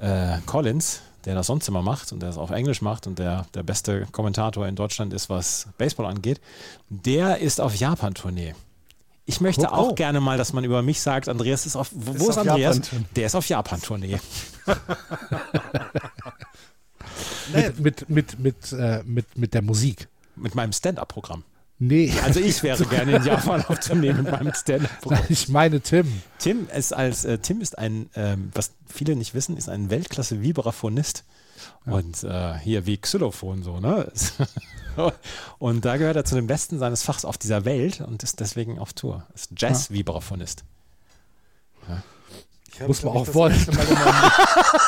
äh, 0.01 0.39
Collins, 0.47 1.01
der 1.25 1.35
das 1.35 1.47
sonst 1.47 1.69
immer 1.69 1.83
macht 1.83 2.13
und 2.13 2.21
der 2.21 2.29
es 2.31 2.39
auf 2.39 2.51
Englisch 2.51 2.83
macht 2.83 3.07
und 3.07 3.19
der 3.19 3.47
der 3.55 3.63
beste 3.63 4.07
Kommentator 4.13 4.67
in 4.67 4.77
Deutschland 4.77 5.13
ist, 5.13 5.29
was 5.31 5.69
Baseball 5.79 6.07
angeht, 6.07 6.41
der 6.89 7.39
ist 7.39 7.61
auf 7.61 7.75
Japan-Tournee. 7.75 8.55
Ich 9.27 9.41
möchte 9.41 9.69
Oh, 9.71 9.75
auch 9.75 9.91
oh. 9.91 9.95
gerne 9.95 10.21
mal, 10.21 10.37
dass 10.37 10.53
man 10.53 10.65
über 10.65 10.83
mich 10.83 11.01
sagt, 11.01 11.29
Andreas 11.29 11.65
ist 11.65 11.77
auf. 11.77 11.91
Wo 11.93 12.13
Ist 12.13 12.21
ist, 12.23 12.39
auf 12.39 12.47
Andreas? 12.47 12.81
Der 13.17 13.27
ist 13.27 13.35
auf 13.35 13.49
Japan-Tournee. 13.49 14.19
Mit, 17.53 17.79
mit, 17.79 18.09
mit, 18.09 18.39
mit, 18.39 18.73
äh, 18.73 19.03
mit, 19.05 19.37
mit 19.37 19.55
der 19.55 19.63
Musik. 19.63 20.09
Mit 20.37 20.55
meinem 20.55 20.73
Stand-Up-Programm. 20.73 21.45
Nee, 21.89 22.13
Also 22.25 22.41
ich 22.41 22.63
wäre 22.63 22.85
gerne 22.89 23.17
in 23.17 23.25
Japan 23.25 23.65
auf 23.67 23.79
Tournee 23.81 24.13
mit 24.13 24.31
meinem 24.31 24.55
Stand-Up-Programm. 24.55 25.25
ich 25.29 25.49
meine 25.49 25.81
Tim. 25.81 26.23
Tim 26.39 26.69
ist 26.75 26.93
als 26.93 27.25
äh, 27.25 27.39
Tim 27.39 27.61
ist 27.61 27.79
ein, 27.79 28.09
ähm, 28.15 28.51
was 28.55 28.73
viele 28.87 29.17
nicht 29.17 29.35
wissen, 29.35 29.57
ist 29.57 29.69
ein 29.69 29.91
Weltklasse 29.91 30.43
Vibraphonist. 30.43 31.25
Und 31.87 32.25
äh, 32.25 32.59
hier 32.59 32.87
wie 32.87 32.97
Xylophon 32.97 33.63
so, 33.63 33.79
ne? 33.79 34.11
und 35.59 35.85
da 35.85 35.97
gehört 35.99 36.17
er 36.17 36.25
zu 36.25 36.35
den 36.35 36.47
Besten 36.47 36.79
seines 36.79 37.03
Fachs 37.03 37.25
auf 37.25 37.37
dieser 37.37 37.65
Welt 37.65 38.01
und 38.01 38.23
ist 38.23 38.41
deswegen 38.41 38.79
auf 38.79 38.93
Tour. 38.95 39.27
Ist 39.35 39.53
Jazz-Vibraphonist. 39.57 40.65
Habe, 41.89 42.03
Muss 42.87 43.03
man 43.03 43.15
auch 43.15 43.35
wollen. 43.35 43.55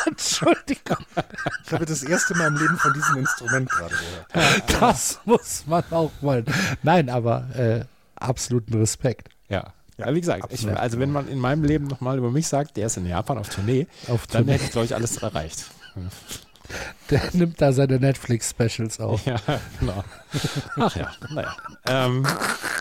Entschuldigung. 0.07 0.97
Ich 1.67 1.73
habe 1.73 1.87
das 1.87 2.03
erste 2.03 2.35
Mal 2.37 2.49
im 2.49 2.57
Leben 2.57 2.77
von 2.77 2.93
diesem 2.93 3.17
Instrument 3.19 3.69
gerade 3.71 3.95
gehört. 3.95 4.81
Das 4.81 5.21
muss 5.25 5.65
man 5.67 5.85
auch 5.91 6.11
wollen. 6.21 6.45
Nein, 6.83 7.09
aber 7.09 7.49
äh, 7.55 7.85
absoluten 8.17 8.75
Respekt. 8.75 9.29
Ja. 9.49 9.73
Ja, 9.99 10.15
wie 10.15 10.21
gesagt, 10.21 10.53
ich, 10.53 10.69
also 10.69 10.99
wenn 10.99 11.11
man 11.11 11.27
in 11.29 11.39
meinem 11.39 11.65
Leben 11.65 11.87
nochmal 11.87 12.19
über 12.19 12.31
mich 12.31 12.47
sagt, 12.49 12.77
der 12.77 12.87
ist 12.87 12.99
in 12.99 13.07
Japan 13.07 13.39
auf 13.39 13.49
Tournee, 13.49 13.87
Auf 14.09 14.27
dann 14.27 14.43
Tournee. 14.43 14.53
hätte 14.53 14.65
ich, 14.65 14.71
glaube 14.73 14.85
ich, 14.85 14.95
alles 14.95 15.17
erreicht. 15.19 15.65
Der 17.11 17.21
nimmt 17.33 17.61
da 17.61 17.73
seine 17.73 17.99
Netflix-Specials 17.99 19.01
auf. 19.01 19.25
Ja, 19.27 19.37
genau. 19.79 20.03
Ach 20.77 20.97
ja, 20.97 21.11
naja. 21.31 21.57
Ähm, 21.87 22.27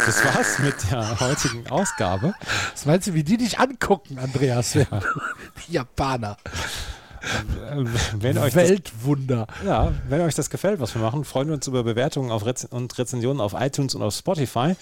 das 0.05 0.25
war's 0.25 0.59
mit 0.59 0.75
der 0.91 1.19
heutigen 1.19 1.67
Ausgabe. 1.69 2.33
Was 2.71 2.85
meinst 2.85 3.07
du, 3.07 3.13
wie 3.13 3.23
die 3.23 3.37
dich 3.37 3.59
angucken, 3.59 4.17
Andreas? 4.17 4.71
Die 5.67 5.73
Japaner. 5.73 6.37
Wenn 8.19 8.37
euch 8.37 8.53
das 8.53 8.69
Weltwunder. 8.69 9.47
Ja, 9.65 9.91
wenn 10.09 10.21
euch 10.21 10.35
das 10.35 10.49
gefällt, 10.49 10.79
was 10.79 10.95
wir 10.95 11.01
machen, 11.01 11.25
freuen 11.25 11.47
wir 11.47 11.55
uns 11.55 11.67
über 11.67 11.83
Bewertungen 11.83 12.31
auf 12.31 12.45
Rez 12.45 12.65
und 12.65 12.97
Rezensionen 12.97 13.41
auf 13.41 13.53
iTunes 13.57 13.95
und 13.95 14.01
auf 14.01 14.13
Spotify. 14.13 14.75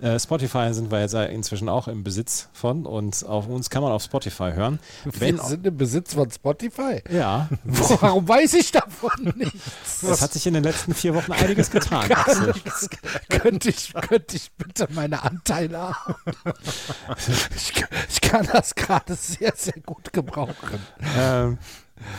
Äh, 0.00 0.18
Spotify 0.18 0.72
sind 0.72 0.90
wir 0.90 1.00
jetzt 1.00 1.14
inzwischen 1.14 1.68
auch 1.68 1.88
im 1.88 2.04
Besitz 2.04 2.48
von 2.52 2.86
und 2.86 3.24
auf 3.26 3.48
uns 3.48 3.70
kann 3.70 3.82
man 3.82 3.92
auf 3.92 4.02
Spotify 4.02 4.52
hören. 4.54 4.78
Wenn, 5.04 5.36
Wir 5.36 5.44
sind 5.44 5.66
im 5.66 5.76
Besitz 5.76 6.14
von 6.14 6.30
Spotify. 6.30 7.02
ja, 7.10 7.48
Warum 7.64 8.28
weiß 8.28 8.54
ich 8.54 8.70
davon 8.72 9.32
nichts? 9.36 10.02
es 10.02 10.22
hat 10.22 10.32
sich 10.32 10.46
in 10.46 10.54
den 10.54 10.64
letzten 10.64 10.94
vier 10.94 11.14
Wochen 11.14 11.32
einiges 11.32 11.70
getan. 11.70 12.08
Könnte, 13.28 13.68
ich, 13.70 13.92
könnte 13.92 14.36
ich 14.36 14.50
bitte 14.52 14.88
meine 14.90 15.22
Anteile 15.22 15.78
haben? 15.78 16.14
Ich, 17.54 17.72
ich 18.10 18.20
kann 18.20 18.48
das 18.52 18.74
gerade 18.74 19.14
sehr, 19.14 19.52
sehr 19.56 19.80
gut 19.84 20.12
gebrauchen. 20.12 20.54
Ähm, 21.18 21.58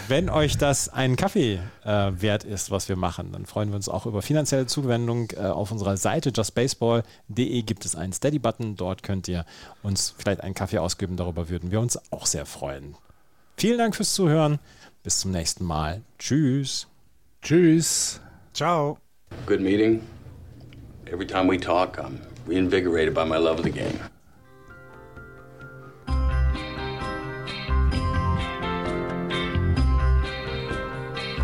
Wenn 0.07 0.29
euch 0.29 0.57
das 0.57 0.89
einen 0.89 1.15
Kaffee 1.15 1.59
äh, 1.83 2.11
wert 2.13 2.43
ist, 2.43 2.71
was 2.71 2.89
wir 2.89 2.95
machen, 2.95 3.31
dann 3.31 3.45
freuen 3.45 3.69
wir 3.69 3.75
uns 3.75 3.89
auch 3.89 4.05
über 4.05 4.21
finanzielle 4.21 4.65
Zuwendung. 4.65 5.29
Äh, 5.31 5.41
auf 5.47 5.71
unserer 5.71 5.97
Seite 5.97 6.31
justbaseball.de 6.35 7.61
gibt 7.63 7.85
es 7.85 7.95
einen 7.95 8.13
Steady-Button. 8.13 8.75
Dort 8.75 9.03
könnt 9.03 9.27
ihr 9.27 9.45
uns 9.83 10.13
vielleicht 10.17 10.41
einen 10.41 10.55
Kaffee 10.55 10.79
ausgeben. 10.79 11.17
Darüber 11.17 11.49
würden 11.49 11.71
wir 11.71 11.79
uns 11.79 11.99
auch 12.11 12.25
sehr 12.25 12.45
freuen. 12.45 12.95
Vielen 13.57 13.77
Dank 13.77 13.95
fürs 13.95 14.13
Zuhören. 14.13 14.59
Bis 15.03 15.19
zum 15.19 15.31
nächsten 15.31 15.63
Mal. 15.63 16.01
Tschüss. 16.17 16.87
Tschüss. 17.41 18.21
Ciao. 18.53 18.97
Good 19.45 19.61
meeting. 19.61 20.01
Every 21.05 21.25
time 21.25 21.49
we 21.49 21.57
talk, 21.57 21.97
I'm 21.97 22.19
reinvigorated 22.47 23.13
by 23.13 23.25
my 23.25 23.37
love 23.37 23.59
of 23.59 23.63
the 23.63 23.71
game. 23.71 23.99